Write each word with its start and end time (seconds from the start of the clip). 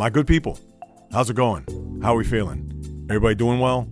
My 0.00 0.08
good 0.08 0.26
people, 0.26 0.58
how's 1.12 1.28
it 1.28 1.36
going? 1.36 2.00
How 2.02 2.14
are 2.14 2.16
we 2.16 2.24
feeling? 2.24 3.04
Everybody 3.10 3.34
doing 3.34 3.58
well? 3.58 3.86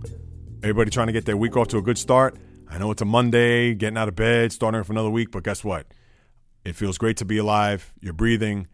Everybody 0.62 0.90
trying 0.90 1.08
to 1.08 1.12
get 1.12 1.26
their 1.26 1.36
week 1.36 1.54
off 1.54 1.68
to 1.68 1.76
a 1.76 1.82
good 1.82 1.98
start? 1.98 2.34
I 2.66 2.78
know 2.78 2.90
it's 2.90 3.02
a 3.02 3.04
Monday, 3.04 3.74
getting 3.74 3.98
out 3.98 4.08
of 4.08 4.16
bed, 4.16 4.50
starting 4.50 4.82
for 4.84 4.92
another 4.92 5.10
week, 5.10 5.30
but 5.30 5.42
guess 5.42 5.62
what? 5.62 5.86
It 6.64 6.76
feels 6.76 6.96
great 6.96 7.18
to 7.18 7.26
be 7.26 7.36
alive. 7.36 7.92
You're 8.00 8.14
breathing. 8.14 8.68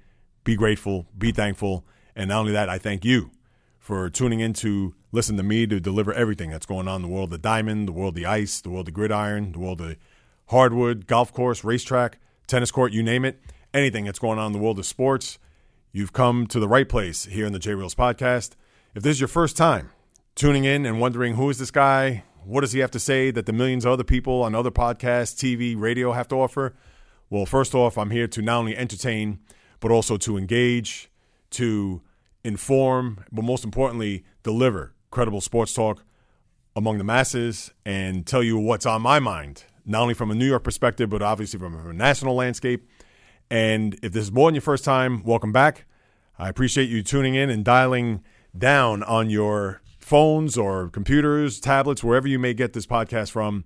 Be 0.45 0.55
grateful, 0.55 1.09
be 1.18 1.32
thankful. 1.32 1.85
And 2.14 2.29
not 2.29 2.39
only 2.39 2.53
that, 2.53 2.68
I 2.68 2.79
thank 2.79 3.04
you 3.04 3.32
for 3.81 4.09
tuning 4.09 4.39
in 4.39 4.53
to 4.53 4.95
listen 5.11 5.37
to 5.37 5.43
me 5.43 5.67
to 5.67 5.81
deliver 5.81 6.12
everything 6.12 6.51
that's 6.51 6.67
going 6.67 6.87
on 6.87 7.03
in 7.03 7.11
the 7.11 7.12
world 7.12 7.35
of 7.35 7.43
diamond, 7.43 7.89
the 7.89 7.93
world 7.93 8.11
of 8.11 8.14
the 8.14 8.26
ice, 8.26 8.61
the 8.61 8.71
world 8.71 8.87
of 8.87 8.95
gridiron, 8.95 9.51
the 9.51 9.59
world 9.59 9.81
of 9.81 9.96
hardwood, 10.51 11.09
golf 11.09 11.32
course, 11.32 11.64
racetrack, 11.64 12.21
tennis 12.46 12.71
court, 12.71 12.93
you 12.93 13.03
name 13.03 13.25
it. 13.25 13.40
Anything 13.73 14.04
that's 14.04 14.21
going 14.21 14.39
on 14.39 14.46
in 14.46 14.53
the 14.53 14.61
world 14.61 14.79
of 14.79 14.87
sports, 14.87 15.40
you've 15.94 16.12
come 16.12 16.44
to 16.44 16.58
the 16.58 16.66
right 16.66 16.89
place 16.89 17.26
here 17.26 17.46
in 17.46 17.53
the 17.53 17.58
JAYREELZ 17.61 17.94
podcast. 17.94 18.57
If 18.96 19.04
this 19.04 19.12
is 19.12 19.21
your 19.21 19.29
first 19.29 19.57
time 19.57 19.90
tuning 20.34 20.64
in 20.64 20.84
and 20.84 21.00
wondering 21.00 21.36
who 21.36 21.48
is 21.48 21.58
this 21.58 21.70
guy, 21.70 22.25
what 22.43 22.62
does 22.62 22.72
he 22.72 22.80
have 22.80 22.90
to 22.90 22.98
say 22.98 23.30
that 23.30 23.46
the 23.46 23.53
millions 23.53 23.84
of 23.84 23.93
other 23.93 24.03
people 24.03 24.43
on 24.43 24.57
other 24.57 24.72
podcasts, 24.72 25.36
TV, 25.36 25.80
radio 25.80 26.11
have 26.11 26.26
to 26.29 26.34
offer? 26.34 26.75
Well, 27.30 27.46
first 27.46 27.76
off, 27.76 27.96
I'm 27.96 28.11
here 28.11 28.26
to 28.26 28.43
not 28.43 28.58
only 28.58 28.76
entertain, 28.76 29.39
but 29.79 29.93
also 29.93 30.17
to 30.17 30.36
engage, 30.36 31.12
to 31.50 32.03
inform, 32.42 33.25
but 33.31 33.45
most 33.45 33.64
importantly, 33.64 34.25
deliver 34.42 34.95
credible 35.12 35.41
sports 35.41 35.73
talk 35.73 36.05
among 36.75 36.98
the 36.98 37.05
masses 37.05 37.70
and 37.86 38.27
tell 38.27 38.42
you 38.42 38.58
what's 38.58 38.84
on 38.84 39.01
my 39.01 39.20
mind, 39.20 39.62
not 39.86 40.03
only 40.03 40.14
from 40.14 40.33
a 40.33 40.34
New 40.34 40.48
York 40.48 40.64
perspective, 40.64 41.08
but 41.08 41.23
obviously 41.23 41.61
from 41.61 41.77
a 41.77 41.92
national 41.92 42.34
landscape. 42.34 42.89
And 43.50 43.98
if 44.03 44.12
this 44.12 44.25
is 44.25 44.33
more 44.33 44.48
than 44.48 44.55
your 44.55 44.62
first 44.62 44.84
time, 44.84 45.23
welcome 45.23 45.53
back. 45.53 45.87
I 46.39 46.48
appreciate 46.48 46.89
you 46.89 47.03
tuning 47.03 47.34
in 47.34 47.51
and 47.51 47.64
dialing 47.64 48.23
down 48.56 49.03
on 49.03 49.31
your 49.31 49.83
phones 49.98 50.59
or 50.59 50.89
computers, 50.89 51.61
tablets, 51.61 52.03
wherever 52.03 52.27
you 52.28 52.39
may 52.39 52.55
get 52.55 52.73
this 52.73 52.86
podcast 52.86 53.31
from, 53.31 53.64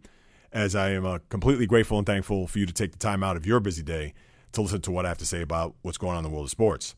as 0.53 0.75
I 0.75 0.91
am 0.91 1.05
uh, 1.07 1.19
completely 1.29 1.67
grateful 1.67 1.99
and 1.99 2.07
thankful 2.07 2.47
for 2.47 2.59
you 2.59 2.67
to 2.67 2.73
take 2.73 2.93
the 2.93 2.99
time 2.99 3.23
out 3.23 3.37
of 3.37 3.47
your 3.47 3.61
busy 3.61 3.83
day 3.83 4.15
to 4.53 4.63
listen 4.63 4.81
to 4.83 4.91
what 4.91 5.05
I 5.05 5.09
have 5.09 5.19
to 5.19 5.27
say 5.27 5.43
about 5.43 5.75
what's 5.83 5.99
going 5.99 6.17
on 6.17 6.25
in 6.25 6.31
the 6.31 6.35
world 6.35 6.47
of 6.47 6.51
sports. 6.51 6.95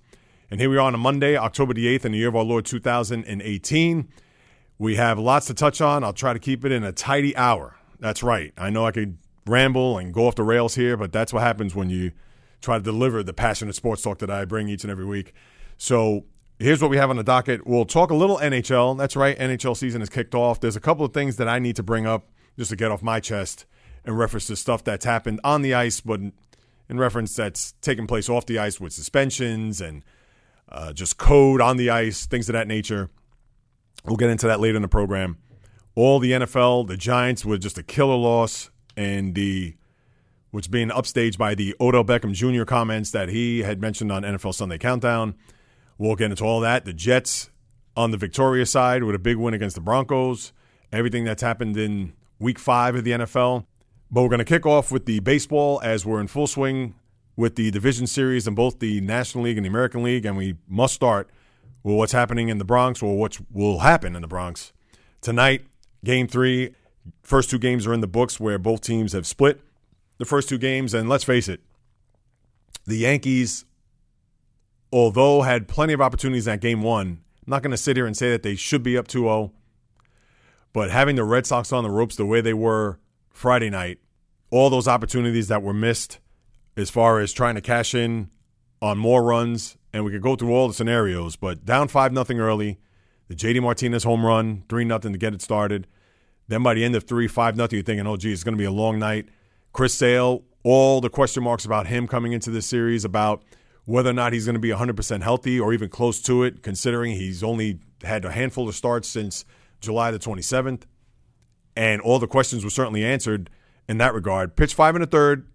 And 0.50 0.60
here 0.60 0.68
we 0.68 0.76
are 0.76 0.80
on 0.80 0.94
a 0.94 0.98
Monday, 0.98 1.36
October 1.36 1.74
the 1.74 1.86
8th, 1.98 2.04
in 2.06 2.12
the 2.12 2.18
year 2.18 2.28
of 2.28 2.36
our 2.36 2.44
Lord 2.44 2.64
2018. 2.64 4.08
We 4.78 4.96
have 4.96 5.18
lots 5.18 5.46
to 5.46 5.54
touch 5.54 5.80
on. 5.80 6.02
I'll 6.02 6.12
try 6.12 6.32
to 6.32 6.38
keep 6.38 6.64
it 6.64 6.72
in 6.72 6.82
a 6.82 6.92
tidy 6.92 7.36
hour. 7.36 7.76
That's 7.98 8.22
right. 8.22 8.52
I 8.56 8.70
know 8.70 8.86
I 8.86 8.92
could 8.92 9.18
ramble 9.46 9.98
and 9.98 10.12
go 10.12 10.26
off 10.26 10.34
the 10.34 10.42
rails 10.42 10.74
here, 10.74 10.96
but 10.96 11.12
that's 11.12 11.32
what 11.32 11.42
happens 11.42 11.74
when 11.74 11.90
you 11.90 12.12
try 12.60 12.78
to 12.78 12.82
deliver 12.82 13.22
the 13.22 13.32
passionate 13.32 13.74
sports 13.74 14.02
talk 14.02 14.18
that 14.18 14.30
I 14.30 14.44
bring 14.44 14.68
each 14.68 14.84
and 14.84 14.90
every 14.90 15.04
week. 15.04 15.32
So 15.76 16.24
here's 16.58 16.82
what 16.82 16.90
we 16.90 16.98
have 16.98 17.10
on 17.10 17.16
the 17.16 17.24
docket. 17.24 17.66
We'll 17.66 17.84
talk 17.84 18.10
a 18.10 18.14
little 18.14 18.38
NHL. 18.38 18.96
That's 18.98 19.16
right. 19.16 19.38
NHL 19.38 19.76
season 19.76 20.02
is 20.02 20.08
kicked 20.08 20.34
off. 20.34 20.60
There's 20.60 20.76
a 20.76 20.80
couple 20.80 21.04
of 21.04 21.12
things 21.12 21.36
that 21.36 21.48
I 21.48 21.58
need 21.58 21.76
to 21.76 21.82
bring 21.82 22.06
up 22.06 22.28
just 22.58 22.70
to 22.70 22.76
get 22.76 22.90
off 22.90 23.02
my 23.02 23.20
chest 23.20 23.64
in 24.04 24.14
reference 24.14 24.46
to 24.46 24.56
stuff 24.56 24.84
that's 24.84 25.04
happened 25.04 25.40
on 25.44 25.62
the 25.62 25.74
ice, 25.74 26.00
but 26.00 26.20
in 26.20 26.98
reference 26.98 27.34
that's 27.34 27.72
taken 27.80 28.06
place 28.06 28.28
off 28.28 28.46
the 28.46 28.58
ice 28.58 28.80
with 28.80 28.92
suspensions 28.92 29.80
and 29.80 30.04
uh, 30.68 30.92
just 30.92 31.16
code 31.18 31.60
on 31.60 31.76
the 31.76 31.90
ice, 31.90 32.26
things 32.26 32.48
of 32.48 32.52
that 32.52 32.68
nature. 32.68 33.10
We'll 34.04 34.16
get 34.16 34.30
into 34.30 34.46
that 34.46 34.60
later 34.60 34.76
in 34.76 34.82
the 34.82 34.88
program. 34.88 35.38
All 35.94 36.18
the 36.18 36.32
NFL, 36.32 36.88
the 36.88 36.96
Giants 36.96 37.44
were 37.44 37.58
just 37.58 37.76
a 37.76 37.82
killer 37.82 38.16
loss, 38.16 38.70
and 38.96 39.34
the 39.34 39.76
which 40.50 40.70
being 40.70 40.88
upstaged 40.88 41.38
by 41.38 41.54
the 41.54 41.74
Odell 41.80 42.04
Beckham 42.04 42.32
Jr. 42.32 42.64
comments 42.64 43.10
that 43.12 43.28
he 43.28 43.60
had 43.60 43.80
mentioned 43.80 44.10
on 44.10 44.22
NFL 44.22 44.54
Sunday 44.54 44.78
Countdown. 44.78 45.34
We'll 45.98 46.16
get 46.16 46.30
into 46.30 46.44
all 46.44 46.60
that. 46.60 46.84
The 46.84 46.92
Jets 46.92 47.50
on 47.96 48.10
the 48.10 48.16
victorious 48.16 48.70
side 48.70 49.04
with 49.04 49.14
a 49.14 49.18
big 49.18 49.36
win 49.36 49.54
against 49.54 49.74
the 49.76 49.82
Broncos. 49.82 50.52
Everything 50.92 51.24
that's 51.24 51.42
happened 51.42 51.76
in 51.76 52.14
week 52.38 52.58
five 52.58 52.94
of 52.94 53.04
the 53.04 53.12
NFL. 53.12 53.66
But 54.10 54.22
we're 54.22 54.28
going 54.28 54.38
to 54.38 54.44
kick 54.44 54.66
off 54.66 54.90
with 54.90 55.06
the 55.06 55.20
baseball 55.20 55.80
as 55.84 56.04
we're 56.04 56.20
in 56.20 56.26
full 56.26 56.48
swing 56.48 56.94
with 57.36 57.54
the 57.54 57.70
division 57.70 58.06
series 58.06 58.46
in 58.48 58.54
both 58.54 58.80
the 58.80 59.00
National 59.00 59.44
League 59.44 59.56
and 59.56 59.64
the 59.64 59.68
American 59.68 60.02
League. 60.02 60.26
And 60.26 60.36
we 60.36 60.56
must 60.68 60.94
start 60.94 61.30
with 61.84 61.94
what's 61.94 62.12
happening 62.12 62.48
in 62.48 62.58
the 62.58 62.64
Bronx 62.64 63.02
or 63.02 63.16
what 63.16 63.38
will 63.52 63.80
happen 63.80 64.16
in 64.16 64.22
the 64.22 64.28
Bronx. 64.28 64.72
Tonight, 65.20 65.64
game 66.02 66.26
three. 66.26 66.74
First 67.22 67.50
two 67.50 67.58
games 67.58 67.86
are 67.86 67.94
in 67.94 68.00
the 68.00 68.08
books 68.08 68.40
where 68.40 68.58
both 68.58 68.80
teams 68.80 69.12
have 69.12 69.26
split 69.26 69.60
the 70.20 70.24
first 70.24 70.48
two 70.48 70.58
games. 70.58 70.94
And 70.94 71.08
let's 71.08 71.24
face 71.24 71.48
it, 71.48 71.60
the 72.86 72.98
Yankees 72.98 73.64
although 74.92 75.42
had 75.42 75.68
plenty 75.68 75.92
of 75.92 76.00
opportunities 76.00 76.48
at 76.48 76.60
game 76.60 76.82
one, 76.82 77.20
I'm 77.46 77.50
not 77.50 77.62
going 77.62 77.70
to 77.70 77.76
sit 77.76 77.96
here 77.96 78.06
and 78.06 78.16
say 78.16 78.30
that 78.30 78.42
they 78.42 78.54
should 78.54 78.82
be 78.82 78.96
up 78.96 79.08
2 79.08 79.22
0. 79.22 79.52
But 80.72 80.90
having 80.90 81.16
the 81.16 81.24
Red 81.24 81.46
Sox 81.46 81.72
on 81.72 81.82
the 81.82 81.90
ropes 81.90 82.16
the 82.16 82.26
way 82.26 82.40
they 82.40 82.54
were 82.54 82.98
Friday 83.28 83.70
night, 83.70 83.98
all 84.50 84.70
those 84.70 84.88
opportunities 84.88 85.48
that 85.48 85.62
were 85.62 85.72
missed 85.72 86.18
as 86.76 86.90
far 86.90 87.18
as 87.18 87.32
trying 87.32 87.56
to 87.56 87.60
cash 87.60 87.94
in 87.94 88.30
on 88.80 88.98
more 88.98 89.22
runs, 89.22 89.76
and 89.92 90.04
we 90.04 90.10
could 90.10 90.22
go 90.22 90.36
through 90.36 90.52
all 90.52 90.68
the 90.68 90.74
scenarios, 90.74 91.36
but 91.36 91.64
down 91.64 91.88
5 91.88 92.12
nothing 92.12 92.38
early, 92.38 92.78
the 93.28 93.34
JD 93.34 93.62
Martinez 93.62 94.04
home 94.04 94.24
run, 94.24 94.64
3 94.68 94.84
nothing 94.84 95.12
to 95.12 95.18
get 95.18 95.34
it 95.34 95.42
started. 95.42 95.86
Then 96.48 96.62
by 96.62 96.74
the 96.74 96.84
end 96.84 96.96
of 96.96 97.04
3, 97.04 97.28
5 97.28 97.56
nothing, 97.56 97.76
you're 97.76 97.84
thinking, 97.84 98.06
oh, 98.06 98.16
geez, 98.16 98.34
it's 98.34 98.44
going 98.44 98.56
to 98.56 98.58
be 98.58 98.64
a 98.64 98.72
long 98.72 98.98
night. 98.98 99.28
Chris 99.72 99.94
Sale, 99.94 100.42
all 100.62 101.00
the 101.00 101.10
question 101.10 101.42
marks 101.42 101.64
about 101.64 101.86
him 101.86 102.06
coming 102.06 102.32
into 102.32 102.50
this 102.50 102.66
series, 102.66 103.04
about– 103.04 103.42
whether 103.90 104.10
or 104.10 104.14
not 104.14 104.32
he's 104.32 104.46
going 104.46 104.54
to 104.54 104.60
be 104.60 104.68
100% 104.68 105.22
healthy 105.22 105.58
or 105.58 105.72
even 105.72 105.88
close 105.88 106.22
to 106.22 106.44
it, 106.44 106.62
considering 106.62 107.16
he's 107.16 107.42
only 107.42 107.80
had 108.04 108.24
a 108.24 108.30
handful 108.30 108.68
of 108.68 108.74
starts 108.76 109.08
since 109.08 109.44
July 109.80 110.12
the 110.12 110.18
27th. 110.18 110.82
And 111.76 112.00
all 112.00 112.20
the 112.20 112.28
questions 112.28 112.62
were 112.62 112.70
certainly 112.70 113.04
answered 113.04 113.50
in 113.88 113.98
that 113.98 114.14
regard. 114.14 114.54
Pitched 114.54 114.74
five 114.74 114.94
and 114.94 115.02
a 115.02 115.08
third, 115.08 115.48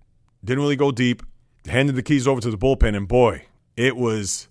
didn't 0.43 0.61
really 0.61 0.75
go 0.75 0.91
deep, 0.91 1.23
handed 1.65 1.95
the 1.95 2.03
keys 2.03 2.27
over 2.27 2.41
to 2.41 2.51
the 2.51 2.57
bullpen, 2.57 2.95
and 2.95 3.07
boy, 3.07 3.45
it 3.77 3.95
was 3.95 4.49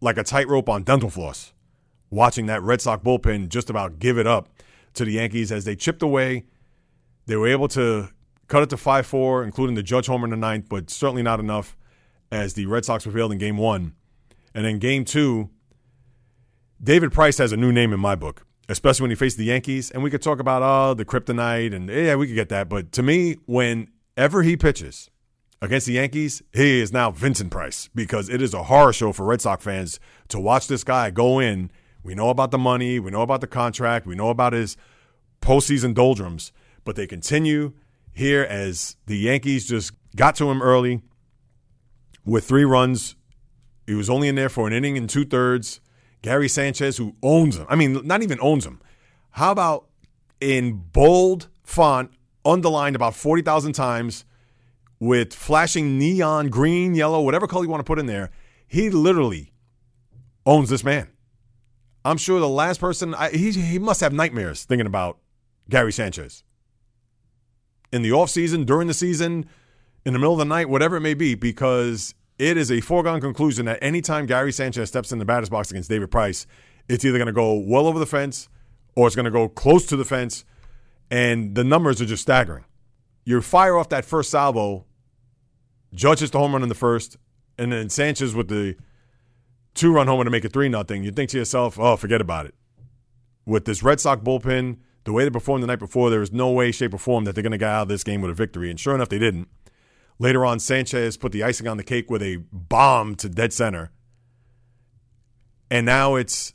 like 0.00 0.16
a 0.16 0.22
tightrope 0.22 0.68
on 0.68 0.82
dental 0.82 1.10
floss 1.10 1.52
watching 2.10 2.46
that 2.46 2.62
Red 2.62 2.80
Sox 2.80 3.02
bullpen 3.02 3.48
just 3.48 3.68
about 3.68 3.98
give 3.98 4.16
it 4.16 4.26
up 4.26 4.48
to 4.94 5.04
the 5.04 5.12
Yankees 5.12 5.52
as 5.52 5.66
they 5.66 5.76
chipped 5.76 6.02
away. 6.02 6.44
They 7.26 7.36
were 7.36 7.48
able 7.48 7.68
to 7.68 8.08
cut 8.48 8.62
it 8.62 8.70
to 8.70 8.76
5 8.76 9.06
4, 9.06 9.44
including 9.44 9.76
the 9.76 9.82
Judge 9.82 10.06
homer 10.06 10.24
in 10.24 10.30
the 10.30 10.36
ninth, 10.36 10.66
but 10.68 10.90
certainly 10.90 11.22
not 11.22 11.40
enough 11.40 11.76
as 12.32 12.54
the 12.54 12.66
Red 12.66 12.84
Sox 12.84 13.04
prevailed 13.04 13.32
in 13.32 13.38
game 13.38 13.56
one. 13.56 13.94
And 14.54 14.64
then 14.64 14.78
game 14.78 15.04
two, 15.04 15.50
David 16.82 17.12
Price 17.12 17.38
has 17.38 17.52
a 17.52 17.56
new 17.56 17.72
name 17.72 17.92
in 17.92 18.00
my 18.00 18.14
book, 18.14 18.46
especially 18.68 19.04
when 19.04 19.10
he 19.10 19.16
faced 19.16 19.36
the 19.36 19.44
Yankees. 19.44 19.90
And 19.90 20.02
we 20.02 20.10
could 20.10 20.22
talk 20.22 20.40
about, 20.40 20.62
oh, 20.62 20.94
the 20.94 21.04
kryptonite, 21.04 21.74
and 21.74 21.88
yeah, 21.88 22.16
we 22.16 22.26
could 22.26 22.34
get 22.34 22.48
that. 22.48 22.68
But 22.68 22.92
to 22.92 23.02
me, 23.02 23.36
whenever 23.46 24.42
he 24.42 24.56
pitches 24.56 25.10
against 25.60 25.86
the 25.86 25.94
Yankees, 25.94 26.42
he 26.52 26.80
is 26.80 26.92
now 26.92 27.10
Vincent 27.10 27.50
Price 27.50 27.88
because 27.94 28.28
it 28.28 28.40
is 28.42 28.54
a 28.54 28.64
horror 28.64 28.92
show 28.92 29.12
for 29.12 29.24
Red 29.24 29.40
Sox 29.40 29.64
fans 29.64 30.00
to 30.28 30.40
watch 30.40 30.68
this 30.68 30.84
guy 30.84 31.10
go 31.10 31.38
in. 31.38 31.70
We 32.02 32.14
know 32.14 32.30
about 32.30 32.52
the 32.52 32.58
money, 32.58 32.98
we 32.98 33.10
know 33.10 33.22
about 33.22 33.40
the 33.40 33.46
contract, 33.46 34.06
we 34.06 34.14
know 34.14 34.30
about 34.30 34.52
his 34.52 34.76
postseason 35.42 35.94
doldrums, 35.94 36.52
but 36.84 36.96
they 36.96 37.06
continue 37.06 37.74
here 38.18 38.42
as 38.42 38.96
the 39.06 39.16
Yankees 39.16 39.68
just 39.68 39.92
got 40.16 40.34
to 40.34 40.50
him 40.50 40.60
early 40.60 41.00
with 42.24 42.44
three 42.44 42.64
runs. 42.64 43.14
He 43.86 43.94
was 43.94 44.10
only 44.10 44.26
in 44.26 44.34
there 44.34 44.48
for 44.48 44.66
an 44.66 44.72
inning 44.72 44.98
and 44.98 45.08
two 45.08 45.24
thirds. 45.24 45.80
Gary 46.20 46.48
Sanchez, 46.48 46.96
who 46.96 47.14
owns 47.22 47.56
him. 47.56 47.66
I 47.68 47.76
mean, 47.76 48.04
not 48.04 48.24
even 48.24 48.40
owns 48.40 48.66
him. 48.66 48.80
How 49.30 49.52
about 49.52 49.86
in 50.40 50.82
bold 50.92 51.48
font, 51.62 52.10
underlined 52.44 52.96
about 52.96 53.14
40,000 53.14 53.72
times 53.72 54.24
with 54.98 55.32
flashing 55.32 55.96
neon 55.96 56.48
green, 56.48 56.96
yellow, 56.96 57.22
whatever 57.22 57.46
color 57.46 57.62
you 57.62 57.70
want 57.70 57.80
to 57.80 57.84
put 57.84 58.00
in 58.00 58.06
there? 58.06 58.30
He 58.66 58.90
literally 58.90 59.52
owns 60.44 60.70
this 60.70 60.82
man. 60.82 61.06
I'm 62.04 62.16
sure 62.16 62.40
the 62.40 62.48
last 62.48 62.80
person, 62.80 63.14
I, 63.14 63.30
he, 63.30 63.52
he 63.52 63.78
must 63.78 64.00
have 64.00 64.12
nightmares 64.12 64.64
thinking 64.64 64.88
about 64.88 65.18
Gary 65.70 65.92
Sanchez. 65.92 66.42
In 67.92 68.02
the 68.02 68.10
offseason, 68.10 68.66
during 68.66 68.86
the 68.86 68.94
season, 68.94 69.46
in 70.04 70.12
the 70.12 70.18
middle 70.18 70.34
of 70.34 70.38
the 70.38 70.44
night, 70.44 70.68
whatever 70.68 70.96
it 70.96 71.00
may 71.00 71.14
be, 71.14 71.34
because 71.34 72.14
it 72.38 72.56
is 72.56 72.70
a 72.70 72.80
foregone 72.80 73.20
conclusion 73.20 73.66
that 73.66 73.78
anytime 73.82 74.26
Gary 74.26 74.52
Sanchez 74.52 74.88
steps 74.88 75.10
in 75.10 75.18
the 75.18 75.24
batter's 75.24 75.48
box 75.48 75.70
against 75.70 75.88
David 75.88 76.10
Price, 76.10 76.46
it's 76.88 77.04
either 77.04 77.18
going 77.18 77.26
to 77.26 77.32
go 77.32 77.54
well 77.54 77.86
over 77.86 77.98
the 77.98 78.06
fence 78.06 78.48
or 78.94 79.06
it's 79.06 79.16
going 79.16 79.24
to 79.24 79.30
go 79.30 79.48
close 79.48 79.86
to 79.86 79.96
the 79.96 80.04
fence, 80.04 80.44
and 81.10 81.54
the 81.54 81.64
numbers 81.64 82.00
are 82.02 82.06
just 82.06 82.22
staggering. 82.22 82.64
You 83.24 83.40
fire 83.40 83.76
off 83.76 83.88
that 83.90 84.04
first 84.04 84.30
salvo, 84.30 84.86
Judge 85.94 86.20
hits 86.20 86.32
the 86.32 86.38
home 86.38 86.52
run 86.52 86.62
in 86.62 86.68
the 86.68 86.74
first, 86.74 87.16
and 87.58 87.72
then 87.72 87.88
Sanchez 87.88 88.34
with 88.34 88.48
the 88.48 88.76
two 89.74 89.92
run 89.92 90.06
homer 90.06 90.24
to 90.24 90.30
make 90.30 90.44
it 90.44 90.52
3 90.52 90.68
nothing. 90.68 91.04
You 91.04 91.10
think 91.12 91.30
to 91.30 91.38
yourself, 91.38 91.78
oh, 91.78 91.96
forget 91.96 92.20
about 92.20 92.46
it. 92.46 92.54
With 93.46 93.64
this 93.64 93.82
Red 93.82 94.00
Sox 94.00 94.22
bullpen, 94.22 94.78
the 95.08 95.12
way 95.14 95.24
they 95.24 95.30
performed 95.30 95.62
the 95.62 95.66
night 95.66 95.78
before, 95.78 96.10
there 96.10 96.20
was 96.20 96.32
no 96.32 96.50
way, 96.50 96.70
shape, 96.70 96.92
or 96.92 96.98
form 96.98 97.24
that 97.24 97.34
they're 97.34 97.42
going 97.42 97.52
to 97.52 97.58
get 97.58 97.70
out 97.70 97.82
of 97.82 97.88
this 97.88 98.04
game 98.04 98.20
with 98.20 98.30
a 98.30 98.34
victory. 98.34 98.68
And 98.68 98.78
sure 98.78 98.94
enough, 98.94 99.08
they 99.08 99.18
didn't. 99.18 99.48
Later 100.18 100.44
on, 100.44 100.60
Sanchez 100.60 101.16
put 101.16 101.32
the 101.32 101.42
icing 101.42 101.66
on 101.66 101.78
the 101.78 101.82
cake 101.82 102.10
with 102.10 102.22
a 102.22 102.44
bomb 102.52 103.14
to 103.16 103.30
dead 103.30 103.54
center. 103.54 103.90
And 105.70 105.86
now 105.86 106.16
it's 106.16 106.52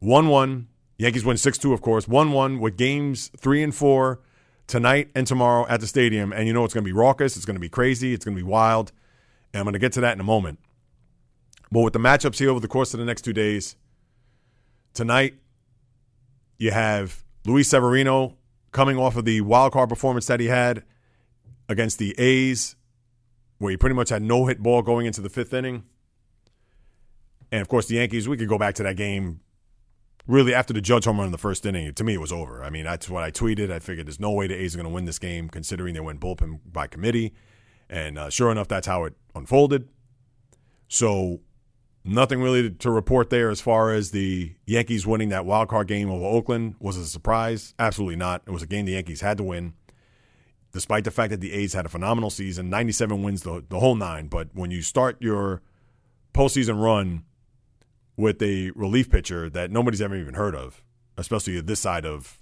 1 0.00 0.26
1. 0.26 0.66
Yankees 0.98 1.24
win 1.24 1.36
6 1.36 1.58
2, 1.58 1.72
of 1.72 1.80
course. 1.80 2.08
1 2.08 2.32
1 2.32 2.58
with 2.58 2.76
games 2.76 3.30
three 3.38 3.62
and 3.62 3.72
four 3.72 4.18
tonight 4.66 5.08
and 5.14 5.24
tomorrow 5.24 5.64
at 5.68 5.80
the 5.80 5.86
stadium. 5.86 6.32
And 6.32 6.48
you 6.48 6.52
know 6.52 6.64
it's 6.64 6.74
going 6.74 6.84
to 6.84 6.88
be 6.88 6.92
raucous. 6.92 7.36
It's 7.36 7.44
going 7.44 7.54
to 7.54 7.60
be 7.60 7.68
crazy. 7.68 8.14
It's 8.14 8.24
going 8.24 8.36
to 8.36 8.42
be 8.42 8.48
wild. 8.48 8.90
And 9.54 9.60
I'm 9.60 9.64
going 9.64 9.74
to 9.74 9.78
get 9.78 9.92
to 9.92 10.00
that 10.00 10.14
in 10.14 10.20
a 10.20 10.24
moment. 10.24 10.58
But 11.70 11.82
with 11.82 11.92
the 11.92 12.00
matchups 12.00 12.40
here 12.40 12.50
over 12.50 12.58
the 12.58 12.66
course 12.66 12.94
of 12.94 12.98
the 12.98 13.06
next 13.06 13.22
two 13.22 13.32
days, 13.32 13.76
tonight 14.92 15.34
you 16.58 16.72
have 16.72 17.22
Luis 17.44 17.68
Severino 17.68 18.36
coming 18.70 18.98
off 18.98 19.16
of 19.16 19.24
the 19.24 19.40
wild 19.40 19.72
card 19.72 19.88
performance 19.88 20.26
that 20.26 20.40
he 20.40 20.46
had 20.46 20.84
against 21.68 21.98
the 21.98 22.14
A's, 22.18 22.76
where 23.58 23.70
he 23.70 23.76
pretty 23.76 23.94
much 23.94 24.08
had 24.08 24.22
no 24.22 24.46
hit 24.46 24.62
ball 24.62 24.82
going 24.82 25.06
into 25.06 25.20
the 25.20 25.28
fifth 25.28 25.52
inning. 25.52 25.84
And 27.50 27.60
of 27.60 27.68
course, 27.68 27.86
the 27.86 27.96
Yankees, 27.96 28.28
we 28.28 28.36
could 28.36 28.48
go 28.48 28.58
back 28.58 28.74
to 28.76 28.82
that 28.82 28.96
game 28.96 29.40
really 30.26 30.54
after 30.54 30.72
the 30.72 30.80
Judge 30.80 31.04
home 31.04 31.18
run 31.18 31.26
in 31.26 31.32
the 31.32 31.38
first 31.38 31.66
inning. 31.66 31.92
To 31.92 32.04
me, 32.04 32.14
it 32.14 32.20
was 32.20 32.32
over. 32.32 32.64
I 32.64 32.70
mean, 32.70 32.84
that's 32.84 33.10
what 33.10 33.22
I 33.22 33.30
tweeted. 33.30 33.70
I 33.70 33.78
figured 33.78 34.06
there's 34.06 34.20
no 34.20 34.30
way 34.30 34.46
the 34.46 34.54
A's 34.54 34.74
are 34.74 34.78
going 34.78 34.88
to 34.88 34.94
win 34.94 35.04
this 35.04 35.18
game, 35.18 35.48
considering 35.48 35.94
they 35.94 36.00
went 36.00 36.20
bullpen 36.20 36.60
by 36.64 36.86
committee. 36.86 37.34
And 37.90 38.18
uh, 38.18 38.30
sure 38.30 38.50
enough, 38.50 38.68
that's 38.68 38.86
how 38.86 39.04
it 39.04 39.14
unfolded. 39.34 39.88
So 40.88 41.40
nothing 42.04 42.40
really 42.42 42.70
to 42.70 42.90
report 42.90 43.30
there 43.30 43.50
as 43.50 43.60
far 43.60 43.92
as 43.92 44.10
the 44.10 44.54
Yankees 44.66 45.06
winning 45.06 45.28
that 45.28 45.46
wild 45.46 45.68
card 45.68 45.88
game 45.88 46.10
over 46.10 46.24
Oakland 46.24 46.74
was 46.80 46.96
a 46.96 47.06
surprise. 47.06 47.74
Absolutely 47.78 48.16
not. 48.16 48.42
It 48.46 48.50
was 48.50 48.62
a 48.62 48.66
game 48.66 48.86
the 48.86 48.92
Yankees 48.92 49.20
had 49.20 49.38
to 49.38 49.44
win, 49.44 49.74
despite 50.72 51.04
the 51.04 51.10
fact 51.10 51.30
that 51.30 51.40
the 51.40 51.52
A's 51.52 51.74
had 51.74 51.86
a 51.86 51.90
phenomenal 51.90 52.30
season, 52.30 52.70
97 52.70 53.22
wins 53.22 53.42
the, 53.42 53.64
the 53.68 53.80
whole 53.80 53.94
nine. 53.94 54.28
But 54.28 54.48
when 54.52 54.70
you 54.70 54.82
start 54.82 55.16
your 55.20 55.62
postseason 56.34 56.82
run 56.82 57.24
with 58.16 58.42
a 58.42 58.70
relief 58.74 59.10
pitcher 59.10 59.48
that 59.50 59.70
nobody's 59.70 60.02
ever 60.02 60.16
even 60.16 60.34
heard 60.34 60.54
of, 60.54 60.82
especially 61.16 61.60
this 61.60 61.80
side 61.80 62.04
of 62.04 62.38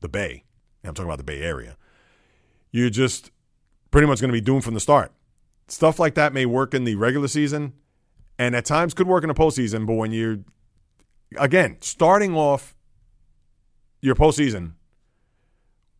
the 0.00 0.08
Bay, 0.08 0.44
I'm 0.82 0.94
talking 0.94 1.08
about 1.08 1.18
the 1.18 1.24
Bay 1.24 1.40
Area, 1.40 1.76
you're 2.72 2.90
just 2.90 3.30
pretty 3.90 4.08
much 4.08 4.20
going 4.20 4.30
to 4.30 4.32
be 4.32 4.40
doomed 4.40 4.64
from 4.64 4.74
the 4.74 4.80
start. 4.80 5.12
Stuff 5.68 5.98
like 5.98 6.14
that 6.14 6.32
may 6.32 6.44
work 6.44 6.74
in 6.74 6.84
the 6.84 6.96
regular 6.96 7.28
season 7.28 7.72
and 8.38 8.54
at 8.54 8.64
times 8.64 8.94
could 8.94 9.06
work 9.06 9.24
in 9.24 9.28
the 9.28 9.34
postseason, 9.34 9.86
but 9.86 9.94
when 9.94 10.12
you're, 10.12 10.38
again, 11.36 11.76
starting 11.80 12.34
off 12.34 12.74
your 14.00 14.14
postseason 14.14 14.72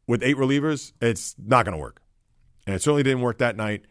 with 0.06 0.22
eight 0.22 0.36
relievers, 0.36 0.92
it's 1.00 1.34
not 1.38 1.64
going 1.64 1.72
to 1.72 1.80
work. 1.80 2.00
And 2.66 2.74
it 2.74 2.82
certainly 2.82 3.02
didn't 3.02 3.22
work 3.22 3.38
that 3.38 3.56
night. 3.56 3.84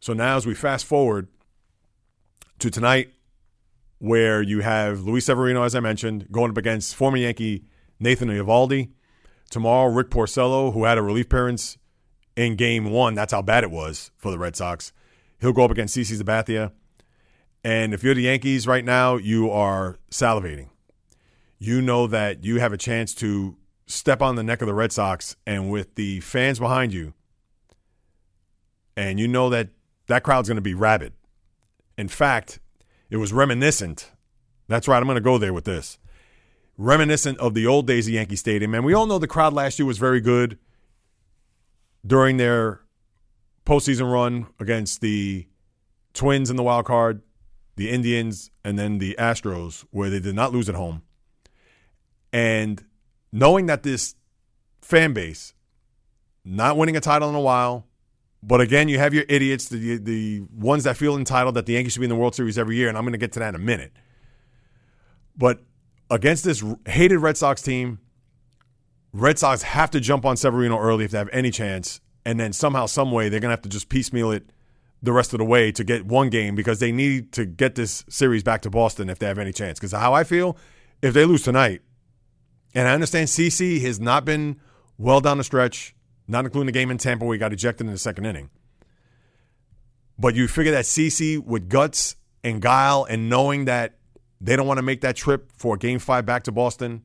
So 0.00 0.12
now, 0.12 0.36
as 0.36 0.46
we 0.46 0.54
fast 0.54 0.84
forward 0.84 1.28
to 2.58 2.70
tonight, 2.70 3.12
where 3.98 4.42
you 4.42 4.60
have 4.60 5.00
Luis 5.00 5.26
Severino, 5.26 5.62
as 5.62 5.74
I 5.74 5.80
mentioned, 5.80 6.30
going 6.30 6.50
up 6.50 6.56
against 6.56 6.94
former 6.94 7.16
Yankee 7.16 7.64
Nathan 7.98 8.28
Eovaldi. 8.28 8.90
Tomorrow, 9.50 9.92
Rick 9.92 10.10
Porcello, 10.10 10.72
who 10.72 10.84
had 10.84 10.98
a 10.98 11.02
relief 11.02 11.26
appearance 11.26 11.78
in 12.36 12.56
game 12.56 12.90
one. 12.90 13.14
That's 13.14 13.32
how 13.32 13.42
bad 13.42 13.64
it 13.64 13.70
was 13.70 14.10
for 14.16 14.30
the 14.30 14.38
Red 14.38 14.56
Sox. 14.56 14.92
He'll 15.40 15.52
go 15.52 15.64
up 15.64 15.70
against 15.70 15.96
CC 15.96 16.20
Sabathia. 16.20 16.72
And 17.66 17.92
if 17.92 18.04
you're 18.04 18.14
the 18.14 18.22
Yankees 18.22 18.68
right 18.68 18.84
now, 18.84 19.16
you 19.16 19.50
are 19.50 19.98
salivating. 20.08 20.68
You 21.58 21.82
know 21.82 22.06
that 22.06 22.44
you 22.44 22.60
have 22.60 22.72
a 22.72 22.76
chance 22.76 23.12
to 23.16 23.56
step 23.88 24.22
on 24.22 24.36
the 24.36 24.44
neck 24.44 24.60
of 24.60 24.68
the 24.68 24.74
Red 24.74 24.92
Sox 24.92 25.34
and 25.44 25.68
with 25.68 25.96
the 25.96 26.20
fans 26.20 26.60
behind 26.60 26.94
you, 26.94 27.12
and 28.96 29.18
you 29.18 29.26
know 29.26 29.50
that 29.50 29.70
that 30.06 30.22
crowd's 30.22 30.48
going 30.48 30.58
to 30.58 30.62
be 30.62 30.74
rabid. 30.74 31.12
In 31.98 32.06
fact, 32.06 32.60
it 33.10 33.16
was 33.16 33.32
reminiscent. 33.32 34.12
That's 34.68 34.86
right, 34.86 34.98
I'm 34.98 35.06
going 35.06 35.16
to 35.16 35.20
go 35.20 35.36
there 35.36 35.52
with 35.52 35.64
this. 35.64 35.98
Reminiscent 36.78 37.36
of 37.38 37.54
the 37.54 37.66
old 37.66 37.88
days 37.88 38.06
of 38.06 38.14
Yankee 38.14 38.36
Stadium. 38.36 38.76
And 38.76 38.84
we 38.84 38.94
all 38.94 39.06
know 39.06 39.18
the 39.18 39.26
crowd 39.26 39.52
last 39.52 39.80
year 39.80 39.86
was 39.86 39.98
very 39.98 40.20
good 40.20 40.56
during 42.06 42.36
their 42.36 42.82
postseason 43.64 44.12
run 44.12 44.46
against 44.60 45.00
the 45.00 45.48
Twins 46.14 46.48
in 46.48 46.54
the 46.54 46.62
wild 46.62 46.84
card, 46.84 47.22
the 47.76 47.90
Indians, 47.90 48.50
and 48.64 48.78
then 48.78 48.98
the 48.98 49.14
Astros, 49.18 49.84
where 49.90 50.10
they 50.10 50.20
did 50.20 50.34
not 50.34 50.52
lose 50.52 50.68
at 50.68 50.74
home. 50.74 51.02
And 52.32 52.84
knowing 53.32 53.66
that 53.66 53.82
this 53.82 54.14
fan 54.80 55.12
base, 55.12 55.54
not 56.44 56.76
winning 56.76 56.96
a 56.96 57.00
title 57.00 57.28
in 57.28 57.34
a 57.34 57.40
while, 57.40 57.86
but 58.42 58.60
again, 58.60 58.88
you 58.88 58.98
have 58.98 59.12
your 59.12 59.24
idiots, 59.28 59.68
the 59.68 59.98
the 59.98 60.40
ones 60.54 60.84
that 60.84 60.96
feel 60.96 61.16
entitled 61.16 61.54
that 61.56 61.66
the 61.66 61.74
Yankees 61.74 61.94
should 61.94 62.00
be 62.00 62.06
in 62.06 62.10
the 62.10 62.16
World 62.16 62.34
Series 62.34 62.58
every 62.58 62.76
year, 62.76 62.88
and 62.88 62.96
I'm 62.96 63.04
going 63.04 63.12
to 63.12 63.18
get 63.18 63.32
to 63.32 63.40
that 63.40 63.50
in 63.50 63.54
a 63.56 63.64
minute. 63.64 63.92
But 65.36 65.60
against 66.10 66.44
this 66.44 66.64
hated 66.86 67.18
Red 67.18 67.36
Sox 67.36 67.60
team, 67.60 67.98
Red 69.12 69.38
Sox 69.38 69.62
have 69.62 69.90
to 69.90 70.00
jump 70.00 70.24
on 70.24 70.36
Severino 70.36 70.78
early 70.78 71.04
if 71.04 71.10
they 71.10 71.18
have 71.18 71.30
any 71.32 71.50
chance, 71.50 72.00
and 72.24 72.38
then 72.38 72.52
somehow, 72.52 72.86
some 72.86 73.10
way, 73.10 73.28
they're 73.28 73.40
going 73.40 73.50
to 73.50 73.56
have 73.56 73.62
to 73.62 73.68
just 73.68 73.88
piecemeal 73.88 74.30
it 74.30 74.48
the 75.02 75.12
rest 75.12 75.32
of 75.32 75.38
the 75.38 75.44
way 75.44 75.70
to 75.72 75.84
get 75.84 76.06
one 76.06 76.30
game 76.30 76.54
because 76.54 76.80
they 76.80 76.92
need 76.92 77.32
to 77.32 77.44
get 77.44 77.74
this 77.74 78.04
series 78.08 78.42
back 78.42 78.62
to 78.62 78.70
Boston 78.70 79.08
if 79.08 79.18
they 79.18 79.26
have 79.26 79.38
any 79.38 79.52
chance. 79.52 79.78
Because 79.78 79.92
how 79.92 80.14
I 80.14 80.24
feel, 80.24 80.56
if 81.02 81.14
they 81.14 81.24
lose 81.24 81.42
tonight, 81.42 81.82
and 82.74 82.88
I 82.88 82.92
understand 82.92 83.28
CC 83.28 83.80
has 83.82 84.00
not 84.00 84.24
been 84.24 84.60
well 84.98 85.20
down 85.20 85.38
the 85.38 85.44
stretch, 85.44 85.94
not 86.26 86.44
including 86.44 86.66
the 86.66 86.72
game 86.72 86.90
in 86.90 86.98
Tampa 86.98 87.24
where 87.24 87.34
he 87.34 87.38
got 87.38 87.52
ejected 87.52 87.86
in 87.86 87.92
the 87.92 87.98
second 87.98 88.26
inning. 88.26 88.50
But 90.18 90.34
you 90.34 90.48
figure 90.48 90.72
that 90.72 90.84
CC 90.84 91.42
with 91.42 91.68
guts 91.68 92.16
and 92.42 92.60
guile 92.60 93.06
and 93.08 93.28
knowing 93.28 93.66
that 93.66 93.98
they 94.40 94.56
don't 94.56 94.66
want 94.66 94.78
to 94.78 94.82
make 94.82 95.02
that 95.02 95.16
trip 95.16 95.52
for 95.56 95.76
game 95.76 95.98
five 95.98 96.24
back 96.26 96.44
to 96.44 96.52
Boston, 96.52 97.02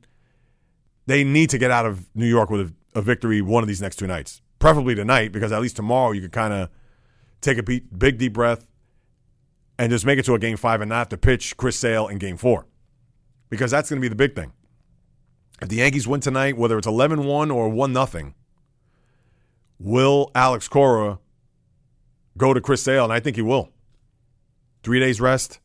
they 1.06 1.24
need 1.24 1.50
to 1.50 1.58
get 1.58 1.70
out 1.70 1.86
of 1.86 2.08
New 2.14 2.26
York 2.26 2.50
with 2.50 2.60
a, 2.60 2.98
a 2.98 3.02
victory 3.02 3.42
one 3.42 3.62
of 3.62 3.68
these 3.68 3.82
next 3.82 3.96
two 3.96 4.06
nights. 4.06 4.40
Preferably 4.58 4.94
tonight, 4.94 5.32
because 5.32 5.52
at 5.52 5.60
least 5.60 5.76
tomorrow 5.76 6.12
you 6.12 6.20
could 6.20 6.32
kind 6.32 6.52
of 6.52 6.70
take 7.42 7.58
a 7.58 7.62
big, 7.62 8.18
deep 8.18 8.32
breath 8.32 8.66
and 9.78 9.90
just 9.90 10.06
make 10.06 10.18
it 10.18 10.24
to 10.24 10.34
a 10.34 10.38
game 10.38 10.56
five 10.56 10.80
and 10.80 10.88
not 10.88 10.98
have 10.98 11.08
to 11.10 11.16
pitch 11.18 11.56
Chris 11.56 11.76
Sale 11.76 12.08
in 12.08 12.18
game 12.18 12.36
four. 12.36 12.66
Because 13.50 13.70
that's 13.70 13.90
going 13.90 14.00
to 14.00 14.04
be 14.04 14.08
the 14.08 14.14
big 14.14 14.34
thing. 14.34 14.52
If 15.60 15.68
the 15.68 15.76
Yankees 15.76 16.08
win 16.08 16.20
tonight, 16.20 16.56
whether 16.56 16.78
it's 16.78 16.86
11 16.86 17.24
1 17.24 17.50
or 17.50 17.68
1 17.68 17.94
0, 17.94 18.34
will 19.78 20.30
Alex 20.34 20.68
Cora 20.68 21.18
go 22.38 22.54
to 22.54 22.60
Chris 22.60 22.82
Sale? 22.82 23.04
And 23.04 23.12
I 23.12 23.20
think 23.20 23.36
he 23.36 23.42
will. 23.42 23.68
Three 24.82 24.98
days 24.98 25.20
rest. 25.20 25.60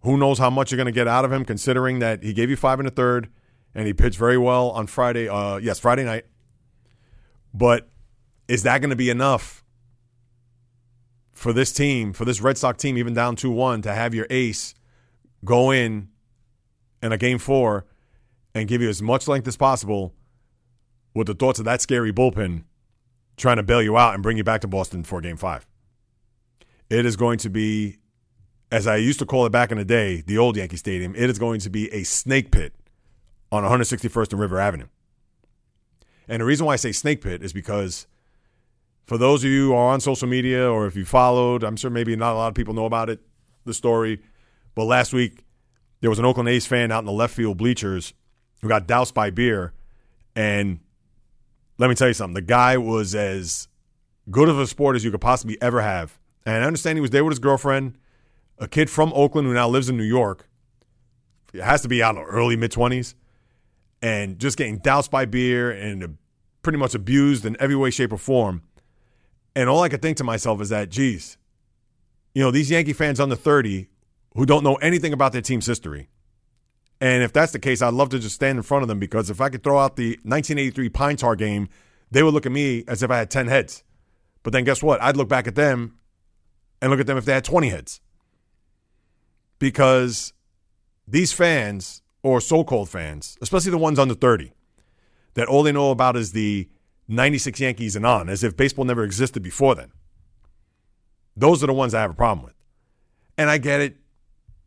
Who 0.00 0.16
knows 0.16 0.38
how 0.38 0.50
much 0.50 0.72
you're 0.72 0.76
going 0.76 0.86
to 0.86 0.92
get 0.92 1.06
out 1.06 1.24
of 1.24 1.32
him, 1.32 1.44
considering 1.44 2.00
that 2.00 2.24
he 2.24 2.32
gave 2.32 2.50
you 2.50 2.56
five 2.56 2.80
in 2.80 2.86
the 2.86 2.90
third 2.90 3.28
and 3.74 3.86
he 3.86 3.92
pitched 3.92 4.18
very 4.18 4.36
well 4.36 4.70
on 4.70 4.86
Friday. 4.86 5.28
Uh, 5.28 5.56
yes, 5.56 5.78
Friday 5.78 6.04
night. 6.04 6.26
But 7.54 7.88
is 8.48 8.64
that 8.64 8.80
going 8.80 8.90
to 8.90 8.96
be 8.96 9.10
enough 9.10 9.61
for 11.42 11.52
this 11.52 11.72
team, 11.72 12.12
for 12.12 12.24
this 12.24 12.40
Red 12.40 12.56
Sox 12.56 12.80
team, 12.80 12.96
even 12.96 13.14
down 13.14 13.34
2 13.34 13.50
1, 13.50 13.82
to 13.82 13.92
have 13.92 14.14
your 14.14 14.28
ace 14.30 14.76
go 15.44 15.72
in 15.72 16.08
in 17.02 17.10
a 17.10 17.18
game 17.18 17.38
four 17.38 17.84
and 18.54 18.68
give 18.68 18.80
you 18.80 18.88
as 18.88 19.02
much 19.02 19.26
length 19.26 19.48
as 19.48 19.56
possible 19.56 20.14
with 21.14 21.26
the 21.26 21.34
thoughts 21.34 21.58
of 21.58 21.64
that 21.64 21.80
scary 21.80 22.12
bullpen 22.12 22.62
trying 23.36 23.56
to 23.56 23.64
bail 23.64 23.82
you 23.82 23.98
out 23.98 24.14
and 24.14 24.22
bring 24.22 24.36
you 24.36 24.44
back 24.44 24.60
to 24.60 24.68
Boston 24.68 25.02
for 25.02 25.20
game 25.20 25.36
five. 25.36 25.66
It 26.88 27.04
is 27.04 27.16
going 27.16 27.38
to 27.38 27.50
be, 27.50 27.98
as 28.70 28.86
I 28.86 28.96
used 28.96 29.18
to 29.18 29.26
call 29.26 29.44
it 29.44 29.50
back 29.50 29.72
in 29.72 29.78
the 29.78 29.84
day, 29.84 30.22
the 30.24 30.38
old 30.38 30.56
Yankee 30.56 30.76
Stadium, 30.76 31.12
it 31.16 31.28
is 31.28 31.40
going 31.40 31.58
to 31.60 31.70
be 31.70 31.92
a 31.92 32.04
snake 32.04 32.52
pit 32.52 32.72
on 33.50 33.64
161st 33.64 34.30
and 34.30 34.40
River 34.40 34.60
Avenue. 34.60 34.86
And 36.28 36.40
the 36.40 36.44
reason 36.44 36.66
why 36.66 36.74
I 36.74 36.76
say 36.76 36.92
snake 36.92 37.20
pit 37.20 37.42
is 37.42 37.52
because 37.52 38.06
for 39.06 39.18
those 39.18 39.44
of 39.44 39.50
you 39.50 39.68
who 39.68 39.74
are 39.74 39.92
on 39.92 40.00
social 40.00 40.28
media 40.28 40.70
or 40.70 40.86
if 40.86 40.96
you 40.96 41.04
followed, 41.04 41.64
I'm 41.64 41.76
sure 41.76 41.90
maybe 41.90 42.14
not 42.16 42.32
a 42.32 42.36
lot 42.36 42.48
of 42.48 42.54
people 42.54 42.74
know 42.74 42.86
about 42.86 43.10
it, 43.10 43.20
the 43.64 43.74
story. 43.74 44.20
But 44.74 44.84
last 44.84 45.12
week, 45.12 45.44
there 46.00 46.10
was 46.10 46.18
an 46.18 46.24
Oakland 46.24 46.48
A's 46.48 46.66
fan 46.66 46.90
out 46.90 47.00
in 47.00 47.06
the 47.06 47.12
left 47.12 47.34
field 47.34 47.58
bleachers 47.58 48.14
who 48.60 48.68
got 48.68 48.86
doused 48.86 49.14
by 49.14 49.30
beer. 49.30 49.72
And 50.34 50.80
let 51.78 51.88
me 51.88 51.94
tell 51.94 52.08
you 52.08 52.14
something 52.14 52.34
the 52.34 52.42
guy 52.42 52.76
was 52.78 53.14
as 53.14 53.68
good 54.30 54.48
of 54.48 54.58
a 54.58 54.66
sport 54.66 54.96
as 54.96 55.04
you 55.04 55.10
could 55.10 55.20
possibly 55.20 55.60
ever 55.60 55.82
have. 55.82 56.18
And 56.46 56.62
I 56.62 56.66
understand 56.66 56.96
he 56.96 57.00
was 57.00 57.10
there 57.10 57.24
with 57.24 57.32
his 57.32 57.38
girlfriend, 57.38 57.98
a 58.58 58.68
kid 58.68 58.88
from 58.88 59.12
Oakland 59.14 59.46
who 59.46 59.54
now 59.54 59.68
lives 59.68 59.88
in 59.88 59.96
New 59.96 60.04
York. 60.04 60.48
It 61.52 61.62
has 61.62 61.82
to 61.82 61.88
be 61.88 62.02
out 62.02 62.16
in 62.16 62.22
early 62.22 62.56
mid 62.56 62.72
20s. 62.72 63.14
And 64.00 64.38
just 64.40 64.58
getting 64.58 64.78
doused 64.78 65.12
by 65.12 65.26
beer 65.26 65.70
and 65.70 66.18
pretty 66.62 66.78
much 66.78 66.94
abused 66.94 67.44
in 67.44 67.56
every 67.60 67.76
way, 67.76 67.90
shape, 67.90 68.12
or 68.12 68.18
form. 68.18 68.62
And 69.54 69.68
all 69.68 69.82
I 69.82 69.88
could 69.88 70.02
think 70.02 70.16
to 70.18 70.24
myself 70.24 70.60
is 70.60 70.70
that, 70.70 70.88
geez, 70.88 71.36
you 72.34 72.42
know, 72.42 72.50
these 72.50 72.70
Yankee 72.70 72.92
fans 72.92 73.20
under 73.20 73.36
30 73.36 73.88
who 74.34 74.46
don't 74.46 74.64
know 74.64 74.76
anything 74.76 75.12
about 75.12 75.32
their 75.32 75.42
team's 75.42 75.66
history. 75.66 76.08
And 77.00 77.22
if 77.22 77.32
that's 77.32 77.52
the 77.52 77.58
case, 77.58 77.82
I'd 77.82 77.94
love 77.94 78.10
to 78.10 78.18
just 78.18 78.36
stand 78.36 78.58
in 78.58 78.62
front 78.62 78.82
of 78.82 78.88
them 78.88 78.98
because 78.98 79.28
if 79.28 79.40
I 79.40 79.48
could 79.48 79.62
throw 79.62 79.78
out 79.78 79.96
the 79.96 80.10
1983 80.22 80.88
Pine 80.88 81.16
Tar 81.16 81.36
game, 81.36 81.68
they 82.10 82.22
would 82.22 82.32
look 82.32 82.46
at 82.46 82.52
me 82.52 82.84
as 82.86 83.02
if 83.02 83.10
I 83.10 83.18
had 83.18 83.30
10 83.30 83.48
heads. 83.48 83.82
But 84.42 84.52
then 84.52 84.64
guess 84.64 84.82
what? 84.82 85.02
I'd 85.02 85.16
look 85.16 85.28
back 85.28 85.46
at 85.46 85.54
them 85.54 85.98
and 86.80 86.90
look 86.90 87.00
at 87.00 87.06
them 87.06 87.18
if 87.18 87.24
they 87.24 87.32
had 87.32 87.44
20 87.44 87.68
heads. 87.68 88.00
Because 89.58 90.32
these 91.06 91.32
fans, 91.32 92.02
or 92.22 92.40
so 92.40 92.64
called 92.64 92.88
fans, 92.88 93.36
especially 93.40 93.70
the 93.70 93.78
ones 93.78 93.98
under 93.98 94.14
30, 94.14 94.52
that 95.34 95.48
all 95.48 95.62
they 95.62 95.72
know 95.72 95.90
about 95.90 96.16
is 96.16 96.32
the 96.32 96.68
96 97.08 97.60
Yankees 97.60 97.96
and 97.96 98.06
on, 98.06 98.28
as 98.28 98.44
if 98.44 98.56
baseball 98.56 98.84
never 98.84 99.04
existed 99.04 99.42
before 99.42 99.74
then. 99.74 99.92
Those 101.36 101.62
are 101.62 101.66
the 101.66 101.72
ones 101.72 101.94
I 101.94 102.00
have 102.00 102.10
a 102.10 102.14
problem 102.14 102.44
with. 102.44 102.54
And 103.38 103.50
I 103.50 103.58
get 103.58 103.80
it. 103.80 103.96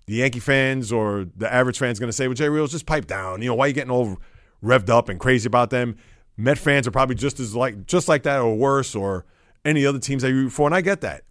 The 0.08 0.16
Yankee 0.16 0.40
fans 0.40 0.92
or 0.92 1.26
the 1.36 1.52
average 1.52 1.80
fans 1.80 2.00
going 2.00 2.10
to 2.10 2.14
say, 2.14 2.28
well, 2.28 2.36
JAYREELZ, 2.36 2.72
just 2.72 2.86
pipe 2.86 3.08
down. 3.08 3.42
You 3.42 3.50
know, 3.50 3.56
why 3.56 3.66
are 3.66 3.68
you 3.70 3.74
getting 3.74 3.92
all 3.92 4.18
revved 4.64 4.90
up 4.90 5.10
and 5.10 5.20
crazy 5.20 5.48
about 5.48 5.72
them? 5.72 5.98
Met 6.38 6.58
fans 6.58 6.88
are 6.88 6.92
probably 6.92 7.16
just 7.16 7.40
as 7.40 7.56
like 7.56 7.88
just 7.88 8.08
like 8.08 8.24
that 8.24 8.40
or 8.40 8.56
worse 8.56 8.94
or 8.94 9.26
any 9.64 9.86
other 9.86 10.00
teams 10.00 10.22
that 10.22 10.30
you 10.30 10.36
root 10.36 10.50
for. 10.52 10.68
And 10.68 10.76
I 10.76 10.82
get 10.82 11.02
that. 11.02 11.24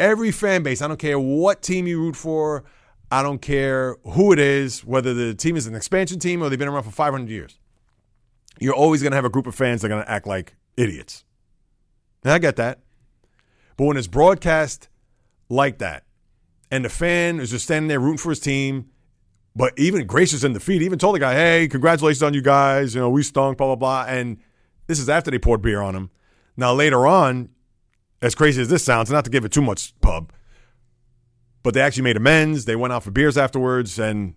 Every 0.00 0.30
fan 0.30 0.62
base, 0.62 0.80
I 0.80 0.88
don't 0.88 0.98
care 0.98 1.18
what 1.18 1.62
team 1.62 1.86
you 1.86 2.00
root 2.00 2.16
for, 2.16 2.64
I 3.10 3.22
don't 3.22 3.40
care 3.40 3.96
who 4.04 4.32
it 4.32 4.38
is, 4.38 4.84
whether 4.84 5.14
the 5.14 5.34
team 5.34 5.56
is 5.56 5.66
an 5.66 5.74
expansion 5.74 6.18
team 6.18 6.42
or 6.42 6.48
they've 6.48 6.58
been 6.58 6.68
around 6.68 6.84
for 6.84 6.90
500 6.90 7.28
years. 7.28 7.58
You're 8.60 8.74
always 8.74 9.02
going 9.02 9.12
to 9.12 9.16
have 9.16 9.24
a 9.24 9.30
group 9.30 9.46
of 9.46 9.54
fans 9.54 9.82
that 9.82 9.86
are 9.86 9.90
going 9.90 10.04
to 10.04 10.10
act 10.10 10.26
like 10.26 10.56
idiots. 10.76 11.24
And 12.24 12.32
I 12.32 12.38
get 12.38 12.56
that. 12.56 12.80
But 13.76 13.84
when 13.84 13.96
it's 13.96 14.06
broadcast 14.06 14.88
like 15.48 15.78
that, 15.78 16.04
and 16.70 16.84
the 16.84 16.88
fan 16.88 17.40
is 17.40 17.50
just 17.50 17.64
standing 17.64 17.88
there 17.88 18.00
rooting 18.00 18.18
for 18.18 18.30
his 18.30 18.40
team, 18.40 18.90
but 19.56 19.72
even 19.78 20.06
gracious 20.06 20.44
in 20.44 20.52
defeat, 20.52 20.82
even 20.82 20.98
told 20.98 21.14
the 21.14 21.20
guy, 21.20 21.34
hey, 21.34 21.68
congratulations 21.68 22.22
on 22.22 22.34
you 22.34 22.42
guys. 22.42 22.94
You 22.94 23.00
know, 23.00 23.10
we 23.10 23.22
stunk, 23.22 23.58
blah, 23.58 23.68
blah, 23.68 23.76
blah. 23.76 24.04
And 24.06 24.38
this 24.86 24.98
is 24.98 25.08
after 25.08 25.30
they 25.30 25.38
poured 25.38 25.62
beer 25.62 25.80
on 25.80 25.94
him. 25.94 26.10
Now, 26.56 26.74
later 26.74 27.06
on, 27.06 27.50
as 28.20 28.34
crazy 28.34 28.60
as 28.60 28.68
this 28.68 28.84
sounds, 28.84 29.10
not 29.10 29.24
to 29.24 29.30
give 29.30 29.44
it 29.44 29.52
too 29.52 29.62
much 29.62 29.98
pub, 30.00 30.32
but 31.62 31.74
they 31.74 31.80
actually 31.80 32.02
made 32.02 32.16
amends. 32.16 32.64
They 32.64 32.76
went 32.76 32.92
out 32.92 33.02
for 33.02 33.10
beers 33.10 33.38
afterwards. 33.38 33.98
And 33.98 34.34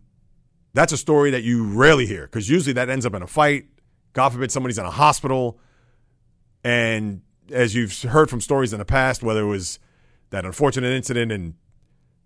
that's 0.74 0.94
a 0.94 0.98
story 0.98 1.32
that 1.32 1.44
you 1.44 1.66
rarely 1.66 2.06
hear 2.06 2.24
because 2.24 2.50
usually 2.50 2.74
that 2.74 2.90
ends 2.90 3.06
up 3.06 3.14
in 3.14 3.22
a 3.22 3.28
fight. 3.28 3.66
God 4.14 4.30
forbid 4.30 4.52
somebody's 4.52 4.78
in 4.78 4.86
a 4.86 4.92
hospital. 4.92 5.60
And 6.64 7.22
as 7.52 7.76
you've 7.76 8.02
heard 8.04 8.30
from 8.30 8.42
stories 8.42 8.74
in 8.74 8.80
the 8.80 8.86
past, 8.86 9.24
whether 9.24 9.42
it 9.42 9.48
was 9.48 9.80
that 10.30 10.46
unfortunate 10.46 10.90
incident 10.90 11.32
in 11.32 11.56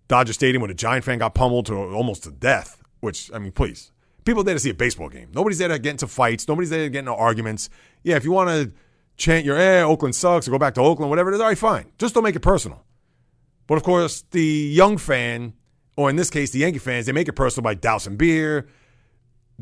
Dodger 0.08 0.32
Stadium 0.32 0.62
when 0.62 0.70
a 0.70 0.74
Giant 0.74 1.04
fan 1.04 1.18
got 1.18 1.34
pummeled 1.34 1.66
to 1.66 1.74
almost 1.74 2.24
to 2.24 2.30
death, 2.30 2.82
which, 3.00 3.30
I 3.32 3.38
mean, 3.38 3.52
please. 3.52 3.92
People 4.24 4.42
there 4.42 4.54
to 4.54 4.60
see 4.60 4.70
a 4.70 4.74
baseball 4.74 5.08
game. 5.08 5.28
Nobody's 5.32 5.58
there 5.58 5.68
to 5.68 5.78
get 5.78 5.90
into 5.90 6.06
fights. 6.06 6.48
Nobody's 6.48 6.70
there 6.70 6.84
to 6.84 6.90
get 6.90 7.00
into 7.00 7.14
arguments. 7.14 7.68
Yeah, 8.02 8.16
if 8.16 8.24
you 8.24 8.32
want 8.32 8.50
to 8.50 8.72
chant 9.16 9.44
your, 9.44 9.56
eh, 9.56 9.82
Oakland 9.82 10.14
sucks, 10.14 10.48
or 10.48 10.50
go 10.50 10.58
back 10.58 10.74
to 10.74 10.80
Oakland, 10.80 11.10
whatever 11.10 11.30
it 11.30 11.34
is, 11.36 11.40
all 11.40 11.48
right, 11.48 11.58
fine. 11.58 11.92
Just 11.98 12.14
don't 12.14 12.24
make 12.24 12.36
it 12.36 12.40
personal. 12.40 12.84
But 13.66 13.76
of 13.76 13.82
course, 13.82 14.24
the 14.30 14.42
young 14.42 14.98
fan, 14.98 15.54
or 15.96 16.10
in 16.10 16.16
this 16.16 16.30
case, 16.30 16.50
the 16.50 16.60
Yankee 16.60 16.78
fans, 16.78 17.06
they 17.06 17.12
make 17.12 17.28
it 17.28 17.32
personal 17.32 17.62
by 17.62 17.74
dousing 17.74 18.16
beer, 18.16 18.68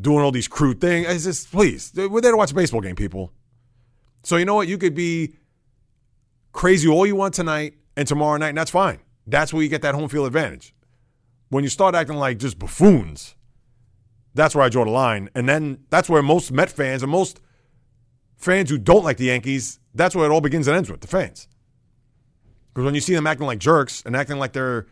doing 0.01 0.25
all 0.25 0.33
these 0.33 0.49
crude 0.49 0.81
things. 0.81 1.07
It's 1.09 1.25
just, 1.25 1.53
please, 1.53 1.93
we're 1.95 2.21
there 2.21 2.33
to 2.33 2.37
watch 2.37 2.53
a 2.53 2.55
baseball 2.55 2.81
game, 2.81 2.97
people. 2.97 3.33
So 4.23 4.37
you 4.37 4.45
know 4.45 4.55
what? 4.55 4.69
You 4.69 4.79
could 4.79 4.95
be 4.95 5.37
crazy 6.53 6.89
all 6.89 7.07
you 7.07 7.17
want 7.17 7.35
tonight 7.35 7.75
and 7.97 8.09
tomorrow 8.09 8.37
night, 8.39 8.51
and 8.51 8.59
that's 8.59 8.71
fine. 8.71 9.01
That's 9.27 9.53
where 9.53 9.63
you 9.63 9.69
get 9.69 9.83
that 9.83 9.95
home 9.95 10.09
field 10.09 10.27
advantage. 10.27 10.75
When 11.49 11.63
you 11.63 11.71
start 11.71 11.95
acting 11.95 12.17
like 12.17 12.39
just 12.39 12.59
buffoons, 12.59 13.35
that's 14.35 14.55
where 14.55 14.65
I 14.65 14.69
draw 14.69 14.85
the 14.85 14.91
line. 14.91 15.31
And 15.35 15.49
then 15.49 15.85
that's 15.91 16.09
where 16.09 16.23
most 16.23 16.51
Met 16.51 16.71
fans 16.71 17.03
and 17.03 17.13
most 17.13 17.41
fans 18.37 18.71
who 18.71 18.79
don't 18.79 19.05
like 19.05 19.17
the 19.17 19.27
Yankees, 19.27 19.79
that's 19.95 20.17
where 20.17 20.27
it 20.27 20.33
all 20.33 20.41
begins 20.41 20.67
and 20.67 20.77
ends 20.77 20.91
with 20.91 21.01
the 21.01 21.07
fans. 21.07 21.49
Because 22.73 22.85
when 22.85 22.95
you 22.95 23.01
see 23.01 23.15
them 23.15 23.27
acting 23.27 23.47
like 23.47 23.61
jerks 23.61 24.03
and 24.05 24.17
acting 24.17 24.39
like 24.39 24.53
they're 24.53 24.87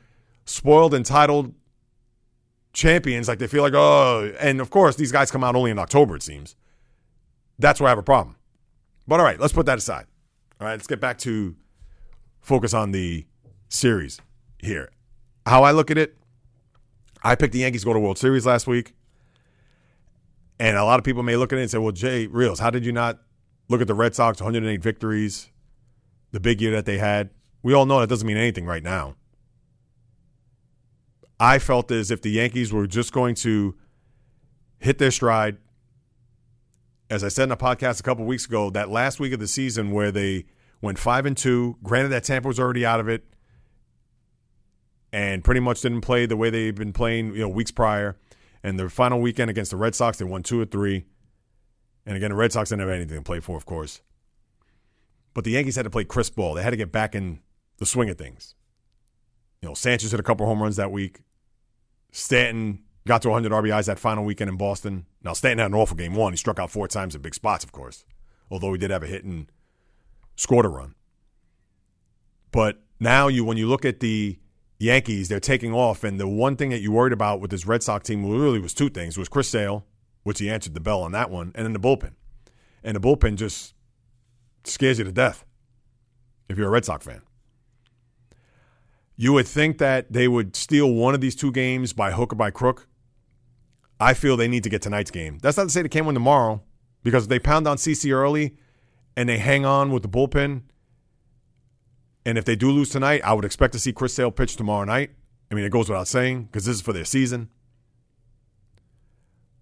spoiled, 0.45 0.95
entitled 0.95 1.53
champions, 2.73 3.29
like 3.29 3.39
they 3.39 3.47
feel 3.47 3.63
like, 3.63 3.75
oh, 3.75 4.33
and 4.41 4.61
of 4.61 4.71
course, 4.71 4.97
these 4.97 5.13
guys 5.13 5.31
come 5.31 5.45
out 5.45 5.55
only 5.55 5.71
in 5.71 5.79
October, 5.79 6.17
it 6.17 6.23
seems. 6.23 6.57
That's 7.59 7.81
where 7.81 7.89
I 7.89 7.91
have 7.91 7.99
a 7.99 8.03
problem. 8.03 8.37
But 9.07 9.21
all 9.21 9.27
right, 9.27 9.39
let's 9.39 9.53
put 9.53 9.67
that 9.67 9.79
aside. 9.79 10.07
All 10.61 10.67
right, 10.67 10.75
let's 10.75 10.87
get 10.87 11.01
back 11.01 11.19
to 11.19 11.57
focus 12.41 12.75
on 12.75 12.93
the 12.93 13.27
series 13.69 14.21
here. 14.59 14.91
How 15.47 15.65
I 15.65 15.73
look 15.73 15.91
at 15.91 15.99
it, 15.99 16.17
I 17.23 17.35
picked 17.35 17.53
the 17.53 17.61
Yankees 17.61 17.83
to 17.83 17.87
go 17.87 17.93
to 17.93 18.01
World 18.01 18.19
Series 18.19 18.47
last 18.47 18.67
week. 18.67 18.95
And 20.59 20.77
a 20.77 20.85
lot 20.85 20.99
of 21.01 21.05
people 21.05 21.23
may 21.23 21.37
look 21.37 21.53
at 21.53 21.59
it 21.59 21.63
and 21.63 21.71
say, 21.71 21.79
well, 21.79 21.93
JAYREELZ, 21.93 22.61
how 22.61 22.71
did 22.71 22.87
you 22.87 22.93
not 22.93 23.19
look 23.69 23.81
at 23.81 23.89
the 23.89 23.95
Red 23.95 24.15
Sox 24.15 24.41
108 24.41 24.81
victories, 24.81 25.51
the 26.31 26.41
big 26.41 26.61
year 26.61 26.71
that 26.73 26.87
they 26.87 26.99
had? 26.99 27.31
We 27.63 27.75
all 27.75 27.87
know 27.87 28.01
that 28.01 28.09
doesn't 28.09 28.27
mean 28.27 28.37
anything 28.37 28.67
right 28.67 28.83
now. 28.83 29.17
I 31.43 31.59
felt 31.59 31.91
as 31.91 32.13
if 32.13 32.23
the 32.23 32.31
Yankees 32.31 32.73
were 32.73 32.87
just 32.87 33.13
going 33.13 33.35
to 33.37 33.75
hit 34.79 34.99
their 34.99 35.11
stride. 35.11 35.57
As 37.11 37.25
I 37.25 37.29
said 37.29 37.45
in 37.45 37.51
a 37.51 37.57
podcast 37.57 37.99
a 37.99 38.05
couple 38.05 38.25
weeks 38.25 38.47
ago, 38.47 38.71
that 38.71 38.91
last 38.91 39.19
week 39.19 39.33
of 39.33 39.41
the 39.41 39.49
season 39.49 39.91
where 39.91 40.13
they 40.13 40.45
went 40.81 41.01
five 41.01 41.27
and 41.27 41.37
two. 41.37 41.79
Granted 41.83 42.11
that 42.11 42.23
Tampa 42.23 42.47
was 42.47 42.61
already 42.61 42.87
out 42.87 43.01
of 43.01 43.09
it 43.09 43.25
and 45.13 45.43
pretty 45.43 45.59
much 45.59 45.81
didn't 45.81 46.03
play 46.03 46.27
the 46.27 46.37
way 46.37 46.49
they've 46.49 46.77
been 46.77 46.93
playing, 46.93 47.35
you 47.35 47.41
know, 47.41 47.49
weeks 47.49 47.73
prior. 47.73 48.17
And 48.63 48.79
the 48.79 48.89
final 48.89 49.21
weekend 49.21 49.51
against 49.51 49.73
the 49.73 49.77
Red 49.77 49.97
Sox, 49.97 50.19
they 50.19 50.25
won 50.25 50.45
two 50.45 50.61
or 50.61 50.65
three. 50.65 51.07
And 52.07 52.17
again, 52.17 52.31
the 52.31 52.37
Red 52.37 52.53
Sox 52.53 52.71
didn't 52.71 52.83
have 52.83 52.91
anything 52.91 53.19
to 53.19 53.25
play 53.25 53.41
for, 53.41 53.57
of 53.57 53.67
course. 53.67 54.01
But 55.35 55.43
the 55.43 55.51
Yankees 55.51 55.75
had 55.75 55.87
to 55.87 55.91
play 55.91 56.05
crisp 56.05 56.37
ball. 56.37 56.55
They 56.55 56.63
had 56.63 56.71
to 56.71 56.77
get 56.77 56.93
back 56.93 57.17
in 57.17 57.41
the 57.79 57.87
swing 57.87 58.11
of 58.11 58.17
things. 58.17 58.55
You 59.61 59.71
know, 59.71 59.75
Sanchez 59.75 60.13
hit 60.13 60.21
a 60.21 60.23
couple 60.23 60.47
home 60.47 60.63
runs 60.63 60.77
that 60.77 60.93
week. 60.93 61.23
Stanton 62.13 62.85
got 63.07 63.23
to 63.23 63.31
100 63.31 63.51
RBIs 63.51 63.87
that 63.87 63.99
final 63.99 64.25
weekend 64.25 64.49
in 64.49 64.57
Boston. 64.57 65.07
Now, 65.25 65.33
Stanton 65.33 65.59
had 65.59 65.71
an 65.73 65.75
awful 65.75 65.97
game 65.97 66.15
one. 66.15 66.33
He 66.33 66.37
struck 66.37 66.59
out 66.59 66.71
four 66.71 66.87
times 66.87 67.15
in 67.15 67.23
big 67.23 67.35
spots, 67.35 67.65
of 67.65 67.73
course, 67.73 68.05
although 68.51 68.73
he 68.73 68.79
did 68.79 68.91
have 68.91 69.03
a 69.03 69.07
hit 69.07 69.25
and 69.25 69.51
scored 70.37 70.67
a 70.67 70.69
run. 70.69 70.95
But 72.53 72.83
now 73.01 73.29
you, 73.29 73.45
when 73.45 73.57
you 73.57 73.67
look 73.67 73.85
at 73.85 74.01
the 74.01 74.39
Yankees, 74.79 75.29
they're 75.29 75.41
taking 75.41 75.73
off, 75.73 76.05
and 76.05 76.21
the 76.21 76.29
one 76.29 76.57
thing 76.57 76.71
that 76.71 76.81
you 76.81 76.93
worried 76.93 77.13
about 77.13 77.41
with 77.41 77.51
this 77.51 77.67
Red 77.67 77.83
Sox 77.83 78.07
team 78.07 78.29
really 78.29 78.59
was 78.59 78.75
two 78.75 78.91
things: 78.91 79.17
was 79.17 79.29
Chris 79.29 79.49
Sale, 79.49 79.87
which 80.23 80.39
he 80.39 80.51
answered 80.51 80.75
the 80.75 80.81
bell 80.81 81.03
on 81.03 81.13
that 81.13 81.31
one, 81.31 81.53
and 81.55 81.65
then 81.65 81.73
the 81.73 81.81
bullpen. 81.81 82.13
And 82.85 82.97
the 82.97 83.01
bullpen 83.01 83.37
just 83.37 83.75
scares 84.65 84.99
you 84.99 85.05
to 85.05 85.13
death 85.13 85.45
if 86.49 86.59
you're 86.59 86.67
a 86.67 86.71
Red 86.71 86.85
Sox 86.85 87.07
fan. 87.07 87.23
You 89.23 89.33
would 89.35 89.47
think 89.47 89.79
that 89.79 90.13
they 90.13 90.27
would 90.27 90.57
steal 90.57 90.93
one 90.93 91.15
of 91.15 91.21
these 91.21 91.37
two 91.37 91.53
games 91.53 91.93
by 91.93 92.11
hook 92.11 92.33
or 92.33 92.35
by 92.35 92.51
crook. 92.51 92.89
I 94.01 94.15
feel 94.15 94.37
they 94.37 94.49
need 94.49 94.65
to 94.65 94.69
get 94.69 94.83
tonight's 94.83 95.13
game. 95.13 95.39
That's 95.41 95.57
not 95.57 95.63
to 95.63 95.71
say 95.71 95.83
they 95.83 95.89
can't 95.89 96.07
win 96.07 96.17
tomorrow, 96.17 96.61
because 97.05 97.23
if 97.23 97.29
they 97.29 97.39
pound 97.39 97.69
on 97.69 97.77
CC 97.77 98.13
early 98.13 98.57
and 99.17 99.29
they 99.29 99.39
hang 99.39 99.65
on 99.65 99.93
with 99.93 100.03
the 100.03 100.09
bullpen, 100.09 100.63
and 102.27 102.37
if 102.37 102.45
they 102.45 102.57
do 102.57 102.73
lose 102.73 102.89
tonight, 102.89 103.21
I 103.25 103.33
would 103.33 103.45
expect 103.45 103.75
to 103.75 103.79
see 103.79 103.93
Chris 103.93 104.13
Sale 104.13 104.33
pitch 104.33 104.57
tomorrow 104.57 104.83
night. 104.83 105.13
I 105.53 105.55
mean, 105.55 105.65
it 105.65 105.71
goes 105.71 105.89
without 105.89 106.09
saying 106.09 106.47
because 106.47 106.65
this 106.65 106.75
is 106.75 106.83
for 106.83 106.93
their 106.93 107.05
season. 107.05 107.49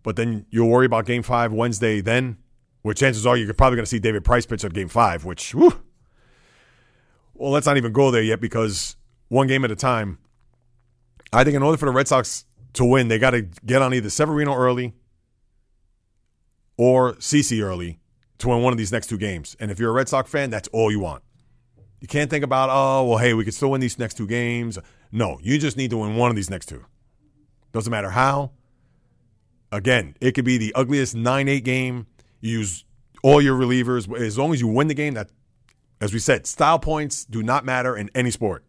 But 0.02 0.17
then 0.17 0.47
you'll 0.49 0.71
worry 0.71 0.87
about 0.87 1.05
game 1.05 1.23
five 1.23 1.52
Wednesday 1.52 2.00
then, 2.00 2.38
where 2.81 2.95
chances 2.95 3.26
are 3.26 3.37
you're 3.37 3.52
probably 3.52 3.76
going 3.76 3.85
to 3.85 3.90
see 3.90 3.99
David 3.99 4.25
Price 4.25 4.47
pitch 4.47 4.64
at 4.64 4.73
game 4.73 4.88
five, 4.88 5.26
which, 5.26 5.55
whew, 5.55 5.83
well, 7.35 7.50
let's 7.50 7.67
not 7.67 7.76
even 7.76 7.93
go 7.93 8.11
there 8.11 8.23
yet 8.23 8.40
because 8.40 8.97
one 9.31 9.47
game 9.47 9.65
at 9.65 9.71
a 9.71 9.77
time. 9.77 10.19
I 11.33 11.45
think 11.45 11.57
in 11.57 11.63
order 11.63 11.79
for 11.79 11.87
the 11.87 11.93
Red 11.93 12.09
Sox 12.09 12.45
to 12.75 12.85
win, 12.85 13.09
they 13.09 13.19
got 13.19 13.31
to 13.31 13.43
get 13.65 13.81
on 13.81 13.95
either 13.95 14.11
Severino 14.11 14.55
early 14.55 14.93
or 16.77 17.15
CC 17.15 17.63
early 17.63 17.99
to 18.39 18.49
win 18.49 18.63
one 18.63 18.73
of 18.73 18.79
these 18.79 18.93
next 18.93 19.07
two 19.07 19.17
games. 19.17 19.57
And 19.61 19.71
if 19.71 19.79
you're 19.79 19.91
a 19.91 19.95
Red 19.95 20.09
Sox 20.09 20.31
fan, 20.31 20.51
that's 20.51 20.69
all 20.69 20.91
you 20.91 21.01
want. 21.01 21.23
You 22.01 22.09
can't 22.09 22.29
think 22.29 22.45
about, 22.45 22.71
oh, 22.71 23.05
well, 23.05 23.19
hey, 23.19 23.33
we 23.35 23.45
could 23.45 23.55
still 23.55 23.71
win 23.71 23.81
these 23.81 23.99
next 23.99 24.15
two 24.15 24.27
games. 24.27 24.79
No, 25.13 25.39
you 25.43 25.59
just 25.59 25.77
need 25.77 25.91
to 25.91 25.99
win 25.99 26.17
one 26.17 26.31
of 26.31 26.37
these 26.37 26.51
next 26.51 26.67
two. 26.67 26.85
Doesn't 27.73 27.91
matter 27.91 28.11
how. 28.11 28.51
Again, 29.71 30.17
it 30.21 30.33
could 30.33 30.45
be 30.45 30.59
the 30.59 30.75
ugliest 30.75 31.15
9 31.15 31.49
8 31.49 31.65
game. 31.65 32.07
You 32.41 32.59
use 32.59 32.85
all 33.23 33.41
your 33.41 33.57
relievers. 33.57 34.13
As 34.21 34.37
long 34.37 34.53
as 34.53 34.61
you 34.61 34.67
win 34.67 34.89
the 34.89 34.95
game, 34.95 35.15
that, 35.15 35.31
as 36.01 36.13
we 36.13 36.19
said, 36.19 36.47
style 36.47 36.79
points 36.81 37.25
do 37.25 37.43
not 37.43 37.65
matter 37.65 37.97
in 37.97 38.11
any 38.15 38.33
sport. 38.33 38.65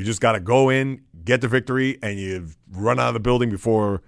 You 0.00 0.06
just 0.06 0.22
got 0.22 0.32
to 0.32 0.40
go 0.40 0.70
in, 0.70 1.02
get 1.26 1.42
the 1.42 1.48
victory, 1.48 1.98
and 2.02 2.18
you 2.18 2.48
run 2.72 2.98
out 2.98 3.08
of 3.08 3.12
the 3.12 3.20
building 3.20 3.50
before 3.50 4.00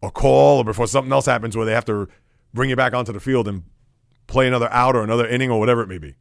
a 0.00 0.12
call 0.12 0.58
or 0.58 0.64
before 0.64 0.86
something 0.86 1.12
else 1.12 1.26
happens 1.26 1.56
where 1.56 1.66
they 1.66 1.72
have 1.72 1.86
to 1.86 2.06
bring 2.54 2.70
you 2.70 2.76
back 2.76 2.94
onto 2.94 3.12
the 3.12 3.18
field 3.18 3.48
and 3.48 3.64
play 4.28 4.46
another 4.46 4.72
out 4.72 4.94
or 4.94 5.02
another 5.02 5.26
inning 5.26 5.50
or 5.50 5.58
whatever 5.58 5.82
it 5.82 5.88
may 5.88 5.98
be. 5.98 6.14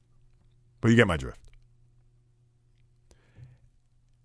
But 0.82 0.90
you 0.90 0.96
get 0.96 1.06
my 1.06 1.16
drift. 1.16 1.38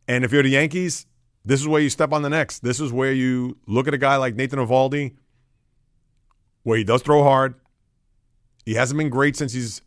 And 0.09 0.25
if 0.25 0.33
you're 0.33 0.43
the 0.43 0.49
Yankees, 0.49 1.05
this 1.45 1.61
is 1.61 1.69
where 1.69 1.83
you 1.83 1.91
step 1.91 2.11
on 2.11 2.23
the 2.23 2.31
next. 2.31 2.61
This 2.61 2.81
is 2.81 2.91
where 2.91 3.13
you 3.13 3.59
look 3.67 3.87
at 3.87 3.93
a 3.93 3.99
guy 3.99 4.17
like 4.17 4.37
Nathan 4.37 4.59
Eovaldi, 4.59 5.17
where 6.63 6.79
he 6.79 6.85
does 6.85 7.03
throw 7.03 7.23
hard. 7.25 7.57
He 8.65 8.73
hasn't 8.73 8.97
been 8.97 9.11
great 9.11 9.37
since 9.37 9.53
he's 9.53 9.83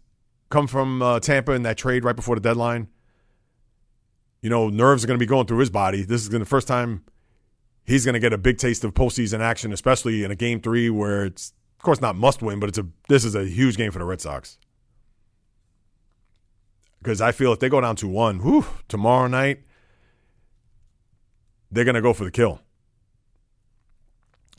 come 0.51 0.68
from 0.68 1.01
uh, 1.01 1.20
Tampa 1.22 1.54
in 1.54 1.63
that 1.63 1.75
trade 1.75 2.04
right 2.04 2.15
before 2.15 2.36
the 2.36 2.42
deadline. 2.42 2.89
You 4.46 4.52
know, 4.52 4.70
nerves 4.70 5.04
are 5.04 5.08
going 5.08 5.18
to 5.18 5.24
be 5.24 5.28
going 5.28 5.48
through 5.48 5.58
his 5.58 5.72
body. 5.72 6.04
This 6.04 6.22
is 6.22 6.30
going 6.30 6.40
the 6.40 6.46
first 6.46 6.68
time 6.68 7.04
he's 7.84 8.06
going 8.06 8.14
to 8.14 8.20
get 8.20 8.32
a 8.32 8.38
big 8.38 8.60
taste 8.60 8.84
of 8.84 8.94
postseason 8.94 9.40
action, 9.40 9.74
especially 9.74 10.24
in 10.24 10.30
a 10.30 10.36
game 10.36 10.62
three 10.62 10.88
where 10.88 11.25
it's, 11.25 11.52
of 11.80 11.84
course, 11.84 12.00
not 12.00 12.16
must 12.16 12.44
win, 12.44 12.60
but 12.60 12.70
it's 12.70 12.78
a 12.78 12.86
this 13.10 13.25
is 13.25 13.34
a 13.34 13.46
huge 13.46 13.75
game 13.75 13.90
for 13.90 13.98
the 13.98 14.06
Red 14.06 14.22
Sox. 14.22 14.60
Because 17.00 17.22
I 17.22 17.32
feel 17.32 17.54
if 17.54 17.60
they 17.60 17.70
go 17.70 17.82
down 17.82 17.96
to 17.96 18.08
one, 18.08 18.38
whew, 18.38 18.68
tomorrow 18.88 19.25
night, 19.25 19.64
they're 21.72 21.84
going 21.84 21.96
to 21.96 22.02
go 22.04 22.14
for 22.14 22.24
the 22.24 22.30
kill. 22.30 22.62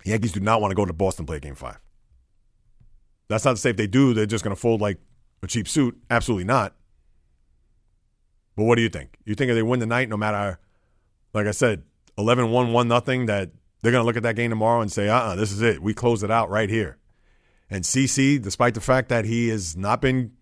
Yankees 0.05 0.33
do 0.33 0.41
not 0.41 0.61
want 0.61 0.73
to 0.73 0.75
go 0.75 0.85
to 0.85 0.93
Boston 0.93 1.27
play 1.27 1.39
game 1.39 1.55
five. 1.55 1.79
That's 3.29 3.45
not 3.45 3.53
to 3.53 3.59
say 3.59 3.71
if 3.71 3.77
they 3.77 3.87
do, 3.87 4.15
they're 4.15 4.27
just 4.27 4.43
going 4.43 4.57
to 4.57 4.61
fold 4.61 4.81
like 4.81 4.99
a 5.45 5.47
cheap 5.47 5.69
suit. 5.69 5.97
Absolutely 6.11 6.43
not. 6.43 6.75
But 8.57 8.65
what 8.65 8.77
do 8.77 8.83
you 8.83 8.89
think? 8.89 9.19
You 9.25 9.35
think 9.35 9.51
if 9.51 9.55
they 9.55 9.63
win 9.63 9.81
the 9.81 9.87
night, 9.87 10.09
no 10.09 10.17
matter, 10.17 10.59
like 11.35 11.47
I 11.47 11.51
said, 11.51 11.83
11 12.17 12.51
1 12.51 12.73
1 12.73 12.89
nothing, 12.89 13.27
that 13.27 13.51
they're 13.83 13.93
going 13.93 14.03
to 14.03 14.07
look 14.07 14.17
at 14.17 14.23
that 14.23 14.37
game 14.37 14.51
tomorrow 14.51 14.81
and 14.81 14.91
say, 14.91 15.09
uh 15.09 15.17
uh-uh, 15.17 15.33
uh 15.33 15.35
this 15.37 15.53
is 15.53 15.61
it. 15.61 15.83
We 15.83 15.93
close 15.95 16.23
it 16.23 16.31
out 16.31 16.49
right 16.49 16.71
here. 16.71 16.97
And 17.69 17.85
CC, 17.85 18.41
despite 18.41 18.75
the 18.75 18.81
fact 18.81 19.11
that 19.11 19.25
he 19.25 19.49
has 19.49 19.77
not 19.77 20.01
been 20.01 20.33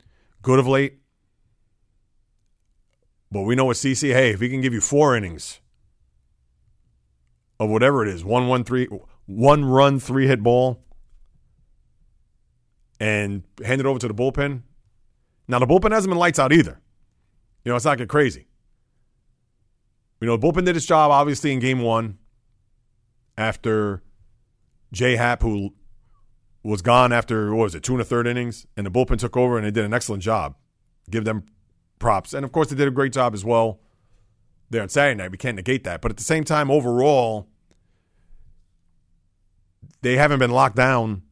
good 0.42 0.58
of 0.58 0.66
late, 0.66 0.98
but 3.32 3.42
we 3.42 3.56
know 3.56 3.64
with 3.64 3.78
CC, 3.78 4.12
hey, 4.12 4.30
if 4.30 4.40
he 4.40 4.48
can 4.48 4.60
give 4.60 4.72
you 4.72 4.80
four 4.80 5.16
innings 5.16 5.60
of 7.58 7.68
whatever 7.68 8.06
it 8.06 8.08
is, 8.08 8.24
one 8.24 8.46
one 8.46 8.62
three 8.62 8.88
one 9.26 9.64
run, 9.64 9.98
three 9.98 10.28
hit 10.28 10.42
ball, 10.42 10.84
and 13.00 13.42
hand 13.64 13.80
it 13.80 13.86
over 13.86 13.98
to 13.98 14.06
the 14.06 14.14
bullpen. 14.14 14.62
Now, 15.48 15.58
the 15.58 15.66
bullpen 15.66 15.90
hasn't 15.90 16.10
been 16.10 16.18
lights 16.18 16.38
out 16.38 16.52
either. 16.52 16.80
You 17.64 17.70
know, 17.70 17.76
it's 17.76 17.84
not 17.84 17.98
get 17.98 18.08
crazy. 18.08 18.46
You 20.20 20.26
know, 20.26 20.36
the 20.36 20.46
bullpen 20.46 20.64
did 20.64 20.76
its 20.76 20.86
job, 20.86 21.10
obviously, 21.10 21.52
in 21.52 21.58
game 21.58 21.80
one 21.80 22.18
after 23.36 24.02
J 24.92 25.16
Happ, 25.16 25.42
who 25.42 25.74
was 26.62 26.82
gone 26.82 27.12
after, 27.12 27.54
what 27.54 27.64
was 27.64 27.74
it, 27.74 27.82
two 27.82 27.92
and 27.92 28.00
a 28.00 28.04
third 28.04 28.26
innings, 28.26 28.66
and 28.76 28.86
the 28.86 28.90
bullpen 28.90 29.18
took 29.18 29.36
over 29.36 29.56
and 29.58 29.66
they 29.66 29.70
did 29.70 29.84
an 29.84 29.92
excellent 29.92 30.22
job. 30.22 30.54
Give 31.10 31.24
them 31.24 31.44
props. 31.98 32.32
And 32.32 32.44
of 32.44 32.52
course, 32.52 32.68
they 32.68 32.76
did 32.76 32.88
a 32.88 32.90
great 32.90 33.12
job 33.12 33.34
as 33.34 33.44
well 33.44 33.80
there 34.70 34.82
on 34.82 34.88
Saturday 34.88 35.16
night. 35.16 35.30
We 35.30 35.36
can't 35.36 35.56
negate 35.56 35.84
that. 35.84 36.00
But 36.00 36.10
at 36.10 36.16
the 36.16 36.22
same 36.22 36.44
time, 36.44 36.70
overall, 36.70 37.48
they 40.00 40.16
haven't 40.16 40.38
been 40.38 40.50
locked 40.50 40.76
down 40.76 41.22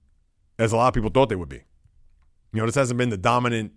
as 0.58 0.72
a 0.72 0.76
lot 0.76 0.88
of 0.88 0.94
people 0.94 1.10
thought 1.10 1.28
they 1.28 1.36
would 1.36 1.48
be. 1.48 1.64
You 2.52 2.60
know, 2.60 2.66
this 2.66 2.74
hasn't 2.74 2.98
been 2.98 3.08
the 3.08 3.16
dominant 3.16 3.72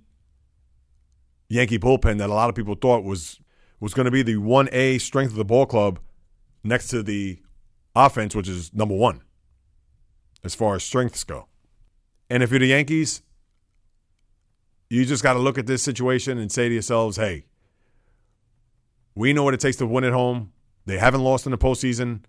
Yankee 1.48 1.80
bullpen 1.80 2.18
that 2.18 2.30
a 2.30 2.34
lot 2.34 2.50
of 2.50 2.56
people 2.56 2.76
thought 2.76 3.04
was 3.04 3.40
was 3.80 3.94
going 3.94 4.06
to 4.06 4.12
be 4.12 4.24
the 4.24 4.36
1A 4.36 5.00
strength 5.02 5.32
of 5.32 5.38
the 5.38 5.46
ball 5.46 5.66
club 5.66 6.00
next 6.64 6.88
to 6.88 7.04
the 7.04 7.40
offense, 7.96 8.34
which 8.34 8.48
is 8.48 8.74
number 8.74 8.96
one 8.96 9.22
as 10.44 10.56
far 10.56 10.76
as 10.76 10.84
strengths 10.84 11.24
go. 11.24 11.48
And 12.30 12.42
if 12.42 12.52
you're 12.52 12.60
the 12.60 12.68
Yankees, 12.68 13.22
you 14.90 15.06
just 15.06 15.24
got 15.24 15.34
to 15.34 15.40
look 15.40 15.58
at 15.58 15.68
this 15.68 15.84
situation 15.84 16.38
and 16.38 16.52
say 16.52 16.68
to 16.68 16.74
yourselves, 16.74 17.18
hey, 17.18 17.46
we 19.16 19.34
know 19.34 19.44
what 19.44 19.54
it 19.54 19.60
takes 19.60 19.78
to 19.78 19.86
win 19.86 20.04
at 20.04 20.14
home. 20.14 20.52
They 20.86 20.98
haven't 20.98 21.22
lost 21.22 21.46
in 21.46 21.52
the 21.52 21.58
postseason, 21.58 22.22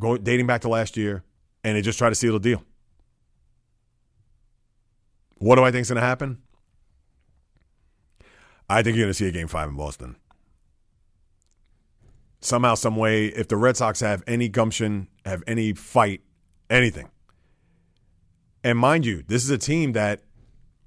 going 0.00 0.22
dating 0.22 0.46
back 0.46 0.62
to 0.62 0.68
last 0.68 0.96
year, 0.96 1.24
and 1.62 1.76
they 1.76 1.82
just 1.82 1.98
try 1.98 2.08
to 2.08 2.14
seal 2.14 2.32
the 2.32 2.40
deal. 2.40 2.62
What 5.36 5.56
do 5.56 5.64
I 5.64 5.70
think 5.70 5.82
is 5.82 5.88
going 5.88 6.00
to 6.00 6.06
happen? 6.06 6.38
I 8.68 8.82
think 8.82 8.96
you're 8.96 9.04
going 9.04 9.10
to 9.10 9.14
see 9.14 9.28
a 9.28 9.32
game 9.32 9.48
five 9.48 9.68
in 9.68 9.76
Boston. 9.76 10.16
Somehow, 12.40 12.74
some 12.74 12.96
way, 12.96 13.26
if 13.26 13.48
the 13.48 13.56
Red 13.56 13.76
Sox 13.76 14.00
have 14.00 14.22
any 14.26 14.48
gumption, 14.48 15.08
have 15.24 15.42
any 15.46 15.72
fight, 15.72 16.20
anything. 16.70 17.08
And 18.62 18.78
mind 18.78 19.06
you, 19.06 19.24
this 19.26 19.42
is 19.42 19.50
a 19.50 19.58
team 19.58 19.92
that, 19.92 20.22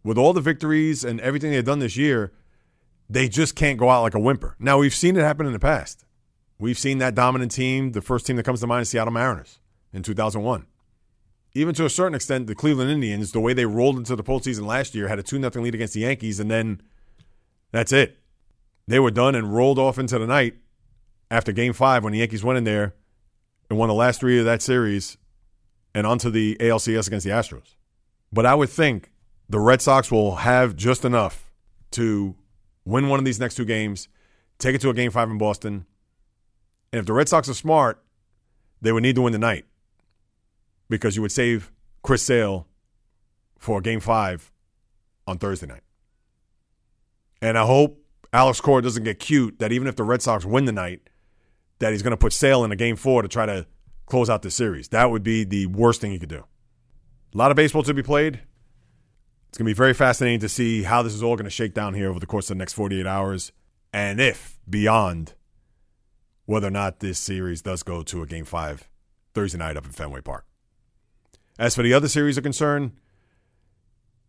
with 0.03 0.17
all 0.17 0.33
the 0.33 0.41
victories 0.41 1.03
and 1.03 1.19
everything 1.19 1.51
they've 1.51 1.65
done 1.65 1.79
this 1.79 1.97
year, 1.97 2.31
they 3.09 3.27
just 3.27 3.55
can't 3.55 3.77
go 3.77 3.89
out 3.89 4.03
like 4.03 4.13
a 4.13 4.19
whimper. 4.19 4.55
Now, 4.59 4.77
we've 4.77 4.95
seen 4.95 5.17
it 5.17 5.21
happen 5.21 5.45
in 5.45 5.53
the 5.53 5.59
past. 5.59 6.05
We've 6.59 6.79
seen 6.79 6.99
that 6.99 7.15
dominant 7.15 7.51
team. 7.51 7.91
The 7.91 8.01
first 8.01 8.25
team 8.25 8.37
that 8.37 8.43
comes 8.43 8.61
to 8.61 8.67
mind 8.67 8.83
is 8.83 8.89
Seattle 8.89 9.11
Mariners 9.11 9.59
in 9.91 10.03
2001 10.03 10.67
even 11.53 11.75
to 11.75 11.85
a 11.85 11.89
certain 11.89 12.15
extent, 12.15 12.47
the 12.47 12.55
Cleveland 12.55 12.89
Indians, 12.89 13.31
the 13.31 13.39
way 13.39 13.53
they 13.53 13.65
rolled 13.65 13.97
into 13.97 14.15
the 14.15 14.23
postseason 14.23 14.65
last 14.65 14.95
year, 14.95 15.07
had 15.07 15.19
a 15.19 15.23
2 15.23 15.37
0 15.37 15.51
lead 15.63 15.75
against 15.75 15.93
the 15.93 16.01
Yankees, 16.01 16.39
and 16.39 16.49
then 16.49 16.81
that's 17.71 17.91
it. 17.91 18.17
They 18.87 18.99
were 18.99 19.11
done 19.11 19.35
and 19.35 19.53
rolled 19.53 19.79
off 19.79 19.97
into 19.97 20.19
the 20.19 20.27
night 20.27 20.55
after 21.29 21.51
game 21.51 21.73
five 21.73 22.03
when 22.03 22.13
the 22.13 22.19
Yankees 22.19 22.43
went 22.43 22.57
in 22.57 22.63
there 22.63 22.93
and 23.69 23.79
won 23.79 23.87
the 23.87 23.95
last 23.95 24.19
three 24.19 24.37
of 24.39 24.45
that 24.45 24.61
series 24.61 25.17
and 25.93 26.05
onto 26.05 26.29
the 26.29 26.57
ALCS 26.59 27.07
against 27.07 27.25
the 27.25 27.31
Astros. 27.31 27.75
But 28.33 28.45
I 28.45 28.55
would 28.55 28.69
think 28.69 29.11
the 29.49 29.59
Red 29.59 29.81
Sox 29.81 30.11
will 30.11 30.37
have 30.37 30.75
just 30.75 31.05
enough 31.05 31.51
to 31.91 32.35
win 32.85 33.09
one 33.09 33.19
of 33.19 33.25
these 33.25 33.39
next 33.39 33.55
two 33.55 33.65
games, 33.65 34.07
take 34.57 34.75
it 34.75 34.81
to 34.81 34.89
a 34.89 34.93
game 34.93 35.11
five 35.11 35.29
in 35.29 35.37
Boston. 35.37 35.85
And 36.91 36.99
if 36.99 37.05
the 37.05 37.13
Red 37.13 37.29
Sox 37.29 37.49
are 37.49 37.53
smart, 37.53 38.03
they 38.81 38.91
would 38.91 39.03
need 39.03 39.15
to 39.15 39.21
win 39.21 39.33
the 39.33 39.39
night 39.39 39.65
because 40.89 41.15
you 41.15 41.21
would 41.21 41.31
save 41.31 41.71
Chris 42.01 42.23
Sale 42.23 42.67
for 43.57 43.79
game 43.79 43.99
five 43.99 44.51
on 45.27 45.37
Thursday 45.37 45.67
night. 45.67 45.83
And 47.41 47.57
I 47.57 47.65
hope 47.65 48.03
Alex 48.33 48.61
Cora 48.61 48.81
doesn't 48.81 49.03
get 49.03 49.19
cute 49.19 49.59
that 49.59 49.71
even 49.71 49.87
if 49.87 49.95
the 49.95 50.03
Red 50.03 50.21
Sox 50.21 50.45
win 50.45 50.65
the 50.65 50.71
night, 50.71 51.09
that 51.79 51.91
he's 51.91 52.03
going 52.03 52.11
to 52.11 52.17
put 52.17 52.33
Sale 52.33 52.63
in 52.63 52.71
a 52.71 52.75
game 52.75 52.95
four 52.95 53.21
to 53.21 53.27
try 53.27 53.45
to 53.45 53.65
close 54.05 54.29
out 54.29 54.41
the 54.41 54.51
series. 54.51 54.89
That 54.89 55.09
would 55.09 55.23
be 55.23 55.43
the 55.43 55.65
worst 55.67 56.01
thing 56.01 56.11
he 56.11 56.19
could 56.19 56.29
do. 56.29 56.45
A 57.33 57.37
lot 57.37 57.49
of 57.49 57.57
baseball 57.57 57.83
to 57.83 57.93
be 57.93 58.03
played. 58.03 58.41
It's 59.49 59.57
going 59.57 59.65
to 59.65 59.69
be 59.69 59.73
very 59.73 59.93
fascinating 59.93 60.39
to 60.41 60.49
see 60.49 60.83
how 60.83 61.01
this 61.01 61.13
is 61.13 61.23
all 61.23 61.35
going 61.35 61.45
to 61.45 61.49
shake 61.49 61.73
down 61.73 61.93
here 61.93 62.09
over 62.09 62.19
the 62.19 62.25
course 62.25 62.49
of 62.49 62.57
the 62.57 62.59
next 62.59 62.73
48 62.73 63.05
hours 63.05 63.51
and 63.93 64.21
if 64.21 64.57
beyond 64.69 65.33
whether 66.45 66.67
or 66.67 66.71
not 66.71 66.99
this 66.99 67.19
series 67.19 67.61
does 67.61 67.83
go 67.83 68.03
to 68.03 68.21
a 68.21 68.25
game 68.25 68.45
five 68.45 68.89
Thursday 69.33 69.57
night 69.57 69.77
up 69.77 69.85
in 69.85 69.91
Fenway 69.91 70.21
Park. 70.21 70.45
As 71.59 71.75
for 71.75 71.83
the 71.83 71.93
other 71.93 72.07
series 72.07 72.37
are 72.37 72.41
concerned, 72.41 72.93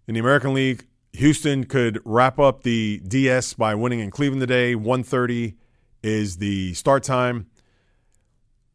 in 0.06 0.14
the 0.14 0.20
American 0.20 0.54
League, 0.54 0.86
Houston 1.14 1.64
could 1.64 2.00
wrap 2.04 2.38
up 2.38 2.62
the 2.62 3.00
DS 3.06 3.54
by 3.54 3.74
winning 3.74 4.00
in 4.00 4.10
Cleveland 4.10 4.40
today. 4.40 4.74
130 4.74 5.56
is 6.02 6.38
the 6.38 6.72
start 6.74 7.02
time. 7.02 7.46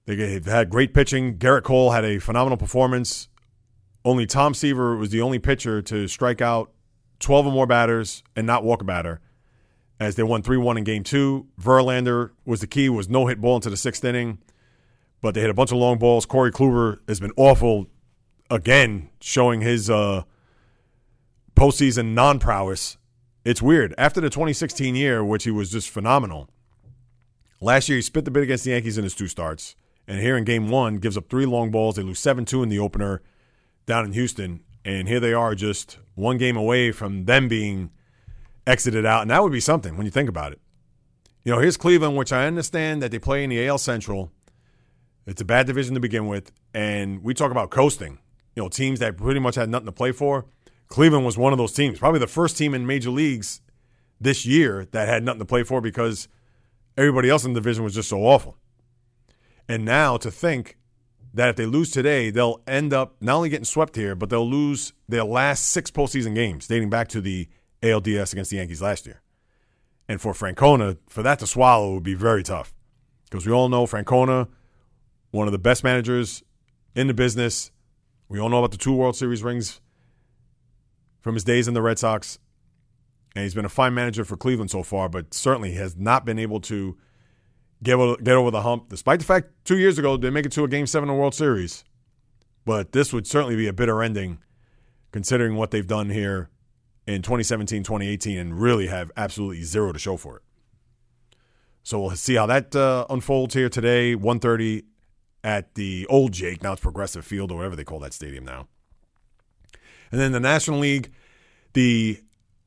They've 0.06 0.46
had 0.46 0.70
great 0.70 0.94
pitching. 0.94 1.38
Gerrit 1.38 1.64
Cole 1.64 1.92
had 1.92 2.06
a 2.06 2.20
phenomenal 2.20 2.58
performance. 2.58 3.28
Only 4.06 4.26
Tom 4.26 4.54
Seaver 4.54 4.96
was 4.96 5.10
the 5.10 5.22
only 5.22 5.40
pitcher 5.40 5.82
to 5.82 6.08
strike 6.08 6.42
out 6.42 6.72
12 7.20 7.48
or 7.48 7.52
more 7.52 7.68
batters 7.68 8.24
and 8.36 8.48
not 8.48 8.64
walk 8.64 8.82
a 8.82 8.86
batter 8.86 9.20
as 10.00 10.16
they 10.16 10.24
won 10.24 10.42
3 10.44 10.58
1 10.58 10.78
in 10.78 10.84
game 10.84 11.04
two. 11.04 11.48
Verlander 11.60 12.32
was 12.46 12.62
the 12.62 12.68
key, 12.68 12.88
was 12.88 13.10
no 13.10 13.28
hit 13.28 13.42
ball 13.42 13.56
into 13.56 13.70
the 13.70 13.76
sixth 13.76 14.06
inning, 14.06 14.38
but 15.22 15.34
they 15.34 15.42
hit 15.42 15.50
a 15.50 15.56
bunch 15.56 15.72
of 15.72 15.78
long 15.78 15.98
balls. 15.98 16.26
Corey 16.26 16.52
Kluber 16.52 17.00
has 17.08 17.20
been 17.20 17.34
awful 17.36 17.88
again 18.50 19.10
showing 19.20 19.62
his 19.62 19.90
uh, 19.90 20.24
postseason 21.58 22.14
non 22.14 22.40
prowess. 22.40 22.98
It's 23.44 23.62
weird. 23.62 23.96
After 23.98 24.22
the 24.22 24.30
2016 24.30 24.96
year, 24.96 25.24
which 25.24 25.44
he 25.44 25.52
was 25.52 25.72
just 25.72 25.90
phenomenal, 25.90 26.50
last 27.60 27.90
year 27.90 27.98
he 27.98 28.02
spit 28.02 28.26
the 28.26 28.32
bit 28.32 28.44
against 28.44 28.64
the 28.64 28.72
Yankees 28.72 28.98
in 28.98 29.04
his 29.04 29.16
two 29.16 29.28
starts. 29.28 29.76
And 30.08 30.22
here 30.22 30.38
in 30.38 30.44
game 30.44 30.70
one, 30.70 30.98
gives 30.98 31.18
up 31.18 31.30
three 31.30 31.46
long 31.46 31.72
balls. 31.72 31.96
They 31.96 32.04
lose 32.04 32.20
7 32.20 32.46
2 32.46 32.64
in 32.64 32.70
the 32.70 32.80
opener 32.80 33.22
down 33.86 34.06
in 34.06 34.14
Houston. 34.14 34.62
And 34.86 35.08
here 35.08 35.20
they 35.20 35.34
are 35.34 35.56
just 35.56 35.98
one 36.16 36.38
game 36.38 36.56
away 36.56 36.92
from 36.92 37.26
them 37.26 37.48
being 37.48 37.90
exited 38.66 39.06
out. 39.06 39.24
And 39.24 39.32
that 39.32 39.42
would 39.44 39.52
be 39.52 39.60
something 39.60 39.98
when 39.98 40.06
you 40.06 40.12
think 40.12 40.30
about 40.30 40.54
it. 40.54 40.62
You 41.44 41.54
know, 41.54 41.60
here's 41.60 41.76
Cleveland, 41.76 42.16
which 42.16 42.32
I 42.32 42.46
understand 42.46 43.02
that 43.02 43.12
they 43.12 43.20
play 43.20 43.44
in 43.44 43.50
the 43.50 43.68
AL 43.68 43.80
Central. 43.80 44.32
It's 45.26 45.42
a 45.42 45.46
bad 45.46 45.66
division 45.66 45.96
to 45.96 46.00
begin 46.00 46.28
with. 46.28 46.52
And 46.74 47.24
we 47.24 47.34
talk 47.34 47.52
about 47.52 47.72
coasting 47.72 48.20
you 48.58 48.64
know, 48.64 48.70
teams 48.70 48.98
that 49.00 49.16
pretty 49.18 49.40
much 49.40 49.54
had 49.54 49.70
nothing 49.70 49.86
to 49.86 49.92
play 49.92 50.12
for. 50.12 50.48
Cleveland 50.88 51.26
was 51.26 51.38
one 51.38 51.54
of 51.54 51.58
those 51.58 51.74
teams, 51.74 52.00
probably 52.00 52.20
the 52.20 52.28
first 52.28 52.58
team 52.58 52.74
in 52.74 52.86
major 52.86 53.10
leagues 53.10 53.62
this 54.20 54.46
year 54.46 54.88
that 54.92 55.08
had 55.08 55.24
nothing 55.24 55.40
to 55.40 55.46
play 55.46 55.64
for 55.64 55.82
because 55.82 56.28
everybody 56.98 57.30
else 57.30 57.46
in 57.46 57.54
the 57.54 57.60
division 57.60 57.84
was 57.84 57.94
just 57.94 58.10
so 58.10 58.20
awful. 58.20 58.58
And 59.68 59.84
now 59.84 60.18
to 60.18 60.32
think 60.32 60.78
that 61.34 61.50
if 61.50 61.56
they 61.56 61.66
lose 61.66 61.92
today, 61.92 62.30
they'll 62.30 62.62
end 62.66 62.94
up 62.94 63.16
not 63.22 63.36
only 63.36 63.50
getting 63.50 63.66
swept 63.66 63.96
here, 63.96 64.16
but 64.16 64.30
they'll 64.30 64.50
lose 64.50 64.94
their 65.08 65.24
last 65.24 65.66
six 65.66 65.92
postseason 65.92 66.34
games 66.34 66.68
dating 66.68 66.90
back 66.90 67.08
to 67.10 67.22
the 67.22 67.48
ALDS 67.84 68.32
against 68.32 68.50
the 68.50 68.58
Yankees 68.58 68.82
last 68.82 69.06
year. 69.06 69.22
And 70.08 70.22
for 70.22 70.34
Francona, 70.34 70.98
for 71.10 71.22
that 71.22 71.40
to 71.40 71.48
swallow 71.48 71.96
would 71.96 72.04
be 72.04 72.14
very 72.14 72.44
tough 72.44 72.74
because 73.30 73.46
we 73.46 73.52
all 73.52 73.68
know 73.68 73.86
Francona, 73.86 74.48
one 75.32 75.48
of 75.48 75.52
the 75.52 75.60
best 75.60 75.84
managers 75.84 76.44
in 76.96 77.08
the 77.08 77.14
business, 77.14 77.72
we 78.30 78.40
all 78.40 78.50
know 78.50 78.60
about 78.60 78.72
the 78.72 78.78
two 78.78 78.94
World 78.94 79.16
Series 79.16 79.44
rings 79.44 79.82
from 81.28 81.36
his 81.36 81.44
days 81.44 81.68
in 81.68 81.74
the 81.74 81.82
Red 81.82 82.00
Sox. 82.00 82.40
And 83.36 83.44
he's 83.44 83.54
been 83.54 83.66
a 83.66 83.70
fine 83.70 83.94
manager 83.94 84.24
for 84.24 84.38
Cleveland 84.38 84.72
so 84.72 84.82
far, 84.82 85.10
but 85.10 85.34
certainly 85.34 85.74
has 85.74 85.98
not 85.98 86.24
been 86.24 86.40
able 86.40 86.62
to 86.62 86.98
get 87.84 87.96
over, 87.96 88.16
get 88.22 88.36
over 88.36 88.50
the 88.50 88.62
hump, 88.62 88.88
despite 88.88 89.20
the 89.20 89.26
fact 89.26 89.50
two 89.66 89.78
years 89.78 89.98
ago 89.98 90.16
they 90.16 90.30
make 90.30 90.46
it 90.46 90.54
to 90.54 90.64
a 90.64 90.70
Game 90.70 90.88
7 90.88 91.10
of 91.10 91.14
the 91.14 91.20
World 91.20 91.36
Series. 91.36 91.84
But 92.64 92.94
this 92.94 93.12
would 93.12 93.28
certainly 93.28 93.58
be 93.58 93.68
a 93.68 93.74
bitter 93.74 94.02
ending 94.02 94.40
considering 95.12 95.56
what 95.56 95.72
they've 95.72 95.86
done 95.86 96.12
here 96.12 96.50
in 97.06 97.22
2017, 97.24 97.84
2018, 97.84 98.38
and 98.38 98.62
really 98.62 98.88
have 98.88 99.12
absolutely 99.18 99.64
zero 99.64 99.92
to 99.92 100.00
show 100.00 100.16
for 100.16 100.38
it. 100.38 100.44
So 101.84 102.00
we'll 102.00 102.12
see 102.12 102.36
how 102.36 102.46
that 102.46 102.74
uh, 102.74 103.06
unfolds 103.10 103.54
here 103.54 103.68
today, 103.68 104.16
1.30 104.16 104.86
at 105.44 105.76
the 105.76 106.08
old 106.10 106.32
Jake. 106.32 106.64
Now 106.64 106.72
it's 106.72 106.82
Progressive 106.82 107.26
Field 107.26 107.52
or 107.52 107.58
whatever 107.58 107.76
they 107.76 107.84
call 107.84 108.00
that 108.00 108.14
stadium 108.14 108.46
now. 108.46 108.70
And 110.12 110.22
then 110.22 110.32
the 110.32 110.40
National 110.40 110.80
League, 110.80 111.12
the 111.78 112.20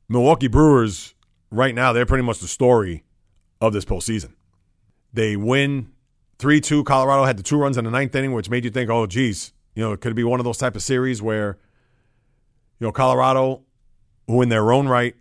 Milwaukee 0.07 0.47
Brewers, 0.47 1.15
right 1.49 1.75
now, 1.75 1.91
they're 1.91 2.05
pretty 2.05 2.23
much 2.23 2.39
the 2.39 2.47
story 2.47 3.03
of 3.59 3.73
this 3.73 3.83
postseason. 3.83 4.35
They 5.11 5.35
win 5.35 5.91
3 6.39 6.61
2. 6.61 6.85
Colorado 6.85 7.25
had 7.25 7.35
the 7.35 7.43
two 7.43 7.57
runs 7.57 7.77
in 7.77 7.83
the 7.83 7.91
ninth 7.91 8.15
inning, 8.15 8.31
which 8.31 8.49
made 8.49 8.63
you 8.63 8.71
think, 8.71 8.89
oh, 8.89 9.05
geez, 9.05 9.51
you 9.75 9.83
know, 9.83 9.91
it 9.91 9.99
could 9.99 10.15
be 10.15 10.23
one 10.23 10.39
of 10.39 10.45
those 10.45 10.57
type 10.57 10.77
of 10.77 10.81
series 10.81 11.21
where, 11.21 11.57
you 12.79 12.87
know, 12.87 12.93
Colorado, 12.93 13.63
who 14.27 14.41
in 14.41 14.47
their 14.47 14.71
own 14.71 14.87
right 14.87 15.13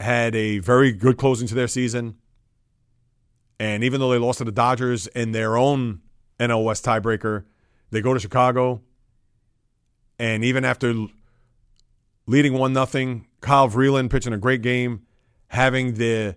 had 0.00 0.34
a 0.34 0.58
very 0.60 0.90
good 0.90 1.18
closing 1.18 1.46
to 1.46 1.54
their 1.54 1.68
season. 1.68 2.16
And 3.60 3.84
even 3.84 4.00
though 4.00 4.12
they 4.12 4.18
lost 4.18 4.38
to 4.38 4.44
the 4.44 4.52
Dodgers 4.52 5.08
in 5.08 5.32
their 5.32 5.58
own 5.58 6.00
NL 6.40 6.64
West 6.64 6.86
tiebreaker, 6.86 7.44
they 7.90 8.00
go 8.00 8.14
to 8.14 8.20
Chicago. 8.20 8.80
And 10.18 10.42
even 10.42 10.64
after 10.64 11.08
leading 12.28 12.52
one 12.52 12.72
nothing, 12.72 13.26
Kyle 13.40 13.68
Freeland 13.68 14.10
pitching 14.10 14.32
a 14.32 14.38
great 14.38 14.62
game, 14.62 15.02
having 15.48 15.94
the 15.94 16.36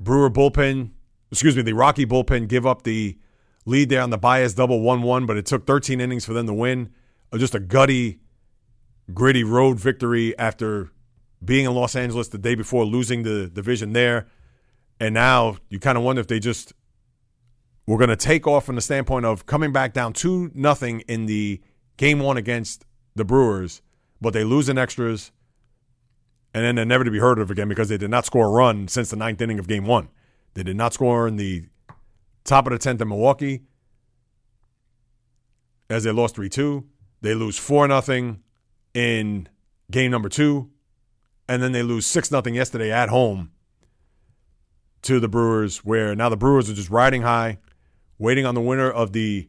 Brewer 0.00 0.30
bullpen, 0.30 0.90
excuse 1.30 1.54
me, 1.54 1.62
the 1.62 1.74
Rocky 1.74 2.06
bullpen 2.06 2.48
give 2.48 2.66
up 2.66 2.82
the 2.82 3.18
lead 3.66 3.90
there 3.90 4.00
on 4.00 4.10
the 4.10 4.18
Baez 4.18 4.54
double 4.54 4.80
1 4.80 5.02
1, 5.02 5.26
but 5.26 5.36
it 5.36 5.46
took 5.46 5.66
13 5.66 6.00
innings 6.00 6.24
for 6.24 6.32
them 6.32 6.46
to 6.46 6.54
win. 6.54 6.90
Uh, 7.32 7.38
just 7.38 7.54
a 7.54 7.60
gutty, 7.60 8.18
gritty 9.12 9.44
road 9.44 9.78
victory 9.78 10.36
after 10.38 10.90
being 11.44 11.66
in 11.66 11.74
Los 11.74 11.94
Angeles 11.94 12.28
the 12.28 12.38
day 12.38 12.54
before 12.54 12.84
losing 12.84 13.22
the 13.22 13.48
division 13.48 13.92
there. 13.92 14.26
And 14.98 15.14
now 15.14 15.58
you 15.68 15.78
kind 15.78 15.98
of 15.98 16.04
wonder 16.04 16.20
if 16.20 16.26
they 16.26 16.40
just 16.40 16.72
were 17.86 17.98
going 17.98 18.08
to 18.08 18.16
take 18.16 18.46
off 18.46 18.64
from 18.64 18.76
the 18.76 18.80
standpoint 18.80 19.26
of 19.26 19.46
coming 19.46 19.72
back 19.72 19.92
down 19.92 20.14
2 20.14 20.52
nothing 20.54 21.00
in 21.00 21.26
the 21.26 21.60
game 21.96 22.20
one 22.20 22.36
against 22.36 22.86
the 23.14 23.24
Brewers, 23.24 23.82
but 24.20 24.32
they 24.32 24.44
lose 24.44 24.68
in 24.68 24.78
extras. 24.78 25.32
And 26.54 26.64
then 26.64 26.74
they're 26.76 26.84
never 26.84 27.04
to 27.04 27.10
be 27.10 27.18
heard 27.18 27.38
of 27.38 27.50
again 27.50 27.68
because 27.68 27.88
they 27.88 27.98
did 27.98 28.10
not 28.10 28.24
score 28.24 28.46
a 28.46 28.50
run 28.50 28.88
since 28.88 29.10
the 29.10 29.16
ninth 29.16 29.40
inning 29.40 29.58
of 29.58 29.68
game 29.68 29.84
one. 29.84 30.08
They 30.54 30.62
did 30.62 30.76
not 30.76 30.94
score 30.94 31.28
in 31.28 31.36
the 31.36 31.66
top 32.44 32.66
of 32.66 32.72
the 32.72 32.78
10th 32.78 33.00
in 33.00 33.08
Milwaukee 33.08 33.62
as 35.90 36.04
they 36.04 36.10
lost 36.10 36.36
3 36.36 36.48
2. 36.48 36.84
They 37.20 37.34
lose 37.34 37.58
4 37.58 38.02
0 38.02 38.36
in 38.94 39.48
game 39.90 40.10
number 40.10 40.28
two. 40.28 40.70
And 41.48 41.62
then 41.62 41.72
they 41.72 41.82
lose 41.82 42.06
6 42.06 42.28
0 42.28 42.42
yesterday 42.46 42.90
at 42.90 43.08
home 43.08 43.50
to 45.02 45.20
the 45.20 45.28
Brewers, 45.28 45.84
where 45.84 46.14
now 46.14 46.28
the 46.28 46.36
Brewers 46.36 46.68
are 46.68 46.74
just 46.74 46.90
riding 46.90 47.22
high, 47.22 47.58
waiting 48.18 48.44
on 48.44 48.54
the 48.54 48.60
winner 48.60 48.90
of 48.90 49.12
the 49.12 49.48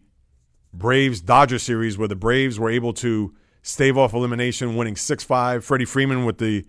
Braves 0.73 1.21
Dodger 1.21 1.59
series, 1.59 1.97
where 1.97 2.07
the 2.07 2.15
Braves 2.15 2.59
were 2.59 2.69
able 2.69 2.93
to 2.93 3.33
stave 3.61 3.97
off 3.97 4.13
elimination, 4.13 4.75
winning 4.75 4.95
6 4.95 5.23
5. 5.23 5.63
Freddie 5.63 5.85
Freeman 5.85 6.25
with 6.25 6.37
the 6.37 6.65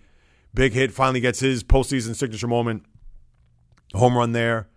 big 0.54 0.72
hit 0.72 0.92
finally 0.92 1.20
gets 1.20 1.40
his 1.40 1.62
postseason 1.62 2.14
signature 2.14 2.48
moment. 2.48 2.84
Home 3.94 4.16
run 4.16 4.32
there 4.32 4.68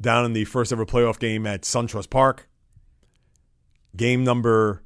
down 0.00 0.24
in 0.24 0.32
the 0.32 0.44
first 0.44 0.72
ever 0.72 0.86
playoff 0.86 1.18
game 1.18 1.46
at 1.46 1.62
SunTrust 1.62 2.10
Park. 2.10 2.48
Game 3.96 4.24
number 4.24 4.82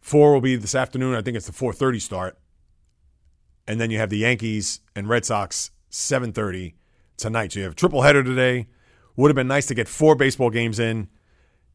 four 0.00 0.32
will 0.32 0.40
be 0.40 0.56
this 0.56 0.74
afternoon. 0.74 1.14
I 1.14 1.22
think 1.22 1.36
it's 1.36 1.46
the 1.46 1.52
4:30 1.52 2.00
start, 2.00 2.38
and 3.66 3.80
then 3.80 3.90
you 3.90 3.98
have 3.98 4.10
the 4.10 4.18
Yankees 4.18 4.80
and 4.96 5.08
Red 5.08 5.24
Sox 5.24 5.70
7:30 5.90 6.74
tonight. 7.16 7.52
So 7.52 7.60
you 7.60 7.64
have 7.64 7.72
a 7.72 7.76
triple 7.76 8.02
header 8.02 8.24
today. 8.24 8.68
Would 9.16 9.28
have 9.28 9.36
been 9.36 9.48
nice 9.48 9.66
to 9.66 9.74
get 9.74 9.88
four 9.88 10.14
baseball 10.14 10.50
games 10.50 10.78
in. 10.78 11.08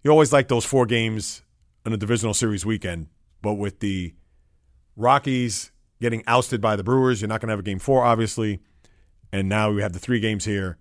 You 0.04 0.12
always 0.12 0.34
like 0.34 0.48
those 0.48 0.66
four 0.66 0.86
games 0.86 1.44
in 1.86 1.94
a 1.94 1.98
divisional 1.98 2.34
series 2.34 2.66
weekend, 2.66 3.08
but 3.46 3.54
with 3.54 3.80
the 3.80 4.16
Rockies 4.96 5.72
getting 6.02 6.24
ousted 6.26 6.60
by 6.62 6.76
the 6.76 6.84
Brewers, 6.84 7.22
you're 7.22 7.30
not 7.30 7.42
going 7.42 7.50
to 7.50 7.52
have 7.52 7.60
a 7.60 7.64
game 7.64 7.78
four, 7.78 8.04
obviously. 8.04 8.60
And 9.32 9.48
now 9.48 9.72
we 9.72 9.84
have 9.84 9.94
the 9.94 10.00
three 10.00 10.20
games 10.20 10.46
here 10.46 10.80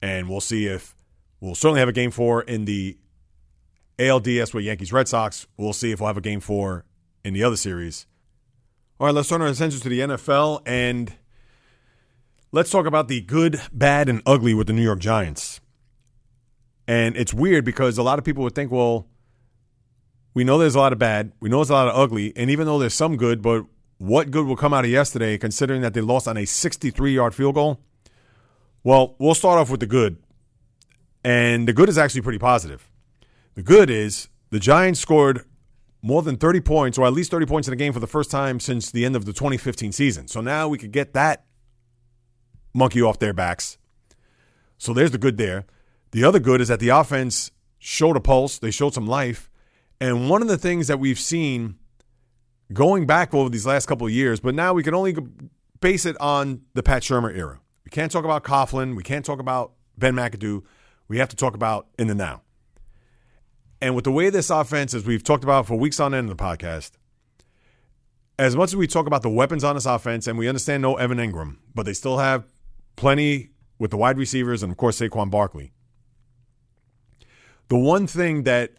and 0.00 0.28
we'll 0.28 0.40
see 0.40 0.66
if 0.66 0.94
we'll 1.40 1.56
certainly 1.56 1.80
have 1.80 1.88
a 1.88 1.92
game 1.92 2.12
four 2.12 2.42
in 2.42 2.64
the 2.64 2.96
ALDS 3.98 4.54
with 4.54 4.64
Yankees 4.64 4.92
Red 4.92 5.08
Sox. 5.08 5.48
We'll 5.56 5.72
see 5.72 5.90
if 5.90 6.00
we'll 6.00 6.06
have 6.06 6.16
a 6.16 6.20
game 6.20 6.38
four 6.38 6.84
in 7.24 7.34
the 7.34 7.42
other 7.42 7.56
series. 7.56 8.06
All 9.00 9.06
right, 9.06 9.14
let's 9.14 9.28
turn 9.28 9.42
our 9.42 9.48
attention 9.48 9.80
to 9.80 9.88
the 9.88 10.00
NFL 10.00 10.62
and 10.66 11.12
let's 12.52 12.70
talk 12.70 12.86
about 12.86 13.08
the 13.08 13.20
good, 13.20 13.60
bad, 13.72 14.08
and 14.08 14.22
ugly 14.24 14.54
with 14.54 14.68
the 14.68 14.74
New 14.74 14.84
York 14.84 15.00
Giants. 15.00 15.60
And 16.86 17.16
it's 17.16 17.34
weird 17.34 17.64
because 17.64 17.98
a 17.98 18.04
lot 18.04 18.20
of 18.20 18.24
people 18.24 18.44
would 18.44 18.54
think, 18.54 18.70
well, 18.70 19.08
we 20.34 20.44
know 20.44 20.58
there's 20.58 20.74
a 20.74 20.78
lot 20.78 20.92
of 20.92 20.98
bad, 20.98 21.32
we 21.40 21.48
know 21.48 21.58
there's 21.58 21.70
a 21.70 21.74
lot 21.74 21.88
of 21.88 21.96
ugly, 21.96 22.32
and 22.36 22.50
even 22.50 22.66
though 22.66 22.78
there's 22.78 22.94
some 22.94 23.16
good, 23.16 23.42
but 23.42 23.64
what 23.98 24.30
good 24.30 24.46
will 24.46 24.56
come 24.56 24.72
out 24.72 24.84
of 24.84 24.90
yesterday 24.90 25.36
considering 25.36 25.82
that 25.82 25.92
they 25.92 26.00
lost 26.00 26.26
on 26.26 26.36
a 26.36 26.46
63 26.46 27.14
yard 27.14 27.34
field 27.34 27.54
goal? 27.54 27.80
Well, 28.82 29.14
we'll 29.18 29.34
start 29.34 29.58
off 29.58 29.70
with 29.70 29.80
the 29.80 29.86
good. 29.86 30.16
And 31.22 31.68
the 31.68 31.74
good 31.74 31.88
is 31.90 31.98
actually 31.98 32.22
pretty 32.22 32.38
positive. 32.38 32.88
The 33.54 33.62
good 33.62 33.90
is 33.90 34.28
the 34.50 34.58
Giants 34.58 35.00
scored 35.00 35.44
more 36.02 36.22
than 36.22 36.36
30 36.36 36.60
points, 36.60 36.96
or 36.96 37.06
at 37.06 37.12
least 37.12 37.30
30 37.30 37.44
points 37.44 37.68
in 37.68 37.74
a 37.74 37.76
game 37.76 37.92
for 37.92 38.00
the 38.00 38.06
first 38.06 38.30
time 38.30 38.58
since 38.58 38.90
the 38.90 39.04
end 39.04 39.16
of 39.16 39.26
the 39.26 39.34
2015 39.34 39.92
season. 39.92 40.28
So 40.28 40.40
now 40.40 40.66
we 40.66 40.78
could 40.78 40.92
get 40.92 41.12
that 41.12 41.44
monkey 42.72 43.02
off 43.02 43.18
their 43.18 43.34
backs. 43.34 43.76
So 44.78 44.94
there's 44.94 45.10
the 45.10 45.18
good 45.18 45.36
there. 45.36 45.66
The 46.12 46.24
other 46.24 46.38
good 46.38 46.62
is 46.62 46.68
that 46.68 46.80
the 46.80 46.88
offense 46.88 47.50
showed 47.78 48.16
a 48.16 48.20
pulse, 48.20 48.58
they 48.58 48.70
showed 48.70 48.94
some 48.94 49.06
life. 49.06 49.49
And 50.00 50.30
one 50.30 50.40
of 50.42 50.48
the 50.48 50.56
things 50.56 50.86
that 50.86 50.98
we've 50.98 51.18
seen 51.18 51.76
going 52.72 53.06
back 53.06 53.34
over 53.34 53.50
these 53.50 53.66
last 53.66 53.86
couple 53.86 54.06
of 54.06 54.12
years, 54.12 54.40
but 54.40 54.54
now 54.54 54.72
we 54.72 54.82
can 54.82 54.94
only 54.94 55.16
base 55.80 56.06
it 56.06 56.16
on 56.20 56.62
the 56.74 56.82
Pat 56.82 57.02
Shurmur 57.02 57.36
era. 57.36 57.60
We 57.84 57.90
can't 57.90 58.10
talk 58.10 58.24
about 58.24 58.44
Coughlin. 58.44 58.96
We 58.96 59.02
can't 59.02 59.24
talk 59.24 59.40
about 59.40 59.72
Ben 59.98 60.14
McAdoo. 60.14 60.62
We 61.08 61.18
have 61.18 61.28
to 61.30 61.36
talk 61.36 61.54
about 61.54 61.88
in 61.98 62.06
the 62.06 62.14
now. 62.14 62.42
And 63.82 63.94
with 63.94 64.04
the 64.04 64.12
way 64.12 64.30
this 64.30 64.50
offense, 64.50 64.94
is, 64.94 65.04
we've 65.04 65.24
talked 65.24 65.42
about 65.42 65.66
for 65.66 65.74
weeks 65.74 66.00
on 66.00 66.14
end 66.14 66.30
in 66.30 66.36
the 66.36 66.42
podcast, 66.42 66.92
as 68.38 68.54
much 68.54 68.70
as 68.70 68.76
we 68.76 68.86
talk 68.86 69.06
about 69.06 69.22
the 69.22 69.30
weapons 69.30 69.64
on 69.64 69.74
this 69.74 69.86
offense, 69.86 70.26
and 70.26 70.38
we 70.38 70.48
understand 70.48 70.82
no 70.82 70.96
Evan 70.96 71.18
Engram, 71.18 71.56
but 71.74 71.84
they 71.84 71.92
still 71.92 72.18
have 72.18 72.44
plenty 72.96 73.50
with 73.78 73.90
the 73.90 73.96
wide 73.96 74.18
receivers 74.18 74.62
and, 74.62 74.70
of 74.70 74.76
course, 74.76 75.00
Saquon 75.00 75.30
Barkley. 75.30 75.72
The 77.68 77.78
one 77.78 78.06
thing 78.06 78.42
that 78.44 78.72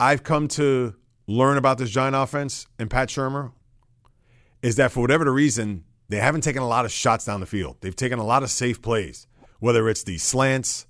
I've 0.00 0.22
come 0.22 0.48
to 0.48 0.94
learn 1.26 1.56
about 1.56 1.78
this 1.78 1.90
Giant 1.90 2.14
offense 2.14 2.66
and 2.78 2.88
Pat 2.88 3.08
Shurmur 3.08 3.52
is 4.62 4.76
that 4.76 4.92
for 4.92 5.00
whatever 5.00 5.24
the 5.24 5.30
reason, 5.30 5.84
they 6.08 6.18
haven't 6.18 6.42
taken 6.42 6.62
a 6.62 6.68
lot 6.68 6.84
of 6.84 6.92
shots 6.92 7.24
down 7.24 7.40
the 7.40 7.46
field. 7.46 7.76
They've 7.80 7.94
taken 7.94 8.18
a 8.18 8.24
lot 8.24 8.42
of 8.42 8.50
safe 8.50 8.80
plays, 8.80 9.26
whether 9.60 9.88
it's 9.88 10.04
the 10.04 10.18
slants, 10.18 10.86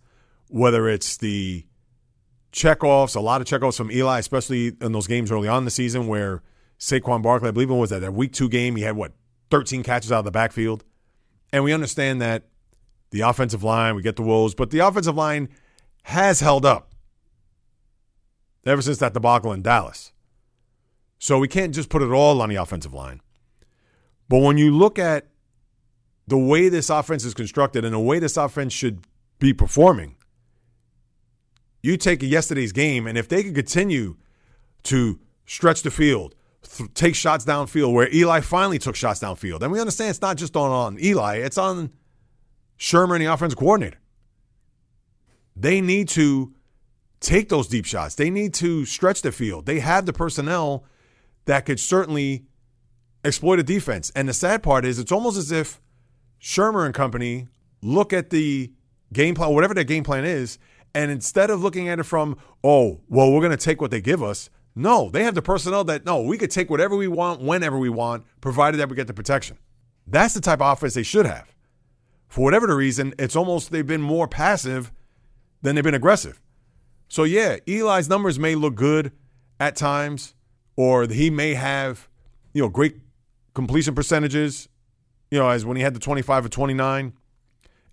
whether 0.48 0.88
it's 0.88 1.16
the 1.16 1.66
checkoffs, 2.52 3.16
a 3.16 3.20
lot 3.20 3.40
of 3.40 3.46
checkoffs 3.46 3.76
from 3.76 3.90
Eli, 3.90 4.18
especially 4.18 4.72
in 4.80 4.92
those 4.92 5.06
games 5.06 5.30
early 5.32 5.48
on 5.48 5.58
in 5.58 5.64
the 5.64 5.70
season 5.70 6.06
where 6.06 6.42
Saquon 6.78 7.22
Barkley, 7.22 7.48
I 7.48 7.52
believe 7.52 7.70
it 7.70 7.74
was 7.74 7.90
that, 7.90 8.00
that 8.00 8.14
week 8.14 8.32
two 8.32 8.48
game, 8.48 8.76
he 8.76 8.82
had 8.82 8.96
what, 8.96 9.12
13 9.50 9.82
catches 9.82 10.12
out 10.12 10.20
of 10.20 10.24
the 10.24 10.30
backfield. 10.30 10.84
And 11.52 11.64
we 11.64 11.72
understand 11.72 12.20
that 12.20 12.44
the 13.10 13.22
offensive 13.22 13.64
line, 13.64 13.94
we 13.94 14.02
get 14.02 14.16
the 14.16 14.22
woes, 14.22 14.54
but 14.54 14.70
the 14.70 14.80
offensive 14.80 15.16
line 15.16 15.48
has 16.02 16.40
held 16.40 16.66
up 16.66 16.92
ever 18.68 18.82
since 18.82 18.98
that 18.98 19.14
debacle 19.14 19.52
in 19.52 19.62
Dallas. 19.62 20.12
So 21.18 21.38
we 21.38 21.48
can't 21.48 21.74
just 21.74 21.88
put 21.88 22.02
it 22.02 22.10
all 22.10 22.40
on 22.40 22.48
the 22.48 22.56
offensive 22.56 22.94
line. 22.94 23.20
But 24.28 24.38
when 24.38 24.58
you 24.58 24.74
look 24.74 24.98
at 24.98 25.26
the 26.26 26.38
way 26.38 26.68
this 26.68 26.90
offense 26.90 27.24
is 27.24 27.34
constructed 27.34 27.84
and 27.84 27.94
the 27.94 27.98
way 27.98 28.18
this 28.18 28.36
offense 28.36 28.72
should 28.72 29.06
be 29.38 29.52
performing, 29.52 30.16
you 31.82 31.96
take 31.96 32.22
yesterday's 32.22 32.72
game, 32.72 33.06
and 33.06 33.16
if 33.16 33.28
they 33.28 33.42
can 33.42 33.54
continue 33.54 34.16
to 34.84 35.18
stretch 35.46 35.82
the 35.82 35.90
field, 35.90 36.34
th- 36.62 36.92
take 36.94 37.14
shots 37.14 37.44
downfield, 37.44 37.92
where 37.92 38.12
Eli 38.12 38.40
finally 38.40 38.78
took 38.78 38.96
shots 38.96 39.20
downfield, 39.20 39.62
and 39.62 39.72
we 39.72 39.80
understand 39.80 40.10
it's 40.10 40.20
not 40.20 40.36
just 40.36 40.56
on, 40.56 40.70
on 40.70 40.98
Eli, 41.00 41.36
it's 41.36 41.58
on 41.58 41.90
Shurmur 42.78 43.14
and 43.14 43.24
the 43.24 43.32
offensive 43.32 43.58
coordinator. 43.58 43.98
They 45.56 45.80
need 45.80 46.08
to 46.10 46.52
take 47.20 47.48
those 47.48 47.68
deep 47.68 47.84
shots. 47.84 48.14
They 48.14 48.30
need 48.30 48.54
to 48.54 48.84
stretch 48.84 49.22
the 49.22 49.32
field. 49.32 49.66
They 49.66 49.80
have 49.80 50.06
the 50.06 50.12
personnel 50.12 50.84
that 51.46 51.66
could 51.66 51.80
certainly 51.80 52.44
exploit 53.24 53.58
a 53.58 53.62
defense. 53.62 54.12
And 54.14 54.28
the 54.28 54.32
sad 54.32 54.62
part 54.62 54.84
is, 54.84 54.98
it's 54.98 55.12
almost 55.12 55.36
as 55.36 55.50
if 55.50 55.80
Shurmur 56.40 56.84
and 56.84 56.94
company 56.94 57.48
look 57.82 58.12
at 58.12 58.30
the 58.30 58.72
game 59.12 59.34
plan, 59.34 59.54
whatever 59.54 59.74
their 59.74 59.84
game 59.84 60.04
plan 60.04 60.24
is, 60.24 60.58
and 60.94 61.10
instead 61.10 61.50
of 61.50 61.62
looking 61.62 61.88
at 61.88 61.98
it 61.98 62.04
from, 62.04 62.36
oh, 62.62 63.00
well, 63.08 63.32
we're 63.32 63.40
going 63.40 63.50
to 63.50 63.56
take 63.56 63.80
what 63.80 63.90
they 63.90 64.00
give 64.00 64.22
us, 64.22 64.50
no, 64.74 65.10
they 65.10 65.24
have 65.24 65.34
the 65.34 65.42
personnel 65.42 65.84
that, 65.84 66.04
no, 66.04 66.22
we 66.22 66.38
could 66.38 66.50
take 66.50 66.70
whatever 66.70 66.96
we 66.96 67.08
want, 67.08 67.40
whenever 67.40 67.78
we 67.78 67.88
want, 67.88 68.24
provided 68.40 68.78
that 68.78 68.88
we 68.88 68.94
get 68.94 69.06
the 69.06 69.14
protection. 69.14 69.58
That's 70.06 70.34
the 70.34 70.40
type 70.40 70.60
of 70.60 70.72
offense 70.72 70.94
they 70.94 71.02
should 71.02 71.26
have. 71.26 71.52
For 72.28 72.44
whatever 72.44 72.66
the 72.66 72.74
reason, 72.74 73.14
it's 73.18 73.34
almost 73.34 73.70
they've 73.70 73.86
been 73.86 74.02
more 74.02 74.28
passive 74.28 74.92
than 75.62 75.74
they've 75.74 75.84
been 75.84 75.94
aggressive. 75.94 76.40
So, 77.08 77.24
yeah, 77.24 77.56
Eli's 77.66 78.08
numbers 78.08 78.38
may 78.38 78.54
look 78.54 78.74
good 78.74 79.12
at 79.58 79.76
times, 79.76 80.34
or 80.76 81.06
he 81.06 81.30
may 81.30 81.54
have, 81.54 82.08
you 82.52 82.62
know, 82.62 82.68
great 82.68 82.96
completion 83.54 83.94
percentages, 83.94 84.68
you 85.30 85.38
know, 85.38 85.48
as 85.48 85.64
when 85.64 85.76
he 85.76 85.82
had 85.82 85.94
the 85.94 86.00
25 86.00 86.46
or 86.46 86.48
29. 86.48 87.14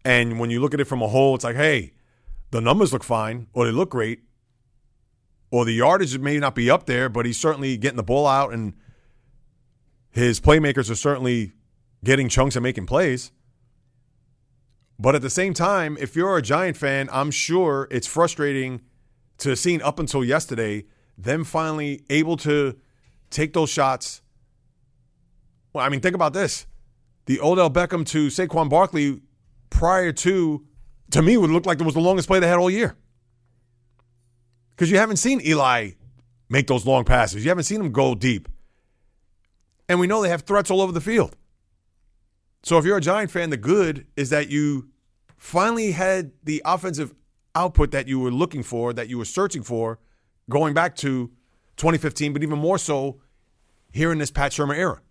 And 0.03 0.39
when 0.39 0.49
you 0.49 0.59
look 0.59 0.73
at 0.73 0.79
it 0.79 0.85
from 0.85 1.01
a 1.01 1.07
whole, 1.07 1.33
it's 1.33 1.43
like, 1.43 1.55
hey, 1.55 1.93
the 2.51 2.61
numbers 2.61 2.93
look 2.93 3.03
fine, 3.03 3.47
or 3.53 3.65
they 3.65 3.71
look 3.71 3.89
great, 3.89 4.19
or 5.49 5.65
the 5.65 5.73
yardage 5.73 6.17
may 6.19 6.37
not 6.37 6.53
be 6.53 6.69
up 6.69 6.85
there, 6.85 7.09
but 7.09 7.25
he's 7.25 7.39
certainly 7.39 7.77
getting 7.77 7.97
the 7.97 8.03
ball 8.03 8.27
out, 8.27 8.53
and 8.53 8.73
his 10.11 10.39
playmakers 10.39 10.89
are 10.91 10.95
certainly 10.95 11.53
getting 12.03 12.29
chunks 12.29 12.55
and 12.55 12.63
making 12.63 12.85
plays. 12.85 13.31
But 14.99 15.15
at 15.15 15.21
the 15.21 15.29
same 15.29 15.53
time, 15.53 15.97
if 15.99 16.15
you're 16.15 16.37
a 16.37 16.41
Giant 16.41 16.77
fan, 16.77 17.09
I'm 17.11 17.31
sure 17.31 17.87
it's 17.91 18.07
frustrating 18.07 18.81
to 19.39 19.55
seeing 19.55 19.81
up 19.81 19.99
until 19.99 20.23
yesterday 20.23 20.85
them 21.17 21.43
finally 21.43 22.03
able 22.09 22.37
to 22.37 22.77
take 23.29 23.53
those 23.53 23.69
shots. 23.69 24.21
Well, 25.73 25.85
I 25.85 25.89
mean, 25.89 26.01
think 26.01 26.15
about 26.15 26.33
this. 26.33 26.65
The 27.25 27.39
Odell 27.41 27.69
Beckham 27.69 28.05
to 28.07 28.27
Saquon 28.27 28.69
Barkley 28.69 29.21
prior 29.69 30.11
to, 30.11 30.65
to 31.11 31.21
me, 31.21 31.37
would 31.37 31.49
look 31.49 31.65
like 31.65 31.79
it 31.79 31.83
was 31.83 31.95
the 31.95 32.01
longest 32.01 32.27
play 32.27 32.39
they 32.39 32.47
had 32.47 32.57
all 32.57 32.69
year. 32.69 32.95
Because 34.75 34.91
you 34.91 34.97
haven't 34.97 35.17
seen 35.17 35.41
Eli 35.45 35.91
make 36.49 36.67
those 36.67 36.85
long 36.85 37.03
passes. 37.03 37.43
You 37.43 37.49
haven't 37.49 37.63
seen 37.63 37.81
him 37.81 37.91
go 37.91 38.15
deep. 38.15 38.47
And 39.87 39.99
we 39.99 40.07
know 40.07 40.21
they 40.21 40.29
have 40.29 40.41
threats 40.41 40.71
all 40.71 40.81
over 40.81 40.91
the 40.91 41.01
field. 41.01 41.35
So 42.63 42.77
if 42.77 42.85
you're 42.85 42.97
a 42.97 43.01
Giant 43.01 43.31
fan, 43.31 43.51
the 43.51 43.57
good 43.57 44.07
is 44.15 44.31
that 44.31 44.49
you 44.49 44.89
finally 45.37 45.91
had 45.91 46.31
the 46.43 46.61
offensive 46.65 47.13
output 47.55 47.91
that 47.91 48.07
you 48.07 48.19
were 48.19 48.31
looking 48.31 48.63
for, 48.63 48.93
that 48.93 49.09
you 49.09 49.17
were 49.17 49.25
searching 49.25 49.63
for, 49.63 49.99
going 50.49 50.73
back 50.73 50.95
to 50.97 51.31
2015, 51.77 52.33
but 52.33 52.43
even 52.43 52.59
more 52.59 52.77
so 52.77 53.21
here 53.91 54.11
in 54.11 54.17
this 54.17 54.31
Pat 54.31 54.51
Shurmur 54.51 54.75
era. 54.75 55.01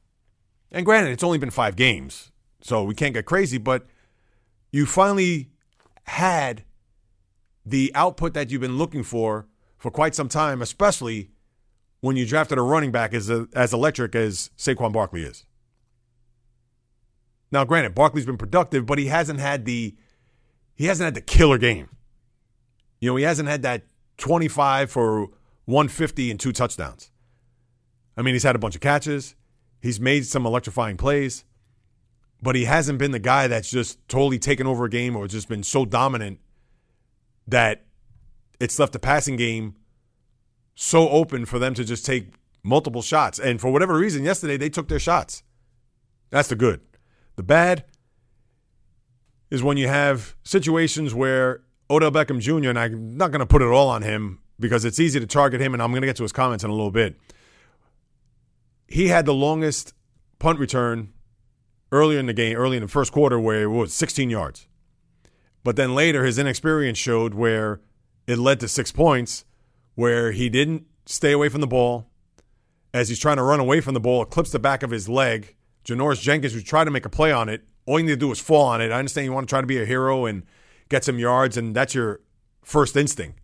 And 0.70 0.84
granted, 0.84 1.12
it's 1.12 1.24
only 1.24 1.38
been 1.38 1.50
five 1.50 1.76
games, 1.76 2.30
so 2.60 2.84
we 2.84 2.94
can't 2.94 3.14
get 3.14 3.24
crazy, 3.24 3.58
but 3.58 3.86
you 4.72 4.86
finally 4.86 5.50
had 6.04 6.64
the 7.64 7.92
output 7.94 8.34
that 8.34 8.50
you've 8.50 8.60
been 8.60 8.76
looking 8.76 9.02
for 9.02 9.46
for 9.78 9.90
quite 9.90 10.14
some 10.14 10.28
time, 10.28 10.60
especially 10.60 11.30
when 12.00 12.16
you 12.16 12.26
drafted 12.26 12.58
a 12.58 12.62
running 12.62 12.92
back 12.92 13.14
as, 13.14 13.30
a, 13.30 13.46
as 13.54 13.72
electric 13.72 14.14
as 14.14 14.50
Saquon 14.58 14.92
Barkley 14.92 15.22
is. 15.22 15.46
Now, 17.50 17.64
granted, 17.64 17.94
Barkley's 17.94 18.26
been 18.26 18.36
productive, 18.36 18.84
but 18.84 18.98
he 18.98 19.06
hasn't 19.06 19.40
had 19.40 19.64
the 19.64 19.94
he 20.74 20.86
hasn't 20.86 21.04
had 21.04 21.14
the 21.14 21.20
killer 21.20 21.56
game. 21.56 21.88
You 23.04 23.10
know, 23.10 23.16
he 23.16 23.24
hasn't 23.24 23.50
had 23.50 23.60
that 23.64 23.82
25 24.16 24.90
for 24.90 25.26
150 25.66 26.30
and 26.30 26.40
two 26.40 26.52
touchdowns. 26.52 27.10
I 28.16 28.22
mean, 28.22 28.34
he's 28.34 28.44
had 28.44 28.56
a 28.56 28.58
bunch 28.58 28.74
of 28.74 28.80
catches. 28.80 29.34
He's 29.82 30.00
made 30.00 30.24
some 30.24 30.46
electrifying 30.46 30.96
plays, 30.96 31.44
but 32.40 32.56
he 32.56 32.64
hasn't 32.64 32.98
been 32.98 33.10
the 33.10 33.18
guy 33.18 33.46
that's 33.46 33.68
just 33.68 33.98
totally 34.08 34.38
taken 34.38 34.66
over 34.66 34.86
a 34.86 34.88
game 34.88 35.16
or 35.16 35.28
just 35.28 35.50
been 35.50 35.62
so 35.62 35.84
dominant 35.84 36.38
that 37.46 37.84
it's 38.58 38.78
left 38.78 38.94
the 38.94 38.98
passing 38.98 39.36
game 39.36 39.74
so 40.74 41.10
open 41.10 41.44
for 41.44 41.58
them 41.58 41.74
to 41.74 41.84
just 41.84 42.06
take 42.06 42.32
multiple 42.62 43.02
shots. 43.02 43.38
And 43.38 43.60
for 43.60 43.70
whatever 43.70 43.98
reason, 43.98 44.24
yesterday 44.24 44.56
they 44.56 44.70
took 44.70 44.88
their 44.88 44.98
shots. 44.98 45.42
That's 46.30 46.48
the 46.48 46.56
good. 46.56 46.80
The 47.36 47.42
bad 47.42 47.84
is 49.50 49.62
when 49.62 49.76
you 49.76 49.88
have 49.88 50.36
situations 50.42 51.12
where 51.12 51.63
Odell 51.90 52.10
Beckham 52.10 52.40
Jr., 52.40 52.70
and 52.70 52.78
I'm 52.78 53.16
not 53.16 53.30
going 53.30 53.40
to 53.40 53.46
put 53.46 53.62
it 53.62 53.66
all 53.66 53.88
on 53.88 54.02
him 54.02 54.40
because 54.58 54.84
it's 54.84 55.00
easy 55.00 55.20
to 55.20 55.26
target 55.26 55.60
him, 55.60 55.74
and 55.74 55.82
I'm 55.82 55.90
going 55.90 56.02
to 56.02 56.06
get 56.06 56.16
to 56.16 56.22
his 56.22 56.32
comments 56.32 56.64
in 56.64 56.70
a 56.70 56.72
little 56.72 56.90
bit. 56.90 57.16
He 58.86 59.08
had 59.08 59.26
the 59.26 59.34
longest 59.34 59.94
punt 60.38 60.58
return 60.58 61.12
earlier 61.90 62.18
in 62.18 62.26
the 62.26 62.32
game, 62.32 62.56
early 62.56 62.76
in 62.76 62.82
the 62.82 62.88
first 62.88 63.12
quarter, 63.12 63.38
where 63.38 63.62
it 63.62 63.68
was 63.68 63.92
16 63.92 64.30
yards. 64.30 64.66
But 65.62 65.76
then 65.76 65.94
later, 65.94 66.24
his 66.24 66.38
inexperience 66.38 66.98
showed 66.98 67.34
where 67.34 67.80
it 68.26 68.38
led 68.38 68.60
to 68.60 68.68
six 68.68 68.92
points, 68.92 69.44
where 69.94 70.32
he 70.32 70.48
didn't 70.48 70.86
stay 71.06 71.32
away 71.32 71.48
from 71.48 71.60
the 71.60 71.66
ball. 71.66 72.08
As 72.92 73.08
he's 73.08 73.18
trying 73.18 73.38
to 73.38 73.42
run 73.42 73.60
away 73.60 73.80
from 73.80 73.94
the 73.94 74.00
ball, 74.00 74.22
it 74.22 74.30
clips 74.30 74.52
the 74.52 74.58
back 74.58 74.82
of 74.82 74.90
his 74.90 75.08
leg 75.08 75.56
Janoris 75.84 76.20
Jenkins, 76.20 76.54
who 76.54 76.60
tried 76.60 76.84
to 76.84 76.90
make 76.90 77.04
a 77.04 77.10
play 77.10 77.30
on 77.30 77.48
it, 77.48 77.62
all 77.86 77.98
you 77.98 78.06
need 78.06 78.12
to 78.12 78.16
do 78.16 78.32
is 78.32 78.40
fall 78.40 78.66
on 78.66 78.80
it. 78.80 78.90
I 78.90 78.98
understand 78.98 79.26
you 79.26 79.32
want 79.32 79.46
to 79.46 79.52
try 79.52 79.60
to 79.60 79.66
be 79.66 79.80
a 79.80 79.84
hero 79.84 80.24
and 80.24 80.44
get 80.88 81.04
some 81.04 81.18
yards, 81.18 81.56
and 81.56 81.74
that's 81.74 81.94
your 81.94 82.20
first 82.62 82.96
instinct. 82.96 83.40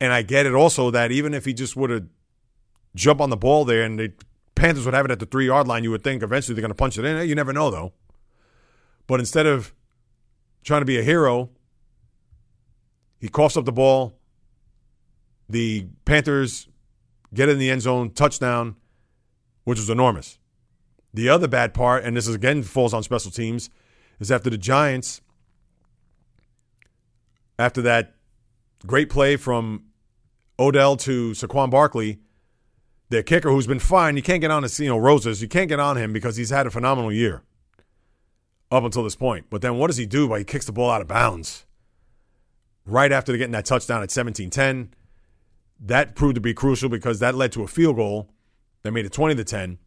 And 0.00 0.12
I 0.12 0.22
get 0.22 0.46
it 0.46 0.54
also 0.54 0.90
that 0.90 1.10
even 1.10 1.32
if 1.34 1.44
he 1.44 1.54
just 1.54 1.76
would 1.76 1.90
have 1.90 2.06
jumped 2.94 3.20
on 3.20 3.30
the 3.30 3.36
ball 3.36 3.64
there 3.64 3.82
and 3.82 3.98
the 3.98 4.12
Panthers 4.54 4.84
would 4.84 4.94
have 4.94 5.04
it 5.04 5.10
at 5.10 5.20
the 5.20 5.26
three 5.26 5.46
yard 5.46 5.68
line, 5.68 5.84
you 5.84 5.90
would 5.90 6.04
think 6.04 6.22
eventually 6.22 6.54
they're 6.54 6.62
going 6.62 6.70
to 6.70 6.74
punch 6.74 6.98
it 6.98 7.04
in. 7.04 7.28
You 7.28 7.34
never 7.34 7.52
know, 7.52 7.70
though. 7.70 7.92
But 9.06 9.20
instead 9.20 9.46
of 9.46 9.74
trying 10.64 10.80
to 10.80 10.86
be 10.86 10.98
a 10.98 11.02
hero, 11.02 11.50
he 13.18 13.28
coughs 13.28 13.56
up 13.56 13.64
the 13.64 13.72
ball. 13.72 14.18
The 15.48 15.86
Panthers 16.04 16.68
get 17.32 17.48
in 17.48 17.58
the 17.58 17.70
end 17.70 17.82
zone, 17.82 18.10
touchdown, 18.10 18.76
which 19.64 19.78
was 19.78 19.90
enormous. 19.90 20.38
The 21.14 21.28
other 21.28 21.48
bad 21.48 21.72
part, 21.72 22.04
and 22.04 22.16
this 22.16 22.26
is 22.26 22.34
again 22.34 22.62
falls 22.62 22.92
on 22.92 23.02
special 23.02 23.30
teams, 23.30 23.70
is 24.18 24.30
after 24.30 24.50
the 24.50 24.58
Giants, 24.58 25.20
after 27.58 27.82
that 27.82 28.14
great 28.86 29.10
play 29.10 29.36
from 29.36 29.84
Odell 30.58 30.96
to 30.98 31.32
Saquon 31.32 31.70
Barkley, 31.70 32.20
their 33.08 33.22
kicker, 33.22 33.50
who's 33.50 33.66
been 33.66 33.78
fine, 33.78 34.16
you 34.16 34.22
can't 34.22 34.40
get 34.40 34.50
on 34.50 34.62
his, 34.62 34.78
you 34.80 34.88
know, 34.88 34.98
Rosas, 34.98 35.40
you 35.40 35.48
can't 35.48 35.68
get 35.68 35.80
on 35.80 35.96
him 35.96 36.12
because 36.12 36.36
he's 36.36 36.50
had 36.50 36.66
a 36.66 36.70
phenomenal 36.70 37.12
year 37.12 37.42
up 38.70 38.84
until 38.84 39.04
this 39.04 39.16
point. 39.16 39.46
But 39.50 39.62
then 39.62 39.78
what 39.78 39.86
does 39.88 39.96
he 39.96 40.06
do? 40.06 40.26
Well, 40.26 40.38
he 40.38 40.44
kicks 40.44 40.66
the 40.66 40.72
ball 40.72 40.90
out 40.90 41.00
of 41.00 41.08
bounds 41.08 41.66
right 42.84 43.12
after 43.12 43.36
getting 43.36 43.52
that 43.52 43.64
touchdown 43.64 44.02
at 44.02 44.10
17 44.10 44.50
10. 44.50 44.94
That 45.78 46.14
proved 46.14 46.36
to 46.36 46.40
be 46.40 46.54
crucial 46.54 46.88
because 46.88 47.18
that 47.20 47.34
led 47.34 47.52
to 47.52 47.62
a 47.62 47.68
field 47.68 47.96
goal 47.96 48.30
that 48.82 48.92
made 48.92 49.04
it 49.04 49.12
20 49.12 49.34
to 49.34 49.44
10. 49.44 49.78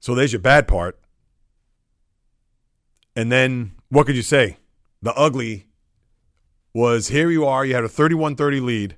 So 0.00 0.14
there's 0.14 0.32
your 0.32 0.40
bad 0.40 0.68
part. 0.68 1.00
And 3.16 3.32
then 3.32 3.72
what 3.88 4.06
could 4.06 4.16
you 4.16 4.22
say? 4.22 4.58
The 5.00 5.14
ugly 5.14 5.66
was 6.74 7.08
here 7.08 7.30
you 7.30 7.46
are, 7.46 7.64
you 7.64 7.74
had 7.74 7.84
a 7.84 7.88
31 7.88 8.36
30 8.36 8.60
lead. 8.60 8.96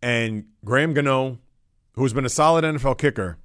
And 0.00 0.44
Graham 0.64 0.94
Gano, 0.94 1.38
who's 1.94 2.12
been 2.12 2.26
a 2.26 2.30
solid 2.30 2.62
NFL 2.62 2.98
kicker, 2.98 3.38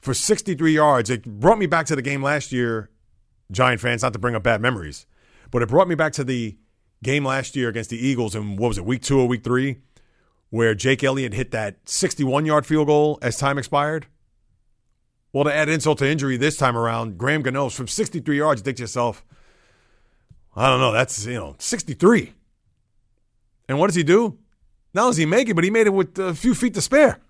for 0.00 0.14
63 0.14 0.72
yards, 0.72 1.10
it 1.10 1.24
brought 1.24 1.58
me 1.58 1.66
back 1.66 1.86
to 1.86 1.96
the 1.96 2.02
game 2.02 2.22
last 2.22 2.52
year, 2.52 2.90
Giant 3.50 3.80
fans, 3.80 4.02
not 4.02 4.12
to 4.12 4.18
bring 4.18 4.34
up 4.34 4.42
bad 4.42 4.60
memories, 4.60 5.06
but 5.50 5.62
it 5.62 5.68
brought 5.68 5.88
me 5.88 5.94
back 5.94 6.12
to 6.12 6.24
the 6.24 6.56
game 7.02 7.24
last 7.24 7.56
year 7.56 7.68
against 7.68 7.90
the 7.90 7.98
Eagles 7.98 8.34
in 8.34 8.56
what 8.56 8.68
was 8.68 8.78
it, 8.78 8.84
week 8.84 9.02
two 9.02 9.18
or 9.18 9.26
week 9.26 9.42
three, 9.42 9.78
where 10.50 10.74
Jake 10.74 11.02
Elliott 11.02 11.34
hit 11.34 11.50
that 11.50 11.88
61 11.88 12.46
yard 12.46 12.66
field 12.66 12.86
goal 12.86 13.18
as 13.22 13.36
time 13.36 13.58
expired. 13.58 14.06
Well, 15.32 15.44
to 15.44 15.54
add 15.54 15.68
insult 15.68 15.98
to 15.98 16.08
injury 16.08 16.36
this 16.36 16.56
time 16.56 16.76
around, 16.76 17.18
Graham 17.18 17.42
Gano's 17.42 17.74
from 17.74 17.88
63 17.88 18.38
yards, 18.38 18.62
think 18.62 18.76
to 18.76 18.82
yourself, 18.82 19.24
I 20.54 20.68
don't 20.68 20.80
know, 20.80 20.92
that's, 20.92 21.24
you 21.26 21.34
know, 21.34 21.56
63. 21.58 22.32
And 23.68 23.78
what 23.78 23.86
does 23.86 23.94
he 23.94 24.02
do? 24.02 24.38
Not 24.92 25.02
only 25.02 25.10
does 25.12 25.16
he 25.18 25.26
make 25.26 25.48
it, 25.48 25.54
but 25.54 25.64
he 25.64 25.70
made 25.70 25.86
it 25.86 25.90
with 25.90 26.18
a 26.18 26.34
few 26.34 26.54
feet 26.54 26.74
to 26.74 26.80
spare. 26.80 27.20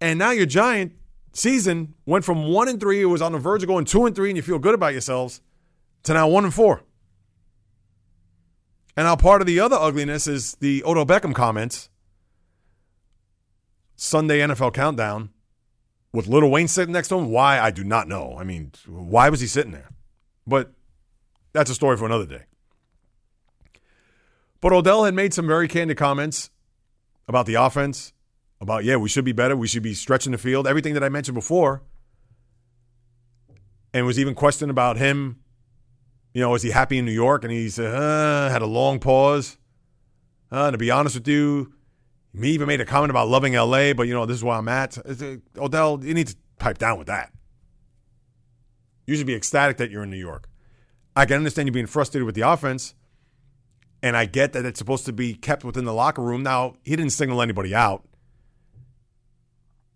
And 0.00 0.18
now 0.18 0.30
your 0.30 0.46
Giant 0.46 0.92
season 1.32 1.94
went 2.06 2.24
from 2.24 2.46
one 2.48 2.68
and 2.68 2.78
three, 2.78 3.02
it 3.02 3.06
was 3.06 3.22
on 3.22 3.32
the 3.32 3.38
verge 3.38 3.62
of 3.62 3.68
going 3.68 3.84
two 3.84 4.06
and 4.06 4.14
three, 4.14 4.30
and 4.30 4.36
you 4.36 4.42
feel 4.42 4.58
good 4.58 4.74
about 4.74 4.92
yourselves, 4.92 5.40
to 6.04 6.14
now 6.14 6.28
one 6.28 6.44
and 6.44 6.54
four. 6.54 6.82
And 8.96 9.06
now 9.06 9.16
part 9.16 9.40
of 9.40 9.46
the 9.46 9.60
other 9.60 9.76
ugliness 9.76 10.26
is 10.26 10.54
the 10.56 10.84
Odell 10.84 11.06
Beckham 11.06 11.34
comments. 11.34 11.88
Sunday 13.96 14.38
NFL 14.38 14.74
countdown 14.74 15.30
with 16.12 16.28
Lil 16.28 16.48
Wayne 16.48 16.68
sitting 16.68 16.92
next 16.92 17.08
to 17.08 17.16
him. 17.16 17.30
Why? 17.30 17.58
I 17.60 17.70
do 17.70 17.82
not 17.84 18.08
know. 18.08 18.36
I 18.38 18.44
mean, 18.44 18.72
why 18.86 19.28
was 19.28 19.40
he 19.40 19.46
sitting 19.46 19.72
there? 19.72 19.90
But 20.46 20.72
that's 21.52 21.70
a 21.70 21.74
story 21.74 21.96
for 21.96 22.06
another 22.06 22.26
day. 22.26 22.42
But 24.60 24.72
Odell 24.72 25.04
had 25.04 25.14
made 25.14 25.32
some 25.32 25.46
very 25.46 25.68
candid 25.68 25.96
comments 25.96 26.50
about 27.28 27.46
the 27.46 27.54
offense, 27.54 28.12
about, 28.60 28.84
yeah, 28.84 28.96
we 28.96 29.08
should 29.08 29.24
be 29.24 29.32
better. 29.32 29.56
We 29.56 29.68
should 29.68 29.82
be 29.82 29.94
stretching 29.94 30.32
the 30.32 30.38
field, 30.38 30.66
everything 30.66 30.94
that 30.94 31.04
I 31.04 31.08
mentioned 31.08 31.36
before. 31.36 31.82
And 33.94 34.04
was 34.04 34.18
even 34.18 34.34
questioned 34.34 34.70
about 34.70 34.96
him 34.96 35.40
You 36.34 36.42
know, 36.42 36.54
is 36.54 36.62
he 36.62 36.70
happy 36.70 36.98
in 36.98 37.04
New 37.04 37.12
York? 37.12 37.44
And 37.44 37.52
he's 37.52 37.78
uh, 37.78 38.48
had 38.50 38.62
a 38.62 38.66
long 38.66 38.98
pause. 38.98 39.56
Uh, 40.50 40.70
to 40.70 40.78
be 40.78 40.90
honest 40.90 41.14
with 41.14 41.28
you, 41.28 41.72
me 42.32 42.50
even 42.50 42.68
made 42.68 42.80
a 42.80 42.84
comment 42.84 43.10
about 43.10 43.28
loving 43.28 43.54
LA, 43.54 43.92
but 43.92 44.04
you 44.04 44.14
know, 44.14 44.26
this 44.26 44.36
is 44.38 44.44
where 44.44 44.56
I'm 44.56 44.68
at. 44.68 44.98
Odell, 45.56 46.00
you 46.02 46.14
need 46.14 46.28
to 46.28 46.36
pipe 46.58 46.78
down 46.78 46.98
with 46.98 47.06
that. 47.06 47.32
You 49.06 49.16
should 49.16 49.26
be 49.26 49.34
ecstatic 49.34 49.78
that 49.78 49.90
you're 49.90 50.02
in 50.02 50.10
New 50.10 50.18
York. 50.18 50.48
I 51.18 51.26
can 51.26 51.36
understand 51.36 51.66
you 51.66 51.72
being 51.72 51.86
frustrated 51.86 52.24
with 52.24 52.36
the 52.36 52.42
offense, 52.42 52.94
and 54.04 54.16
I 54.16 54.24
get 54.24 54.52
that 54.52 54.64
it's 54.64 54.78
supposed 54.78 55.04
to 55.06 55.12
be 55.12 55.34
kept 55.34 55.64
within 55.64 55.84
the 55.84 55.92
locker 55.92 56.22
room. 56.22 56.44
Now, 56.44 56.76
he 56.84 56.94
didn't 56.94 57.10
single 57.10 57.42
anybody 57.42 57.74
out. 57.74 58.04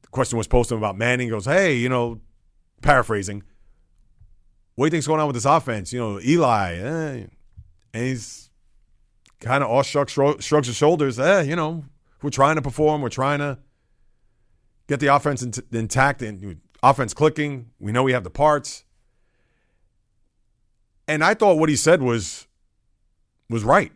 The 0.02 0.08
question 0.08 0.37
was 0.37 0.48
posed 0.48 0.70
to 0.70 0.74
him 0.74 0.80
about 0.80 0.98
Manning. 0.98 1.28
He 1.28 1.30
goes, 1.30 1.44
hey, 1.44 1.76
you 1.76 1.88
know, 1.88 2.20
paraphrasing, 2.82 3.44
what 4.74 4.87
do 4.87 4.88
you 4.88 4.90
think's 4.90 5.06
going 5.06 5.20
on 5.20 5.28
with 5.28 5.35
this 5.35 5.44
offense? 5.44 5.92
You 5.92 6.00
know, 6.00 6.20
Eli, 6.20 6.74
eh. 6.74 7.26
and 7.94 8.04
he's 8.04 8.50
kind 9.38 9.62
of 9.62 9.70
all 9.70 9.85
shrugs, 9.85 10.11
shrugs 10.11 10.66
his 10.66 10.74
shoulders. 10.74 11.20
Eh, 11.20 11.42
you 11.42 11.54
know, 11.54 11.85
we're 12.20 12.30
trying 12.30 12.56
to 12.56 12.62
perform. 12.62 13.00
We're 13.00 13.11
trying 13.11 13.38
to 13.38 13.58
get 14.88 14.98
the 14.98 15.14
offense 15.14 15.44
intact 15.70 16.20
and 16.20 16.61
offense 16.82 17.14
clicking. 17.14 17.70
We 17.78 17.92
know 17.92 18.02
we 18.02 18.12
have 18.12 18.24
the 18.24 18.30
parts. 18.30 18.82
And 21.12 21.22
I 21.22 21.35
thought 21.35 21.59
what 21.59 21.68
he 21.68 21.77
said 21.77 22.01
was 22.01 22.46
was 23.51 23.64
right. 23.64 23.92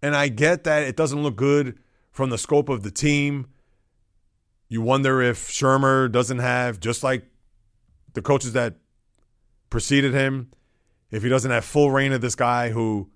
And 0.00 0.16
I 0.16 0.28
get 0.28 0.64
that 0.64 0.84
it 0.84 0.96
doesn't 0.96 1.22
look 1.22 1.36
good 1.36 1.78
from 2.10 2.30
the 2.30 2.38
scope 2.38 2.70
of 2.70 2.84
the 2.84 2.90
team. 2.90 3.48
You 4.70 4.80
wonder 4.80 5.20
if 5.20 5.50
Shurmur 5.50 6.10
doesn't 6.10 6.38
have, 6.38 6.80
just 6.80 7.02
like 7.02 7.26
the 8.14 8.22
coaches 8.22 8.54
that 8.54 8.76
preceded 9.68 10.14
him, 10.14 10.50
if 11.10 11.22
he 11.22 11.28
doesn't 11.28 11.50
have 11.50 11.66
full 11.66 11.90
rein 11.90 12.14
of 12.14 12.22
this 12.22 12.34
guy 12.34 12.70
who 12.70 13.10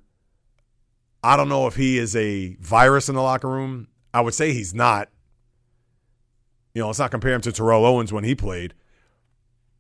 I 1.25 1.39
don't 1.39 1.49
know 1.49 1.67
if 1.67 1.77
he 1.77 1.97
is 1.97 2.15
a 2.15 2.57
virus 2.61 3.09
in 3.09 3.15
the 3.15 3.23
locker 3.23 3.49
room. 3.49 3.89
I 4.13 4.21
would 4.21 4.35
say 4.35 4.53
he's 4.53 4.75
not. 4.75 5.09
You 6.75 6.83
know, 6.83 6.89
let's 6.89 6.99
not 6.99 7.13
compare 7.13 7.33
him 7.33 7.41
to 7.41 7.53
Terrell 7.53 7.87
Owens 7.87 8.13
when 8.13 8.25
he 8.25 8.35
played. 8.35 8.75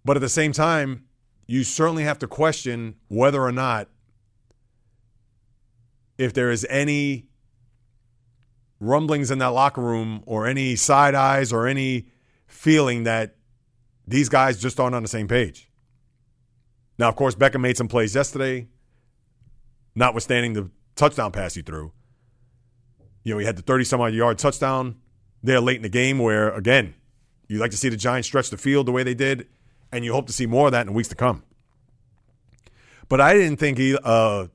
But 0.06 0.16
at 0.16 0.20
the 0.20 0.30
same 0.30 0.52
time, 0.52 1.04
you 1.52 1.64
certainly 1.64 2.04
have 2.04 2.18
to 2.18 2.26
question 2.26 2.94
whether 3.08 3.42
or 3.42 3.52
not 3.52 3.86
if 6.16 6.32
there 6.32 6.50
is 6.50 6.66
any 6.70 7.26
rumblings 8.80 9.30
in 9.30 9.38
that 9.38 9.48
locker 9.48 9.82
room 9.82 10.22
or 10.24 10.46
any 10.46 10.74
side 10.76 11.14
eyes 11.14 11.52
or 11.52 11.66
any 11.66 12.06
feeling 12.46 13.04
that 13.04 13.36
these 14.06 14.30
guys 14.30 14.62
just 14.62 14.80
aren't 14.80 14.94
on 14.94 15.02
the 15.02 15.08
same 15.08 15.28
page. 15.28 15.70
Now, 16.96 17.10
of 17.10 17.16
course, 17.16 17.34
Beckham 17.34 17.60
made 17.60 17.76
some 17.76 17.86
plays 17.86 18.14
yesterday, 18.14 18.68
notwithstanding 19.94 20.54
the 20.54 20.70
touchdown 20.96 21.32
pass 21.32 21.52
he 21.52 21.60
threw. 21.60 21.92
You 23.24 23.34
know, 23.34 23.38
he 23.40 23.44
had 23.44 23.56
the 23.56 23.62
30 23.62 23.84
some 23.84 24.00
odd 24.00 24.14
yard 24.14 24.38
touchdown 24.38 24.96
there 25.42 25.60
late 25.60 25.76
in 25.76 25.82
the 25.82 25.90
game 25.90 26.18
where, 26.18 26.48
again, 26.48 26.94
you 27.46 27.58
like 27.58 27.72
to 27.72 27.76
see 27.76 27.90
the 27.90 27.96
Giants 27.98 28.26
stretch 28.26 28.48
the 28.48 28.56
field 28.56 28.86
the 28.86 28.92
way 28.92 29.02
they 29.02 29.14
did, 29.14 29.48
and 29.92 30.04
you 30.04 30.12
hope 30.12 30.26
to 30.26 30.32
see 30.32 30.46
more 30.46 30.66
of 30.66 30.72
that 30.72 30.86
in 30.86 30.94
weeks 30.94 31.08
to 31.10 31.14
come. 31.14 31.44
But 33.08 33.20
I 33.20 33.34
didn't 33.34 33.58
think 33.58 33.78
he, 33.78 33.96
uh, 34.02 34.46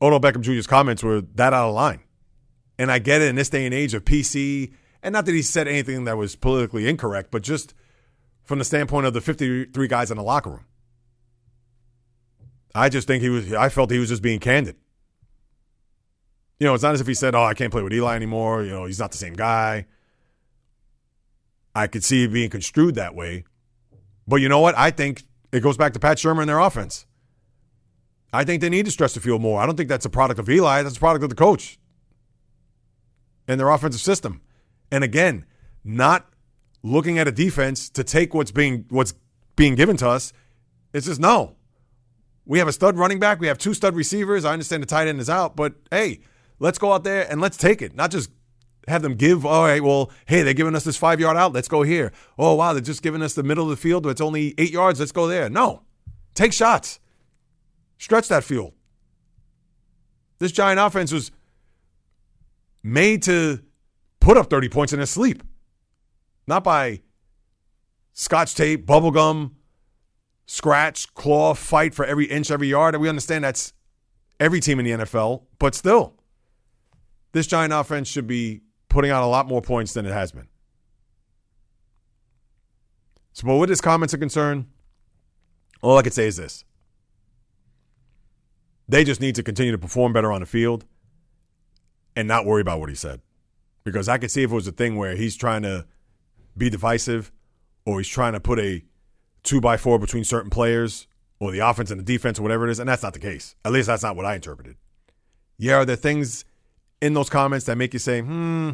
Odell 0.00 0.20
Beckham 0.20 0.42
Jr.'s 0.42 0.66
comments 0.66 1.02
were 1.02 1.22
that 1.34 1.52
out 1.52 1.68
of 1.68 1.74
line. 1.74 2.00
And 2.78 2.90
I 2.90 2.98
get 2.98 3.22
it 3.22 3.28
in 3.28 3.36
this 3.36 3.48
day 3.48 3.64
and 3.64 3.74
age 3.74 3.94
of 3.94 4.04
PC, 4.04 4.72
and 5.02 5.12
not 5.12 5.26
that 5.26 5.34
he 5.34 5.42
said 5.42 5.68
anything 5.68 6.04
that 6.04 6.16
was 6.16 6.36
politically 6.36 6.88
incorrect, 6.88 7.30
but 7.30 7.42
just 7.42 7.74
from 8.44 8.58
the 8.58 8.64
standpoint 8.64 9.06
of 9.06 9.14
the 9.14 9.20
53 9.20 9.88
guys 9.88 10.10
in 10.10 10.16
the 10.16 10.22
locker 10.22 10.50
room. 10.50 10.64
I 12.74 12.88
just 12.88 13.06
think 13.06 13.22
he 13.22 13.28
was, 13.28 13.52
I 13.52 13.68
felt 13.68 13.90
he 13.90 13.98
was 13.98 14.08
just 14.08 14.22
being 14.22 14.40
candid. 14.40 14.76
You 16.58 16.66
know, 16.66 16.74
it's 16.74 16.82
not 16.82 16.94
as 16.94 17.00
if 17.00 17.06
he 17.06 17.14
said, 17.14 17.34
"Oh, 17.34 17.42
I 17.42 17.54
can't 17.54 17.70
play 17.70 17.82
with 17.82 17.92
Eli 17.92 18.14
anymore." 18.14 18.62
You 18.62 18.70
know, 18.70 18.84
he's 18.84 18.98
not 18.98 19.12
the 19.12 19.18
same 19.18 19.34
guy. 19.34 19.86
I 21.74 21.88
could 21.88 22.04
see 22.04 22.24
it 22.24 22.32
being 22.32 22.50
construed 22.50 22.94
that 22.94 23.14
way, 23.14 23.44
but 24.26 24.36
you 24.36 24.48
know 24.48 24.60
what? 24.60 24.76
I 24.76 24.90
think 24.90 25.24
it 25.52 25.60
goes 25.60 25.76
back 25.76 25.92
to 25.94 25.98
Pat 25.98 26.18
Shurmur 26.18 26.40
and 26.40 26.48
their 26.48 26.58
offense. 26.58 27.06
I 28.32 28.44
think 28.44 28.60
they 28.60 28.68
need 28.68 28.84
to 28.86 28.90
stress 28.90 29.14
the 29.14 29.20
field 29.20 29.42
more. 29.42 29.60
I 29.60 29.66
don't 29.66 29.76
think 29.76 29.88
that's 29.88 30.04
a 30.04 30.10
product 30.10 30.40
of 30.40 30.48
Eli. 30.48 30.82
That's 30.82 30.96
a 30.96 31.00
product 31.00 31.22
of 31.22 31.30
the 31.30 31.36
coach 31.36 31.78
and 33.46 33.60
their 33.60 33.70
offensive 33.70 34.00
system. 34.00 34.40
And 34.90 35.04
again, 35.04 35.44
not 35.84 36.28
looking 36.82 37.18
at 37.18 37.28
a 37.28 37.32
defense 37.32 37.88
to 37.90 38.02
take 38.02 38.34
what's 38.34 38.50
being 38.50 38.86
what's 38.88 39.14
being 39.56 39.74
given 39.74 39.96
to 39.98 40.08
us. 40.08 40.32
It's 40.92 41.06
just 41.06 41.20
no. 41.20 41.56
We 42.44 42.58
have 42.58 42.68
a 42.68 42.72
stud 42.72 42.98
running 42.98 43.20
back. 43.20 43.40
We 43.40 43.46
have 43.46 43.58
two 43.58 43.72
stud 43.72 43.94
receivers. 43.94 44.44
I 44.44 44.52
understand 44.52 44.82
the 44.82 44.86
tight 44.86 45.08
end 45.08 45.20
is 45.20 45.30
out, 45.30 45.56
but 45.56 45.74
hey, 45.90 46.20
Let's 46.58 46.78
go 46.78 46.92
out 46.92 47.04
there 47.04 47.30
and 47.30 47.40
let's 47.40 47.56
take 47.56 47.82
it, 47.82 47.94
not 47.94 48.10
just 48.10 48.30
have 48.88 49.02
them 49.02 49.14
give, 49.14 49.44
all 49.46 49.64
right, 49.64 49.82
well, 49.82 50.10
hey, 50.26 50.42
they're 50.42 50.54
giving 50.54 50.74
us 50.74 50.84
this 50.84 50.96
five 50.96 51.20
yard 51.20 51.36
out. 51.36 51.52
Let's 51.52 51.68
go 51.68 51.82
here. 51.82 52.12
Oh, 52.38 52.54
wow, 52.54 52.72
they're 52.72 52.82
just 52.82 53.02
giving 53.02 53.22
us 53.22 53.34
the 53.34 53.42
middle 53.42 53.64
of 53.64 53.70
the 53.70 53.76
field. 53.76 54.06
It's 54.06 54.20
only 54.20 54.54
eight 54.58 54.70
yards. 54.70 55.00
Let's 55.00 55.12
go 55.12 55.26
there. 55.26 55.48
No, 55.48 55.82
take 56.34 56.52
shots, 56.52 57.00
stretch 57.98 58.28
that 58.28 58.44
field. 58.44 58.72
This 60.38 60.52
Giant 60.52 60.80
offense 60.80 61.12
was 61.12 61.30
made 62.82 63.22
to 63.22 63.60
put 64.20 64.36
up 64.36 64.50
30 64.50 64.68
points 64.68 64.92
in 64.92 64.98
their 64.98 65.06
sleep, 65.06 65.42
not 66.46 66.64
by 66.64 67.00
scotch 68.12 68.54
tape, 68.54 68.84
bubble 68.84 69.10
gum, 69.10 69.56
scratch, 70.46 71.12
claw, 71.14 71.54
fight 71.54 71.94
for 71.94 72.04
every 72.04 72.26
inch, 72.26 72.50
every 72.50 72.68
yard. 72.68 72.94
And 72.94 73.02
we 73.02 73.08
understand 73.08 73.44
that's 73.44 73.72
every 74.38 74.60
team 74.60 74.78
in 74.78 74.84
the 74.84 75.04
NFL, 75.04 75.44
but 75.58 75.74
still 75.74 76.14
this 77.32 77.46
Giant 77.46 77.72
offense 77.72 78.08
should 78.08 78.26
be 78.26 78.62
putting 78.94 79.10
out 79.10 79.24
a 79.24 79.26
lot 79.26 79.48
more 79.48 79.60
points 79.60 79.92
than 79.92 80.06
it 80.06 80.12
has 80.12 80.30
been. 80.30 80.46
So, 83.32 83.44
but 83.44 83.56
with 83.56 83.68
his 83.68 83.80
comments 83.80 84.14
are 84.14 84.18
concerned, 84.18 84.66
all 85.82 85.98
I 85.98 86.02
could 86.02 86.14
say 86.14 86.28
is 86.28 86.36
this. 86.36 86.64
They 88.88 89.02
just 89.02 89.20
need 89.20 89.34
to 89.34 89.42
continue 89.42 89.72
to 89.72 89.78
perform 89.78 90.12
better 90.12 90.30
on 90.30 90.42
the 90.42 90.46
field 90.46 90.84
and 92.14 92.28
not 92.28 92.46
worry 92.46 92.60
about 92.60 92.78
what 92.78 92.88
he 92.88 92.94
said. 92.94 93.20
Because 93.82 94.08
I 94.08 94.16
could 94.16 94.30
see 94.30 94.44
if 94.44 94.52
it 94.52 94.54
was 94.54 94.68
a 94.68 94.72
thing 94.72 94.94
where 94.94 95.16
he's 95.16 95.34
trying 95.34 95.62
to 95.62 95.86
be 96.56 96.70
divisive 96.70 97.32
or 97.84 97.98
he's 97.98 98.08
trying 98.08 98.34
to 98.34 98.40
put 98.40 98.60
a 98.60 98.84
two 99.42 99.60
by 99.60 99.76
four 99.76 99.98
between 99.98 100.22
certain 100.22 100.50
players 100.50 101.08
or 101.40 101.50
the 101.50 101.58
offense 101.58 101.90
and 101.90 101.98
the 101.98 102.04
defense 102.04 102.38
or 102.38 102.42
whatever 102.42 102.68
it 102.68 102.70
is, 102.70 102.78
and 102.78 102.88
that's 102.88 103.02
not 103.02 103.12
the 103.12 103.18
case. 103.18 103.56
At 103.64 103.72
least 103.72 103.88
that's 103.88 104.04
not 104.04 104.14
what 104.14 104.24
I 104.24 104.36
interpreted. 104.36 104.76
Yeah, 105.58 105.78
are 105.78 105.84
there 105.84 105.96
things 105.96 106.44
in 107.02 107.12
those 107.12 107.28
comments 107.28 107.66
that 107.66 107.76
make 107.76 107.92
you 107.92 107.98
say, 107.98 108.20
hmm, 108.20 108.70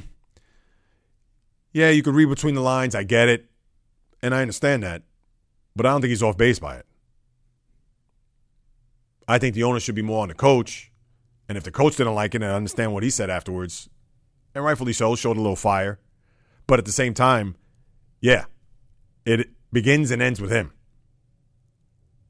yeah, 1.72 1.90
you 1.90 2.02
could 2.02 2.14
read 2.14 2.28
between 2.28 2.54
the 2.54 2.60
lines. 2.60 2.94
I 2.94 3.02
get 3.02 3.28
it. 3.28 3.46
And 4.22 4.34
I 4.34 4.42
understand 4.42 4.82
that. 4.82 5.02
But 5.74 5.86
I 5.86 5.90
don't 5.90 6.00
think 6.00 6.10
he's 6.10 6.22
off 6.22 6.36
base 6.36 6.58
by 6.58 6.76
it. 6.76 6.86
I 9.26 9.38
think 9.38 9.54
the 9.54 9.62
owner 9.62 9.80
should 9.80 9.94
be 9.94 10.02
more 10.02 10.22
on 10.22 10.28
the 10.28 10.34
coach. 10.34 10.90
And 11.48 11.56
if 11.56 11.64
the 11.64 11.70
coach 11.70 11.96
didn't 11.96 12.14
like 12.14 12.34
it 12.34 12.42
and 12.42 12.52
understand 12.52 12.92
what 12.92 13.02
he 13.02 13.10
said 13.10 13.30
afterwards, 13.30 13.88
and 14.54 14.64
rightfully 14.64 14.92
so, 14.92 15.14
showed 15.16 15.36
a 15.36 15.40
little 15.40 15.56
fire. 15.56 16.00
But 16.66 16.78
at 16.78 16.84
the 16.84 16.92
same 16.92 17.14
time, 17.14 17.56
yeah, 18.20 18.44
it 19.24 19.48
begins 19.72 20.10
and 20.10 20.20
ends 20.20 20.40
with 20.40 20.50
him. 20.50 20.72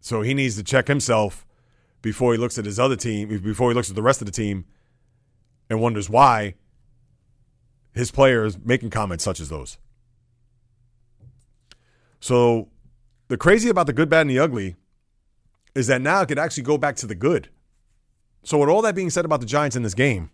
So 0.00 0.22
he 0.22 0.34
needs 0.34 0.56
to 0.56 0.62
check 0.62 0.88
himself 0.88 1.46
before 2.02 2.32
he 2.32 2.38
looks 2.38 2.58
at 2.58 2.64
his 2.64 2.78
other 2.78 2.96
team, 2.96 3.28
before 3.42 3.70
he 3.70 3.74
looks 3.74 3.90
at 3.90 3.96
the 3.96 4.02
rest 4.02 4.22
of 4.22 4.26
the 4.26 4.32
team 4.32 4.64
and 5.68 5.80
wonders 5.80 6.08
why 6.08 6.54
his 7.94 8.10
players 8.10 8.58
making 8.64 8.90
comments 8.90 9.24
such 9.24 9.40
as 9.40 9.48
those. 9.48 9.78
So 12.20 12.68
the 13.28 13.36
crazy 13.36 13.68
about 13.68 13.86
the 13.86 13.92
good, 13.92 14.08
bad, 14.08 14.22
and 14.22 14.30
the 14.30 14.38
ugly 14.38 14.76
is 15.74 15.86
that 15.86 16.00
now 16.00 16.22
it 16.22 16.26
could 16.26 16.38
actually 16.38 16.64
go 16.64 16.76
back 16.76 16.96
to 16.96 17.06
the 17.06 17.14
good. 17.14 17.48
So 18.42 18.58
with 18.58 18.68
all 18.68 18.82
that 18.82 18.94
being 18.94 19.10
said 19.10 19.24
about 19.24 19.40
the 19.40 19.46
Giants 19.46 19.76
in 19.76 19.82
this 19.82 19.94
game, 19.94 20.30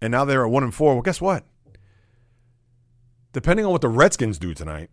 and 0.00 0.10
now 0.10 0.24
they're 0.24 0.44
at 0.44 0.50
one 0.50 0.62
and 0.62 0.74
four, 0.74 0.94
well, 0.94 1.02
guess 1.02 1.20
what? 1.20 1.44
Depending 3.32 3.66
on 3.66 3.72
what 3.72 3.80
the 3.80 3.88
Redskins 3.88 4.38
do 4.38 4.54
tonight, 4.54 4.90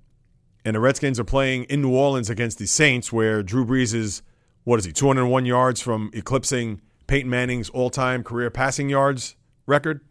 and 0.63 0.75
the 0.75 0.79
Redskins 0.79 1.19
are 1.19 1.25
playing 1.25 1.65
in 1.65 1.81
New 1.81 1.93
Orleans 1.93 2.29
against 2.29 2.57
the 2.57 2.65
Saints, 2.65 3.13
where 3.13 3.43
Drew 3.43 3.65
Brees 3.65 3.93
is, 3.93 4.23
what 4.63 4.79
is 4.79 4.85
he, 4.85 4.91
201 4.91 5.45
yards 5.45 5.79
from 5.79 6.09
eclipsing 6.13 6.81
Peyton 7.07 7.29
Manning's 7.29 7.69
all 7.69 7.89
time 7.89 8.23
career 8.23 8.49
passing 8.49 8.89
yards 8.89 9.35
record. 9.67 10.01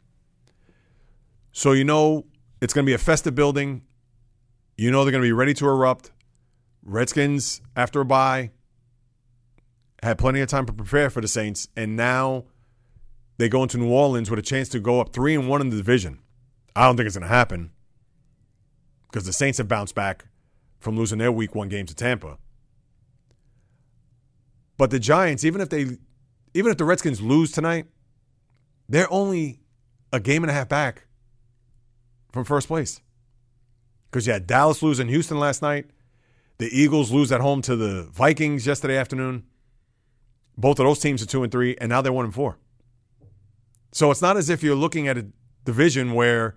So 1.57 1.71
you 1.71 1.85
know 1.85 2.27
it's 2.61 2.75
going 2.75 2.85
to 2.85 2.91
be 2.91 2.95
a 2.95 2.99
festive 2.99 3.37
building. 3.37 3.83
You 4.77 4.91
know 4.91 5.05
they're 5.05 5.13
going 5.13 5.23
to 5.23 5.27
be 5.27 5.33
ready 5.33 5.55
to 5.55 5.69
erupt. 5.69 6.11
Redskins, 6.83 7.63
after 7.77 8.01
a 8.01 8.05
bye, 8.05 8.51
had 10.03 10.19
plenty 10.19 10.41
of 10.41 10.49
time 10.49 10.67
to 10.67 10.73
prepare 10.73 11.11
for 11.11 11.21
the 11.21 11.29
Saints, 11.29 11.69
and 11.77 11.97
now 11.97 12.45
they 13.39 13.49
go 13.49 13.63
into 13.63 13.79
New 13.79 13.91
Orleans 13.91 14.29
with 14.29 14.41
a 14.41 14.43
chance 14.43 14.69
to 14.71 14.81
go 14.81 15.01
up 15.01 15.13
three 15.13 15.33
and 15.33 15.49
one 15.49 15.61
in 15.61 15.71
the 15.71 15.77
division. 15.77 16.19
I 16.75 16.87
don't 16.87 16.97
think 16.97 17.07
it's 17.07 17.17
going 17.17 17.29
to 17.29 17.35
happen 17.35 17.71
because 19.07 19.25
the 19.25 19.33
Saints 19.33 19.59
have 19.59 19.69
bounced 19.69 19.95
back 19.95 20.27
from 20.81 20.97
losing 20.97 21.19
their 21.19 21.31
Week 21.31 21.55
One 21.55 21.69
game 21.69 21.87
to 21.87 21.95
Tampa. 21.95 22.37
But 24.77 24.91
the 24.91 24.99
Giants, 24.99 25.45
even 25.45 25.61
if 25.61 25.69
they 25.69 25.99
even 26.53 26.73
if 26.73 26.79
the 26.79 26.85
Redskins 26.85 27.23
lose 27.23 27.53
tonight, 27.53 27.87
they're 28.89 29.11
only 29.13 29.61
a 30.13 30.19
game 30.19 30.43
and 30.43 30.51
a 30.51 30.55
half 30.55 30.69
back 30.69 31.07
from 32.35 32.45
first 32.45 32.67
place. 32.67 33.01
Because 34.11 34.27
you 34.27 34.33
had 34.33 34.47
Dallas 34.47 34.83
lose 34.83 34.99
in 34.99 35.09
Houston 35.09 35.39
last 35.39 35.63
night. 35.63 35.87
The 36.59 36.67
Eagles 36.67 37.13
lose 37.13 37.31
at 37.31 37.41
home 37.41 37.63
to 37.63 37.77
the 37.77 38.09
Vikings 38.13 38.67
yesterday 38.67 38.97
afternoon. 38.97 39.45
Both 40.59 40.81
of 40.81 40.85
those 40.85 40.99
teams 40.99 41.23
are 41.23 41.27
two 41.27 41.45
and 41.45 41.51
three, 41.51 41.77
and 41.81 41.89
now 41.89 42.03
they're 42.03 42.13
one 42.13 42.25
and 42.25 42.35
four. 42.35 42.59
So 43.93 44.11
it's 44.11 44.21
not 44.21 44.37
as 44.37 44.51
if 44.51 44.63
you're 44.63 44.75
looking 44.75 45.07
at 45.07 45.17
a 45.17 45.27
division 45.65 46.13
where 46.15 46.57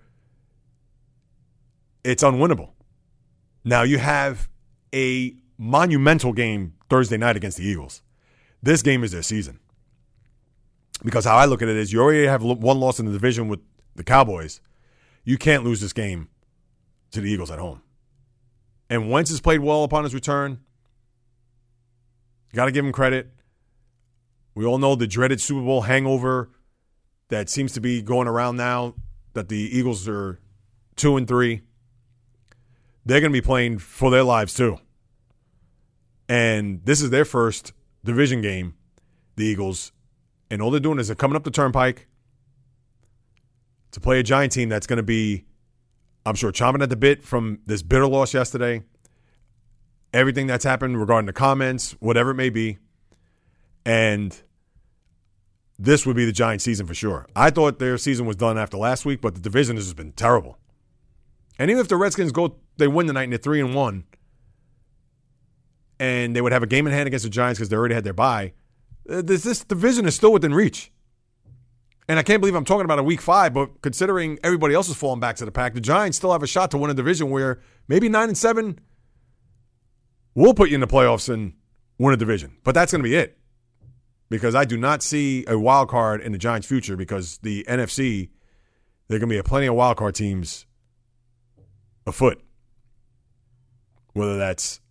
it's 2.04 2.24
unwinnable. 2.24 2.72
Now 3.64 3.84
you 3.84 4.00
have 4.00 4.50
a 4.94 5.36
monumental 5.60 6.34
game 6.34 6.74
Thursday 6.90 7.18
night 7.18 7.38
against 7.38 7.58
the 7.58 7.66
Eagles. 7.66 8.02
This 8.64 8.82
game 8.82 9.04
is 9.04 9.12
their 9.12 9.22
season. 9.22 9.60
Because 11.04 11.26
how 11.26 11.38
I 11.38 11.46
look 11.46 11.62
at 11.62 11.68
it 11.68 11.76
is 11.76 11.94
you 11.94 12.02
already 12.02 12.26
have 12.26 12.42
one 12.42 12.80
loss 12.80 13.00
in 13.00 13.06
the 13.06 13.12
division 13.12 13.48
with 13.48 13.60
the 13.96 14.04
Cowboys. 14.04 14.60
You 15.28 15.38
can't 15.38 15.66
lose 15.66 15.82
this 15.82 15.92
game 15.92 16.30
to 17.12 17.20
the 17.20 17.30
Eagles 17.30 17.52
at 17.52 17.60
home. 17.60 17.82
And 18.90 19.12
Wentz 19.12 19.30
has 19.30 19.42
played 19.42 19.60
well 19.60 19.84
upon 19.84 20.06
his 20.06 20.14
return. 20.14 20.62
Got 22.54 22.68
to 22.68 22.72
give 22.72 22.86
him 22.86 22.94
credit. 22.94 23.34
We 24.56 24.64
all 24.64 24.78
know 24.78 24.96
the 24.96 25.06
dreaded 25.06 25.42
Super 25.42 25.60
Bowl 25.60 25.82
hangover 25.82 26.50
that 27.28 27.50
seems 27.50 27.74
to 27.74 27.82
be 27.82 28.02
going 28.02 28.30
around 28.30 28.56
now 28.56 28.96
that 29.34 29.50
the 29.50 29.58
Eagles 29.58 30.08
are 30.08 30.40
two 30.96 31.18
and 31.18 31.28
three. 31.28 31.60
They're 33.06 33.20
going 33.20 33.34
to 33.34 33.42
be 33.42 33.46
playing 33.46 33.80
for 33.80 34.10
their 34.10 34.24
lives 34.24 34.54
too. 34.54 34.80
And 36.30 36.86
this 36.86 37.02
is 37.02 37.10
their 37.10 37.26
first 37.26 37.74
division 38.02 38.42
game, 38.42 38.76
the 39.36 39.44
Eagles. 39.44 39.92
And 40.50 40.62
all 40.62 40.72
they're 40.72 40.80
doing 40.80 41.00
is 41.00 41.08
they're 41.08 41.18
coming 41.18 41.36
up 41.36 41.44
the 41.44 41.52
turnpike 41.52 42.08
to 43.98 44.02
play 44.02 44.20
a 44.20 44.24
giant 44.24 44.52
team 44.52 44.70
that's 44.70 44.86
going 44.86 44.98
to 44.98 45.04
be, 45.04 45.44
I'm 46.24 46.36
sure, 46.36 46.52
chomping 46.52 46.84
at 46.84 46.90
the 46.92 46.96
bit 46.96 47.24
from 47.24 47.62
this 47.66 47.82
bitter 47.82 48.06
loss 48.06 48.32
yesterday. 48.32 48.84
Everything 50.14 50.46
that's 50.46 50.64
happened 50.64 51.00
regarding 51.00 51.26
the 51.26 51.34
comments, 51.34 51.94
whatever 52.00 52.30
it 52.30 52.36
may 52.36 52.52
be. 52.52 52.78
And 53.88 54.40
this 55.80 56.06
would 56.06 56.16
be 56.16 56.26
the 56.26 56.32
Giant 56.32 56.62
season 56.62 56.86
for 56.86 56.94
sure. 56.94 57.26
I 57.36 57.50
thought 57.50 57.80
their 57.80 57.98
season 57.98 58.28
was 58.28 58.36
done 58.36 58.56
after 58.56 58.78
last 58.78 59.04
week, 59.04 59.20
but 59.20 59.34
the 59.34 59.42
division 59.42 59.78
has 59.78 59.86
just 59.86 59.96
been 59.96 60.12
terrible. 60.12 60.60
And 61.58 61.72
even 61.72 61.82
if 61.82 61.88
the 61.88 61.98
Redskins 61.98 62.32
go, 62.32 62.58
they 62.78 62.88
win 62.88 63.08
the 63.08 63.14
night 63.14 63.24
and 63.24 63.32
they're 63.32 63.40
three 63.40 63.60
and 63.60 63.74
one, 63.74 64.04
and 66.00 66.36
they 66.36 66.42
would 66.42 66.52
have 66.52 66.62
a 66.62 66.68
game 66.68 66.86
in 66.86 66.94
hand 66.94 67.08
against 67.08 67.26
the 67.26 67.32
Giants 67.32 67.58
because 67.58 67.70
they 67.70 67.76
already 67.76 67.96
had 67.96 68.04
their 68.04 68.14
bye. 68.14 68.54
Uh, 69.10 69.24
this, 69.24 69.42
this 69.42 69.64
division 69.64 70.06
is 70.06 70.14
still 70.14 70.32
within 70.32 70.54
reach. 70.54 70.92
And 72.10 72.18
I 72.18 72.24
can't 72.24 72.40
believe 72.40 72.56
I'm 72.56 72.66
talking 72.66 72.86
about 72.86 73.00
a 73.00 73.04
week 73.04 73.22
five, 73.22 73.54
but 73.54 73.82
considering 73.82 74.40
everybody 74.44 74.74
else 74.74 74.88
is 74.88 74.96
falling 74.96 75.20
back 75.20 75.36
to 75.38 75.46
the 75.46 75.52
pack, 75.52 75.74
the 75.74 75.82
Giants 75.82 76.18
still 76.18 76.32
have 76.32 76.42
a 76.42 76.48
shot 76.48 76.72
to 76.72 76.78
win 76.78 76.90
a 76.90 76.94
division 76.94 77.30
where 77.30 77.60
maybe 77.88 78.08
nine 78.08 78.30
and 78.30 78.38
seven 78.38 78.80
will 80.34 80.54
put 80.54 80.70
you 80.70 80.76
in 80.76 80.82
the 80.82 80.88
playoffs 80.88 81.32
and 81.32 81.54
win 81.98 82.14
a 82.14 82.18
division. 82.18 82.56
But 82.64 82.76
that's 82.76 82.94
going 82.94 83.04
to 83.04 83.10
be 83.10 83.16
it 83.16 83.38
because 84.30 84.56
I 84.56 84.64
do 84.64 84.78
not 84.78 85.04
see 85.04 85.46
a 85.48 85.60
wild 85.60 85.90
card 85.90 86.22
in 86.22 86.32
the 86.32 86.38
Giants' 86.38 86.68
future 86.68 86.96
because 86.96 87.40
the 87.40 87.66
NFC, 87.68 88.30
there 89.08 89.18
are 89.18 89.20
going 89.20 89.30
to 89.30 89.36
be 89.36 89.42
plenty 89.42 89.68
of 89.68 89.76
wild 89.76 89.98
card 89.98 90.16
teams 90.16 90.66
afoot. 92.06 92.42
Whether 94.14 94.38
that's 94.38 94.82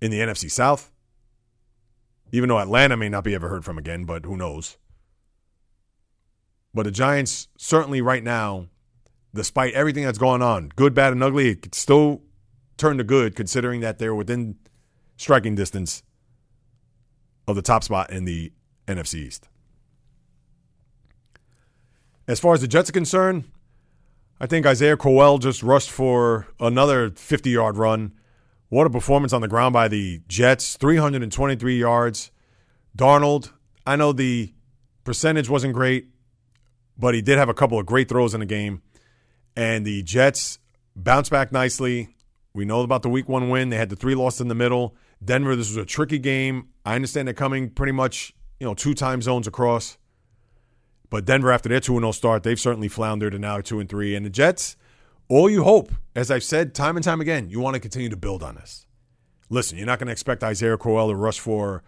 in 0.00 0.10
the 0.10 0.18
NFC 0.18 0.50
South, 0.50 0.90
even 2.32 2.48
though 2.48 2.58
Atlanta 2.58 2.96
may 2.96 3.08
not 3.08 3.24
be 3.24 3.34
ever 3.34 3.48
heard 3.48 3.64
from 3.64 3.78
again, 3.78 4.04
but 4.04 4.24
who 4.24 4.36
knows. 4.36 4.76
But 6.74 6.84
the 6.84 6.90
Giants, 6.90 7.48
certainly 7.56 8.00
right 8.00 8.22
now, 8.22 8.66
despite 9.32 9.74
everything 9.74 10.04
that's 10.04 10.18
going 10.18 10.42
on, 10.42 10.70
good, 10.74 10.92
bad, 10.92 11.12
and 11.12 11.22
ugly, 11.22 11.48
it 11.50 11.62
could 11.62 11.74
still 11.74 12.22
turn 12.76 12.98
to 12.98 13.04
good 13.04 13.36
considering 13.36 13.80
that 13.80 13.98
they're 13.98 14.14
within 14.14 14.56
striking 15.16 15.54
distance 15.54 16.02
of 17.46 17.54
the 17.54 17.62
top 17.62 17.84
spot 17.84 18.10
in 18.10 18.24
the 18.24 18.52
NFC 18.88 19.14
East. 19.14 19.48
As 22.26 22.40
far 22.40 22.54
as 22.54 22.60
the 22.60 22.68
Jets 22.68 22.88
are 22.88 22.92
concerned, 22.92 23.44
I 24.40 24.46
think 24.46 24.66
Isaiah 24.66 24.96
Crowell 24.96 25.38
just 25.38 25.62
rushed 25.62 25.90
for 25.90 26.48
another 26.58 27.10
50 27.10 27.50
yard 27.50 27.76
run. 27.76 28.12
What 28.68 28.86
a 28.86 28.90
performance 28.90 29.32
on 29.32 29.42
the 29.42 29.48
ground 29.48 29.72
by 29.72 29.88
the 29.88 30.22
Jets 30.26 30.76
323 30.76 31.78
yards. 31.78 32.30
Darnold, 32.96 33.52
I 33.86 33.94
know 33.96 34.12
the 34.12 34.52
percentage 35.04 35.48
wasn't 35.48 35.74
great, 35.74 36.08
but 36.96 37.14
he 37.14 37.22
did 37.22 37.38
have 37.38 37.48
a 37.48 37.54
couple 37.54 37.78
of 37.78 37.86
great 37.86 38.08
throws 38.08 38.34
in 38.34 38.40
the 38.40 38.46
game. 38.46 38.82
And 39.56 39.84
the 39.86 40.02
Jets 40.02 40.58
bounced 40.96 41.30
back 41.30 41.52
nicely. 41.52 42.16
We 42.54 42.64
know 42.64 42.80
about 42.82 43.02
the 43.02 43.08
week 43.08 43.28
one 43.28 43.50
win. 43.50 43.70
They 43.70 43.76
had 43.76 43.88
the 43.88 43.96
three 43.96 44.14
losses 44.14 44.40
in 44.40 44.48
the 44.48 44.54
middle. 44.54 44.96
Denver, 45.24 45.56
this 45.56 45.68
was 45.68 45.76
a 45.76 45.84
tricky 45.84 46.18
game. 46.18 46.68
I 46.84 46.94
understand 46.94 47.26
they're 47.28 47.34
coming 47.34 47.70
pretty 47.70 47.92
much, 47.92 48.34
you 48.60 48.66
know, 48.66 48.74
two 48.74 48.94
time 48.94 49.22
zones 49.22 49.46
across. 49.46 49.96
But 51.10 51.24
Denver, 51.24 51.52
after 51.52 51.68
their 51.68 51.80
2 51.80 51.98
0 51.98 52.12
start, 52.12 52.42
they've 52.42 52.58
certainly 52.58 52.88
floundered 52.88 53.34
and 53.34 53.42
now 53.42 53.60
2 53.60 53.80
and 53.80 53.88
3. 53.88 54.16
And 54.16 54.26
the 54.26 54.30
Jets, 54.30 54.76
all 55.28 55.48
you 55.48 55.62
hope, 55.62 55.92
as 56.16 56.30
I've 56.30 56.42
said 56.42 56.74
time 56.74 56.96
and 56.96 57.04
time 57.04 57.20
again, 57.20 57.48
you 57.48 57.60
want 57.60 57.74
to 57.74 57.80
continue 57.80 58.08
to 58.08 58.16
build 58.16 58.42
on 58.42 58.56
this. 58.56 58.86
Listen, 59.48 59.78
you're 59.78 59.86
not 59.86 59.98
going 59.98 60.06
to 60.06 60.12
expect 60.12 60.42
Isaiah 60.42 60.76
Crowell 60.76 61.08
to 61.08 61.14
rush 61.14 61.38
for, 61.38 61.84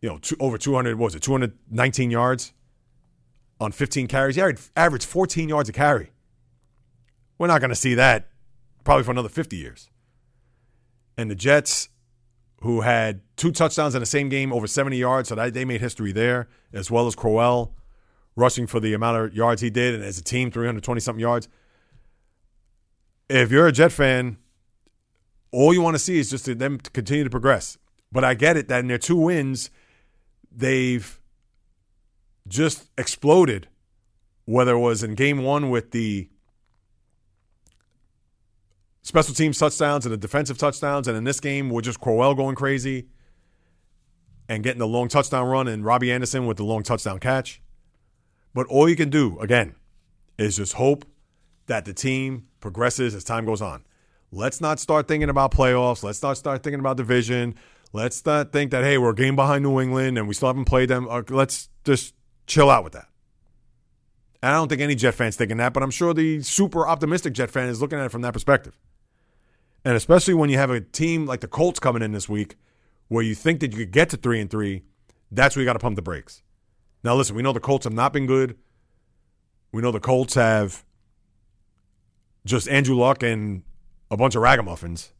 you 0.00 0.08
know, 0.08 0.18
two, 0.18 0.36
over 0.40 0.58
200, 0.58 0.98
what 0.98 1.06
was 1.06 1.14
it, 1.14 1.22
219 1.22 2.10
yards 2.10 2.52
on 3.60 3.72
15 3.72 4.06
carries. 4.06 4.36
He 4.36 4.42
averaged 4.76 5.04
14 5.04 5.48
yards 5.48 5.68
a 5.68 5.72
carry. 5.72 6.10
We're 7.38 7.46
not 7.46 7.60
going 7.60 7.70
to 7.70 7.76
see 7.76 7.94
that 7.94 8.28
probably 8.84 9.04
for 9.04 9.10
another 9.10 9.28
50 9.28 9.56
years. 9.56 9.90
And 11.16 11.30
the 11.30 11.34
Jets, 11.34 11.90
who 12.62 12.80
had 12.80 13.20
two 13.36 13.52
touchdowns 13.52 13.94
in 13.94 14.00
the 14.00 14.06
same 14.06 14.28
game, 14.28 14.52
over 14.52 14.66
70 14.66 14.96
yards, 14.96 15.28
so 15.28 15.34
that, 15.34 15.54
they 15.54 15.64
made 15.64 15.80
history 15.80 16.12
there, 16.12 16.48
as 16.72 16.90
well 16.90 17.06
as 17.06 17.14
Crowell 17.14 17.74
rushing 18.36 18.66
for 18.66 18.80
the 18.80 18.94
amount 18.94 19.18
of 19.18 19.34
yards 19.34 19.60
he 19.60 19.70
did, 19.70 19.94
and 19.94 20.02
as 20.02 20.18
a 20.18 20.22
team, 20.22 20.50
320 20.50 21.00
something 21.00 21.20
yards. 21.20 21.48
If 23.28 23.50
you're 23.50 23.66
a 23.66 23.72
Jet 23.72 23.92
fan, 23.92 24.38
all 25.52 25.74
you 25.74 25.82
want 25.82 25.94
to 25.94 25.98
see 25.98 26.18
is 26.18 26.30
just 26.30 26.46
them 26.58 26.78
continue 26.78 27.24
to 27.24 27.30
progress. 27.30 27.76
But 28.12 28.24
I 28.24 28.34
get 28.34 28.56
it 28.56 28.68
that 28.68 28.80
in 28.80 28.88
their 28.88 28.98
two 28.98 29.16
wins, 29.16 29.70
they've 30.50 31.19
just 32.48 32.88
exploded. 32.98 33.68
Whether 34.46 34.72
it 34.72 34.80
was 34.80 35.02
in 35.02 35.14
game 35.14 35.42
one 35.42 35.70
with 35.70 35.92
the 35.92 36.28
special 39.02 39.34
teams 39.34 39.58
touchdowns 39.58 40.06
and 40.06 40.12
the 40.12 40.16
defensive 40.16 40.58
touchdowns, 40.58 41.06
and 41.06 41.16
in 41.16 41.24
this 41.24 41.40
game 41.40 41.70
with 41.70 41.84
just 41.84 42.00
Crowell 42.00 42.34
going 42.34 42.56
crazy 42.56 43.08
and 44.48 44.64
getting 44.64 44.80
the 44.80 44.86
long 44.86 45.06
touchdown 45.06 45.46
run, 45.46 45.68
and 45.68 45.84
Robbie 45.84 46.10
Anderson 46.10 46.46
with 46.46 46.56
the 46.56 46.64
long 46.64 46.82
touchdown 46.82 47.20
catch. 47.20 47.62
But 48.52 48.66
all 48.66 48.88
you 48.88 48.96
can 48.96 49.08
do, 49.08 49.38
again, 49.38 49.76
is 50.38 50.56
just 50.56 50.72
hope 50.72 51.04
that 51.66 51.84
the 51.84 51.92
team 51.92 52.48
progresses 52.58 53.14
as 53.14 53.22
time 53.22 53.44
goes 53.44 53.62
on. 53.62 53.84
Let's 54.32 54.60
not 54.60 54.80
start 54.80 55.06
thinking 55.06 55.28
about 55.28 55.52
playoffs. 55.52 56.02
Let's 56.02 56.22
not 56.22 56.36
start 56.36 56.64
thinking 56.64 56.80
about 56.80 56.96
division. 56.96 57.54
Let's 57.92 58.24
not 58.26 58.52
think 58.52 58.70
that, 58.72 58.84
hey, 58.84 58.98
we're 58.98 59.10
a 59.10 59.14
game 59.14 59.36
behind 59.36 59.64
New 59.64 59.80
England 59.80 60.18
and 60.18 60.26
we 60.26 60.34
still 60.34 60.48
haven't 60.48 60.66
played 60.66 60.88
them. 60.88 61.08
Uh, 61.08 61.22
let's 61.28 61.68
just 61.84 62.14
chill 62.50 62.68
out 62.68 62.84
with 62.84 62.92
that. 62.94 63.06
And 64.42 64.50
I 64.52 64.54
don't 64.54 64.68
think 64.68 64.80
any 64.80 64.94
Jet 64.94 65.14
fans 65.14 65.36
thinking 65.36 65.58
that, 65.58 65.72
but 65.72 65.82
I'm 65.82 65.90
sure 65.90 66.12
the 66.12 66.42
super 66.42 66.86
optimistic 66.86 67.32
Jet 67.32 67.50
fan 67.50 67.68
is 67.68 67.80
looking 67.80 67.98
at 67.98 68.06
it 68.06 68.08
from 68.10 68.22
that 68.22 68.32
perspective. 68.32 68.78
And 69.84 69.94
especially 69.94 70.34
when 70.34 70.50
you 70.50 70.58
have 70.58 70.70
a 70.70 70.80
team 70.80 71.26
like 71.26 71.40
the 71.40 71.48
Colts 71.48 71.78
coming 71.78 72.02
in 72.02 72.12
this 72.12 72.28
week, 72.28 72.56
where 73.08 73.22
you 73.22 73.34
think 73.34 73.60
that 73.60 73.72
you 73.72 73.78
could 73.78 73.92
get 73.92 74.10
to 74.10 74.16
three 74.16 74.40
and 74.40 74.50
three, 74.50 74.82
that's 75.30 75.54
where 75.54 75.62
you 75.62 75.66
got 75.66 75.74
to 75.74 75.78
pump 75.78 75.96
the 75.96 76.02
brakes. 76.02 76.42
Now, 77.02 77.14
listen, 77.14 77.36
we 77.36 77.42
know 77.42 77.52
the 77.52 77.60
Colts 77.60 77.84
have 77.84 77.92
not 77.92 78.12
been 78.12 78.26
good. 78.26 78.56
We 79.72 79.80
know 79.80 79.92
the 79.92 80.00
Colts 80.00 80.34
have 80.34 80.84
just 82.44 82.68
Andrew 82.68 82.96
Luck 82.96 83.22
and 83.22 83.62
a 84.10 84.16
bunch 84.16 84.34
of 84.34 84.42
ragamuffins. 84.42 85.12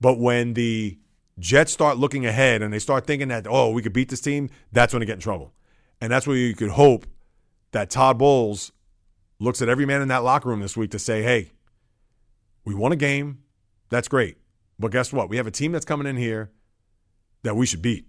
But 0.00 0.18
when 0.18 0.54
the 0.54 0.98
Jets 1.38 1.72
start 1.72 1.96
looking 1.98 2.24
ahead 2.24 2.62
and 2.62 2.72
they 2.72 2.78
start 2.78 3.06
thinking 3.06 3.28
that, 3.28 3.46
oh, 3.48 3.70
we 3.70 3.82
could 3.82 3.92
beat 3.92 4.08
this 4.08 4.20
team, 4.20 4.48
that's 4.72 4.92
when 4.92 5.00
they 5.00 5.06
get 5.06 5.14
in 5.14 5.20
trouble. 5.20 5.52
And 6.00 6.10
that's 6.10 6.26
where 6.26 6.36
you 6.36 6.54
could 6.54 6.70
hope 6.70 7.06
that 7.72 7.90
Todd 7.90 8.18
Bowles 8.18 8.72
looks 9.38 9.62
at 9.62 9.68
every 9.68 9.86
man 9.86 10.02
in 10.02 10.08
that 10.08 10.24
locker 10.24 10.48
room 10.48 10.60
this 10.60 10.76
week 10.76 10.90
to 10.92 10.98
say, 10.98 11.22
hey, 11.22 11.52
we 12.64 12.74
won 12.74 12.92
a 12.92 12.96
game. 12.96 13.42
That's 13.88 14.08
great. 14.08 14.38
But 14.78 14.92
guess 14.92 15.12
what? 15.12 15.28
We 15.28 15.36
have 15.36 15.46
a 15.46 15.50
team 15.50 15.72
that's 15.72 15.84
coming 15.84 16.06
in 16.06 16.16
here 16.16 16.50
that 17.42 17.56
we 17.56 17.66
should 17.66 17.82
beat. 17.82 18.06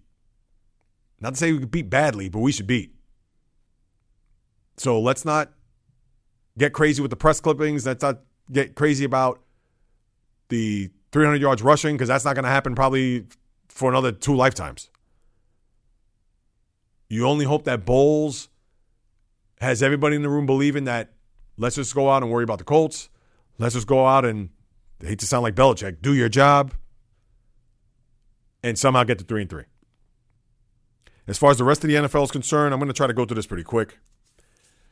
Not 1.19 1.31
to 1.31 1.35
say 1.35 1.51
we 1.51 1.59
could 1.59 1.71
beat 1.71 1.89
badly, 1.89 2.29
but 2.29 2.39
we 2.39 2.51
should 2.51 2.67
beat. 2.67 2.93
So 4.77 4.99
let's 4.99 5.25
not 5.25 5.51
get 6.57 6.73
crazy 6.73 7.01
with 7.01 7.11
the 7.11 7.17
press 7.17 7.39
clippings. 7.39 7.85
Let's 7.85 8.01
not 8.01 8.19
get 8.51 8.75
crazy 8.75 9.05
about 9.05 9.41
the 10.49 10.89
300 11.11 11.41
yards 11.41 11.61
rushing 11.61 11.95
because 11.95 12.07
that's 12.07 12.25
not 12.25 12.35
going 12.35 12.43
to 12.43 12.49
happen 12.49 12.75
probably 12.75 13.25
for 13.67 13.89
another 13.89 14.11
two 14.11 14.35
lifetimes. 14.35 14.90
You 17.11 17.27
only 17.27 17.43
hope 17.43 17.65
that 17.65 17.85
Bowles 17.85 18.47
has 19.59 19.83
everybody 19.83 20.15
in 20.15 20.21
the 20.21 20.29
room 20.29 20.45
believing 20.45 20.85
that 20.85 21.11
let's 21.57 21.75
just 21.75 21.93
go 21.93 22.09
out 22.09 22.23
and 22.23 22.31
worry 22.31 22.45
about 22.45 22.57
the 22.59 22.63
Colts. 22.63 23.09
Let's 23.57 23.75
just 23.75 23.85
go 23.85 24.07
out 24.07 24.23
and 24.23 24.49
I 25.03 25.07
hate 25.07 25.19
to 25.19 25.27
sound 25.27 25.43
like 25.43 25.53
Belichick, 25.53 26.01
do 26.01 26.13
your 26.13 26.29
job 26.29 26.73
and 28.63 28.79
somehow 28.79 29.03
get 29.03 29.19
to 29.19 29.25
three 29.25 29.41
and 29.41 29.49
three. 29.49 29.65
As 31.27 31.37
far 31.37 31.51
as 31.51 31.57
the 31.57 31.65
rest 31.65 31.83
of 31.83 31.89
the 31.89 31.95
NFL 31.95 32.23
is 32.23 32.31
concerned, 32.31 32.73
I'm 32.73 32.79
going 32.79 32.87
to 32.87 32.93
try 32.93 33.07
to 33.07 33.13
go 33.13 33.25
through 33.25 33.35
this 33.35 33.45
pretty 33.45 33.63
quick. 33.63 33.99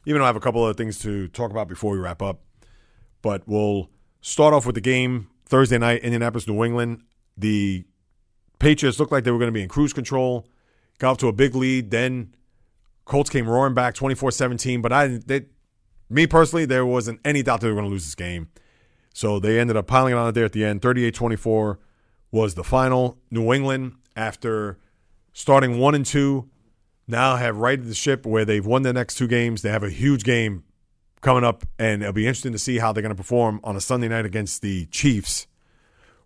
Even 0.06 0.20
though 0.20 0.26
I 0.26 0.28
have 0.28 0.36
a 0.36 0.42
couple 0.42 0.62
other 0.62 0.74
things 0.74 1.00
to 1.00 1.30
talk 1.30 1.52
about 1.52 1.70
before 1.70 1.94
we 1.94 2.00
wrap 2.00 2.22
up. 2.22 2.42
But 3.22 3.48
we'll 3.48 3.90
start 4.20 4.54
off 4.54 4.66
with 4.66 4.76
the 4.76 4.82
game 4.82 5.30
Thursday 5.46 5.78
night, 5.78 6.02
Indianapolis, 6.02 6.48
New 6.50 6.66
England. 6.66 7.02
The 7.38 7.86
Patriots 8.60 9.00
looked 9.00 9.14
like 9.14 9.24
they 9.24 9.32
were 9.32 9.40
going 9.40 9.48
to 9.48 9.54
be 9.54 9.64
in 9.64 9.70
cruise 9.70 9.94
control, 9.94 10.48
got 11.00 11.12
off 11.12 11.18
to 11.20 11.28
a 11.28 11.34
big 11.34 11.56
lead. 11.56 11.90
Then 11.90 12.36
Colts 13.06 13.30
came 13.30 13.50
roaring 13.50 13.74
back 13.74 13.96
24 13.96 14.32
17. 14.32 14.82
But 14.82 14.94
I, 14.94 15.08
they, 15.08 15.46
me 16.10 16.28
personally, 16.28 16.66
there 16.66 16.86
wasn't 16.86 17.20
any 17.26 17.42
doubt 17.42 17.62
they 17.62 17.68
were 17.68 17.74
going 17.74 17.86
to 17.86 17.92
lose 17.92 18.06
this 18.06 18.16
game. 18.16 18.50
So 19.14 19.40
they 19.40 19.60
ended 19.60 19.76
up 19.76 19.88
piling 19.88 20.14
it 20.14 20.18
on 20.18 20.32
there 20.34 20.46
at 20.46 20.54
the 20.54 20.64
end. 20.64 20.82
38 20.82 21.16
24 21.16 21.80
was 22.32 22.54
the 22.54 22.64
final. 22.64 23.18
New 23.32 23.52
England, 23.52 23.96
after 24.16 24.78
starting 25.34 25.80
one 25.80 25.96
and 25.96 26.06
two, 26.06 26.50
now 27.08 27.36
have 27.38 27.58
righted 27.58 27.88
the 27.88 27.96
ship 27.96 28.26
where 28.26 28.46
they've 28.46 28.66
won 28.66 28.84
their 28.84 28.94
next 28.94 29.16
two 29.16 29.28
games. 29.28 29.62
They 29.62 29.70
have 29.70 29.84
a 29.84 29.90
huge 29.90 30.24
game 30.24 30.64
coming 31.22 31.44
up, 31.44 31.66
and 31.78 32.02
it'll 32.02 32.14
be 32.14 32.28
interesting 32.28 32.52
to 32.52 32.60
see 32.60 32.78
how 32.78 32.94
they're 32.94 33.02
going 33.02 33.16
to 33.16 33.16
perform 33.16 33.60
on 33.64 33.76
a 33.76 33.82
Sunday 33.82 34.08
night 34.08 34.26
against 34.26 34.62
the 34.62 34.86
Chiefs, 34.86 35.48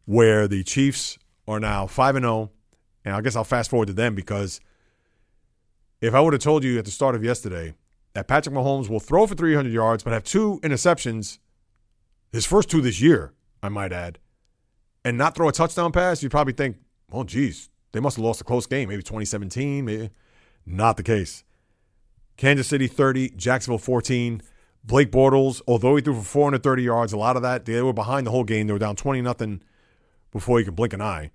where 0.06 0.48
the 0.48 0.64
Chiefs 0.64 1.18
are 1.48 1.60
now 1.60 1.88
5 1.88 2.18
and 2.18 2.26
0. 2.26 2.52
And 3.06 3.16
I 3.16 3.22
guess 3.22 3.36
I'll 3.36 3.44
fast 3.44 3.70
forward 3.70 3.88
to 3.88 3.94
them 3.94 4.16
because 4.16 4.62
if 6.02 6.14
I 6.14 6.20
would 6.22 6.34
have 6.34 6.42
told 6.42 6.64
you 6.64 6.80
at 6.80 6.86
the 6.86 6.92
start 6.92 7.16
of 7.16 7.24
yesterday 7.24 7.74
that 8.14 8.28
Patrick 8.28 8.56
Mahomes 8.56 8.90
will 8.90 9.00
throw 9.00 9.26
for 9.28 9.36
300 9.36 9.72
yards 9.72 10.04
but 10.04 10.14
have 10.14 10.24
two 10.24 10.60
interceptions, 10.64 11.40
his 12.32 12.46
first 12.46 12.70
two 12.70 12.82
this 12.82 13.02
year, 13.02 13.34
I 13.62 13.70
might 13.70 13.94
add, 13.94 14.20
and 15.06 15.18
not 15.18 15.36
throw 15.36 15.48
a 15.50 15.52
touchdown 15.52 15.92
pass, 15.92 16.24
you'd 16.24 16.32
probably 16.32 16.54
think, 16.54 16.78
oh, 17.12 17.24
geez, 17.24 17.70
they 17.94 18.00
must 18.00 18.18
have 18.18 18.26
lost 18.26 18.42
a 18.42 18.44
close 18.44 18.66
game, 18.66 18.90
maybe 18.90 19.04
2017. 19.04 19.86
Maybe. 19.86 20.10
Not 20.66 20.98
the 20.98 21.04
case. 21.04 21.44
Kansas 22.38 22.68
City 22.68 22.88
30, 22.88 23.30
Jacksonville 23.32 23.78
14. 23.78 24.42
Blake 24.84 25.12
Bortles, 25.12 25.62
although 25.66 25.96
he 25.96 26.02
threw 26.02 26.16
for 26.16 26.24
430 26.24 26.84
yards, 26.84 27.14
a 27.14 27.18
lot 27.18 27.38
of 27.38 27.42
that, 27.42 27.66
they 27.66 27.82
were 27.82 27.94
behind 27.94 28.28
the 28.28 28.32
whole 28.32 28.44
game. 28.44 28.68
They 28.68 28.74
were 28.74 28.80
down 28.80 28.98
20 28.98 29.22
nothing 29.22 29.62
before 30.32 30.60
you 30.60 30.66
could 30.66 30.76
blink 30.76 30.92
an 30.92 31.02
eye. 31.02 31.32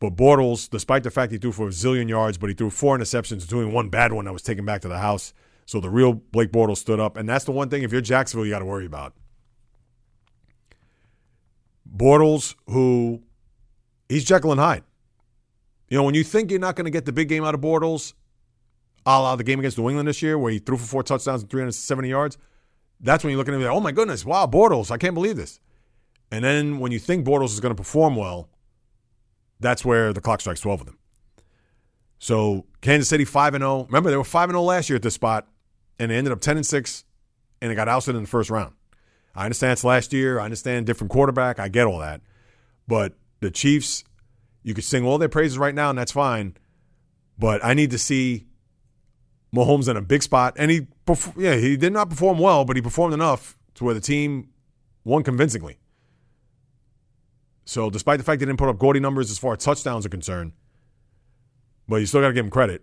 But 0.00 0.16
Bortles, 0.16 0.68
despite 0.68 1.02
the 1.02 1.10
fact 1.10 1.30
he 1.30 1.38
threw 1.38 1.52
for 1.52 1.68
a 1.68 1.70
zillion 1.70 2.08
yards, 2.08 2.38
but 2.38 2.48
he 2.48 2.54
threw 2.54 2.70
four 2.70 2.98
interceptions, 2.98 3.46
doing 3.46 3.72
one 3.72 3.90
bad 3.90 4.12
one 4.12 4.24
that 4.24 4.32
was 4.32 4.42
taken 4.42 4.64
back 4.64 4.80
to 4.80 4.88
the 4.88 4.98
house. 4.98 5.34
So 5.66 5.78
the 5.78 5.90
real 5.90 6.14
Blake 6.14 6.50
Bortles 6.50 6.78
stood 6.78 6.98
up. 6.98 7.18
And 7.18 7.28
that's 7.28 7.44
the 7.44 7.52
one 7.52 7.68
thing, 7.68 7.82
if 7.82 7.92
you're 7.92 8.00
Jacksonville, 8.00 8.46
you 8.46 8.52
got 8.52 8.60
to 8.60 8.64
worry 8.64 8.86
about. 8.86 9.14
Bortles, 11.94 12.54
who 12.66 13.22
he's 14.08 14.24
Jekyll 14.24 14.52
and 14.52 14.60
Hyde. 14.60 14.84
You 15.88 15.98
know, 15.98 16.04
when 16.04 16.14
you 16.14 16.24
think 16.24 16.50
you're 16.50 16.60
not 16.60 16.76
going 16.76 16.86
to 16.86 16.90
get 16.90 17.04
the 17.04 17.12
big 17.12 17.28
game 17.28 17.44
out 17.44 17.54
of 17.54 17.60
Bortles, 17.60 18.14
a 19.04 19.20
la 19.20 19.36
the 19.36 19.44
game 19.44 19.58
against 19.58 19.76
New 19.76 19.88
England 19.88 20.08
this 20.08 20.22
year, 20.22 20.38
where 20.38 20.52
he 20.52 20.60
threw 20.60 20.76
for 20.76 20.86
four 20.86 21.02
touchdowns 21.02 21.42
and 21.42 21.50
370 21.50 22.08
yards, 22.08 22.38
that's 23.00 23.22
when 23.22 23.32
you're 23.32 23.38
looking 23.38 23.54
at 23.54 23.58
me 23.58 23.64
like, 23.64 23.74
oh 23.74 23.80
my 23.80 23.92
goodness, 23.92 24.24
wow, 24.24 24.46
Bortles, 24.46 24.90
I 24.90 24.96
can't 24.98 25.14
believe 25.14 25.36
this. 25.36 25.60
And 26.30 26.44
then 26.44 26.78
when 26.78 26.92
you 26.92 26.98
think 26.98 27.26
Bortles 27.26 27.52
is 27.52 27.60
going 27.60 27.74
to 27.74 27.80
perform 27.80 28.14
well, 28.16 28.48
that's 29.60 29.84
where 29.84 30.12
the 30.12 30.20
clock 30.20 30.40
strikes 30.40 30.60
12 30.60 30.80
of 30.80 30.86
them. 30.86 30.98
So 32.18 32.66
Kansas 32.80 33.08
City 33.08 33.24
5 33.24 33.54
and 33.54 33.62
0. 33.62 33.84
Remember, 33.84 34.10
they 34.10 34.16
were 34.16 34.24
5 34.24 34.50
and 34.50 34.54
0 34.54 34.62
last 34.62 34.90
year 34.90 34.96
at 34.96 35.02
this 35.02 35.14
spot, 35.14 35.48
and 35.98 36.10
they 36.10 36.16
ended 36.16 36.32
up 36.32 36.40
10 36.40 36.56
and 36.56 36.66
6, 36.66 37.04
and 37.60 37.70
they 37.70 37.74
got 37.74 37.88
ousted 37.88 38.14
in 38.14 38.22
the 38.22 38.28
first 38.28 38.50
round. 38.50 38.74
I 39.34 39.44
understand 39.44 39.72
it's 39.72 39.84
last 39.84 40.12
year. 40.12 40.40
I 40.40 40.44
understand 40.44 40.86
different 40.86 41.10
quarterback. 41.10 41.58
I 41.58 41.68
get 41.68 41.86
all 41.86 42.00
that. 42.00 42.20
But 42.88 43.14
the 43.40 43.50
Chiefs, 43.50 44.04
you 44.62 44.74
could 44.74 44.84
sing 44.84 45.04
all 45.04 45.18
their 45.18 45.28
praises 45.28 45.56
right 45.56 45.74
now, 45.74 45.90
and 45.90 45.98
that's 45.98 46.12
fine. 46.12 46.56
But 47.38 47.64
I 47.64 47.74
need 47.74 47.90
to 47.92 47.98
see 47.98 48.46
Mahomes 49.54 49.88
in 49.88 49.96
a 49.96 50.02
big 50.02 50.22
spot. 50.22 50.54
And 50.58 50.70
he, 50.70 50.88
yeah, 51.36 51.56
he 51.56 51.76
did 51.76 51.92
not 51.92 52.10
perform 52.10 52.38
well, 52.38 52.64
but 52.64 52.76
he 52.76 52.82
performed 52.82 53.14
enough 53.14 53.56
to 53.74 53.84
where 53.84 53.94
the 53.94 54.00
team 54.00 54.50
won 55.04 55.22
convincingly. 55.22 55.78
So, 57.70 57.88
despite 57.88 58.18
the 58.18 58.24
fact 58.24 58.40
they 58.40 58.46
didn't 58.46 58.58
put 58.58 58.68
up 58.68 58.80
gaudy 58.80 58.98
numbers 58.98 59.30
as 59.30 59.38
far 59.38 59.52
as 59.52 59.62
touchdowns 59.62 60.04
are 60.04 60.08
concerned, 60.08 60.54
but 61.86 61.98
you 61.98 62.06
still 62.06 62.20
got 62.20 62.26
to 62.26 62.34
give 62.34 62.44
him 62.44 62.50
credit. 62.50 62.82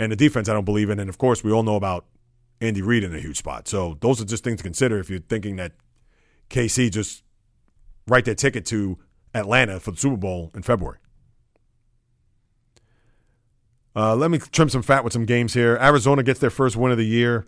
And 0.00 0.10
the 0.10 0.16
defense, 0.16 0.48
I 0.48 0.52
don't 0.52 0.64
believe 0.64 0.90
in. 0.90 0.98
And 0.98 1.08
of 1.08 1.16
course, 1.16 1.44
we 1.44 1.52
all 1.52 1.62
know 1.62 1.76
about 1.76 2.06
Andy 2.60 2.82
Reid 2.82 3.04
in 3.04 3.14
a 3.14 3.20
huge 3.20 3.36
spot. 3.36 3.68
So 3.68 3.96
those 4.00 4.20
are 4.20 4.24
just 4.24 4.42
things 4.42 4.56
to 4.56 4.64
consider 4.64 4.98
if 4.98 5.08
you're 5.08 5.20
thinking 5.20 5.54
that 5.56 5.74
KC 6.50 6.90
just 6.90 7.22
write 8.08 8.24
their 8.24 8.34
ticket 8.34 8.66
to 8.66 8.98
Atlanta 9.32 9.78
for 9.78 9.92
the 9.92 9.96
Super 9.96 10.16
Bowl 10.16 10.50
in 10.56 10.62
February. 10.62 10.98
Uh, 13.94 14.16
let 14.16 14.32
me 14.32 14.38
trim 14.38 14.68
some 14.68 14.82
fat 14.82 15.04
with 15.04 15.12
some 15.12 15.24
games 15.24 15.54
here. 15.54 15.78
Arizona 15.80 16.24
gets 16.24 16.40
their 16.40 16.50
first 16.50 16.74
win 16.74 16.90
of 16.90 16.98
the 16.98 17.06
year. 17.06 17.46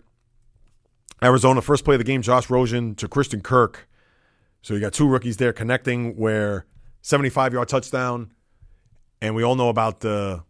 Arizona, 1.21 1.61
first 1.61 1.83
play 1.83 1.95
of 1.95 1.99
the 1.99 2.05
game, 2.05 2.21
Josh 2.21 2.49
Rosen 2.49 2.95
to 2.95 3.09
Christian 3.09 3.41
Kirk. 3.41 3.89
So 4.61 4.73
you 4.73 4.79
got 4.79 4.93
two 4.93 5.07
rookies 5.07 5.37
there 5.37 5.53
connecting 5.53 6.15
where 6.17 6.65
75 7.01 7.53
yard 7.53 7.67
touchdown. 7.67 8.31
And 9.21 9.35
we 9.35 9.43
all 9.43 9.55
know 9.55 9.69
about 9.69 9.99
the 10.01 10.43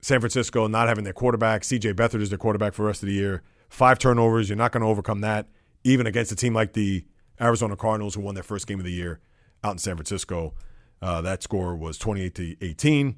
San 0.00 0.20
Francisco 0.20 0.66
not 0.66 0.88
having 0.88 1.04
their 1.04 1.12
quarterback. 1.12 1.62
CJ 1.62 1.94
Beathard 1.94 2.22
is 2.22 2.30
their 2.30 2.38
quarterback 2.38 2.74
for 2.74 2.82
the 2.82 2.86
rest 2.86 3.02
of 3.02 3.08
the 3.08 3.14
year. 3.14 3.42
Five 3.68 3.98
turnovers. 3.98 4.48
You're 4.48 4.56
not 4.56 4.72
going 4.72 4.82
to 4.82 4.88
overcome 4.88 5.20
that, 5.22 5.48
even 5.84 6.06
against 6.06 6.32
a 6.32 6.36
team 6.36 6.54
like 6.54 6.72
the 6.72 7.04
Arizona 7.40 7.76
Cardinals, 7.76 8.14
who 8.14 8.20
won 8.20 8.34
their 8.34 8.44
first 8.44 8.66
game 8.66 8.78
of 8.78 8.84
the 8.84 8.92
year 8.92 9.20
out 9.64 9.72
in 9.72 9.78
San 9.78 9.96
Francisco. 9.96 10.54
Uh, 11.02 11.20
that 11.22 11.42
score 11.42 11.76
was 11.76 11.98
28 11.98 12.34
to 12.36 12.56
18. 12.64 13.16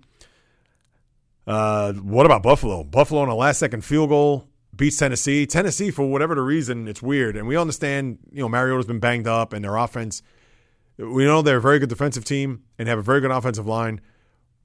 Uh, 1.47 1.93
what 1.95 2.27
about 2.27 2.43
Buffalo? 2.43 2.85
Buffalo 2.85 3.23
on 3.23 3.29
a 3.29 3.35
last 3.35 3.59
second 3.59 3.85
field 3.85 4.09
goal 4.09 4.49
beats 4.79 4.97
Tennessee. 4.97 5.45
Tennessee, 5.45 5.91
for 5.91 6.11
whatever 6.11 6.35
the 6.35 6.41
reason, 6.41 6.89
it's 6.89 7.03
weird. 7.03 7.37
And 7.37 7.47
we 7.47 7.57
understand, 7.57 8.19
you 8.33 8.41
know, 8.41 8.49
Mariota's 8.49 8.87
been 8.87 9.01
banged 9.01 9.27
up 9.27 9.53
and 9.53 9.63
their 9.63 9.77
offense. 9.77 10.23
We 10.97 11.25
know 11.25 11.43
they're 11.43 11.59
a 11.59 11.61
very 11.61 11.79
good 11.79 11.91
defensive 11.91 12.25
team 12.25 12.63
and 12.79 12.89
have 12.89 12.99
a 12.99 13.03
very 13.03 13.21
good 13.21 13.31
offensive 13.31 13.67
line. 13.67 14.01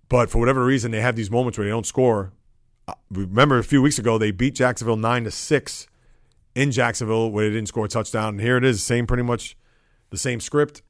But 0.07 0.29
for 0.29 0.37
whatever 0.37 0.63
reason, 0.63 0.91
they 0.91 1.01
have 1.01 1.15
these 1.15 1.29
moments 1.29 1.57
where 1.57 1.65
they 1.65 1.71
don't 1.71 1.85
score. 1.85 2.31
Uh, 2.87 2.93
remember 3.11 3.57
a 3.57 3.63
few 3.63 3.81
weeks 3.81 3.99
ago 3.99 4.17
they 4.17 4.31
beat 4.31 4.55
Jacksonville 4.55 4.97
nine 4.97 5.23
to 5.23 5.31
six 5.31 5.87
in 6.55 6.71
Jacksonville 6.71 7.31
where 7.31 7.49
they 7.49 7.55
didn't 7.55 7.67
score 7.67 7.85
a 7.85 7.89
touchdown. 7.89 8.35
And 8.35 8.41
here 8.41 8.57
it 8.57 8.63
is, 8.63 8.83
same 8.83 9.07
pretty 9.07 9.23
much 9.23 9.57
the 10.11 10.17
same 10.17 10.39
script. 10.39 10.81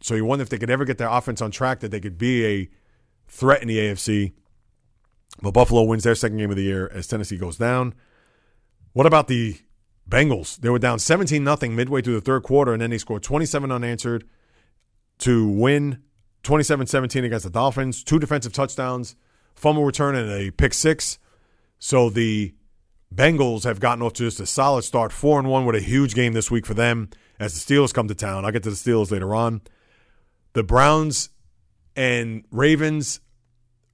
So 0.00 0.14
you 0.14 0.24
wonder 0.24 0.42
if 0.42 0.48
they 0.48 0.58
could 0.58 0.70
ever 0.70 0.84
get 0.84 0.98
their 0.98 1.08
offense 1.08 1.42
on 1.42 1.50
track 1.50 1.80
that 1.80 1.90
they 1.90 2.00
could 2.00 2.16
be 2.16 2.46
a 2.46 2.68
threat 3.28 3.62
in 3.62 3.68
the 3.68 3.78
AFC. 3.78 4.32
But 5.42 5.52
Buffalo 5.52 5.82
wins 5.82 6.04
their 6.04 6.14
second 6.14 6.38
game 6.38 6.50
of 6.50 6.56
the 6.56 6.62
year 6.62 6.90
as 6.94 7.06
Tennessee 7.06 7.36
goes 7.36 7.56
down. 7.56 7.94
What 8.92 9.06
about 9.06 9.28
the 9.28 9.56
Bengals? 10.08 10.56
They 10.56 10.68
were 10.68 10.78
down 10.78 10.98
17 10.98 11.42
nothing 11.42 11.76
midway 11.76 12.02
through 12.02 12.14
the 12.14 12.20
third 12.20 12.42
quarter, 12.42 12.72
and 12.72 12.82
then 12.82 12.90
they 12.90 12.98
scored 12.98 13.22
27 13.22 13.70
unanswered 13.70 14.24
to 15.18 15.48
win 15.48 16.02
27 16.42 16.86
17 16.86 17.24
against 17.24 17.44
the 17.44 17.50
Dolphins. 17.50 18.02
Two 18.02 18.18
defensive 18.18 18.52
touchdowns, 18.52 19.14
fumble 19.54 19.84
return, 19.84 20.14
and 20.14 20.30
a 20.30 20.50
pick 20.50 20.74
six. 20.74 21.18
So 21.78 22.10
the 22.10 22.54
Bengals 23.14 23.64
have 23.64 23.80
gotten 23.80 24.02
off 24.02 24.14
to 24.14 24.24
just 24.24 24.40
a 24.40 24.46
solid 24.46 24.82
start, 24.82 25.12
four 25.12 25.38
and 25.38 25.48
one 25.48 25.64
with 25.64 25.76
a 25.76 25.80
huge 25.80 26.14
game 26.14 26.32
this 26.32 26.50
week 26.50 26.66
for 26.66 26.74
them 26.74 27.10
as 27.38 27.54
the 27.54 27.74
Steelers 27.74 27.94
come 27.94 28.08
to 28.08 28.14
town. 28.14 28.44
I'll 28.44 28.52
get 28.52 28.62
to 28.64 28.70
the 28.70 28.76
Steelers 28.76 29.10
later 29.10 29.34
on. 29.34 29.62
The 30.52 30.62
Browns 30.62 31.30
and 31.96 32.44
Ravens, 32.50 33.20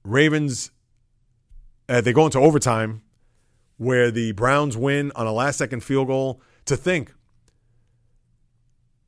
Ravens, 0.03 0.71
uh, 1.87 2.01
they 2.01 2.13
go 2.13 2.25
into 2.25 2.39
overtime 2.39 3.01
where 3.77 4.11
the 4.11 4.33
Browns 4.33 4.75
win 4.75 5.11
on 5.15 5.27
a 5.27 5.31
last 5.31 5.57
second 5.57 5.83
field 5.83 6.07
goal. 6.07 6.41
To 6.65 6.75
think, 6.75 7.13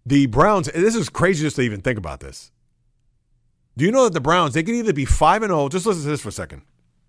the 0.06 0.28
Browns, 0.28 0.68
this 0.74 0.96
is 0.96 1.10
crazy 1.10 1.44
just 1.44 1.58
to 1.58 1.62
even 1.62 1.82
think 1.82 1.98
about 1.98 2.22
this. 2.22 2.52
Do 3.76 3.84
you 3.84 3.92
know 3.92 4.06
that 4.06 4.14
the 4.14 4.22
Browns, 4.22 4.54
they 4.54 4.64
can 4.64 4.76
either 4.76 4.94
be 4.94 5.06
5 5.06 5.44
and 5.44 5.52
0, 5.52 5.68
just 5.70 5.86
listen 5.86 6.04
to 6.04 6.10
this 6.10 6.22
for 6.22 6.30
a 6.30 6.32
second. 6.32 6.62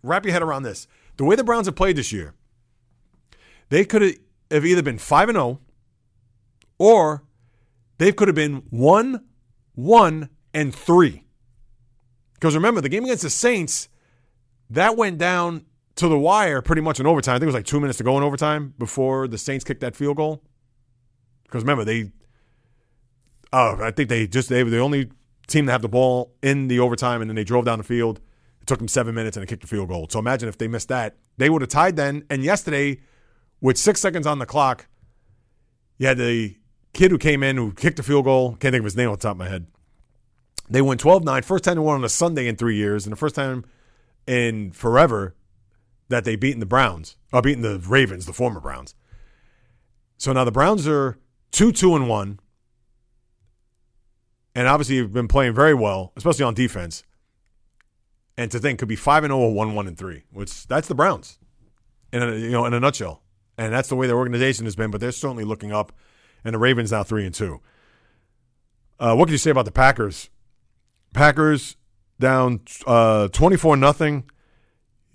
Wrap 0.03 0.25
your 0.25 0.33
head 0.33 0.43
around 0.43 0.65
this. 0.65 0.89
The 1.17 1.25
way 1.25 1.37
the 1.37 1.45
Browns 1.45 1.67
have 1.67 1.77
played 1.77 1.97
this 1.97 2.13
year, 2.13 2.35
they 3.69 3.85
could 3.85 4.03
have 4.51 4.67
either 4.67 4.83
been 4.83 4.99
5 4.99 5.29
and 5.29 5.37
0 5.37 5.61
or 6.79 7.23
they 7.99 8.11
could 8.11 8.29
have 8.29 8.35
been 8.35 8.63
1 8.71 9.25
1 9.75 10.29
and 10.53 10.75
3. 10.75 11.25
Because 12.35 12.55
remember, 12.55 12.81
the 12.81 12.89
game 12.89 13.05
against 13.05 13.23
the 13.23 13.31
Saints, 13.31 13.89
that 14.69 14.97
went 14.97 15.19
down 15.19 15.67
to 15.97 16.09
the 16.09 16.19
wire 16.19 16.63
pretty 16.63 16.83
much 16.83 17.01
in 17.01 17.07
overtime. 17.07 17.35
I 17.35 17.39
think 17.39 17.45
it 17.45 17.47
was 17.47 17.55
like 17.55 17.67
two 17.67 17.81
minutes 17.81 17.99
to 17.99 18.05
go 18.05 18.17
in 18.17 18.23
overtime 18.23 18.75
before 18.79 19.29
the 19.29 19.39
Saints 19.39 19.65
kicked 19.65 19.81
that 19.81 19.97
field 19.97 20.17
goal. 20.17 20.43
Because 21.45 21.63
remember, 21.63 21.85
they, 21.85 22.13
oh, 23.53 23.79
I 23.83 23.91
think 23.91 24.09
they 24.09 24.27
just, 24.27 24.49
they 24.49 24.63
were 24.65 24.71
the 24.71 24.79
only 24.79 25.11
team 25.47 25.67
to 25.67 25.73
have 25.73 25.83
the 25.83 25.89
ball 25.89 26.33
in 26.43 26.69
the 26.69 26.79
overtime 26.79 27.21
and 27.21 27.29
then 27.29 27.35
they 27.35 27.45
drove 27.45 27.65
down 27.65 27.79
the 27.79 27.85
field 27.85 28.21
It 28.61 28.67
took 28.67 28.79
them 28.79 28.89
seven 28.89 29.15
minutes 29.15 29.37
and 29.37 29.43
they 29.43 29.49
kicked 29.49 29.63
the 29.63 29.69
field 29.69 29.89
goal. 29.89 30.07
So 30.09 30.19
imagine 30.19 30.49
if 30.49 30.59
they 30.59 30.69
missed 30.69 30.89
that. 30.89 31.17
They 31.37 31.51
would 31.51 31.63
have 31.63 31.71
tied 31.71 31.97
then. 31.97 32.25
And 32.31 32.45
yesterday, 32.45 33.01
with 33.61 33.77
six 33.77 34.01
seconds 34.01 34.27
on 34.27 34.39
the 34.39 34.47
clock, 34.47 34.87
you 35.99 36.07
had 36.07 36.19
the 36.19 36.57
kid 36.93 37.11
who 37.11 37.19
came 37.19 37.43
in 37.43 37.57
who 37.57 37.73
kicked 37.73 37.97
the 37.97 38.03
field 38.03 38.25
goal. 38.25 38.51
Can't 38.53 38.73
think 38.73 38.81
of 38.81 38.85
his 38.85 38.97
name 38.97 39.11
the 39.11 39.17
top 39.17 39.33
of 39.33 39.39
my 39.39 39.49
head. 39.49 39.67
They 40.71 40.81
won 40.81 40.99
12 40.99 41.25
9. 41.25 41.43
First 41.43 41.65
time 41.65 41.75
they 41.75 41.81
won 41.81 41.97
on 41.97 42.05
a 42.05 42.09
Sunday 42.09 42.47
in 42.47 42.57
three 42.57 42.77
years, 42.77 43.05
and 43.05 43.13
the 43.13 43.17
first 43.17 43.35
time 43.35 43.65
in 44.27 44.71
forever 44.71 45.35
that 46.11 46.25
they 46.25 46.37
beaten 46.37 46.61
the 46.61 46.67
Browns, 46.67 47.17
or 47.33 47.41
beaten 47.41 47.63
the 47.63 47.79
Ravens, 47.79 48.27
the 48.27 48.33
former 48.33 48.61
Browns. 48.61 48.95
So 50.19 50.33
now 50.33 50.45
the 50.45 50.53
Browns 50.53 50.87
are 50.87 51.17
2 51.53 51.73
2 51.73 51.97
and 51.97 52.09
1. 52.09 52.41
And 54.55 54.69
obviously, 54.69 54.97
you've 54.97 55.13
been 55.13 55.29
playing 55.29 55.55
very 55.55 55.73
well, 55.73 56.13
especially 56.17 56.45
on 56.45 56.55
defense. 56.55 57.05
And 58.37 58.51
to 58.51 58.59
think 58.59 58.79
could 58.79 58.89
be 58.89 58.97
5 58.97 59.25
and 59.25 59.31
0 59.31 59.39
or 59.39 59.55
1 59.55 59.75
1 59.75 59.87
and 59.87 59.97
3, 59.97 60.25
which 60.33 60.67
that's 60.67 60.89
the 60.89 60.95
Browns 60.95 61.39
in 62.13 62.23
a, 62.23 62.35
you 62.35 62.51
know, 62.51 62.67
in 62.67 62.75
a 62.75 62.81
nutshell. 62.81 63.23
And 63.57 63.73
that's 63.73 63.89
the 63.89 63.97
way 63.97 64.07
their 64.07 64.17
organization 64.17 64.65
has 64.65 64.75
been, 64.75 64.91
but 64.91 65.01
they're 65.01 65.13
certainly 65.13 65.45
looking 65.45 65.73
up. 65.73 65.93
And 66.45 66.55
the 66.55 66.59
Ravens 66.59 66.91
now 66.91 67.03
3 67.03 67.27
and 67.27 67.35
2. 67.35 67.61
Uh, 68.99 69.15
what 69.15 69.27
can 69.27 69.33
you 69.33 69.39
say 69.39 69.51
about 69.51 69.67
the 69.67 69.71
Packers? 69.71 70.29
Packers 71.13 71.77
down 72.19 72.61
uh, 72.87 73.29
24 73.29 73.77
nothing. 73.77 74.25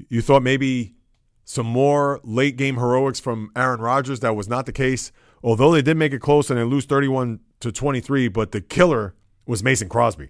You 0.09 0.21
thought 0.21 0.43
maybe 0.43 0.95
some 1.43 1.65
more 1.65 2.19
late 2.23 2.57
game 2.57 2.75
heroics 2.75 3.19
from 3.19 3.51
Aaron 3.55 3.79
Rodgers. 3.79 4.19
That 4.21 4.35
was 4.35 4.49
not 4.49 4.65
the 4.65 4.71
case. 4.71 5.11
Although 5.43 5.71
they 5.71 5.81
did 5.81 5.95
make 5.95 6.11
it 6.11 6.21
close 6.21 6.49
and 6.49 6.59
they 6.59 6.63
lose 6.63 6.85
31 6.85 7.39
to 7.59 7.71
23, 7.71 8.27
but 8.29 8.51
the 8.51 8.61
killer 8.61 9.15
was 9.45 9.63
Mason 9.63 9.87
Crosby. 9.87 10.29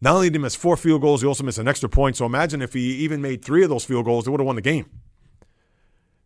Not 0.00 0.16
only 0.16 0.28
did 0.28 0.38
he 0.38 0.42
miss 0.42 0.54
four 0.54 0.76
field 0.76 1.00
goals, 1.00 1.22
he 1.22 1.28
also 1.28 1.44
missed 1.44 1.58
an 1.58 1.68
extra 1.68 1.88
point. 1.88 2.16
So 2.16 2.26
imagine 2.26 2.60
if 2.60 2.74
he 2.74 2.96
even 2.96 3.22
made 3.22 3.44
three 3.44 3.62
of 3.62 3.70
those 3.70 3.84
field 3.84 4.04
goals, 4.04 4.24
they 4.24 4.30
would 4.30 4.40
have 4.40 4.46
won 4.46 4.56
the 4.56 4.62
game. 4.62 4.90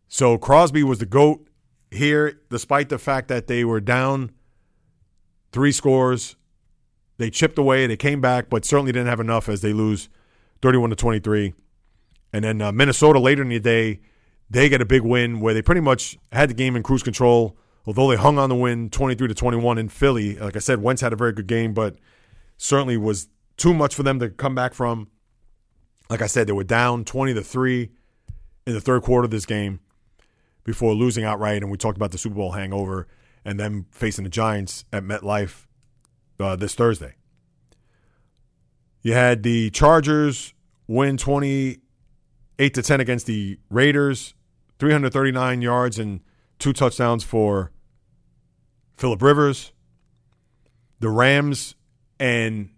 So 0.08 0.38
Crosby 0.38 0.82
was 0.82 0.98
the 0.98 1.06
GOAT 1.06 1.46
here, 1.90 2.40
despite 2.50 2.88
the 2.88 2.98
fact 2.98 3.28
that 3.28 3.46
they 3.46 3.64
were 3.64 3.80
down 3.80 4.32
three 5.52 5.72
scores. 5.72 6.36
They 7.18 7.30
chipped 7.30 7.58
away, 7.58 7.86
they 7.86 7.96
came 7.96 8.20
back, 8.20 8.48
but 8.50 8.64
certainly 8.64 8.92
didn't 8.92 9.08
have 9.08 9.20
enough 9.20 9.48
as 9.48 9.60
they 9.60 9.72
lose 9.72 10.08
31 10.62 10.90
to 10.90 10.96
23. 10.96 11.54
And 12.36 12.44
then 12.44 12.60
uh, 12.60 12.70
Minnesota 12.70 13.18
later 13.18 13.40
in 13.40 13.48
the 13.48 13.58
day, 13.58 14.00
they 14.50 14.68
get 14.68 14.82
a 14.82 14.84
big 14.84 15.00
win 15.00 15.40
where 15.40 15.54
they 15.54 15.62
pretty 15.62 15.80
much 15.80 16.18
had 16.32 16.50
the 16.50 16.54
game 16.54 16.76
in 16.76 16.82
cruise 16.82 17.02
control. 17.02 17.56
Although 17.86 18.10
they 18.10 18.16
hung 18.16 18.38
on 18.38 18.50
the 18.50 18.54
win 18.54 18.90
23 18.90 19.28
to 19.28 19.34
21 19.34 19.78
in 19.78 19.88
Philly. 19.88 20.36
Like 20.36 20.54
I 20.54 20.58
said, 20.58 20.82
Wentz 20.82 21.00
had 21.00 21.14
a 21.14 21.16
very 21.16 21.32
good 21.32 21.46
game, 21.46 21.72
but 21.72 21.96
certainly 22.58 22.98
was 22.98 23.28
too 23.56 23.72
much 23.72 23.94
for 23.94 24.02
them 24.02 24.18
to 24.18 24.28
come 24.28 24.54
back 24.54 24.74
from. 24.74 25.08
Like 26.10 26.20
I 26.20 26.26
said, 26.26 26.46
they 26.46 26.52
were 26.52 26.62
down 26.62 27.06
20 27.06 27.32
to 27.32 27.42
3 27.42 27.90
in 28.66 28.74
the 28.74 28.82
third 28.82 29.02
quarter 29.02 29.24
of 29.24 29.30
this 29.30 29.46
game 29.46 29.80
before 30.62 30.92
losing 30.92 31.24
outright. 31.24 31.62
And 31.62 31.70
we 31.70 31.78
talked 31.78 31.96
about 31.96 32.10
the 32.10 32.18
Super 32.18 32.36
Bowl 32.36 32.52
hangover 32.52 33.08
and 33.46 33.58
then 33.58 33.86
facing 33.92 34.24
the 34.24 34.30
Giants 34.30 34.84
at 34.92 35.04
MetLife 35.04 35.64
uh, 36.38 36.54
this 36.56 36.74
Thursday. 36.74 37.14
You 39.00 39.14
had 39.14 39.42
the 39.42 39.70
Chargers 39.70 40.52
win 40.86 41.16
28 42.58 42.74
to 42.74 42.82
10 42.82 43.00
against 43.00 43.26
the 43.26 43.58
Raiders, 43.70 44.34
339 44.78 45.62
yards 45.62 45.98
and 45.98 46.20
two 46.58 46.72
touchdowns 46.72 47.22
for 47.22 47.70
Philip 48.96 49.20
Rivers. 49.20 49.72
The 51.00 51.10
Rams 51.10 51.74
and 52.18 52.70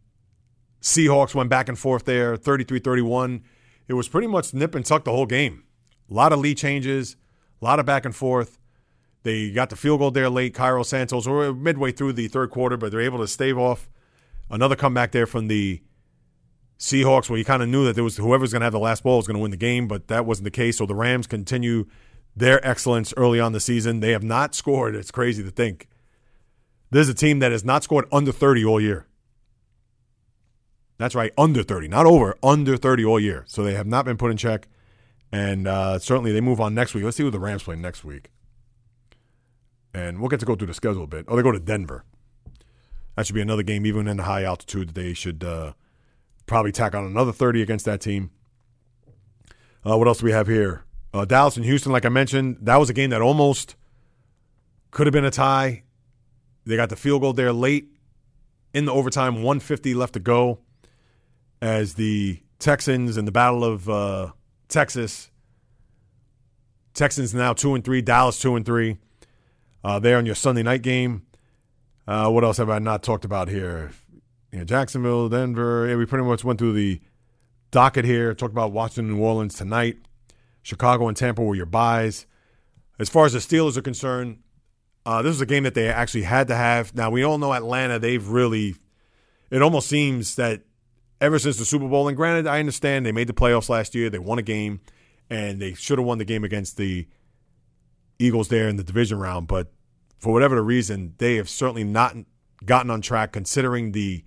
Seahawks 0.83 1.35
went 1.35 1.49
back 1.49 1.69
and 1.69 1.79
forth 1.79 2.05
there, 2.05 2.37
33 2.37 2.81
31. 2.81 3.45
It 3.87 3.95
was 3.95 4.09
pretty 4.09 4.27
much 4.27 4.53
nip 4.53 4.75
and 4.75 4.85
tuck 4.85 5.05
the 5.05 5.13
whole 5.13 5.27
game. 5.27 5.63
A 6.11 6.15
lot 6.15 6.33
of 6.33 6.41
lead 6.41 6.59
changes, 6.59 7.17
a 7.63 7.65
lot 7.65 7.79
of 7.79 7.87
back 7.87 8.05
and 8.05 8.15
forth. 8.15 8.59
They 9.23 9.51
got 9.51 9.71
the 9.71 9.77
field 9.77 10.01
goal 10.01 10.11
there 10.11 10.29
late. 10.29 10.55
Cairo 10.55 10.83
Santos, 10.83 11.27
or 11.27 11.53
midway 11.55 11.93
through 11.93 12.15
the 12.15 12.29
third 12.29 12.51
quarter, 12.51 12.77
but 12.77 12.91
they're 12.91 13.01
able 13.01 13.19
to 13.19 13.29
stave 13.29 13.59
off 13.59 13.89
another 14.51 14.77
comeback 14.77 15.13
there 15.13 15.27
from 15.27 15.47
the 15.49 15.83
Seahawks, 16.79 17.29
where 17.29 17.39
you 17.39 17.45
kind 17.45 17.63
of 17.63 17.69
knew 17.69 17.85
that 17.85 17.95
there 17.95 18.05
was 18.05 18.17
whoever's 18.17 18.53
going 18.53 18.61
to 18.61 18.67
have 18.67 18.73
the 18.73 18.79
last 18.79 19.03
ball 19.03 19.17
was 19.17 19.27
going 19.27 19.37
to 19.37 19.43
win 19.43 19.51
the 19.51 19.57
game, 19.57 19.89
but 19.89 20.09
that 20.09 20.25
wasn't 20.25 20.45
the 20.45 20.51
case. 20.51 20.79
So 20.79 20.87
the 20.87 20.95
Rams 20.95 21.27
continue 21.27 21.87
their 22.37 22.65
excellence 22.67 23.13
early 23.17 23.41
on 23.41 23.53
the 23.53 23.61
season. 23.61 24.01
They 24.01 24.13
have 24.13 24.23
not 24.23 24.55
scored. 24.55 24.95
It's 24.95 25.11
crazy 25.11 25.43
to 25.43 25.51
think. 25.51 25.89
This 26.91 27.03
is 27.03 27.09
a 27.11 27.15
team 27.15 27.41
that 27.41 27.53
has 27.53 27.65
not 27.65 27.83
scored 27.83 28.07
under 28.13 28.33
30 28.33 28.65
all 28.65 28.81
year. 28.81 29.07
That's 30.99 31.15
right, 31.15 31.33
under 31.39 31.63
30, 31.63 31.89
not 31.89 32.07
over, 32.07 32.37
under 32.43 32.77
30 32.77 33.05
all 33.05 33.21
year. 33.21 33.45
So 33.47 33.63
they 33.63 33.75
have 33.75 33.87
not 33.87 34.05
been 34.05 34.17
put 34.17 34.31
in 34.31 34.37
check. 34.37 34.69
And 35.31 35.69
uh, 35.69 35.99
certainly 35.99 36.33
they 36.33 36.41
move 36.41 36.61
on 36.61 36.75
next 36.75 36.95
week. 36.95 37.05
Let's 37.05 37.17
see 37.17 37.23
who 37.23 37.31
the 37.31 37.39
Rams 37.39 37.63
play 37.63 37.77
next 37.77 38.05
week. 38.05 38.31
And 39.93 40.21
we'll 40.21 40.29
get 40.29 40.41
to 40.41 40.47
go 40.47 40.55
through 40.55 40.69
the 40.69 40.75
schedule 40.75 41.05
a 41.05 41.07
bit. 41.07 41.27
Oh, 41.29 41.37
they 41.37 41.43
go 41.43 41.53
to 41.53 41.61
Denver. 41.61 42.05
That 43.15 43.27
should 43.27 43.35
be 43.35 43.41
another 43.41 43.63
game, 43.63 43.85
even 43.85 44.09
in 44.09 44.17
the 44.17 44.23
high 44.25 44.45
altitude. 44.45 44.91
They 44.91 45.13
should 45.13 45.45
uh, 45.45 45.73
probably 46.49 46.73
tack 46.73 46.95
on 46.95 47.05
another 47.05 47.33
30 47.33 47.63
against 47.63 47.85
that 47.85 48.01
team. 48.01 48.31
Uh, 49.89 49.97
what 49.97 50.09
else 50.09 50.19
do 50.19 50.27
we 50.27 50.33
have 50.33 50.49
here? 50.49 50.85
Uh, 51.15 51.25
Dallas 51.25 51.57
and 51.57 51.65
Houston, 51.65 51.93
like 51.93 52.05
I 52.05 52.09
mentioned, 52.09 52.59
that 52.63 52.77
was 52.77 52.91
a 52.91 52.93
game 52.93 53.11
that 53.11 53.23
almost 53.23 53.77
could 54.91 55.07
have 55.07 55.13
been 55.13 55.25
a 55.25 55.31
tie. 55.31 55.85
They 56.67 56.77
got 56.77 56.89
the 56.89 56.97
field 56.97 57.23
goal 57.23 57.33
there 57.33 57.53
late 57.53 57.89
in 58.75 58.85
the 58.85 58.93
overtime, 58.93 59.37
150 59.37 59.95
left 59.95 60.15
to 60.15 60.21
go, 60.21 60.61
as 61.63 61.95
the 61.95 62.43
Texans 62.59 63.17
in 63.17 63.25
the 63.25 63.33
Battle 63.33 63.65
of 63.65 63.89
uh, 63.89 64.33
Texas. 64.69 65.31
Texans 66.93 67.33
now 67.33 67.53
two 67.53 67.75
and 67.75 67.85
three, 67.85 68.03
Dallas 68.03 68.39
two 68.39 68.57
and 68.57 68.67
three. 68.67 68.99
Uh, 69.83 69.99
there 69.99 70.19
on 70.19 70.27
your 70.27 70.35
Sunday 70.35 70.63
night 70.63 70.83
game. 70.83 71.23
Uh, 72.07 72.29
what 72.31 72.43
else 72.43 72.57
have 72.57 72.69
I 72.69 72.79
not 72.79 73.03
talked 73.03 73.25
about 73.25 73.49
here? 73.49 73.93
You 74.53 74.59
know, 74.61 74.65
Jacksonville, 74.65 75.29
Denver. 75.29 75.87
Yeah, 75.89 75.97
we 75.97 76.07
pretty 76.07 76.25
much 76.25 76.45
went 76.45 76.59
through 76.59 76.73
the 76.73 77.01
docket 77.71 78.05
here. 78.05 78.35
Talked 78.35 78.53
about 78.53 78.73
Washington, 78.73 79.15
New 79.15 79.23
Orleans 79.23 79.55
tonight. 79.55 79.99
Chicago 80.63 81.09
and 81.09 81.17
Tampa 81.17 81.43
were 81.43 81.55
your 81.55 81.67
byes. 81.67 82.27
As 82.99 83.09
far 83.09 83.27
as 83.27 83.33
the 83.33 83.39
Steelers 83.39 83.77
are 83.77 83.83
concerned, 83.83 84.39
uh, 85.07 85.23
this 85.23 85.31
was 85.31 85.41
a 85.41 85.47
game 85.47 85.63
that 85.63 85.75
they 85.75 85.89
actually 85.89 86.25
had 86.25 86.49
to 86.49 86.55
have. 86.55 86.95
Now 86.95 87.11
we 87.11 87.23
all 87.23 87.39
know 87.39 87.53
Atlanta. 87.53 87.99
They've 87.99 88.27
really. 88.27 88.77
It 89.51 89.63
almost 89.63 89.89
seems 89.89 90.37
that 90.37 90.63
ever 91.21 91.39
since 91.39 91.57
the 91.57 91.65
Super 91.65 91.89
Bowl, 91.89 92.09
and 92.09 92.17
granted, 92.17 92.47
I 92.47 92.61
understand 92.61 93.07
they 93.07 93.13
made 93.13 93.29
the 93.29 93.33
playoffs 93.33 93.69
last 93.69 93.95
year. 93.95 94.11
They 94.11 94.19
won 94.19 94.39
a 94.39 94.43
game, 94.43 94.81
and 95.31 95.61
they 95.61 95.75
should 95.75 95.99
have 95.99 96.07
won 96.07 96.19
the 96.19 96.25
game 96.25 96.45
against 96.45 96.77
the 96.77 97.07
Eagles 98.19 98.49
there 98.49 98.69
in 98.69 98.77
the 98.77 98.85
division 98.85 99.19
round. 99.19 99.47
But 99.47 99.73
for 100.19 100.33
whatever 100.33 100.57
the 100.57 100.63
reason, 100.63 101.15
they 101.19 101.37
have 101.37 101.49
certainly 101.49 101.85
not 101.85 102.15
gotten 102.65 102.91
on 102.91 103.01
track 103.01 103.33
considering 103.33 103.93
the 103.93 104.25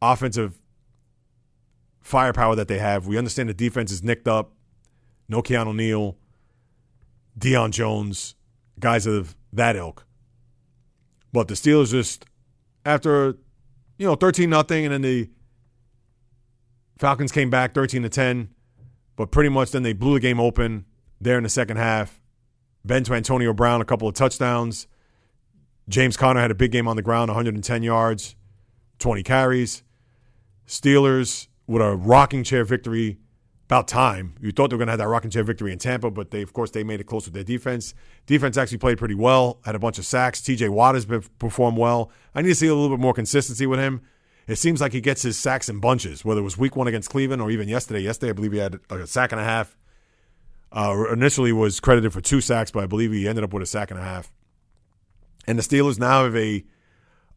offensive 0.00 0.60
firepower 2.00 2.54
that 2.56 2.68
they 2.68 2.78
have. 2.78 3.06
We 3.06 3.18
understand 3.18 3.48
the 3.48 3.54
defense 3.54 3.92
is 3.92 4.02
nicked 4.02 4.28
up. 4.28 4.52
No 5.28 5.42
Keanu 5.42 5.74
Neal, 5.74 6.16
Deion 7.38 7.70
Jones, 7.70 8.34
guys 8.78 9.06
of 9.06 9.36
that 9.52 9.76
ilk. 9.76 10.06
But 11.32 11.48
the 11.48 11.54
Steelers 11.54 11.90
just 11.90 12.24
after 12.86 13.36
you 13.98 14.06
know 14.06 14.14
13 14.14 14.48
nothing 14.48 14.86
and 14.86 14.94
then 14.94 15.02
the 15.02 15.28
Falcons 16.98 17.30
came 17.30 17.50
back 17.50 17.74
13 17.74 18.02
to 18.02 18.08
10, 18.08 18.48
but 19.16 19.30
pretty 19.30 19.50
much 19.50 19.70
then 19.70 19.82
they 19.82 19.92
blew 19.92 20.14
the 20.14 20.20
game 20.20 20.40
open 20.40 20.84
there 21.20 21.36
in 21.36 21.42
the 21.42 21.48
second 21.48 21.76
half. 21.76 22.20
Ben 22.84 23.04
to 23.04 23.14
Antonio 23.14 23.52
Brown, 23.52 23.80
a 23.80 23.84
couple 23.84 24.08
of 24.08 24.14
touchdowns. 24.14 24.86
James 25.88 26.16
Conner 26.16 26.40
had 26.40 26.50
a 26.50 26.54
big 26.54 26.72
game 26.72 26.88
on 26.88 26.96
the 26.96 27.02
ground, 27.02 27.28
110 27.28 27.82
yards, 27.82 28.34
20 28.98 29.22
carries. 29.22 29.82
Steelers 30.68 31.48
with 31.66 31.82
a 31.82 31.96
rocking 31.96 32.44
chair 32.44 32.64
victory. 32.64 33.18
About 33.66 33.86
time. 33.86 34.34
You 34.40 34.50
thought 34.50 34.70
they 34.70 34.76
were 34.76 34.78
going 34.78 34.86
to 34.86 34.92
have 34.92 34.98
that 35.00 35.08
rocking 35.08 35.30
chair 35.30 35.44
victory 35.44 35.74
in 35.74 35.78
Tampa, 35.78 36.10
but 36.10 36.30
they, 36.30 36.40
of 36.40 36.54
course, 36.54 36.70
they 36.70 36.84
made 36.84 37.00
it 37.00 37.04
close 37.04 37.26
with 37.26 37.34
their 37.34 37.44
defense. 37.44 37.92
Defense 38.24 38.56
actually 38.56 38.78
played 38.78 38.96
pretty 38.96 39.14
well. 39.14 39.60
Had 39.62 39.74
a 39.74 39.78
bunch 39.78 39.98
of 39.98 40.06
sacks. 40.06 40.40
T.J. 40.40 40.70
Watt 40.70 40.94
has 40.94 41.04
been, 41.04 41.22
performed 41.38 41.76
well. 41.76 42.10
I 42.34 42.40
need 42.40 42.48
to 42.48 42.54
see 42.54 42.66
a 42.66 42.74
little 42.74 42.96
bit 42.96 42.98
more 42.98 43.12
consistency 43.12 43.66
with 43.66 43.78
him. 43.78 44.00
It 44.46 44.56
seems 44.56 44.80
like 44.80 44.94
he 44.94 45.02
gets 45.02 45.20
his 45.20 45.38
sacks 45.38 45.68
in 45.68 45.80
bunches, 45.80 46.24
whether 46.24 46.40
it 46.40 46.44
was 46.44 46.56
Week 46.56 46.76
One 46.76 46.88
against 46.88 47.10
Cleveland 47.10 47.42
or 47.42 47.50
even 47.50 47.68
yesterday. 47.68 48.00
Yesterday, 48.00 48.30
I 48.30 48.32
believe 48.32 48.52
he 48.52 48.58
had 48.58 48.80
a 48.88 49.06
sack 49.06 49.32
and 49.32 49.40
a 49.42 49.44
half. 49.44 49.76
Uh, 50.72 51.04
initially 51.12 51.52
was 51.52 51.78
credited 51.78 52.14
for 52.14 52.22
two 52.22 52.40
sacks, 52.40 52.70
but 52.70 52.82
I 52.82 52.86
believe 52.86 53.12
he 53.12 53.28
ended 53.28 53.44
up 53.44 53.52
with 53.52 53.62
a 53.62 53.66
sack 53.66 53.90
and 53.90 54.00
a 54.00 54.02
half. 54.02 54.32
And 55.46 55.58
the 55.58 55.62
Steelers 55.62 55.98
now 55.98 56.24
have 56.24 56.36
a 56.36 56.64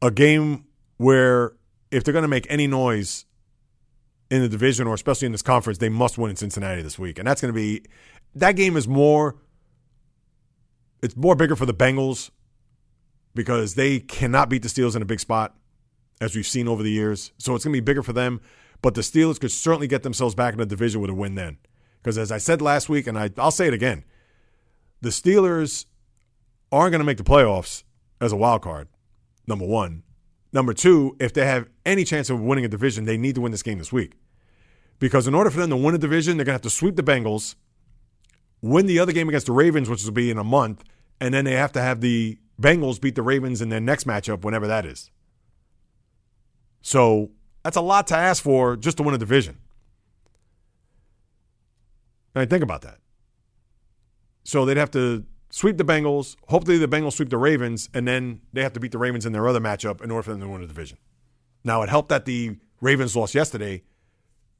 a 0.02 0.12
game 0.12 0.64
where 0.96 1.52
if 1.92 2.04
they're 2.04 2.14
going 2.14 2.24
to 2.24 2.30
make 2.30 2.48
any 2.50 2.68
noise 2.68 3.26
in 4.30 4.42
the 4.42 4.50
division 4.50 4.88
or 4.88 4.94
especially 4.94 5.26
in 5.26 5.34
this 5.34 5.42
conference, 5.42 5.78
they 5.78 5.89
must 5.89 6.18
win 6.18 6.30
in 6.30 6.36
Cincinnati 6.38 6.82
this 6.82 6.98
week. 6.98 7.20
And 7.20 7.28
that's 7.28 7.42
going 7.42 7.54
to 7.54 7.56
be 7.56 7.84
that 8.36 8.54
game 8.54 8.78
is 8.78 8.88
more 8.88 9.36
it's 11.02 11.16
more 11.16 11.36
bigger 11.36 11.56
for 11.56 11.66
the 11.66 11.74
Bengals 11.74 12.30
because 13.34 13.76
they 13.76 14.00
cannot 14.00 14.50
beat 14.50 14.62
the 14.62 14.68
Steelers 14.68 14.96
in 14.96 15.02
a 15.02 15.06
big 15.06 15.20
spot 15.20 15.56
as 16.22 16.36
we've 16.36 16.48
seen 16.48 16.68
over 16.68 16.84
the 16.84 16.92
years. 16.92 17.32
So 17.39 17.56
it's 17.56 17.66
going 17.66 17.74
to 17.74 17.82
be 17.82 17.84
bigger 17.84 18.04
for 18.04 18.14
them. 18.14 18.39
but 18.82 18.96
the 18.96 19.02
Steelers 19.02 19.39
could 19.39 19.52
certainly 19.52 19.88
get 19.88 20.04
themselves 20.04 20.36
back 20.36 20.54
in 20.54 20.60
the 20.60 20.66
division 20.66 21.02
with 21.02 21.10
a 21.10 21.14
win 21.14 21.36
then. 21.36 21.58
Because 22.02 22.18
as 22.18 22.32
I 22.32 22.38
said 22.39 22.62
last 22.62 22.89
week, 22.89 23.06
and 23.08 23.18
I, 23.18 23.30
I'll 23.38 23.52
say 23.52 23.68
it 23.68 23.74
again, 23.74 24.04
the 25.02 25.10
Steelers 25.10 25.86
aren't 26.72 26.92
going 26.92 27.00
to 27.00 27.06
make 27.06 27.18
the 27.18 27.24
playoffs 27.24 27.84
as 28.20 28.32
a 28.32 28.36
wild 28.36 28.62
card, 28.62 28.88
number 29.48 29.66
one. 29.66 30.04
Number 30.54 30.74
two, 30.74 31.16
if 31.20 31.34
they 31.34 31.45
have 31.45 31.70
any 31.86 32.04
chance 32.04 32.30
of 32.30 32.41
winning 32.41 32.66
a 32.66 32.68
division, 32.68 33.06
they 33.06 33.18
need 33.18 33.36
to 33.36 33.41
win 33.41 33.52
this 33.52 33.64
game 33.64 33.78
this 33.78 33.91
week. 33.91 34.14
Because 34.99 35.28
in 35.28 35.34
order 35.34 35.49
for 35.49 35.60
them 35.60 35.70
to 35.70 35.78
win 35.78 35.95
a 35.95 35.97
division, 35.97 36.38
they're 36.38 36.45
going 36.45 36.54
to 36.54 36.56
have 36.56 36.62
to 36.62 36.70
sweep 36.70 36.95
the 36.95 37.04
Bengals, 37.04 37.56
win 38.62 38.86
the 38.86 38.99
other 38.99 39.14
game 39.14 39.30
against 39.30 39.47
the 39.47 39.54
Ravens, 39.54 39.89
which 39.89 40.04
will 40.04 40.12
be 40.12 40.30
in 40.30 40.38
a 40.38 40.43
month, 40.43 40.84
and 41.20 41.34
then 41.34 41.45
they 41.45 41.54
have 41.54 41.72
to 41.72 41.82
have 41.82 42.02
the 42.02 42.38
Bengals 42.62 43.02
beat 43.02 43.16
the 43.16 43.24
Ravens 43.24 43.62
in 43.62 43.70
their 43.70 43.80
next 43.80 44.06
matchup, 44.06 44.43
whenever 44.43 44.68
that 44.68 44.86
is. 44.86 45.10
So 46.82 47.32
that's 47.64 47.78
a 47.78 47.82
lot 47.82 48.08
to 48.08 48.16
ask 48.16 48.43
for 48.43 48.76
just 48.76 48.97
to 48.97 49.04
win 49.04 49.16
a 49.16 49.18
division. 49.18 49.58
I 52.36 52.39
mean, 52.39 52.49
think 52.49 52.64
about 52.64 52.82
that. 52.82 52.97
So 54.43 54.66
they'd 54.66 54.78
have 54.78 54.91
to 54.91 55.26
sweep 55.52 55.78
the 55.78 55.84
Bengals. 55.84 56.36
Hopefully, 56.47 56.78
the 56.78 56.88
Bengals 56.88 57.14
sweep 57.14 57.30
the 57.30 57.38
Ravens, 57.38 57.89
and 57.93 58.08
then 58.08 58.41
they 58.52 58.64
have 58.64 58.74
to 58.74 58.80
beat 58.80 58.91
the 58.91 58.97
Ravens 58.97 59.26
in 59.26 59.34
their 59.34 59.47
other 59.47 59.60
matchup 59.60 60.02
in 60.02 60.10
order 60.10 60.24
for 60.24 60.32
them 60.32 60.41
to 60.41 60.47
win 60.47 60.62
the 60.62 60.68
division. 60.68 60.97
Now, 61.64 61.84
it 61.84 61.89
helped 61.89 62.10
that 62.10 62.26
the 62.26 62.58
Ravens 62.80 63.16
lost 63.16 63.36
yesterday 63.36 63.84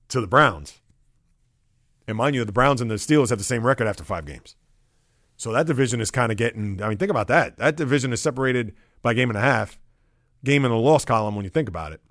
to 0.09 0.21
the 0.21 0.27
Browns. 0.27 0.79
And 2.07 2.17
mind 2.17 2.35
you, 2.35 2.45
the 2.45 2.51
Browns 2.51 2.81
and 2.81 2.91
the 2.91 2.95
Steelers 2.95 3.29
have 3.29 3.37
the 3.37 3.43
same 3.43 3.65
record 3.65 3.87
after 3.87 4.03
five 4.03 4.25
games. 4.25 4.55
So 5.37 5.51
that 5.53 5.65
division 5.65 6.01
is 6.01 6.11
kind 6.11 6.31
of 6.31 6.37
getting, 6.37 6.83
I 6.83 6.89
mean, 6.89 6.97
think 6.97 7.09
about 7.09 7.27
that. 7.29 7.57
That 7.57 7.75
division 7.75 8.13
is 8.13 8.21
separated 8.21 8.75
by 9.01 9.13
game 9.15 9.29
and 9.29 9.37
a 9.37 9.41
half, 9.41 9.79
game 10.43 10.65
in 10.65 10.71
the 10.71 10.77
loss 10.77 11.03
column 11.03 11.35
when 11.35 11.45
you 11.45 11.49
think 11.49 11.67
about 11.67 11.93
it. 11.93 12.01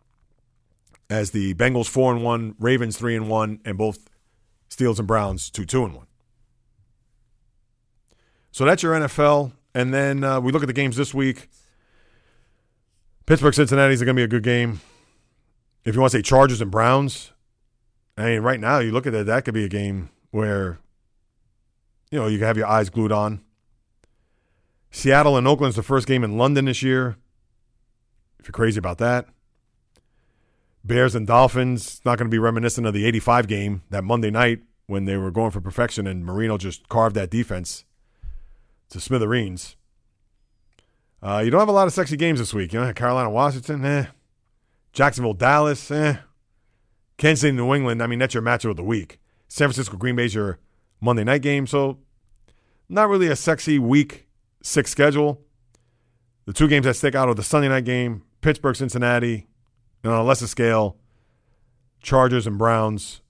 As 1.08 1.30
the 1.30 1.54
Bengals 1.54 1.88
4 1.88 2.14
and 2.14 2.24
1, 2.24 2.56
Ravens 2.58 2.96
3 2.96 3.16
and 3.16 3.28
1, 3.28 3.60
and 3.64 3.78
both 3.78 4.08
Steelers 4.68 4.98
and 4.98 5.06
Browns 5.06 5.50
2 5.50 5.64
2 5.64 5.84
and 5.84 5.94
1. 5.94 6.06
So 8.52 8.64
that's 8.64 8.82
your 8.82 8.94
NFL. 8.94 9.52
And 9.74 9.94
then 9.94 10.24
uh, 10.24 10.40
we 10.40 10.52
look 10.52 10.62
at 10.62 10.66
the 10.66 10.72
games 10.72 10.96
this 10.96 11.14
week. 11.14 11.48
Pittsburgh 13.26 13.54
Cincinnati 13.54 13.94
is 13.94 14.02
going 14.02 14.16
to 14.16 14.20
be 14.20 14.24
a 14.24 14.28
good 14.28 14.42
game. 14.42 14.80
If 15.84 15.94
you 15.94 16.00
want 16.00 16.12
to 16.12 16.18
say 16.18 16.22
Chargers 16.22 16.60
and 16.60 16.70
Browns, 16.70 17.32
I 18.16 18.24
mean, 18.24 18.40
right 18.40 18.60
now 18.60 18.80
you 18.80 18.90
look 18.90 19.06
at 19.06 19.12
that, 19.12 19.26
that 19.26 19.44
could 19.44 19.54
be 19.54 19.64
a 19.64 19.68
game 19.68 20.10
where, 20.30 20.78
you 22.10 22.18
know, 22.18 22.26
you 22.26 22.38
can 22.38 22.46
have 22.46 22.56
your 22.56 22.66
eyes 22.66 22.90
glued 22.90 23.12
on. 23.12 23.40
Seattle 24.90 25.36
and 25.36 25.46
Oakland's 25.46 25.76
the 25.76 25.82
first 25.82 26.08
game 26.08 26.24
in 26.24 26.36
London 26.36 26.64
this 26.64 26.82
year. 26.82 27.16
If 28.40 28.46
you're 28.46 28.52
crazy 28.52 28.78
about 28.78 28.98
that. 28.98 29.26
Bears 30.82 31.14
and 31.14 31.26
Dolphins, 31.26 32.00
not 32.04 32.18
going 32.18 32.26
to 32.26 32.34
be 32.34 32.38
reminiscent 32.38 32.86
of 32.86 32.94
the 32.94 33.06
85 33.06 33.46
game 33.46 33.82
that 33.90 34.02
Monday 34.02 34.30
night 34.30 34.62
when 34.86 35.04
they 35.04 35.16
were 35.16 35.30
going 35.30 35.52
for 35.52 35.60
perfection 35.60 36.06
and 36.06 36.24
Marino 36.24 36.58
just 36.58 36.88
carved 36.88 37.14
that 37.14 37.30
defense 37.30 37.84
to 38.90 39.00
smithereens. 39.00 39.76
Uh, 41.22 41.42
you 41.44 41.50
don't 41.50 41.60
have 41.60 41.68
a 41.68 41.72
lot 41.72 41.86
of 41.86 41.92
sexy 41.92 42.16
games 42.16 42.38
this 42.38 42.54
week. 42.54 42.72
You 42.72 42.80
know, 42.80 42.92
Carolina, 42.92 43.30
Washington, 43.30 43.84
eh. 43.84 44.06
Jacksonville, 44.92 45.34
Dallas, 45.34 45.90
eh. 45.90 46.16
Kansas 47.18 47.42
City, 47.42 47.56
New 47.56 47.74
England. 47.74 48.02
I 48.02 48.06
mean, 48.06 48.18
that's 48.18 48.34
your 48.34 48.42
matchup 48.42 48.70
of 48.70 48.76
the 48.76 48.82
week. 48.82 49.20
San 49.48 49.68
Francisco, 49.68 49.96
Green 49.96 50.16
Bay's 50.16 50.34
your 50.34 50.58
Monday 51.00 51.24
night 51.24 51.42
game. 51.42 51.66
So, 51.66 51.98
not 52.88 53.08
really 53.08 53.28
a 53.28 53.36
sexy 53.36 53.78
week 53.78 54.26
six 54.62 54.90
schedule. 54.90 55.42
The 56.46 56.52
two 56.52 56.68
games 56.68 56.86
that 56.86 56.94
stick 56.94 57.14
out 57.14 57.28
are 57.28 57.34
the 57.34 57.42
Sunday 57.42 57.68
night 57.68 57.84
game, 57.84 58.22
Pittsburgh, 58.40 58.74
Cincinnati, 58.74 59.46
and 60.02 60.12
on 60.12 60.20
a 60.20 60.24
lesser 60.24 60.46
scale, 60.46 60.96
Chargers 62.02 62.46
and 62.46 62.58
Browns. 62.58 63.20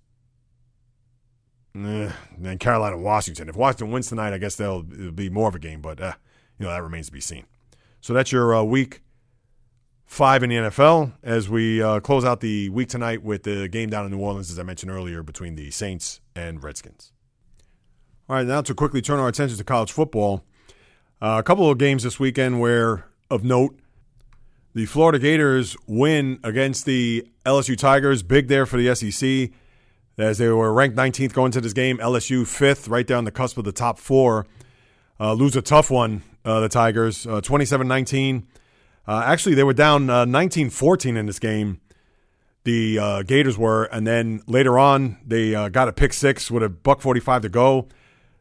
Eh, 1.75 2.11
and 2.45 2.59
Carolina, 2.59 2.99
Washington. 2.99 3.49
If 3.49 3.57
Washington 3.57 3.91
wins 3.93 4.09
tonight, 4.09 4.33
I 4.33 4.39
guess 4.39 4.57
they'll 4.57 4.85
it'll 4.93 5.13
be 5.13 5.31
more 5.31 5.49
of 5.49 5.55
a 5.55 5.59
game, 5.59 5.81
but 5.81 6.01
uh, 6.01 6.15
you 6.59 6.67
know 6.67 6.73
that 6.73 6.83
remains 6.83 7.07
to 7.07 7.13
be 7.13 7.21
seen. 7.21 7.45
So 8.01 8.13
that's 8.13 8.33
your 8.33 8.55
uh, 8.55 8.63
week 8.63 9.03
five 10.05 10.43
in 10.43 10.51
the 10.51 10.57
NFL 10.57 11.13
as 11.23 11.49
we 11.49 11.81
uh, 11.81 12.01
close 12.01 12.25
out 12.25 12.41
the 12.41 12.69
week 12.71 12.89
tonight 12.89 13.23
with 13.23 13.45
the 13.45 13.69
game 13.69 13.89
down 13.91 14.05
in 14.05 14.11
New 14.11 14.19
Orleans, 14.19 14.51
as 14.51 14.59
I 14.59 14.65
mentioned 14.65 14.91
earlier, 14.91 15.23
between 15.23 15.55
the 15.55 15.71
Saints 15.71 16.21
and 16.35 16.63
Redskins. 16.63 17.13
All 18.29 18.37
right, 18.37 18.47
now 18.47 18.63
to 18.63 18.75
quickly 18.75 19.01
turn 19.01 19.21
our 19.21 19.29
attention 19.29 19.57
to 19.57 19.65
college 19.65 19.93
football. 19.93 20.45
Uh, 21.23 21.37
a 21.39 21.43
couple 21.45 21.71
of 21.71 21.79
games 21.79 22.03
this 22.03 22.19
weekend 22.19 22.61
where 22.61 23.07
of 23.31 23.45
note. 23.45 23.79
The 24.75 24.87
Florida 24.87 25.19
Gators 25.19 25.77
win 25.87 26.39
against 26.43 26.85
the 26.85 27.27
LSU 27.45 27.77
Tigers, 27.77 28.23
big 28.23 28.49
there 28.49 28.67
for 28.67 28.77
the 28.77 28.95
SEC 28.95 29.51
as 30.23 30.39
they 30.39 30.49
were 30.49 30.73
ranked 30.73 30.97
19th 30.97 31.33
going 31.33 31.53
to 31.53 31.61
this 31.61 31.73
game. 31.73 31.99
LSU 31.99 32.47
fifth, 32.47 32.89
right 32.89 33.09
on 33.11 33.25
the 33.25 33.31
cusp 33.31 33.59
of 33.59 33.65
the 33.65 33.73
top 33.73 33.99
four. 33.99 34.47
Uh, 35.19 35.35
lose 35.35 35.55
a 35.55 35.63
tough 35.63 35.91
one, 35.91 36.23
uh, 36.45 36.61
the 36.61 36.69
Tigers, 36.69 37.27
uh, 37.27 37.41
27 37.41 37.87
19. 37.87 38.47
Uh, 39.07 39.23
actually, 39.25 39.55
they 39.55 39.65
were 39.65 39.75
down 39.75 40.07
19 40.07 40.67
uh, 40.67 40.71
14 40.71 41.17
in 41.17 41.27
this 41.27 41.39
game. 41.39 41.81
The 42.65 43.25
Gators 43.27 43.57
were, 43.57 43.85
and 43.85 44.07
then 44.07 44.43
later 44.47 44.79
on, 44.79 45.19
they 45.27 45.53
got 45.71 45.89
a 45.89 45.93
pick 45.93 46.13
six 46.13 46.51
with 46.51 46.63
a 46.63 46.69
buck 46.69 47.01
45 47.01 47.43
to 47.43 47.49
go 47.49 47.89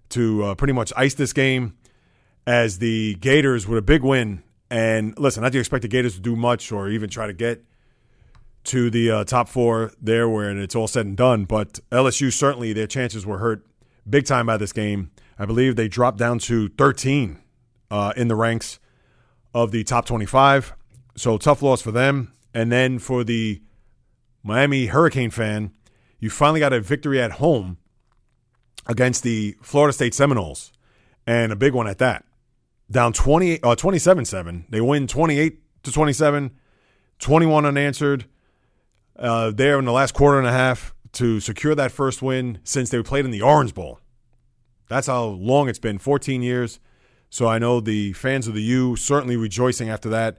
to 0.09 0.55
pretty 0.55 0.73
much 0.73 0.91
ice 0.95 1.13
this 1.13 1.33
game. 1.33 1.75
As 2.45 2.79
the 2.79 3.15
Gators 3.15 3.67
with 3.67 3.77
a 3.77 3.81
big 3.81 4.03
win, 4.03 4.43
and 4.69 5.17
listen, 5.17 5.43
I 5.43 5.49
do 5.49 5.59
expect 5.59 5.83
the 5.83 5.87
Gators 5.87 6.15
to 6.15 6.19
do 6.19 6.35
much 6.35 6.71
or 6.71 6.89
even 6.89 7.09
try 7.09 7.27
to 7.27 7.33
get 7.33 7.63
to 8.69 8.89
the 8.89 9.11
uh, 9.11 9.23
top 9.23 9.49
four 9.49 9.91
there 10.01 10.29
where 10.29 10.55
it's 10.57 10.75
all 10.75 10.87
said 10.87 11.05
and 11.05 11.17
done. 11.17 11.45
But 11.45 11.79
LSU 11.91 12.31
certainly 12.31 12.73
their 12.73 12.87
chances 12.87 13.25
were 13.25 13.39
hurt 13.39 13.65
big 14.07 14.25
time 14.25 14.45
by 14.45 14.57
this 14.57 14.71
game. 14.71 15.11
I 15.37 15.45
believe 15.45 15.75
they 15.75 15.87
dropped 15.87 16.17
down 16.17 16.39
to 16.39 16.69
13 16.69 17.39
uh, 17.89 18.13
in 18.15 18.27
the 18.27 18.35
ranks 18.35 18.79
of 19.53 19.71
the 19.71 19.83
top 19.83 20.05
25. 20.05 20.73
So 21.15 21.37
tough 21.37 21.61
loss 21.61 21.81
for 21.81 21.91
them. 21.91 22.33
And 22.53 22.71
then 22.71 22.99
for 22.99 23.23
the 23.23 23.61
Miami 24.43 24.87
Hurricane 24.87 25.31
fan, 25.31 25.71
you 26.19 26.29
finally 26.29 26.59
got 26.59 26.73
a 26.73 26.79
victory 26.79 27.21
at 27.21 27.33
home 27.33 27.77
against 28.85 29.23
the 29.23 29.55
Florida 29.61 29.93
State 29.93 30.13
Seminoles, 30.13 30.71
and 31.27 31.51
a 31.51 31.55
big 31.55 31.73
one 31.73 31.87
at 31.87 31.99
that. 31.99 32.25
Down 32.89 33.13
20, 33.13 33.61
uh, 33.61 33.75
27-7. 33.75 34.65
They 34.69 34.81
win 34.81 35.07
28 35.07 35.83
to 35.83 35.91
27, 35.91 36.51
21 37.19 37.65
unanswered 37.65 38.25
uh, 39.19 39.51
there 39.51 39.77
in 39.77 39.85
the 39.85 39.91
last 39.91 40.13
quarter 40.13 40.39
and 40.39 40.47
a 40.47 40.51
half 40.51 40.93
to 41.13 41.39
secure 41.39 41.75
that 41.75 41.91
first 41.91 42.21
win 42.21 42.59
since 42.63 42.89
they 42.89 43.01
played 43.03 43.25
in 43.25 43.31
the 43.31 43.41
Orange 43.41 43.73
Bowl. 43.73 43.99
That's 44.87 45.07
how 45.07 45.25
long 45.25 45.69
it's 45.69 45.79
been 45.79 45.97
14 45.97 46.41
years. 46.41 46.79
So 47.29 47.47
I 47.47 47.59
know 47.59 47.79
the 47.79 48.13
fans 48.13 48.47
of 48.47 48.55
the 48.55 48.61
U 48.61 48.95
certainly 48.95 49.37
rejoicing 49.37 49.89
after 49.89 50.09
that. 50.09 50.37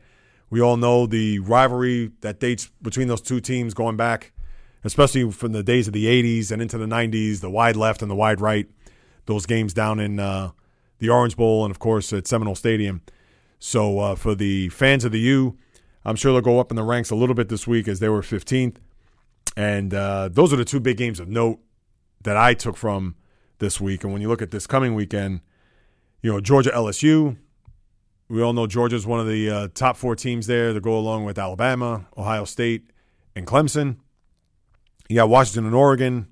We 0.49 0.61
all 0.61 0.77
know 0.77 1.07
the 1.07 1.39
rivalry 1.39 2.11
that 2.23 2.41
dates 2.41 2.71
between 2.83 3.07
those 3.07 3.21
two 3.21 3.41
teams 3.41 3.75
going 3.75 3.97
back, 3.97 4.33
especially 4.83 5.31
from 5.31 5.53
the 5.53 5.63
days 5.63 5.87
of 5.87 5.93
the 5.93 6.07
80s 6.07 6.51
and 6.51 6.61
into 6.61 6.79
the 6.79 6.87
90s, 6.87 7.41
the 7.41 7.51
wide 7.51 7.77
left 7.77 8.03
and 8.03 8.11
the 8.11 8.17
wide 8.17 8.41
right, 8.41 8.69
those 9.27 9.47
games 9.47 9.73
down 9.73 10.01
in 10.01 10.19
uh, 10.19 10.51
the 10.99 11.09
Orange 11.09 11.37
Bowl 11.37 11.65
and, 11.65 11.71
of 11.71 11.79
course, 11.79 12.13
at 12.13 12.27
Seminole 12.27 12.57
Stadium. 12.57 13.03
So 13.61 14.01
uh, 14.01 14.15
for 14.17 14.35
the 14.35 14.71
fans 14.71 15.05
of 15.05 15.13
the 15.13 15.21
U, 15.21 15.57
I'm 16.05 16.17
sure 16.17 16.33
they'll 16.33 16.41
go 16.41 16.61
up 16.61 16.71
in 16.71 16.77
the 16.77 16.83
ranks 16.83 17.11
a 17.11 17.15
little 17.15 17.35
bit 17.35 17.49
this 17.49 17.67
week 17.67 17.89
as 17.89 18.01
they 18.01 18.09
were 18.09 18.23
15th. 18.23 18.77
And 19.57 19.93
uh, 19.93 20.29
those 20.31 20.53
are 20.53 20.57
the 20.57 20.65
two 20.65 20.81
big 20.81 20.97
games 20.97 21.21
of 21.21 21.29
note 21.29 21.61
that 22.23 22.37
I 22.37 22.55
took 22.55 22.77
from 22.77 23.17
this 23.59 23.81
week. 23.81 24.05
And 24.05 24.13
when 24.13 24.23
you 24.23 24.29
look 24.29 24.43
at 24.43 24.51
this 24.51 24.67
coming 24.67 24.95
weekend, 24.95 25.41
you 26.23 26.33
know, 26.33 26.41
Georgia 26.41 26.71
LSU, 26.71 27.37
we 28.29 28.43
all 28.43 28.53
know 28.53 28.67
Georgia's 28.67 29.07
one 29.07 29.21
of 29.21 29.27
the 29.27 29.51
uh, 29.51 29.69
top 29.75 29.97
four 29.97 30.15
teams 30.15 30.47
there 30.47 30.73
to 30.73 30.81
go 30.81 30.97
along 30.97 31.25
with 31.25 31.39
Alabama, 31.39 32.07
Ohio 32.17 32.45
State, 32.45 32.91
and 33.35 33.47
Clemson. 33.47 33.97
You 35.09 35.17
got 35.17 35.29
Washington 35.29 35.67
and 35.67 35.75
Oregon, 35.75 36.29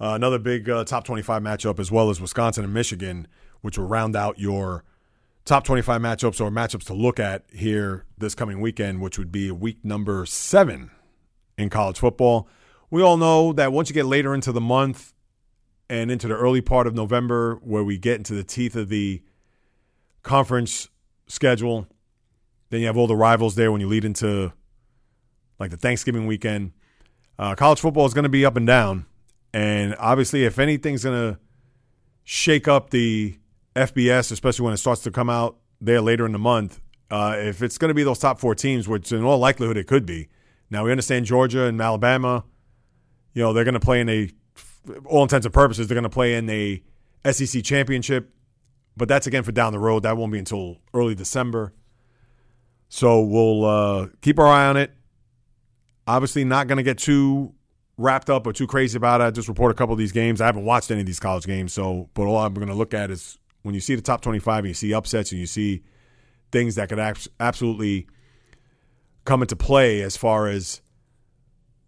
uh, 0.00 0.14
another 0.14 0.38
big 0.38 0.70
uh, 0.70 0.84
top 0.84 1.04
25 1.04 1.42
matchup, 1.42 1.78
as 1.78 1.92
well 1.92 2.08
as 2.08 2.20
Wisconsin 2.20 2.64
and 2.64 2.72
Michigan, 2.72 3.28
which 3.60 3.76
will 3.76 3.86
round 3.86 4.16
out 4.16 4.38
your 4.38 4.84
top 5.44 5.64
25 5.64 6.00
matchups 6.00 6.40
or 6.40 6.50
matchups 6.50 6.84
to 6.84 6.94
look 6.94 7.18
at 7.18 7.44
here 7.52 8.04
this 8.18 8.34
coming 8.34 8.60
weekend, 8.60 9.00
which 9.00 9.18
would 9.18 9.32
be 9.32 9.50
week 9.50 9.84
number 9.84 10.24
seven 10.26 10.90
in 11.58 11.68
college 11.68 11.98
football. 11.98 12.48
We 12.90 13.02
all 13.02 13.16
know 13.16 13.52
that 13.54 13.72
once 13.72 13.88
you 13.88 13.94
get 13.94 14.06
later 14.06 14.34
into 14.34 14.52
the 14.52 14.60
month 14.60 15.14
and 15.88 16.10
into 16.10 16.28
the 16.28 16.34
early 16.34 16.60
part 16.60 16.86
of 16.86 16.94
November, 16.94 17.56
where 17.62 17.82
we 17.82 17.98
get 17.98 18.16
into 18.16 18.34
the 18.34 18.44
teeth 18.44 18.76
of 18.76 18.88
the 18.88 19.22
conference 20.22 20.88
schedule, 21.26 21.86
then 22.70 22.80
you 22.80 22.86
have 22.86 22.96
all 22.96 23.06
the 23.06 23.16
rivals 23.16 23.54
there 23.54 23.72
when 23.72 23.80
you 23.80 23.88
lead 23.88 24.04
into 24.04 24.52
like 25.58 25.70
the 25.70 25.76
Thanksgiving 25.76 26.26
weekend. 26.26 26.72
Uh, 27.38 27.54
college 27.54 27.80
football 27.80 28.06
is 28.06 28.14
going 28.14 28.22
to 28.24 28.28
be 28.28 28.44
up 28.44 28.56
and 28.56 28.66
down. 28.66 29.06
And 29.52 29.94
obviously, 29.98 30.44
if 30.44 30.58
anything's 30.58 31.04
going 31.04 31.34
to 31.34 31.40
shake 32.24 32.68
up 32.68 32.90
the 32.90 33.38
FBS, 33.74 34.32
especially 34.32 34.64
when 34.64 34.74
it 34.74 34.78
starts 34.78 35.02
to 35.02 35.10
come 35.10 35.30
out 35.30 35.58
there 35.80 36.00
later 36.00 36.26
in 36.26 36.32
the 36.32 36.38
month, 36.38 36.80
uh, 37.10 37.36
if 37.38 37.62
it's 37.62 37.78
going 37.78 37.88
to 37.88 37.94
be 37.94 38.02
those 38.02 38.18
top 38.18 38.38
four 38.38 38.54
teams, 38.54 38.88
which 38.88 39.12
in 39.12 39.22
all 39.24 39.38
likelihood 39.38 39.76
it 39.76 39.86
could 39.86 40.06
be. 40.06 40.28
Now 40.70 40.84
we 40.84 40.90
understand 40.90 41.26
Georgia 41.26 41.64
and 41.64 41.80
Alabama 41.80 42.44
You 43.34 43.42
know, 43.42 43.52
they're 43.52 43.64
going 43.64 43.74
to 43.74 43.80
play 43.80 44.00
in 44.00 44.08
a, 44.08 44.30
all 45.04 45.22
intents 45.22 45.46
and 45.46 45.52
purposes, 45.52 45.88
they're 45.88 45.94
going 45.94 46.02
to 46.04 46.08
play 46.08 46.34
in 46.34 46.48
a 46.48 46.82
SEC 47.30 47.62
championship, 47.62 48.30
but 48.96 49.08
that's 49.08 49.26
again 49.26 49.42
for 49.42 49.52
down 49.52 49.72
the 49.72 49.78
road. 49.78 50.02
That 50.04 50.16
won't 50.16 50.32
be 50.32 50.38
until 50.38 50.78
early 50.94 51.14
December. 51.14 51.72
So 52.88 53.22
we'll 53.22 53.64
uh, 53.64 54.08
keep 54.20 54.38
our 54.38 54.46
eye 54.46 54.66
on 54.66 54.76
it. 54.76 54.92
Obviously, 56.06 56.44
not 56.44 56.66
going 56.66 56.76
to 56.76 56.82
get 56.82 56.98
too 56.98 57.54
wrapped 57.96 58.28
up 58.28 58.46
or 58.46 58.52
too 58.52 58.66
crazy 58.66 58.96
about 58.96 59.20
it. 59.20 59.24
I 59.24 59.30
just 59.30 59.48
report 59.48 59.70
a 59.70 59.74
couple 59.74 59.92
of 59.92 59.98
these 59.98 60.12
games. 60.12 60.40
I 60.40 60.46
haven't 60.46 60.64
watched 60.64 60.90
any 60.90 61.00
of 61.00 61.06
these 61.06 61.20
college 61.20 61.46
games, 61.46 61.72
so 61.72 62.10
but 62.14 62.24
all 62.24 62.38
I'm 62.38 62.54
going 62.54 62.68
to 62.68 62.74
look 62.74 62.92
at 62.92 63.10
is 63.10 63.38
when 63.62 63.74
you 63.74 63.80
see 63.80 63.94
the 63.94 64.02
top 64.02 64.20
25 64.20 64.60
and 64.60 64.68
you 64.68 64.74
see 64.74 64.92
upsets 64.92 65.32
and 65.32 65.40
you 65.40 65.46
see 65.46 65.82
things 66.50 66.74
that 66.74 66.88
could 66.88 66.98
absolutely 67.40 68.06
come 69.24 69.42
into 69.42 69.56
play 69.56 70.02
as 70.02 70.16
far 70.16 70.48
as 70.48 70.80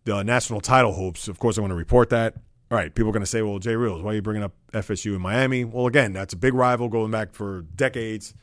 the 0.04 0.22
national 0.22 0.60
title 0.60 0.92
hopes. 0.92 1.28
Of 1.28 1.38
course, 1.38 1.58
I 1.58 1.60
want 1.60 1.72
to 1.72 1.76
report 1.76 2.10
that. 2.10 2.34
All 2.70 2.78
right, 2.78 2.94
people 2.94 3.10
are 3.10 3.12
going 3.12 3.22
to 3.22 3.26
say, 3.26 3.42
well, 3.42 3.58
JAYREELZ, 3.58 4.02
why 4.02 4.12
are 4.12 4.14
you 4.14 4.22
bringing 4.22 4.42
up 4.42 4.52
FSU 4.72 5.14
in 5.14 5.20
Miami? 5.20 5.64
Well, 5.64 5.86
again, 5.86 6.12
that's 6.12 6.32
a 6.32 6.36
big 6.36 6.54
rival 6.54 6.88
going 6.88 7.10
back 7.10 7.34
for 7.34 7.62
decades. 7.62 8.34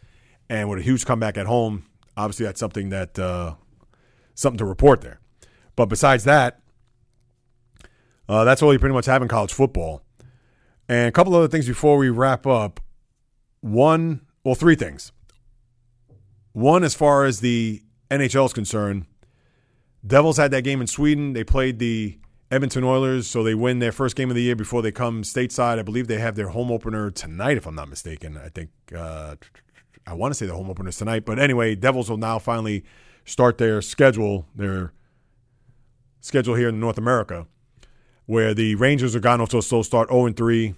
And 0.49 0.69
with 0.69 0.79
a 0.79 0.83
huge 0.83 1.05
comeback 1.05 1.37
at 1.37 1.47
home, 1.47 1.85
obviously 2.15 2.45
that's 2.45 2.59
something 2.59 2.89
that 2.89 3.17
uh, 3.17 3.55
something 4.35 4.57
to 4.59 4.65
report 4.65 5.01
there. 5.01 5.19
But 5.75 5.87
besides 5.87 6.25
that, 6.25 6.61
uh, 8.27 8.43
that's 8.43 8.61
all 8.61 8.73
you 8.73 8.79
pretty 8.79 8.93
much 8.93 9.05
have 9.05 9.21
in 9.21 9.27
college 9.27 9.53
football. 9.53 10.03
And 10.87 11.07
a 11.07 11.11
couple 11.11 11.33
of 11.33 11.39
other 11.39 11.47
things 11.47 11.67
before 11.67 11.97
we 11.97 12.09
wrap 12.09 12.45
up. 12.45 12.80
One, 13.61 14.21
well, 14.43 14.55
three 14.55 14.75
things. 14.75 15.11
One, 16.51 16.83
as 16.83 16.95
far 16.95 17.23
as 17.25 17.39
the 17.39 17.81
NHL 18.09 18.45
is 18.45 18.53
concerned, 18.53 19.05
Devils 20.05 20.37
had 20.37 20.51
that 20.51 20.63
game 20.63 20.81
in 20.81 20.87
Sweden. 20.87 21.33
They 21.33 21.43
played 21.43 21.79
the 21.79 22.17
Edmonton 22.49 22.83
Oilers, 22.83 23.27
so 23.27 23.43
they 23.43 23.55
win 23.55 23.79
their 23.79 23.91
first 23.91 24.15
game 24.15 24.29
of 24.29 24.35
the 24.35 24.41
year 24.41 24.55
before 24.55 24.81
they 24.81 24.91
come 24.91 25.21
stateside. 25.21 25.79
I 25.79 25.83
believe 25.83 26.07
they 26.07 26.19
have 26.19 26.35
their 26.35 26.49
home 26.49 26.71
opener 26.71 27.11
tonight, 27.11 27.55
if 27.55 27.65
I'm 27.65 27.75
not 27.75 27.87
mistaken. 27.87 28.37
I 28.37 28.49
think 28.49 28.71
uh, 28.95 29.35
I 30.05 30.13
want 30.13 30.33
to 30.33 30.35
say 30.37 30.47
the 30.47 30.55
home 30.55 30.69
opener 30.69 30.89
is 30.89 30.97
tonight, 30.97 31.23
but 31.23 31.39
anyway, 31.39 31.75
Devils 31.75 32.09
will 32.09 32.17
now 32.17 32.39
finally 32.39 32.83
start 33.23 33.57
their 33.57 33.81
schedule, 33.81 34.47
their 34.55 34.91
schedule 36.19 36.55
here 36.55 36.69
in 36.69 36.79
North 36.79 36.97
America, 36.97 37.47
where 38.25 38.53
the 38.53 38.75
Rangers 38.75 39.15
are 39.15 39.19
gone 39.21 39.39
off 39.39 39.49
to 39.49 39.59
a 39.59 39.61
slow 39.61 39.83
start, 39.83 40.09
0 40.09 40.33
3. 40.33 40.75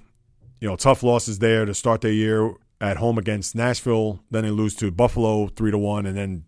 You 0.60 0.70
know, 0.70 0.76
tough 0.76 1.02
losses 1.02 1.40
there 1.40 1.66
to 1.66 1.74
start 1.74 2.02
their 2.02 2.12
year 2.12 2.54
at 2.84 2.98
home 2.98 3.18
against 3.18 3.56
Nashville. 3.56 4.20
Then 4.30 4.44
they 4.44 4.52
lose 4.52 4.76
to 4.76 4.92
Buffalo 4.92 5.48
three 5.48 5.72
to 5.72 5.78
one, 5.78 6.06
and 6.06 6.18
then 6.18 6.44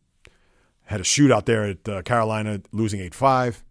had 0.83 0.99
a 0.99 1.03
shootout 1.03 1.45
there 1.45 1.63
at 1.63 1.89
uh, 1.89 2.01
Carolina, 2.03 2.61
losing 2.71 2.99
8 2.99 3.15
5. 3.15 3.63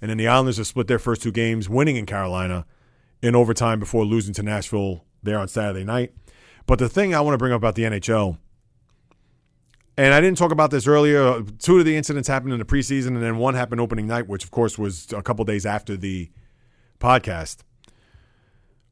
And 0.00 0.10
then 0.10 0.16
the 0.16 0.28
Islanders 0.28 0.56
have 0.58 0.66
split 0.66 0.86
their 0.86 0.98
first 0.98 1.22
two 1.22 1.32
games, 1.32 1.68
winning 1.68 1.96
in 1.96 2.06
Carolina 2.06 2.64
in 3.20 3.34
overtime 3.34 3.80
before 3.80 4.04
losing 4.04 4.32
to 4.34 4.42
Nashville 4.42 5.04
there 5.22 5.38
on 5.38 5.48
Saturday 5.48 5.84
night. 5.84 6.14
But 6.66 6.78
the 6.78 6.88
thing 6.88 7.14
I 7.14 7.20
want 7.20 7.34
to 7.34 7.38
bring 7.38 7.52
up 7.52 7.58
about 7.58 7.74
the 7.74 7.82
NHL, 7.82 8.38
and 9.96 10.14
I 10.14 10.20
didn't 10.20 10.38
talk 10.38 10.52
about 10.52 10.70
this 10.70 10.86
earlier, 10.86 11.42
two 11.58 11.80
of 11.80 11.84
the 11.84 11.96
incidents 11.96 12.28
happened 12.28 12.52
in 12.52 12.60
the 12.60 12.64
preseason, 12.64 13.08
and 13.08 13.22
then 13.22 13.38
one 13.38 13.54
happened 13.54 13.80
opening 13.80 14.06
night, 14.06 14.28
which 14.28 14.44
of 14.44 14.52
course 14.52 14.78
was 14.78 15.12
a 15.12 15.22
couple 15.22 15.44
days 15.44 15.66
after 15.66 15.96
the 15.96 16.30
podcast, 17.00 17.58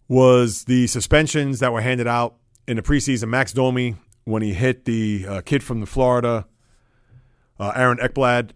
was 0.09 0.65
the 0.65 0.89
suspensions 0.89 1.61
that 1.61 1.73
were 1.73 1.81
handed 1.81 2.09
out 2.09 2.37
in 2.67 2.77
the 2.77 2.83
preseason. 2.83 3.29
Max 3.29 3.53
Domi, 3.53 3.97
when 4.25 4.43
he 4.43 4.53
hit 4.55 4.85
the 4.85 5.27
uh, 5.29 5.41
kid 5.43 5.63
from 5.63 5.81
the 5.81 5.87
Florida 5.87 6.47
uh, 7.59 7.73
Aaron 7.75 7.99
Ekblad, 7.99 8.51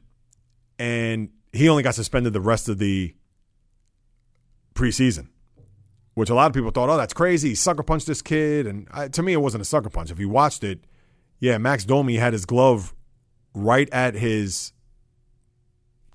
and 0.78 1.30
he 1.52 1.68
only 1.68 1.82
got 1.82 1.94
suspended 1.94 2.32
the 2.32 2.40
rest 2.40 2.68
of 2.68 2.78
the 2.78 3.14
preseason, 4.74 5.28
which 6.14 6.30
a 6.30 6.34
lot 6.34 6.46
of 6.46 6.52
people 6.52 6.70
thought, 6.70 6.88
oh, 6.88 6.96
that's 6.96 7.14
crazy. 7.14 7.50
He 7.50 7.54
sucker 7.54 7.82
punched 7.82 8.06
this 8.06 8.22
kid. 8.22 8.66
And 8.66 8.88
to 9.12 9.22
me, 9.22 9.32
it 9.32 9.40
wasn't 9.40 9.62
a 9.62 9.64
sucker 9.64 9.90
punch. 9.90 10.10
If 10.10 10.18
you 10.18 10.28
watched 10.28 10.64
it, 10.64 10.80
yeah, 11.38 11.58
Max 11.58 11.84
Domi 11.84 12.16
had 12.16 12.32
his 12.32 12.44
glove 12.44 12.94
right 13.54 13.88
at 13.90 14.14
his 14.14 14.72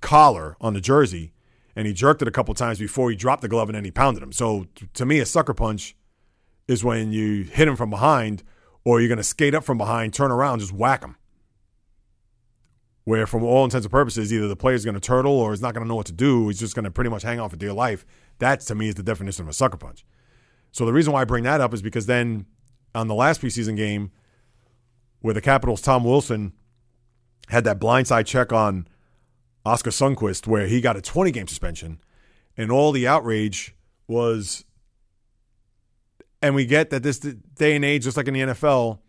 collar 0.01 0.55
on 0.61 0.73
the 0.73 0.81
jersey, 0.81 1.33
and 1.75 1.87
he 1.87 1.93
jerked 1.93 2.21
it 2.21 2.27
a 2.27 2.31
couple 2.31 2.53
times 2.53 2.79
before 2.79 3.09
he 3.09 3.15
dropped 3.15 3.41
the 3.41 3.47
glove 3.47 3.69
and 3.69 3.75
then 3.75 3.85
he 3.85 3.91
pounded 3.91 4.23
him. 4.23 4.31
So 4.31 4.65
to 4.93 5.05
me, 5.05 5.19
a 5.19 5.25
sucker 5.25 5.53
punch 5.53 5.95
is 6.67 6.83
when 6.83 7.11
you 7.11 7.43
hit 7.43 7.67
him 7.67 7.75
from 7.75 7.89
behind 7.89 8.43
or 8.83 8.99
you're 8.99 9.09
going 9.09 9.17
to 9.17 9.23
skate 9.23 9.55
up 9.55 9.63
from 9.63 9.77
behind, 9.77 10.13
turn 10.13 10.31
around, 10.31 10.59
just 10.59 10.73
whack 10.73 11.03
him 11.03 11.15
where 13.05 13.27
from 13.27 13.43
all 13.43 13.63
intents 13.63 13.85
and 13.85 13.91
purposes, 13.91 14.33
either 14.33 14.47
the 14.47 14.55
player's 14.55 14.83
going 14.83 14.95
to 14.95 14.99
turtle 14.99 15.33
or 15.33 15.51
he's 15.51 15.61
not 15.61 15.73
going 15.73 15.83
to 15.83 15.87
know 15.87 15.95
what 15.95 16.07
to 16.07 16.11
do. 16.11 16.47
He's 16.47 16.59
just 16.59 16.75
going 16.75 16.85
to 16.85 16.91
pretty 16.91 17.09
much 17.09 17.21
hang 17.21 17.39
on 17.39 17.49
for 17.49 17.55
dear 17.55 17.71
life. 17.71 18.03
That, 18.39 18.61
to 18.61 18.75
me, 18.75 18.89
is 18.89 18.95
the 18.95 19.03
definition 19.03 19.43
of 19.43 19.49
a 19.49 19.53
sucker 19.53 19.77
punch. 19.77 20.03
So 20.71 20.85
the 20.85 20.91
reason 20.91 21.13
why 21.13 21.21
I 21.21 21.25
bring 21.25 21.43
that 21.43 21.61
up 21.61 21.73
is 21.73 21.81
because 21.83 22.07
then 22.07 22.47
on 22.95 23.07
the 23.07 23.13
last 23.13 23.41
preseason 23.41 23.77
game, 23.77 24.11
where 25.21 25.35
the 25.35 25.41
Capitals' 25.41 25.81
Tom 25.81 26.03
Wilson 26.03 26.53
had 27.47 27.63
that 27.63 27.79
blindside 27.79 28.25
check 28.25 28.51
on 28.51 28.87
Oskar 29.65 29.91
Sundqvist, 29.91 30.47
where 30.47 30.67
he 30.67 30.81
got 30.81 30.97
a 30.97 31.01
20 31.01 31.31
game 31.31 31.47
suspension, 31.47 31.99
and 32.57 32.71
all 32.71 32.91
the 32.91 33.07
outrage 33.07 33.75
was. 34.07 34.65
And 36.45 36.53
we 36.53 36.67
get 36.67 36.91
that 36.91 37.01
this 37.01 37.17
day 37.17 37.75
and 37.75 37.83
age, 37.83 38.03
just 38.03 38.17
like 38.17 38.27
in 38.27 38.35
the 38.35 38.41
NFL, 38.41 38.99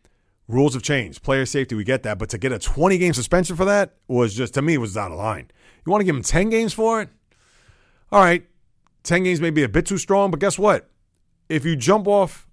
Rules 0.48 0.72
have 0.72 0.82
changed. 0.82 1.22
Player 1.22 1.44
safety, 1.44 1.74
we 1.74 1.84
get 1.84 2.02
that. 2.04 2.18
But 2.18 2.30
to 2.30 2.38
get 2.38 2.50
a 2.50 2.58
20 2.58 2.96
game 2.96 3.12
suspension 3.12 3.56
for 3.56 3.66
that 3.66 3.96
was 4.08 4.32
just, 4.34 4.54
to 4.54 4.62
me, 4.62 4.78
was 4.78 4.96
out 4.96 5.12
of 5.12 5.18
line. 5.18 5.50
You 5.84 5.92
want 5.92 6.00
to 6.00 6.06
give 6.06 6.16
him 6.16 6.22
10 6.22 6.48
games 6.48 6.72
for 6.72 7.02
it? 7.02 7.10
All 8.10 8.22
right. 8.22 8.46
10 9.02 9.24
games 9.24 9.42
may 9.42 9.50
be 9.50 9.62
a 9.62 9.68
bit 9.68 9.84
too 9.84 9.98
strong, 9.98 10.30
but 10.30 10.40
guess 10.40 10.58
what? 10.58 10.88
If 11.50 11.66
you 11.66 11.76
jump 11.76 12.08
off 12.08 12.48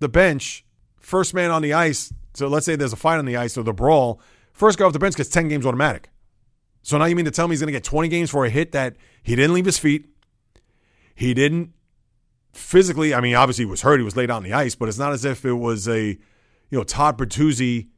the 0.00 0.08
bench, 0.08 0.66
first 0.98 1.32
man 1.32 1.50
on 1.50 1.62
the 1.62 1.72
ice, 1.72 2.12
so 2.34 2.46
let's 2.46 2.66
say 2.66 2.76
there's 2.76 2.92
a 2.92 2.96
fight 2.96 3.16
on 3.16 3.24
the 3.24 3.38
ice 3.38 3.56
or 3.56 3.62
the 3.62 3.72
brawl, 3.72 4.20
first 4.52 4.78
guy 4.78 4.84
off 4.84 4.92
the 4.92 4.98
bench 4.98 5.16
gets 5.16 5.30
10 5.30 5.48
games 5.48 5.64
automatic. 5.64 6.10
So 6.82 6.98
now 6.98 7.06
you 7.06 7.16
mean 7.16 7.24
to 7.24 7.30
tell 7.30 7.48
me 7.48 7.54
he's 7.54 7.60
going 7.60 7.68
to 7.68 7.72
get 7.72 7.84
20 7.84 8.08
games 8.08 8.28
for 8.28 8.44
a 8.44 8.50
hit 8.50 8.72
that 8.72 8.96
he 9.22 9.34
didn't 9.34 9.54
leave 9.54 9.64
his 9.64 9.78
feet? 9.78 10.10
He 11.14 11.32
didn't 11.32 11.72
physically, 12.52 13.14
I 13.14 13.20
mean, 13.20 13.34
obviously 13.34 13.64
he 13.64 13.70
was 13.70 13.82
hurt. 13.82 13.98
He 13.98 14.04
was 14.04 14.16
laid 14.16 14.30
on 14.30 14.42
the 14.42 14.52
ice, 14.52 14.74
but 14.74 14.88
it's 14.88 14.98
not 14.98 15.12
as 15.12 15.24
if 15.24 15.44
it 15.44 15.54
was 15.54 15.88
a 15.88 16.18
you 16.70 16.78
know, 16.78 16.84
Todd 16.84 17.18
Bertuzzi 17.18 17.88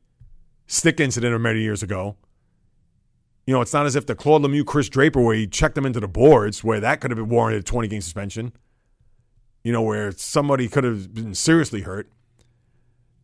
stick 0.67 0.99
incident 0.99 1.35
of 1.35 1.41
many 1.41 1.61
years 1.61 1.83
ago. 1.83 2.17
You 3.47 3.55
know, 3.55 3.61
it's 3.61 3.73
not 3.73 3.87
as 3.87 3.97
if 3.97 4.07
the 4.07 4.15
Claude 4.15 4.43
Lemieux, 4.43 4.65
Chris 4.65 4.89
Draper, 4.89 5.21
where 5.21 5.35
he 5.35 5.47
checked 5.47 5.75
them 5.75 5.85
into 5.85 6.01
the 6.01 6.09
boards, 6.09 6.65
where 6.65 6.81
that 6.81 7.01
could 7.01 7.11
have 7.11 7.19
been 7.19 7.29
warranted 7.29 7.63
a 7.63 7.65
20 7.65 7.89
game 7.89 8.01
suspension. 8.01 8.53
You 9.63 9.73
know, 9.73 9.83
where 9.83 10.11
somebody 10.13 10.69
could 10.69 10.85
have 10.85 11.15
been 11.15 11.35
seriously 11.35 11.83
hurt. 11.83 12.11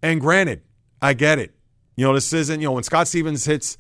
And 0.03 0.21
granted, 0.21 0.63
I 1.03 1.15
get 1.15 1.39
it. 1.39 1.55
You 1.97 2.07
know, 2.07 2.15
this 2.15 2.33
isn't, 2.33 2.61
you 2.61 2.69
know, 2.69 2.73
when 2.73 2.85
Scott 2.85 3.09
Stevens 3.09 3.45
hits 3.45 3.77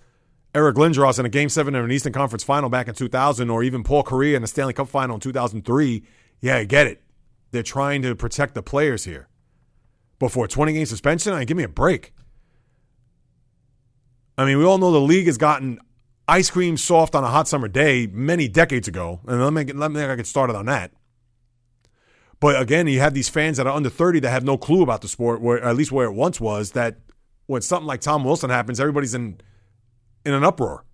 Eric 0.54 0.76
Lindros 0.76 1.20
in 1.20 1.26
a 1.26 1.28
game 1.28 1.48
seven 1.48 1.76
of 1.76 1.84
an 1.84 1.92
Eastern 1.92 2.12
Conference 2.12 2.42
final 2.42 2.68
back 2.68 2.88
in 2.88 2.94
2000, 2.94 3.50
or 3.50 3.62
even 3.62 3.84
Paul 3.84 4.02
Kariya 4.02 4.34
in 4.34 4.42
the 4.42 4.48
Stanley 4.48 4.72
Cup 4.72 4.88
final 4.88 5.14
in 5.16 5.20
2003, 5.20 6.02
yeah, 6.40 6.56
I 6.56 6.64
get 6.64 6.88
it. 6.88 7.02
They're 7.50 7.62
trying 7.62 8.02
to 8.02 8.14
protect 8.14 8.54
the 8.54 8.62
players 8.62 9.04
here 9.04 9.28
before 10.18 10.48
20 10.48 10.72
game 10.72 10.86
suspension? 10.86 11.32
I 11.32 11.44
give 11.44 11.56
me 11.56 11.64
a 11.64 11.68
break. 11.68 12.12
I 14.36 14.44
mean, 14.44 14.58
we 14.58 14.64
all 14.64 14.78
know 14.78 14.92
the 14.92 15.00
league 15.00 15.26
has 15.26 15.38
gotten 15.38 15.78
ice 16.28 16.50
cream 16.50 16.76
soft 16.76 17.14
on 17.14 17.24
a 17.24 17.28
hot 17.28 17.48
summer 17.48 17.68
day 17.68 18.06
many 18.06 18.48
decades 18.48 18.86
ago. 18.86 19.20
And 19.26 19.42
let 19.42 19.52
me, 19.52 19.72
let 19.72 19.90
me 19.90 20.00
get 20.16 20.26
started 20.26 20.54
on 20.54 20.66
that. 20.66 20.92
But 22.40 22.60
again, 22.60 22.86
you 22.86 23.00
have 23.00 23.14
these 23.14 23.28
fans 23.28 23.56
that 23.56 23.66
are 23.66 23.74
under 23.74 23.90
30 23.90 24.20
that 24.20 24.30
have 24.30 24.44
no 24.44 24.56
clue 24.56 24.82
about 24.82 25.00
the 25.00 25.08
sport, 25.08 25.40
where 25.40 25.62
at 25.64 25.74
least 25.74 25.90
where 25.90 26.06
it 26.06 26.12
once 26.12 26.40
was, 26.40 26.72
that 26.72 26.98
when 27.46 27.62
something 27.62 27.86
like 27.86 28.00
Tom 28.00 28.22
Wilson 28.22 28.50
happens, 28.50 28.78
everybody's 28.78 29.14
in 29.14 29.40
in 30.24 30.34
an 30.34 30.44
uproar. 30.44 30.84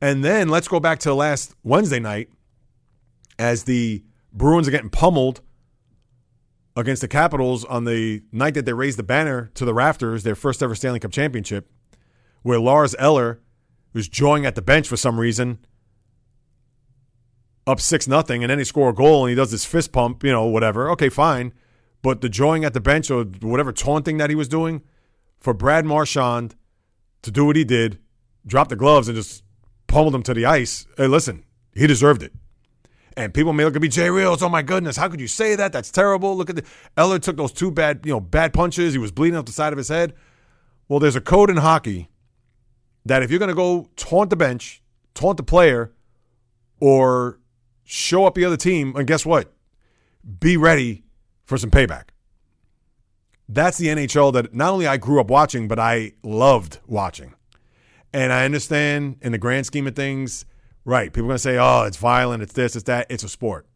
And 0.00 0.24
then 0.24 0.48
let's 0.48 0.68
go 0.68 0.78
back 0.78 1.00
to 1.00 1.14
last 1.14 1.54
Wednesday 1.64 1.98
night 1.98 2.28
as 3.38 3.64
the 3.64 4.04
Bruins 4.38 4.68
are 4.68 4.70
getting 4.70 4.88
pummeled 4.88 5.40
against 6.76 7.02
the 7.02 7.08
Capitals 7.08 7.64
on 7.64 7.84
the 7.84 8.22
night 8.30 8.54
that 8.54 8.64
they 8.64 8.72
raised 8.72 8.98
the 8.98 9.02
banner 9.02 9.50
to 9.54 9.64
the 9.64 9.74
rafters, 9.74 10.22
their 10.22 10.36
first 10.36 10.62
ever 10.62 10.76
Stanley 10.76 11.00
Cup 11.00 11.10
championship, 11.10 11.68
where 12.42 12.60
Lars 12.60 12.94
Eller 12.98 13.40
was 13.92 14.08
jawing 14.08 14.46
at 14.46 14.54
the 14.54 14.62
bench 14.62 14.86
for 14.86 14.96
some 14.96 15.18
reason, 15.18 15.58
up 17.66 17.80
six 17.80 18.06
nothing, 18.06 18.42
and 18.44 18.50
then 18.50 18.58
he 18.58 18.64
score 18.64 18.90
a 18.90 18.94
goal 18.94 19.24
and 19.24 19.30
he 19.30 19.34
does 19.34 19.50
this 19.50 19.64
fist 19.64 19.92
pump, 19.92 20.22
you 20.22 20.30
know, 20.30 20.46
whatever. 20.46 20.88
Okay, 20.92 21.08
fine. 21.08 21.52
But 22.00 22.20
the 22.20 22.28
jawing 22.28 22.64
at 22.64 22.74
the 22.74 22.80
bench 22.80 23.10
or 23.10 23.24
whatever 23.24 23.72
taunting 23.72 24.18
that 24.18 24.30
he 24.30 24.36
was 24.36 24.48
doing, 24.48 24.82
for 25.40 25.52
Brad 25.52 25.84
Marchand 25.84 26.54
to 27.22 27.30
do 27.30 27.44
what 27.44 27.56
he 27.56 27.64
did, 27.64 27.98
drop 28.46 28.68
the 28.68 28.76
gloves 28.76 29.08
and 29.08 29.16
just 29.16 29.42
pummeled 29.88 30.14
him 30.14 30.22
to 30.22 30.34
the 30.34 30.46
ice. 30.46 30.86
Hey, 30.96 31.08
listen, 31.08 31.44
he 31.74 31.86
deserved 31.88 32.22
it. 32.22 32.32
And 33.18 33.34
people 33.34 33.52
may 33.52 33.64
look 33.64 33.74
at 33.74 33.82
me, 33.82 33.88
JAYREELZ, 33.88 34.44
oh 34.44 34.48
my 34.48 34.62
goodness, 34.62 34.96
how 34.96 35.08
could 35.08 35.20
you 35.20 35.26
say 35.26 35.56
that? 35.56 35.72
That's 35.72 35.90
terrible. 35.90 36.36
Look 36.36 36.50
at 36.50 36.54
the 36.54 36.64
Eller 36.96 37.18
took 37.18 37.36
those 37.36 37.50
two 37.50 37.72
bad, 37.72 38.02
you 38.04 38.12
know, 38.12 38.20
bad 38.20 38.52
punches. 38.52 38.92
He 38.92 38.98
was 38.98 39.10
bleeding 39.10 39.36
out 39.36 39.44
the 39.44 39.50
side 39.50 39.72
of 39.72 39.76
his 39.76 39.88
head. 39.88 40.14
Well, 40.88 41.00
there's 41.00 41.16
a 41.16 41.20
code 41.20 41.50
in 41.50 41.56
hockey 41.56 42.10
that 43.06 43.24
if 43.24 43.30
you're 43.32 43.40
going 43.40 43.48
to 43.48 43.56
go 43.56 43.88
taunt 43.96 44.30
the 44.30 44.36
bench, 44.36 44.80
taunt 45.14 45.36
the 45.36 45.42
player, 45.42 45.92
or 46.80 47.40
show 47.82 48.24
up 48.24 48.36
the 48.36 48.44
other 48.44 48.56
team, 48.56 48.94
and 48.94 49.04
guess 49.04 49.26
what? 49.26 49.52
Be 50.38 50.56
ready 50.56 51.02
for 51.44 51.58
some 51.58 51.72
payback. 51.72 52.10
That's 53.48 53.78
the 53.78 53.88
NHL 53.88 54.32
that 54.34 54.54
not 54.54 54.72
only 54.72 54.86
I 54.86 54.96
grew 54.96 55.20
up 55.20 55.28
watching, 55.28 55.66
but 55.66 55.80
I 55.80 56.12
loved 56.22 56.78
watching. 56.86 57.34
And 58.12 58.32
I 58.32 58.44
understand 58.44 59.16
in 59.22 59.32
the 59.32 59.38
grand 59.38 59.66
scheme 59.66 59.88
of 59.88 59.96
things, 59.96 60.44
right? 60.88 61.12
People 61.12 61.26
are 61.26 61.28
going 61.28 61.34
to 61.34 61.38
say, 61.38 61.58
oh, 61.58 61.82
it's 61.82 61.98
violent, 61.98 62.42
it's 62.42 62.54
this, 62.54 62.74
it's 62.74 62.84
that. 62.84 63.06
It's 63.10 63.22
a 63.22 63.28
sport. 63.28 63.66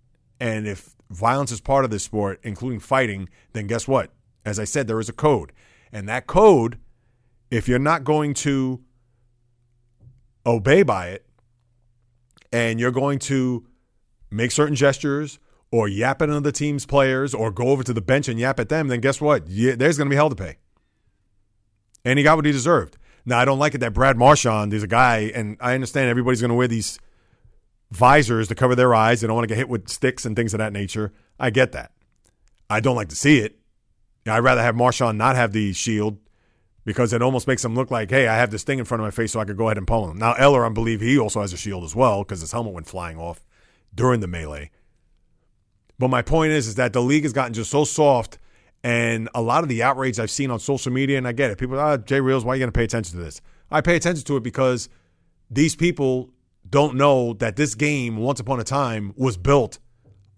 And 0.40 0.66
if 0.66 0.96
violence 1.10 1.52
is 1.52 1.60
part 1.60 1.84
of 1.84 1.90
this 1.90 2.02
sport, 2.02 2.40
including 2.42 2.80
fighting, 2.80 3.28
then 3.52 3.66
guess 3.66 3.86
what? 3.86 4.10
As 4.46 4.58
I 4.58 4.64
said, 4.64 4.88
there 4.88 4.98
is 4.98 5.10
a 5.10 5.12
code. 5.12 5.52
And 5.92 6.08
that 6.08 6.26
code, 6.26 6.78
if 7.50 7.68
you're 7.68 7.78
not 7.78 8.04
going 8.04 8.32
to 8.34 8.80
obey 10.46 10.82
by 10.82 11.08
it, 11.08 11.26
and 12.50 12.80
you're 12.80 12.90
going 12.90 13.18
to 13.18 13.66
make 14.30 14.50
certain 14.50 14.74
gestures 14.74 15.38
or 15.70 15.88
yap 15.88 16.22
at 16.22 16.30
another 16.30 16.50
team's 16.50 16.86
players 16.86 17.34
or 17.34 17.50
go 17.50 17.68
over 17.68 17.82
to 17.82 17.92
the 17.92 18.00
bench 18.00 18.26
and 18.26 18.40
yap 18.40 18.58
at 18.58 18.70
them, 18.70 18.88
then 18.88 19.02
guess 19.02 19.20
what? 19.20 19.46
Yeah, 19.48 19.74
there's 19.74 19.98
going 19.98 20.08
to 20.08 20.10
be 20.10 20.16
hell 20.16 20.30
to 20.30 20.36
pay. 20.36 20.56
And 22.06 22.18
he 22.18 22.22
got 22.22 22.36
what 22.36 22.46
he 22.46 22.52
deserved. 22.52 22.96
Now, 23.24 23.38
I 23.38 23.44
don't 23.44 23.58
like 23.58 23.74
it 23.74 23.78
that 23.78 23.92
Brad 23.92 24.16
Marchand 24.16 24.74
is 24.74 24.82
a 24.82 24.88
guy, 24.88 25.30
and 25.34 25.56
I 25.60 25.74
understand 25.74 26.08
everybody's 26.08 26.40
going 26.40 26.50
to 26.50 26.56
wear 26.56 26.68
these 26.68 26.98
visors 27.90 28.48
to 28.48 28.54
cover 28.54 28.74
their 28.74 28.94
eyes. 28.94 29.20
They 29.20 29.26
don't 29.26 29.36
want 29.36 29.44
to 29.44 29.54
get 29.54 29.58
hit 29.58 29.68
with 29.68 29.88
sticks 29.88 30.24
and 30.24 30.34
things 30.34 30.54
of 30.54 30.58
that 30.58 30.72
nature. 30.72 31.12
I 31.38 31.50
get 31.50 31.72
that. 31.72 31.92
I 32.68 32.80
don't 32.80 32.96
like 32.96 33.08
to 33.10 33.16
see 33.16 33.38
it. 33.38 33.58
I'd 34.26 34.38
rather 34.38 34.62
have 34.62 34.74
Marchand 34.74 35.18
not 35.18 35.36
have 35.36 35.52
the 35.52 35.72
shield 35.72 36.18
because 36.84 37.12
it 37.12 37.22
almost 37.22 37.46
makes 37.46 37.64
him 37.64 37.74
look 37.74 37.90
like, 37.90 38.10
hey, 38.10 38.26
I 38.26 38.36
have 38.36 38.50
this 38.50 38.64
thing 38.64 38.78
in 38.78 38.84
front 38.84 39.00
of 39.00 39.06
my 39.06 39.10
face 39.10 39.32
so 39.32 39.40
I 39.40 39.44
could 39.44 39.56
go 39.56 39.68
ahead 39.68 39.78
and 39.78 39.86
pummel 39.86 40.10
him. 40.10 40.18
Now, 40.18 40.32
Eller, 40.34 40.64
I 40.64 40.68
believe 40.68 41.00
he 41.00 41.18
also 41.18 41.40
has 41.40 41.52
a 41.52 41.56
shield 41.56 41.84
as 41.84 41.94
well 41.94 42.22
because 42.22 42.40
his 42.40 42.52
helmet 42.52 42.72
went 42.72 42.88
flying 42.88 43.18
off 43.18 43.44
during 43.94 44.20
the 44.20 44.26
melee. 44.26 44.70
But 45.98 46.08
my 46.08 46.22
point 46.22 46.52
is, 46.52 46.66
is 46.66 46.74
that 46.76 46.92
the 46.92 47.02
league 47.02 47.22
has 47.22 47.32
gotten 47.32 47.52
just 47.52 47.70
so 47.70 47.84
soft, 47.84 48.38
and 48.84 49.28
a 49.34 49.42
lot 49.42 49.62
of 49.62 49.68
the 49.68 49.82
outrage 49.82 50.18
I've 50.18 50.30
seen 50.30 50.50
on 50.50 50.58
social 50.58 50.92
media, 50.92 51.18
and 51.18 51.26
I 51.26 51.32
get 51.32 51.50
it. 51.50 51.58
People, 51.58 51.78
ah, 51.78 51.96
JAYREELZ, 51.96 52.44
why 52.44 52.52
are 52.52 52.56
you 52.56 52.60
going 52.60 52.72
to 52.72 52.76
pay 52.76 52.84
attention 52.84 53.16
to 53.18 53.24
this? 53.24 53.40
I 53.70 53.80
pay 53.80 53.96
attention 53.96 54.24
to 54.24 54.36
it 54.36 54.42
because 54.42 54.88
these 55.50 55.76
people 55.76 56.30
don't 56.68 56.96
know 56.96 57.34
that 57.34 57.56
this 57.56 57.74
game, 57.74 58.16
once 58.16 58.40
upon 58.40 58.60
a 58.60 58.64
time, 58.64 59.12
was 59.16 59.36
built 59.36 59.78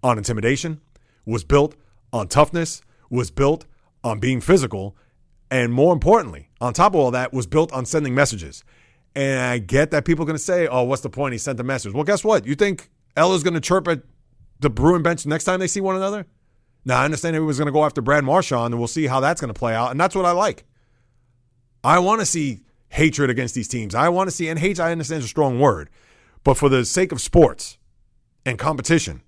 on 0.02 0.18
intimidation, 0.18 0.80
was 1.24 1.44
built 1.44 1.74
on 2.12 2.28
toughness, 2.28 2.82
was 3.10 3.30
built 3.30 3.66
on 4.02 4.20
being 4.20 4.40
physical, 4.40 4.96
and 5.50 5.72
more 5.72 5.92
importantly, 5.92 6.50
on 6.60 6.72
top 6.72 6.94
of 6.94 7.00
all 7.00 7.10
that, 7.12 7.32
was 7.32 7.46
built 7.46 7.72
on 7.72 7.86
sending 7.86 8.14
messages. 8.14 8.62
And 9.16 9.40
I 9.40 9.58
get 9.58 9.90
that 9.92 10.04
people 10.04 10.24
are 10.24 10.26
going 10.26 10.36
to 10.36 10.42
say, 10.42 10.66
oh, 10.66 10.82
what's 10.82 11.02
the 11.02 11.10
point? 11.10 11.32
He 11.32 11.38
sent 11.38 11.60
a 11.60 11.64
message. 11.64 11.94
Well, 11.94 12.04
guess 12.04 12.24
what? 12.24 12.46
You 12.46 12.54
think 12.54 12.90
Eller's 13.16 13.42
going 13.42 13.54
to 13.54 13.60
chirp 13.60 13.86
at 13.86 14.02
the 14.60 14.70
Bruin 14.70 15.02
bench 15.02 15.24
next 15.26 15.44
time 15.44 15.60
they 15.60 15.68
see 15.68 15.80
one 15.80 15.96
another? 15.96 16.26
Now, 16.84 17.00
I 17.00 17.04
understand 17.04 17.34
everyone's 17.34 17.58
going 17.58 17.66
to 17.66 17.72
go 17.72 17.84
after 17.84 18.02
Brad 18.02 18.24
Marchand, 18.24 18.74
and 18.74 18.78
we'll 18.78 18.88
see 18.88 19.06
how 19.06 19.20
that's 19.20 19.40
going 19.40 19.52
to 19.52 19.58
play 19.58 19.74
out. 19.74 19.90
And 19.90 19.98
that's 19.98 20.14
what 20.14 20.26
I 20.26 20.32
like. 20.32 20.64
I 21.82 21.98
want 21.98 22.20
to 22.20 22.26
see 22.26 22.60
hatred 22.88 23.30
against 23.30 23.54
these 23.54 23.68
teams. 23.68 23.94
I 23.94 24.08
want 24.08 24.28
to 24.28 24.30
see, 24.34 24.48
and 24.48 24.58
hate, 24.58 24.78
I 24.78 24.92
understand 24.92 25.20
is 25.20 25.24
a 25.24 25.28
strong 25.28 25.58
word, 25.58 25.90
but 26.44 26.56
for 26.56 26.68
the 26.68 26.84
sake 26.84 27.10
of 27.10 27.20
sports 27.20 27.78
and 28.46 28.58
competition, 28.58 29.22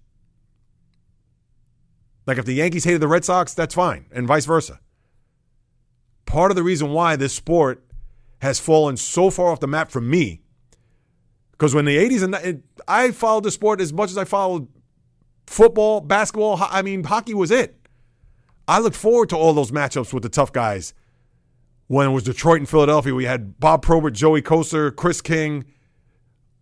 like 2.26 2.38
if 2.38 2.44
the 2.44 2.54
Yankees 2.54 2.84
hated 2.84 3.00
the 3.00 3.08
Red 3.08 3.24
Sox, 3.24 3.54
that's 3.54 3.74
fine, 3.74 4.06
and 4.12 4.26
vice 4.26 4.44
versa. 4.44 4.80
Part 6.26 6.50
of 6.50 6.56
the 6.56 6.62
reason 6.62 6.90
why 6.90 7.16
this 7.16 7.32
sport 7.32 7.84
has 8.42 8.60
fallen 8.60 8.96
so 8.96 9.30
far 9.30 9.50
off 9.50 9.60
the 9.60 9.66
map 9.66 9.90
for 9.90 10.00
me, 10.00 10.42
because 11.52 11.74
when 11.74 11.84
the 11.86 11.96
80s 11.96 12.22
and 12.22 12.62
I 12.86 13.10
followed 13.12 13.44
the 13.44 13.50
sport 13.50 13.80
as 13.80 13.92
much 13.92 14.10
as 14.10 14.18
I 14.18 14.24
followed 14.24 14.68
football, 15.46 16.00
basketball, 16.00 16.58
I 16.60 16.82
mean, 16.82 17.04
hockey 17.04 17.34
was 17.34 17.50
it. 17.50 17.76
I 18.68 18.78
looked 18.80 18.96
forward 18.96 19.28
to 19.30 19.36
all 19.36 19.52
those 19.52 19.70
matchups 19.70 20.12
with 20.12 20.22
the 20.22 20.28
tough 20.28 20.52
guys. 20.52 20.92
When 21.88 22.08
it 22.08 22.12
was 22.12 22.24
Detroit 22.24 22.58
and 22.58 22.68
Philadelphia, 22.68 23.14
we 23.14 23.26
had 23.26 23.60
Bob 23.60 23.82
Probert, 23.82 24.14
Joey 24.14 24.42
Kocur, 24.42 24.94
Kris 24.94 25.20
King 25.20 25.64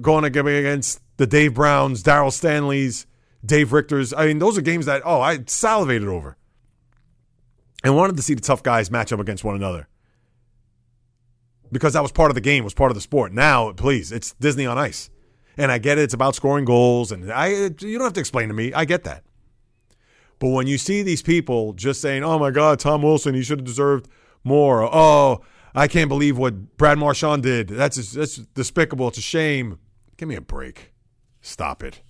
going 0.00 0.24
against 0.24 1.00
the 1.16 1.26
Dave 1.26 1.54
Browns, 1.54 2.02
Daryl 2.02 2.32
Stanleys, 2.32 3.06
Dave 3.44 3.70
Richters. 3.70 4.12
I 4.16 4.26
mean, 4.26 4.38
those 4.38 4.58
are 4.58 4.62
games 4.62 4.86
that, 4.86 5.02
oh, 5.04 5.20
I 5.20 5.38
salivated 5.46 6.08
over 6.08 6.36
and 7.82 7.96
wanted 7.96 8.16
to 8.16 8.22
see 8.22 8.34
the 8.34 8.42
tough 8.42 8.62
guys 8.62 8.90
match 8.90 9.12
up 9.12 9.20
against 9.20 9.44
one 9.44 9.54
another 9.54 9.88
because 11.72 11.94
that 11.94 12.02
was 12.02 12.12
part 12.12 12.30
of 12.30 12.34
the 12.34 12.40
game, 12.40 12.64
was 12.64 12.74
part 12.74 12.90
of 12.90 12.94
the 12.94 13.00
sport. 13.00 13.32
Now, 13.32 13.72
please, 13.72 14.12
it's 14.12 14.34
Disney 14.34 14.66
on 14.66 14.78
Ice. 14.78 15.10
And 15.56 15.70
I 15.70 15.78
get 15.78 15.98
it, 15.98 16.02
it's 16.02 16.14
about 16.14 16.34
scoring 16.34 16.64
goals, 16.64 17.12
and 17.12 17.30
I 17.32 17.48
you 17.48 17.98
don't 17.98 18.02
have 18.02 18.12
to 18.14 18.20
explain 18.20 18.48
to 18.48 18.54
me. 18.54 18.72
I 18.72 18.84
get 18.84 19.04
that. 19.04 19.24
But 20.38 20.48
when 20.48 20.66
you 20.66 20.78
see 20.78 21.02
these 21.02 21.22
people 21.22 21.72
just 21.74 22.00
saying, 22.00 22.24
"Oh 22.24 22.38
my 22.38 22.50
God, 22.50 22.80
Tom 22.80 23.02
Wilson, 23.02 23.34
he 23.34 23.42
should 23.42 23.60
have 23.60 23.66
deserved 23.66 24.08
more," 24.42 24.82
"Oh, 24.82 25.42
I 25.74 25.86
can't 25.86 26.08
believe 26.08 26.36
what 26.36 26.76
Brad 26.76 26.98
Marchand 26.98 27.44
did. 27.44 27.68
That's 27.68 28.12
that's 28.12 28.36
despicable. 28.36 29.08
It's 29.08 29.18
a 29.18 29.22
shame." 29.22 29.78
Give 30.16 30.28
me 30.28 30.36
a 30.36 30.40
break. 30.40 30.92
Stop 31.40 31.82
it. 31.82 32.02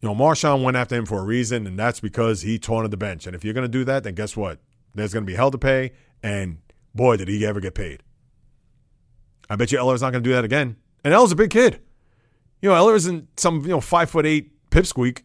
You 0.00 0.08
know, 0.08 0.14
Marchand 0.14 0.62
went 0.62 0.76
after 0.76 0.94
him 0.94 1.06
for 1.06 1.18
a 1.18 1.24
reason, 1.24 1.66
and 1.66 1.78
that's 1.78 1.98
because 1.98 2.42
he 2.42 2.58
taunted 2.58 2.92
the 2.92 2.96
bench. 2.96 3.26
And 3.26 3.34
if 3.34 3.44
you're 3.44 3.54
going 3.54 3.64
to 3.64 3.68
do 3.68 3.84
that, 3.84 4.04
then 4.04 4.14
guess 4.14 4.36
what? 4.36 4.60
There's 4.94 5.12
going 5.12 5.24
to 5.24 5.30
be 5.30 5.34
hell 5.34 5.50
to 5.50 5.58
pay, 5.58 5.92
and 6.22 6.58
boy, 6.94 7.16
did 7.16 7.28
he 7.28 7.44
ever 7.44 7.60
get 7.60 7.74
paid. 7.74 8.02
I 9.50 9.56
bet 9.56 9.72
you 9.72 9.78
Eller's 9.78 10.02
not 10.02 10.12
going 10.12 10.22
to 10.22 10.28
do 10.28 10.34
that 10.34 10.44
again. 10.44 10.76
And 11.04 11.14
Eller's 11.14 11.32
a 11.32 11.36
big 11.36 11.50
kid. 11.50 11.80
You 12.60 12.70
know, 12.70 12.74
Eller 12.74 12.94
isn't 12.94 13.38
some, 13.38 13.62
you 13.62 13.68
know, 13.68 13.80
five 13.80 14.10
foot 14.10 14.26
eight 14.26 14.52
pipsqueak. 14.70 15.22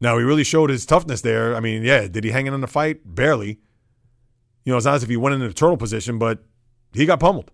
Now, 0.00 0.18
he 0.18 0.24
really 0.24 0.44
showed 0.44 0.70
his 0.70 0.86
toughness 0.86 1.22
there. 1.22 1.56
I 1.56 1.60
mean, 1.60 1.82
yeah, 1.82 2.06
did 2.06 2.24
he 2.24 2.30
hang 2.30 2.46
in 2.46 2.54
on 2.54 2.60
the 2.60 2.66
fight? 2.66 3.00
Barely. 3.04 3.58
You 4.64 4.72
know, 4.72 4.76
it's 4.76 4.86
not 4.86 4.94
as 4.96 5.02
if 5.02 5.08
he 5.08 5.16
went 5.16 5.34
into 5.34 5.48
the 5.48 5.54
turtle 5.54 5.76
position, 5.76 6.18
but 6.18 6.44
he 6.92 7.06
got 7.06 7.20
pummeled. 7.20 7.50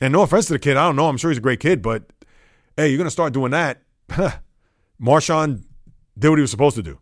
And 0.00 0.12
no 0.12 0.22
offense 0.22 0.46
to 0.46 0.52
the 0.54 0.58
kid, 0.58 0.76
I 0.76 0.86
don't 0.86 0.96
know. 0.96 1.08
I'm 1.08 1.16
sure 1.16 1.30
he's 1.30 1.38
a 1.38 1.42
great 1.42 1.60
kid, 1.60 1.80
but 1.80 2.10
hey, 2.76 2.88
you're 2.88 3.02
to 3.04 3.10
start 3.10 3.32
doing 3.32 3.52
that. 3.52 3.82
Marchand 4.98 5.64
did 6.18 6.28
what 6.28 6.38
he 6.38 6.42
was 6.42 6.50
supposed 6.50 6.76
to 6.76 6.82
do. 6.82 6.98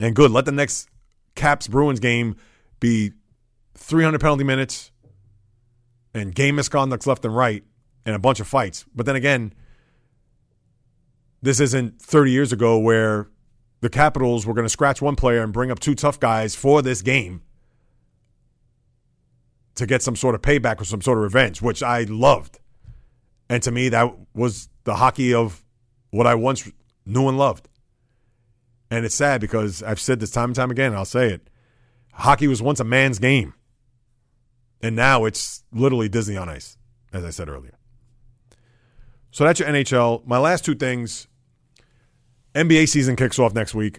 And 0.00 0.14
good. 0.14 0.30
Let 0.30 0.44
the 0.44 0.52
next 0.52 0.88
Caps 1.34 1.68
Bruins 1.68 2.00
game 2.00 2.36
be 2.80 3.12
300 3.74 4.20
penalty 4.20 4.44
minutes 4.44 4.90
and 6.14 6.34
game 6.34 6.56
misconducts 6.56 7.06
left 7.06 7.24
and 7.24 7.36
right 7.36 7.64
and 8.06 8.14
a 8.14 8.18
bunch 8.18 8.40
of 8.40 8.46
fights. 8.46 8.84
But 8.94 9.06
then 9.06 9.16
again, 9.16 9.52
this 11.42 11.60
isn't 11.60 12.00
30 12.00 12.30
years 12.30 12.52
ago 12.52 12.78
where 12.78 13.28
the 13.80 13.90
Capitals 13.90 14.46
were 14.46 14.54
going 14.54 14.64
to 14.64 14.70
scratch 14.70 15.02
one 15.02 15.16
player 15.16 15.42
and 15.42 15.52
bring 15.52 15.70
up 15.70 15.78
two 15.78 15.94
tough 15.94 16.18
guys 16.18 16.54
for 16.54 16.80
this 16.80 17.02
game 17.02 17.42
to 19.74 19.86
get 19.86 20.02
some 20.02 20.16
sort 20.16 20.34
of 20.34 20.40
payback 20.40 20.80
or 20.80 20.84
some 20.84 21.02
sort 21.02 21.18
of 21.18 21.24
revenge, 21.24 21.60
which 21.60 21.82
I 21.82 22.04
loved. 22.04 22.60
And 23.48 23.62
to 23.64 23.70
me, 23.70 23.88
that 23.90 24.14
was 24.32 24.68
the 24.84 24.94
hockey 24.94 25.34
of 25.34 25.62
what 26.10 26.26
I 26.26 26.34
once 26.34 26.70
knew 27.04 27.28
and 27.28 27.36
loved. 27.36 27.68
And 28.90 29.04
it's 29.04 29.14
sad 29.14 29.40
because 29.40 29.82
I've 29.82 30.00
said 30.00 30.20
this 30.20 30.30
time 30.30 30.50
and 30.50 30.56
time 30.56 30.70
again, 30.70 30.88
and 30.88 30.96
I'll 30.96 31.04
say 31.04 31.32
it. 31.32 31.50
Hockey 32.12 32.46
was 32.46 32.62
once 32.62 32.78
a 32.80 32.84
man's 32.84 33.18
game. 33.18 33.54
And 34.84 34.94
now 34.94 35.24
it's 35.24 35.64
literally 35.72 36.08
Disney 36.08 36.36
on 36.36 36.48
ice, 36.48 36.76
as 37.12 37.24
I 37.24 37.30
said 37.30 37.48
earlier. 37.48 37.76
So 39.30 39.44
that's 39.44 39.58
your 39.58 39.68
NHL. 39.68 40.24
My 40.26 40.38
last 40.38 40.64
two 40.64 40.74
things 40.74 41.26
NBA 42.54 42.88
season 42.88 43.16
kicks 43.16 43.38
off 43.38 43.54
next 43.54 43.74
week. 43.74 43.98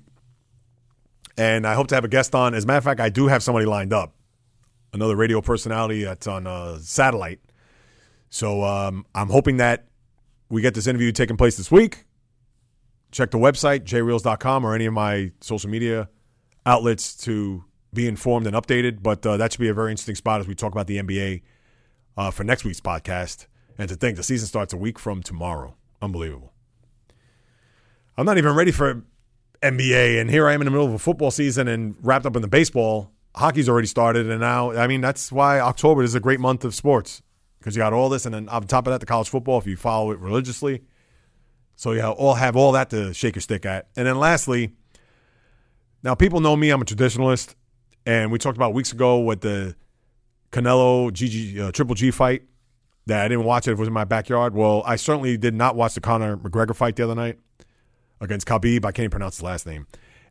And 1.38 1.68
I 1.68 1.74
hope 1.74 1.88
to 1.88 1.96
have 1.96 2.06
a 2.06 2.08
guest 2.08 2.34
on. 2.34 2.54
As 2.54 2.64
a 2.64 2.68
matter 2.68 2.78
of 2.78 2.84
fact, 2.86 3.02
I 3.02 3.10
do 3.10 3.28
have 3.28 3.44
somebody 3.44 3.66
lined 3.66 3.92
up, 3.92 4.16
another 4.94 5.18
radio 5.18 5.42
personality 5.42 6.04
that's 6.04 6.28
on 6.28 6.48
uh, 6.48 6.78
satellite 6.80 7.42
so 8.36 8.66
um, 8.66 9.06
I'm 9.16 9.30
hoping 9.30 9.58
that 9.58 9.88
we 10.50 10.62
get 10.62 10.74
this 10.74 10.88
interview 10.88 11.14
taking 11.14 11.38
place 11.38 11.56
this 11.56 11.72
week. 11.72 12.04
Check 13.12 13.32
the 13.32 13.38
website, 13.38 13.86
jreels.com, 13.86 14.66
or 14.66 14.76
any 14.76 14.86
of 14.86 14.94
my 14.94 15.32
social 15.40 15.70
media 15.70 16.10
outlets 16.66 17.16
to 17.24 17.64
be 17.96 18.08
informed 18.08 18.46
and 18.46 18.56
updated. 18.56 19.02
But 19.02 19.26
uh, 19.26 19.38
that 19.38 19.54
should 19.54 19.62
be 19.62 19.70
a 19.70 19.74
very 19.74 19.92
interesting 19.92 20.16
spot 20.16 20.42
as 20.42 20.48
we 20.48 20.54
talk 20.54 20.72
about 20.72 20.88
the 20.88 20.98
NBA 20.98 21.42
uh, 22.18 22.32
for 22.32 22.44
next 22.44 22.64
week's 22.64 22.82
podcast. 22.82 23.48
And 23.78 23.90
to 23.90 23.96
think 23.96 24.18
the 24.18 24.24
season 24.24 24.48
starts 24.48 24.74
a 24.74 24.78
week 24.78 25.00
from 25.00 25.24
tomorrow. 25.24 25.76
Unbelievable. 26.02 26.54
I'm 28.18 28.26
not 28.26 28.38
even 28.38 28.56
ready 28.56 28.72
for 28.72 29.04
NBA, 29.62 30.22
and 30.22 30.30
here 30.30 30.48
I 30.48 30.54
am 30.54 30.62
in 30.62 30.66
the 30.66 30.72
middle 30.72 30.86
of 30.86 30.94
a 30.94 31.00
football 31.00 31.32
season 31.32 31.68
and 31.68 31.96
wrapped 32.02 32.26
up 32.26 32.36
in 32.36 32.42
the 32.42 32.48
baseball. 32.48 33.12
Hockey's 33.36 33.68
already 33.68 33.88
started, 33.88 34.30
and 34.30 34.40
now, 34.40 34.72
I 34.72 34.88
mean, 34.88 35.02
that's 35.02 35.32
why 35.32 35.60
October 35.60 36.04
is 36.04 36.16
a 36.16 36.22
great 36.22 36.40
month 36.40 36.64
of 36.64 36.74
sports 36.74 37.22
because 37.60 37.76
you 37.76 37.82
got 37.82 37.92
all 37.92 38.08
this, 38.10 38.26
and 38.26 38.34
then 38.34 38.48
on 38.48 38.68
top 38.68 38.88
of 38.88 38.92
that, 38.92 39.00
the 39.00 39.06
college 39.06 39.28
football 39.28 39.58
if 39.58 39.66
you 39.66 39.76
follow 39.76 40.12
it 40.12 40.20
religiously. 40.20 40.84
So 41.76 41.92
you 41.92 42.02
all 42.04 42.36
have 42.36 42.56
all 42.56 42.72
that 42.74 42.90
to 42.92 43.14
shake 43.14 43.36
your 43.36 43.42
stick 43.42 43.66
at. 43.66 43.88
And 43.98 44.08
then 44.08 44.18
lastly, 44.18 44.72
now 46.04 46.16
people 46.16 46.40
know 46.40 46.56
me; 46.56 46.70
I'm 46.70 46.82
a 46.82 46.86
traditionalist, 46.86 47.56
and 48.06 48.32
we 48.32 48.38
talked 48.38 48.58
about 48.58 48.74
weeks 48.74 48.92
ago 48.92 49.20
with 49.20 49.42
the 49.42 49.76
Canelo 50.52 51.12
GG 51.12 51.60
uh, 51.60 51.72
Triple 51.72 51.96
G 51.96 52.12
fight. 52.12 52.44
that 53.08 53.24
I 53.24 53.28
didn't 53.28 53.46
watch 53.46 53.68
it 53.68 53.72
it 53.72 53.78
was 53.78 53.88
in 53.88 53.94
my 53.94 54.04
backyard. 54.04 54.54
Well, 54.56 54.84
I 54.86 54.96
certainly 54.96 55.38
did 55.38 55.54
not 55.54 55.76
watch 55.76 55.96
the 55.96 56.02
Conor 56.02 56.38
McGregor 56.38 56.76
fight 56.76 56.96
the 56.96 57.04
other 57.04 57.16
night 57.16 57.40
against 58.22 58.48
Khabib. 58.48 58.86
I 58.86 58.92
can't 58.92 59.00
even 59.00 59.12
pronounce 59.12 59.38
his 59.38 59.44
last 59.44 59.66
name. 59.66 59.88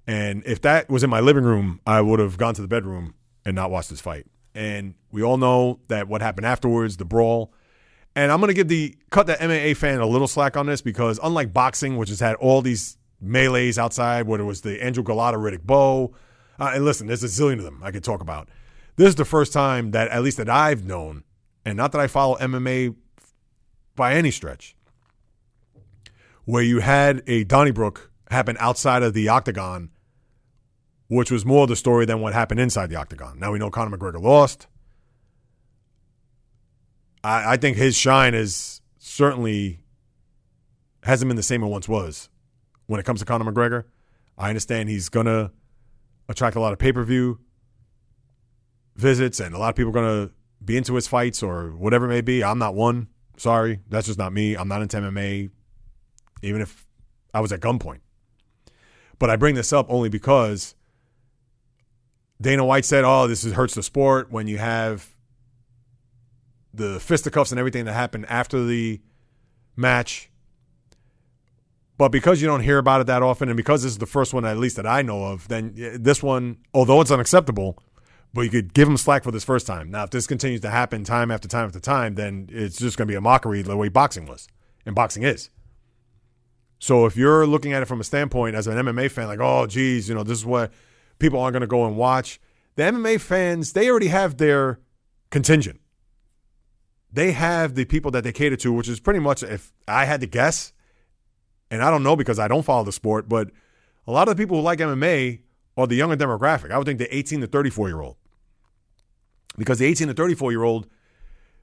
And 0.07 0.43
if 0.47 0.61
that 0.63 0.89
was 0.89 1.03
in 1.03 1.11
my 1.11 1.21
living 1.21 1.45
room, 1.45 1.81
I 1.87 2.01
would 2.01 2.21
have 2.21 2.37
gone 2.37 2.55
to 2.55 2.63
the 2.63 2.69
bedroom 2.69 3.15
and 3.45 3.55
not 3.55 3.71
watched 3.71 3.91
this 3.91 4.01
fight. 4.01 4.27
And 4.55 4.95
we 5.11 5.23
all 5.23 5.37
know 5.37 5.81
that 5.89 6.09
what 6.09 6.23
happened 6.23 6.47
afterwards, 6.47 6.97
the 6.97 7.05
brawl. 7.05 7.53
And 8.15 8.31
I'm 8.31 8.39
going 8.39 8.49
to 8.49 8.55
give 8.55 8.69
the 8.69 8.97
cut 9.11 9.27
the 9.27 9.35
MMA 9.35 9.77
fan 9.77 10.01
a 10.01 10.07
little 10.07 10.29
slack 10.29 10.57
on 10.57 10.67
this 10.67 10.81
because 10.81 11.19
unlike 11.23 11.53
boxing, 11.53 11.97
which 11.97 12.11
has 12.11 12.21
had 12.21 12.37
all 12.37 12.63
these 12.63 12.97
melees 13.21 13.79
outside, 13.79 14.27
whether 14.27 14.45
it 14.45 14.47
was 14.47 14.61
the 14.61 14.83
Andrew 14.83 15.03
Golota 15.03 15.35
Riddick 15.35 15.63
Bowe, 15.63 16.15
uh, 16.59 16.73
and 16.75 16.85
listen, 16.85 17.07
there's 17.07 17.25
a 17.25 17.29
zillion 17.29 17.59
of 17.59 17.65
them 17.65 17.81
I 17.83 17.91
could 17.91 18.05
talk 18.05 18.21
about. 18.21 18.49
This 18.97 19.09
is 19.09 19.15
the 19.17 19.25
first 19.25 19.53
time 19.53 19.91
that, 19.91 20.09
at 20.09 20.23
least 20.23 20.37
that 20.37 20.49
I've 20.49 20.85
known, 20.85 21.25
and 21.65 21.77
not 21.77 21.93
that 21.93 22.01
I 22.01 22.07
follow 22.07 22.37
MMA 22.37 22.95
by 23.97 24.15
any 24.15 24.31
stretch, 24.31 24.77
where 26.45 26.63
you 26.63 26.81
had 26.81 27.23
a 27.27 27.45
Donnybrook 27.45 28.11
happen 28.31 28.57
outside 28.61 29.03
of 29.03 29.15
the 29.15 29.29
octagon, 29.29 29.91
which 31.09 31.31
was 31.31 31.45
more 31.45 31.67
the 31.67 31.77
story 31.77 32.05
than 32.05 32.21
what 32.21 32.33
happened 32.33 32.61
inside 32.61 32.91
the 32.91 32.97
octagon. 32.97 33.39
Now 33.39 33.53
we 33.53 33.59
know 33.59 33.71
Conor 33.71 33.97
McGregor 33.97 34.21
lost. 34.21 34.67
I, 37.23 37.55
I 37.55 37.57
think 37.57 37.77
his 37.77 37.97
shine 37.97 38.35
is 38.35 38.81
certainly 38.99 39.81
hasn't 41.03 41.29
been 41.29 41.37
the 41.37 41.43
same 41.43 41.63
it 41.63 41.67
once 41.67 41.89
was 41.89 42.29
when 42.87 43.01
it 43.01 43.07
comes 43.07 43.21
to 43.21 43.27
Conor 43.27 43.51
McGregor. 43.51 43.85
I 44.39 44.49
understand 44.49 44.89
he's 44.89 45.09
gonna 45.09 45.53
attract 46.29 46.57
a 46.57 46.61
lot 46.61 46.73
of 46.73 46.79
pay 46.79 46.93
per 46.93 47.05
view 47.05 47.39
visits, 48.97 49.41
and 49.41 49.55
a 49.55 49.59
lot 49.59 49.71
of 49.71 49.75
people 49.77 49.91
are 49.91 49.93
gonna 49.93 50.31
be 50.65 50.77
into 50.77 50.95
his 50.95 51.07
fights 51.07 51.43
or 51.43 51.71
whatever 51.71 52.07
it 52.07 52.09
may 52.09 52.21
be. 52.21 52.43
I'm 52.43 52.59
not 52.59 52.75
one. 52.75 53.09
Sorry, 53.37 53.81
that's 53.89 54.07
just 54.07 54.19
not 54.19 54.33
me. 54.33 54.55
I'm 54.55 54.69
not 54.69 54.83
into 54.83 54.97
MMA, 54.97 55.51
even 56.43 56.61
if 56.61 56.87
I 57.33 57.41
was 57.41 57.53
at 57.53 57.61
gunpoint. 57.61 58.01
But 59.19 59.31
I 59.31 59.37
bring 59.37 59.55
this 59.55 59.73
up 59.73 59.87
only 59.89 60.09
because 60.09 60.75
Dana 62.41 62.65
White 62.65 62.85
said, 62.85 63.05
"Oh, 63.05 63.27
this 63.27 63.45
is, 63.45 63.53
hurts 63.55 63.75
the 63.75 63.83
sport 63.83 64.31
when 64.31 64.47
you 64.47 64.59
have 64.59 65.11
the 66.73 66.99
fisticuffs 67.01 67.53
and 67.53 67.59
everything 67.59 67.85
that 67.85 67.93
happened 67.93 68.27
after 68.29 68.65
the 68.65 69.01
match." 69.77 70.31
But 71.97 72.11
because 72.11 72.43
you 72.43 72.49
don't 72.49 72.61
hear 72.61 72.79
about 72.79 73.01
it 73.01 73.07
that 73.07 73.23
often, 73.23 73.49
and 73.49 73.57
because 73.57 73.83
this 73.85 73.93
is 73.93 73.99
the 73.99 74.07
first 74.07 74.35
one, 74.35 74.45
at 74.45 74.59
least 74.59 74.77
that 74.77 74.87
I 74.87 75.03
know 75.03 75.25
of, 75.27 75.47
then 75.49 75.75
this 76.01 76.23
one, 76.23 76.59
although 76.73 77.01
it's 77.01 77.11
unacceptable, 77.11 77.79
but 78.33 78.41
you 78.41 78.51
could 78.51 78.75
give 78.75 78.89
him 78.89 78.97
slack 78.97 79.23
for 79.23 79.31
this 79.31 79.45
first 79.45 79.65
time. 79.65 79.93
Now, 79.93 80.03
if 80.03 80.11
this 80.11 80.27
continues 80.27 80.61
to 80.63 80.71
happen 80.71 81.05
time 81.05 81.31
after 81.31 81.47
time 81.47 81.67
after 81.67 81.79
time, 81.79 82.17
then 82.17 82.49
it's 82.51 82.79
just 82.79 82.97
going 82.97 83.07
to 83.07 83.13
be 83.13 83.17
a 83.17 83.21
mockery 83.21 83.63
the 83.63 83.77
way 83.77 83.89
boxing 83.89 84.27
was, 84.27 84.49
and 84.85 84.95
boxing 84.95 85.23
is. 85.23 85.51
So 86.81 87.07
if 87.07 87.17
you're 87.17 87.47
looking 87.47 87.73
at 87.73 87.83
it 87.83 87.87
from 87.87 88.01
a 88.01 88.05
standpoint 88.05 88.57
as 88.57 88.67
an 88.67 88.77
MMA 88.77 89.11
fan, 89.11 89.29
like, 89.29 89.39
oh, 89.41 89.67
geez, 89.67 90.09
you 90.09 90.17
know, 90.17 90.25
this 90.25 90.39
is 90.39 90.45
what 90.45 90.73
people 91.21 91.39
aren't 91.39 91.53
going 91.53 91.61
to 91.61 91.69
go 91.69 91.87
and 91.87 91.97
watch. 91.97 92.41
The 92.75 92.83
MMA 92.83 93.21
fans, 93.21 93.73
they 93.73 93.89
already 93.89 94.09
have 94.09 94.37
their 94.37 94.81
contingent. 95.31 95.81
They 97.13 97.31
have 97.31 97.77
the 97.77 97.85
people 97.85 98.11
that 98.11 98.25
they 98.25 98.33
cater 98.33 98.57
to, 98.57 98.73
which 98.73 98.89
is 98.89 98.99
pretty 98.99 99.21
much, 99.21 99.45
if 99.45 99.73
I 99.87 100.07
had 100.07 100.21
to 100.23 100.27
guess, 100.27 100.73
and 101.75 101.83
I 101.83 101.91
don't 101.91 102.05
know 102.05 102.15
because 102.15 102.39
I 102.39 102.47
don't 102.47 102.63
follow 102.63 102.85
the 102.85 102.93
sport, 102.93 103.29
but 103.29 103.51
a 104.07 104.13
lot 104.13 104.29
of 104.29 104.37
the 104.37 104.43
people 104.43 104.57
who 104.57 104.63
like 104.63 104.79
MMA 104.79 105.41
are 105.77 105.87
the 105.89 105.97
younger 105.97 106.17
demographic. 106.17 106.71
I 106.71 106.79
would 106.79 106.87
think 106.87 107.01
the 107.01 107.15
18 107.15 107.41
to 107.41 107.47
34 107.49 107.89
year 107.89 108.01
old. 108.01 108.17
Because 109.59 109.81
the 109.81 109.87
18 109.87 110.09
to 110.09 110.15
34 110.15 110.53
year 110.53 110.63
old, 110.63 110.87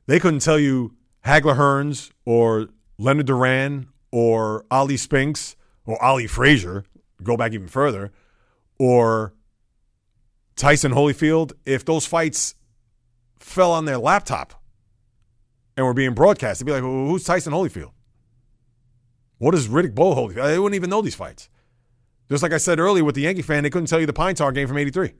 they 0.08 0.20
couldn't 0.20 0.42
tell 0.42 0.60
you 0.60 0.96
Hagler 1.26 1.56
Hearns 1.56 2.12
or 2.26 2.68
Leonard 2.98 3.28
Duran 3.28 3.88
or 4.12 4.66
Ali 4.70 4.98
Spinks 4.98 5.56
or 5.86 6.02
Ali 6.04 6.28
Frazier, 6.28 6.84
go 7.24 7.38
back 7.38 7.54
even 7.54 7.70
further, 7.70 8.12
or 8.78 9.34
Tyson 10.58 10.92
Holyfield, 10.92 11.54
if 11.66 11.86
those 11.86 12.06
fights 12.06 12.56
fell 13.40 13.72
on 13.72 13.86
their 13.86 13.98
laptop 13.98 14.62
and 15.78 15.86
were 15.86 15.94
being 15.94 16.14
broadcast, 16.14 16.60
they'd 16.60 16.66
be 16.66 16.74
like, 16.74 16.84
well, 16.84 17.08
who's 17.08 17.24
Tyson 17.24 17.54
Holyfield? 17.54 17.92
What 19.42 19.56
is 19.56 19.68
Riddick 19.68 19.96
Holyfield? 19.96 20.36
They 20.36 20.60
wouldn't 20.60 20.76
even 20.76 20.92
know 20.92 21.02
these 21.02 21.16
fights. 21.16 21.50
Just 22.30 22.44
like 22.44 22.54
I 22.54 22.60
said 22.60 22.80
earlier 22.80 23.04
with 23.04 23.16
the 23.16 23.22
Yankee 23.22 23.42
fan, 23.42 23.64
they 23.64 23.72
couldn't 23.72 23.88
tell 23.88 24.00
you 24.00 24.06
the 24.06 24.14
Pine 24.14 24.36
Tar 24.36 24.52
game 24.52 24.68
from 24.68 24.78
83. 24.78 25.14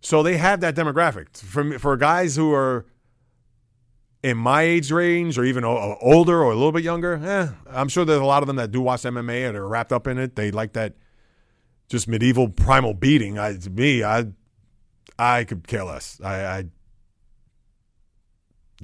So 0.00 0.22
they 0.22 0.36
have 0.36 0.60
that 0.60 0.76
demographic. 0.76 1.36
For, 1.36 1.76
for 1.80 1.96
guys 1.96 2.36
who 2.36 2.54
are 2.54 2.86
in 4.22 4.36
my 4.36 4.62
age 4.62 4.92
range 4.92 5.36
or 5.38 5.44
even 5.44 5.64
older 5.64 6.40
or 6.40 6.52
a 6.52 6.54
little 6.54 6.70
bit 6.70 6.84
younger, 6.84 7.14
eh, 7.16 7.48
I'm 7.68 7.88
sure 7.88 8.04
there's 8.04 8.20
a 8.20 8.24
lot 8.24 8.44
of 8.44 8.46
them 8.46 8.54
that 8.56 8.70
do 8.70 8.80
watch 8.80 9.02
MMA 9.02 9.48
and 9.48 9.56
are 9.56 9.66
wrapped 9.66 9.92
up 9.92 10.06
in 10.06 10.18
it. 10.18 10.36
They 10.36 10.52
like 10.52 10.74
that 10.74 10.94
just 11.88 12.06
medieval 12.06 12.48
primal 12.48 12.94
beating. 12.94 13.40
I, 13.40 13.56
to 13.56 13.70
me, 13.70 14.04
I 14.04 14.26
I 15.18 15.42
could 15.42 15.66
care 15.66 15.82
less. 15.82 16.20
I, 16.22 16.44
I 16.44 16.64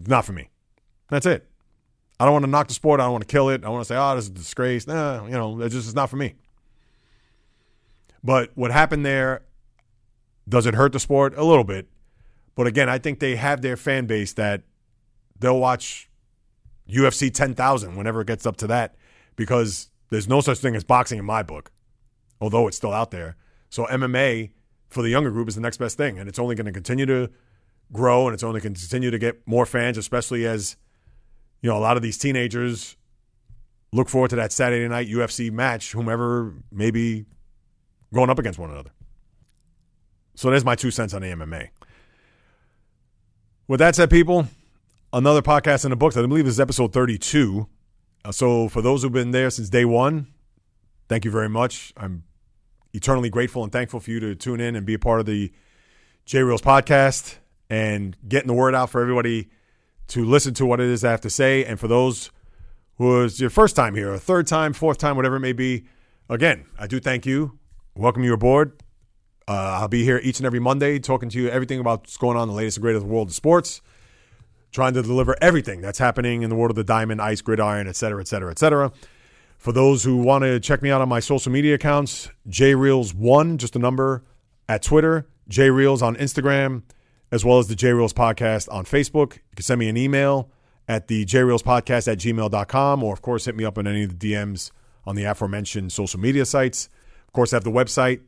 not 0.05 0.25
for 0.25 0.33
me. 0.33 0.49
That's 1.11 1.27
it. 1.27 1.47
I 2.23 2.25
don't 2.25 2.35
want 2.35 2.45
to 2.45 2.51
knock 2.53 2.69
the 2.69 2.75
sport. 2.75 3.01
I 3.01 3.03
don't 3.03 3.11
want 3.11 3.27
to 3.27 3.33
kill 3.33 3.49
it. 3.49 3.65
I 3.65 3.69
want 3.69 3.81
to 3.81 3.85
say, 3.85 3.97
oh, 3.97 4.15
this 4.15 4.27
is 4.27 4.31
a 4.31 4.35
disgrace. 4.35 4.87
Nah, 4.87 5.27
you 5.27 5.33
know, 5.33 5.61
it's 5.61 5.75
just 5.75 5.89
it's 5.89 5.97
not 5.97 6.09
for 6.09 6.15
me. 6.15 6.37
But 8.23 8.53
what 8.55 8.71
happened 8.71 9.05
there, 9.05 9.43
does 10.49 10.65
it 10.65 10.75
hurt 10.75 10.93
the 10.93 11.01
sport? 11.01 11.37
A 11.37 11.43
little 11.43 11.65
bit. 11.65 11.89
But 12.55 12.69
again, 12.69 12.89
I 12.89 12.99
think 12.99 13.19
they 13.19 13.35
have 13.35 13.61
their 13.61 13.77
fan 13.77 14.07
base 14.07 14.35
that 14.35 14.63
they'll 15.37 15.59
watch 15.59 16.09
UFC 16.89 17.35
10,000 17.35 17.97
whenever 17.97 18.21
it 18.21 18.29
gets 18.29 18.47
up 18.47 18.57
to 18.59 18.69
that 18.69 18.95
because 19.35 19.91
there's 20.11 20.29
no 20.29 20.41
such 20.41 20.59
thing 20.59 20.77
as 20.77 20.85
boxing 20.85 21.19
in 21.19 21.25
my 21.25 21.43
book, 21.43 21.73
although 22.41 22.69
it's 22.69 22.77
still 22.77 22.93
out 22.93 23.11
there. 23.11 23.35
So 23.69 23.87
MMA 23.87 24.53
for 24.91 25.03
the 25.03 25.09
younger 25.09 25.33
group 25.33 25.49
is 25.49 25.57
the 25.57 25.61
next 25.61 25.79
best 25.79 25.97
thing. 25.97 26.21
And 26.21 26.29
it's 26.29 26.39
only 26.39 26.55
going 26.55 26.67
to 26.67 26.73
continue 26.73 27.07
to 27.07 27.31
grow 27.93 28.29
and 28.29 28.35
it's 28.35 28.45
only 28.45 28.61
going 28.61 28.75
to 28.75 28.81
continue 28.81 29.11
to 29.11 29.19
get 29.19 29.45
more 29.45 29.67
fans, 29.67 29.99
especially 29.99 30.47
as, 30.47 30.77
you 31.63 31.71
know, 31.71 31.79
a 31.79 31.81
lot 31.81 31.97
of 31.97 32.03
these 32.03 32.19
teenagers 32.19 32.97
look 33.93 34.09
forward 34.09 34.31
to 34.31 34.37
that 34.37 34.53
Saturday 34.53 34.87
night 34.89 35.09
UFC 35.09 35.51
match, 35.51 35.93
whomever 35.93 36.55
may 36.71 36.91
be 36.91 37.25
going 38.13 38.31
up 38.31 38.39
against 38.39 38.59
one 38.59 38.71
another. 38.71 38.91
So 40.35 40.51
there's 40.51 40.65
my 40.65 40.75
two 40.75 40.91
cents 40.91 41.15
on 41.15 41.23
the 41.23 41.29
MMA. 41.29 41.69
With 43.69 43.79
that 43.79 43.95
said, 43.95 44.11
people, 44.11 44.49
another 45.13 45.43
podcast 45.43 45.85
in 45.85 45.91
the 45.91 45.97
books. 45.97 46.17
I 46.17 46.23
believe 46.23 46.45
this 46.45 46.55
is 46.55 46.61
episode 46.61 46.93
32. 46.93 47.69
Uh, 48.25 48.33
so 48.33 48.69
for 48.69 48.83
those 48.83 49.03
who've 49.03 49.13
been 49.13 49.31
there 49.31 49.51
since 49.51 49.69
day 49.69 49.85
one, 49.85 50.27
thank 51.09 51.25
you 51.25 51.31
very 51.31 51.49
much. 51.49 51.93
I'm 51.97 52.25
eternally 52.93 53.31
grateful 53.31 53.63
and 53.63 53.71
thankful 53.71 54.01
for 54.01 54.11
you 54.11 54.21
to 54.21 54.35
tune 54.35 54.61
in 54.61 54.75
and 54.75 54.85
be 54.85 54.95
a 54.95 54.99
part 54.99 55.21
of 55.21 55.27
the 55.27 55.53
JAYREELZ 56.27 56.63
podcast 56.63 57.37
and 57.71 58.17
getting 58.27 58.49
the 58.49 58.55
word 58.55 58.75
out 58.75 58.91
for 58.91 59.01
everybody 59.01 59.49
to 60.13 60.27
listen 60.27 60.53
to 60.53 60.67
what 60.67 60.79
it 60.79 60.89
is 60.89 61.05
I 61.05 61.11
have 61.11 61.23
to 61.23 61.31
say. 61.31 61.65
And 61.65 61.81
for 61.81 61.89
those 61.89 62.31
who 62.99 63.23
is 63.23 63.41
your 63.41 63.49
first 63.49 63.75
time 63.75 63.95
here, 63.95 64.13
a 64.13 64.19
third 64.19 64.47
time, 64.47 64.75
fourth 64.75 64.99
time, 64.99 65.17
whatever 65.17 65.37
it 65.37 65.41
may 65.41 65.55
be, 65.55 65.85
again, 66.29 66.67
I 66.79 66.87
do 66.87 67.01
thank 67.01 67.25
you. 67.25 67.59
Welcome 67.97 68.23
you 68.23 68.35
aboard. 68.35 68.83
Uh, 69.49 69.79
I'll 69.81 69.89
be 69.89 70.05
here 70.05 70.21
each 70.23 70.39
and 70.39 70.47
every 70.47 70.61
Monday 70.61 70.99
talking 70.99 71.31
to 71.31 71.39
you 71.39 71.49
everything 71.49 71.81
about 71.81 72.01
what's 72.01 72.19
going 72.19 72.37
on 72.37 72.43
in 72.43 72.49
the 72.51 72.55
latest 72.55 72.77
and 72.77 72.83
greatest 72.83 73.07
world 73.07 73.29
of 73.29 73.35
sports, 73.35 73.81
trying 74.71 74.93
to 74.93 75.03
deliver 75.03 75.35
everything 75.41 75.81
that's 75.81 75.99
happening 75.99 76.43
in 76.43 76.51
the 76.51 76.57
world 76.57 76.71
of 76.71 76.77
the 76.77 76.85
diamond, 76.85 77.23
ice, 77.23 77.41
gridiron, 77.41 77.89
et 77.89 77.97
cetera, 77.97 78.21
et 78.21 78.29
cetera, 78.29 78.51
et 78.51 78.59
cetera. 78.59 78.93
For 79.57 79.73
those 79.73 80.05
who 80.05 80.19
want 80.19 80.45
to 80.45 80.61
check 80.61 80.83
me 80.83 80.91
out 80.91 81.01
on 81.01 81.09
my 81.09 81.21
social 81.21 81.51
media 81.51 81.77
accounts, 81.77 82.29
JReels1, 82.51 83.57
just 83.57 83.77
a 83.77 83.79
number, 83.79 84.25
at 84.69 84.83
Twitter, 84.83 85.27
JReels 85.49 86.03
on 86.03 86.17
Instagram, 86.17 86.83
as 87.33 87.45
well 87.45 87.59
as 87.59 87.67
the 87.67 87.75
JReels 87.75 88.13
podcast 88.13 88.73
on 88.73 88.85
Facebook. 88.85 89.37
You 89.37 89.57
can 89.57 89.65
send 89.65 89.81
me 89.81 89.89
an 89.89 89.97
email 89.97 90.51
at 90.87 91.09
the 91.09 91.25
JAYREELZ 91.25 91.63
podcast 91.63 92.07
at 92.07 92.19
gmail.com, 92.19 93.03
or 93.03 93.13
of 93.13 93.23
course, 93.23 93.47
hit 93.47 93.57
me 93.57 93.65
up 93.65 93.79
on 93.79 93.87
any 93.87 94.05
of 94.05 94.19
the 94.19 94.33
DMs 94.33 94.71
on 95.07 95.17
the 95.17 95.25
aforementioned 95.25 95.93
social 95.93 96.21
media 96.21 96.45
sites. 96.45 96.89
Of 97.27 97.33
course, 97.33 97.53
I 97.53 97.57
have 97.57 97.65
the 97.65 97.71
website, 97.71 98.21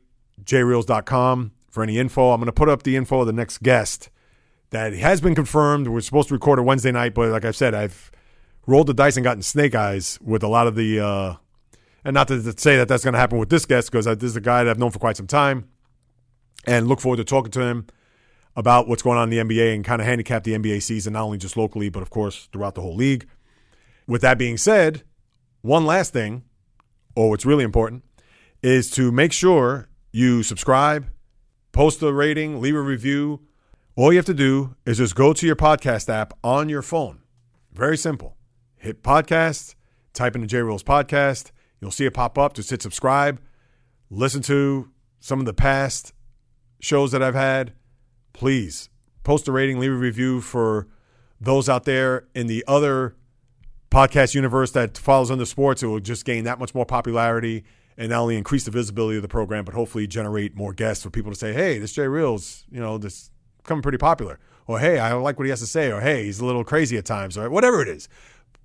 jreels.com 0.43 1.51
for 1.69 1.83
any 1.83 1.99
info. 1.99 2.31
I'm 2.31 2.39
going 2.39 2.47
to 2.47 2.51
put 2.51 2.67
up 2.67 2.83
the 2.83 2.95
info 2.95 3.21
of 3.21 3.27
the 3.27 3.33
next 3.33 3.61
guest 3.61 4.09
that 4.71 4.93
has 4.93 5.21
been 5.21 5.35
confirmed. 5.35 5.87
We're 5.87 6.01
supposed 6.01 6.29
to 6.29 6.33
record 6.33 6.57
it 6.57 6.63
Wednesday 6.63 6.91
night, 6.91 7.13
but 7.13 7.29
like 7.29 7.45
I 7.45 7.51
said, 7.51 7.75
I've 7.75 8.11
rolled 8.65 8.87
the 8.87 8.93
dice 8.95 9.15
and 9.15 9.23
gotten 9.23 9.43
snake 9.43 9.75
eyes 9.75 10.17
with 10.21 10.41
a 10.41 10.47
lot 10.47 10.65
of 10.65 10.75
the. 10.75 10.99
Uh, 10.99 11.35
and 12.03 12.13
not 12.13 12.27
to, 12.27 12.41
to 12.41 12.57
say 12.57 12.77
that 12.77 12.87
that's 12.87 13.03
going 13.03 13.13
to 13.13 13.19
happen 13.19 13.37
with 13.37 13.49
this 13.49 13.65
guest 13.65 13.91
because 13.91 14.05
this 14.05 14.23
is 14.23 14.35
a 14.35 14.41
guy 14.41 14.63
that 14.63 14.69
I've 14.69 14.79
known 14.79 14.91
for 14.91 14.99
quite 14.99 15.17
some 15.17 15.27
time, 15.27 15.69
and 16.65 16.87
look 16.87 16.99
forward 16.99 17.17
to 17.17 17.23
talking 17.23 17.51
to 17.51 17.61
him 17.61 17.87
about 18.55 18.87
what's 18.87 19.01
going 19.01 19.17
on 19.17 19.31
in 19.31 19.47
the 19.47 19.55
NBA 19.55 19.75
and 19.75 19.83
kind 19.83 20.01
of 20.01 20.07
handicap 20.07 20.43
the 20.43 20.53
NBA 20.53 20.81
season, 20.81 21.13
not 21.13 21.23
only 21.23 21.37
just 21.37 21.57
locally, 21.57 21.89
but 21.89 22.01
of 22.01 22.09
course 22.09 22.47
throughout 22.51 22.75
the 22.75 22.81
whole 22.81 22.95
league. 22.95 23.27
With 24.07 24.21
that 24.21 24.37
being 24.37 24.57
said, 24.57 25.03
one 25.61 25.85
last 25.85 26.13
thing, 26.13 26.43
or 27.15 27.29
what's 27.29 27.45
really 27.45 27.63
important, 27.63 28.03
is 28.61 28.89
to 28.91 29.11
make 29.11 29.33
sure 29.33 29.89
you 30.11 30.43
subscribe, 30.43 31.07
post 31.71 32.01
a 32.01 32.13
rating, 32.13 32.61
leave 32.61 32.75
a 32.75 32.81
review 32.81 33.41
All 33.97 34.11
you 34.11 34.17
have 34.17 34.25
to 34.25 34.33
do 34.33 34.75
is 34.85 34.97
just 34.97 35.15
go 35.15 35.31
to 35.31 35.45
your 35.45 35.55
podcast 35.55 36.09
app 36.09 36.33
on 36.43 36.67
your 36.67 36.81
phone. 36.81 37.19
Very 37.71 37.95
simple. 37.95 38.35
Hit 38.75 39.01
podcast, 39.01 39.75
type 40.11 40.35
in 40.35 40.41
the 40.41 40.47
JAYREELZ 40.47 40.83
podcast. 40.83 41.51
You'll 41.79 41.91
see 41.91 42.05
it 42.05 42.13
pop 42.13 42.37
up. 42.37 42.55
Just 42.55 42.69
hit 42.69 42.81
subscribe. 42.81 43.39
Listen 44.09 44.41
to 44.43 44.91
some 45.21 45.39
of 45.39 45.45
the 45.45 45.53
past 45.53 46.11
shows 46.81 47.13
that 47.13 47.23
I've 47.23 47.35
had. 47.35 47.71
Please 48.35 48.89
post 49.23 49.47
a 49.47 49.51
rating, 49.51 49.79
leave 49.79 49.93
a 49.93 49.95
review 49.95 50.41
for 50.41 50.87
those 51.39 51.69
out 51.69 51.85
there 51.85 52.27
in 52.35 52.47
the 52.47 52.65
other 52.67 53.15
podcast 53.89 54.35
universe 54.35 54.71
that 54.71 54.97
follows 54.97 55.31
under 55.31 55.45
sports. 55.45 55.81
It 55.81 55.87
will 55.87 56.01
just 56.01 56.25
gain 56.25 56.43
that 56.43 56.59
much 56.59 56.75
more 56.75 56.85
popularity 56.85 57.63
and 57.97 58.09
not 58.09 58.19
only 58.19 58.35
increase 58.35 58.65
the 58.65 58.71
visibility 58.71 59.15
of 59.15 59.21
the 59.21 59.29
program, 59.29 59.63
but 59.63 59.73
hopefully 59.73 60.05
generate 60.05 60.53
more 60.53 60.73
guests 60.73 61.01
for 61.01 61.09
people 61.09 61.31
to 61.31 61.37
say, 61.37 61.53
hey, 61.53 61.79
this 61.79 61.93
JAYREELZ, 61.95 62.65
you 62.69 62.81
know, 62.81 62.97
this 62.97 63.31
becoming 63.63 63.81
pretty 63.81 63.97
popular. 63.97 64.37
Or 64.67 64.79
hey, 64.79 64.99
I 64.99 65.13
like 65.13 65.39
what 65.39 65.45
he 65.45 65.49
has 65.49 65.61
to 65.61 65.67
say. 65.67 65.89
Or 65.89 66.01
hey, 66.01 66.25
he's 66.25 66.41
a 66.41 66.45
little 66.45 66.65
crazy 66.65 66.97
at 66.97 67.05
times. 67.05 67.37
Or 67.37 67.49
whatever 67.49 67.81
it 67.81 67.87
is. 67.87 68.09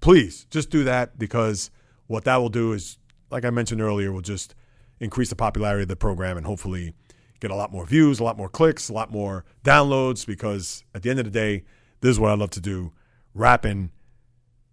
Please 0.00 0.46
just 0.50 0.70
do 0.70 0.82
that 0.82 1.16
because 1.16 1.70
what 2.08 2.24
that 2.24 2.38
will 2.38 2.48
do 2.48 2.72
is, 2.72 2.98
like 3.30 3.44
I 3.44 3.50
mentioned 3.50 3.80
earlier, 3.80 4.10
will 4.10 4.20
just 4.20 4.56
increase 4.98 5.30
the 5.30 5.36
popularity 5.36 5.82
of 5.82 5.88
the 5.88 5.94
program 5.94 6.36
and 6.36 6.44
hopefully 6.44 6.94
get 7.40 7.50
a 7.50 7.54
lot 7.54 7.72
more 7.72 7.86
views, 7.86 8.20
a 8.20 8.24
lot 8.24 8.36
more 8.36 8.48
clicks, 8.48 8.88
a 8.88 8.92
lot 8.92 9.10
more 9.10 9.44
downloads. 9.64 10.26
Because 10.26 10.84
at 10.94 11.02
the 11.02 11.10
end 11.10 11.18
of 11.18 11.24
the 11.24 11.30
day, 11.30 11.64
this 12.00 12.10
is 12.10 12.20
what 12.20 12.30
I 12.30 12.34
love 12.34 12.50
to 12.50 12.60
do: 12.60 12.92
rapping, 13.34 13.90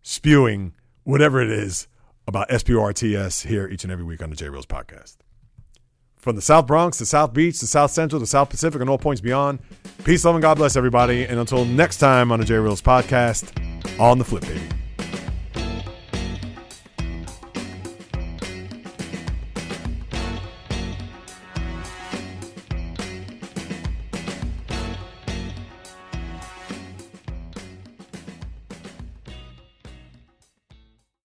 spewing, 0.02 0.74
whatever 1.04 1.42
it 1.42 1.50
is 1.50 1.88
about 2.28 2.50
SPRTS 2.50 3.48
here 3.48 3.68
each 3.68 3.84
and 3.84 3.92
every 3.92 4.04
week 4.04 4.22
on 4.22 4.30
the 4.30 4.36
JAYREELZ 4.36 4.66
podcast. 4.66 5.18
From 6.18 6.36
the 6.36 6.42
South 6.42 6.68
Bronx, 6.68 6.98
to 6.98 7.06
South 7.06 7.34
Beach, 7.34 7.60
to 7.60 7.68
South 7.68 7.92
Central, 7.92 8.20
to 8.20 8.28
South 8.28 8.50
Pacific, 8.50 8.82
and 8.82 8.90
all 8.90 8.98
points 8.98 9.22
beyond. 9.22 9.60
Peace, 10.04 10.26
love, 10.26 10.36
and 10.36 10.42
God 10.42 10.58
bless 10.58 10.76
everybody. 10.76 11.26
And 11.26 11.40
until 11.40 11.64
next 11.64 11.98
time 11.98 12.32
on 12.32 12.40
the 12.40 12.46
JAYREELZ 12.46 12.82
podcast, 12.82 14.00
on 14.00 14.18
the 14.18 14.26
flip, 14.26 14.44
baby. 14.44 14.77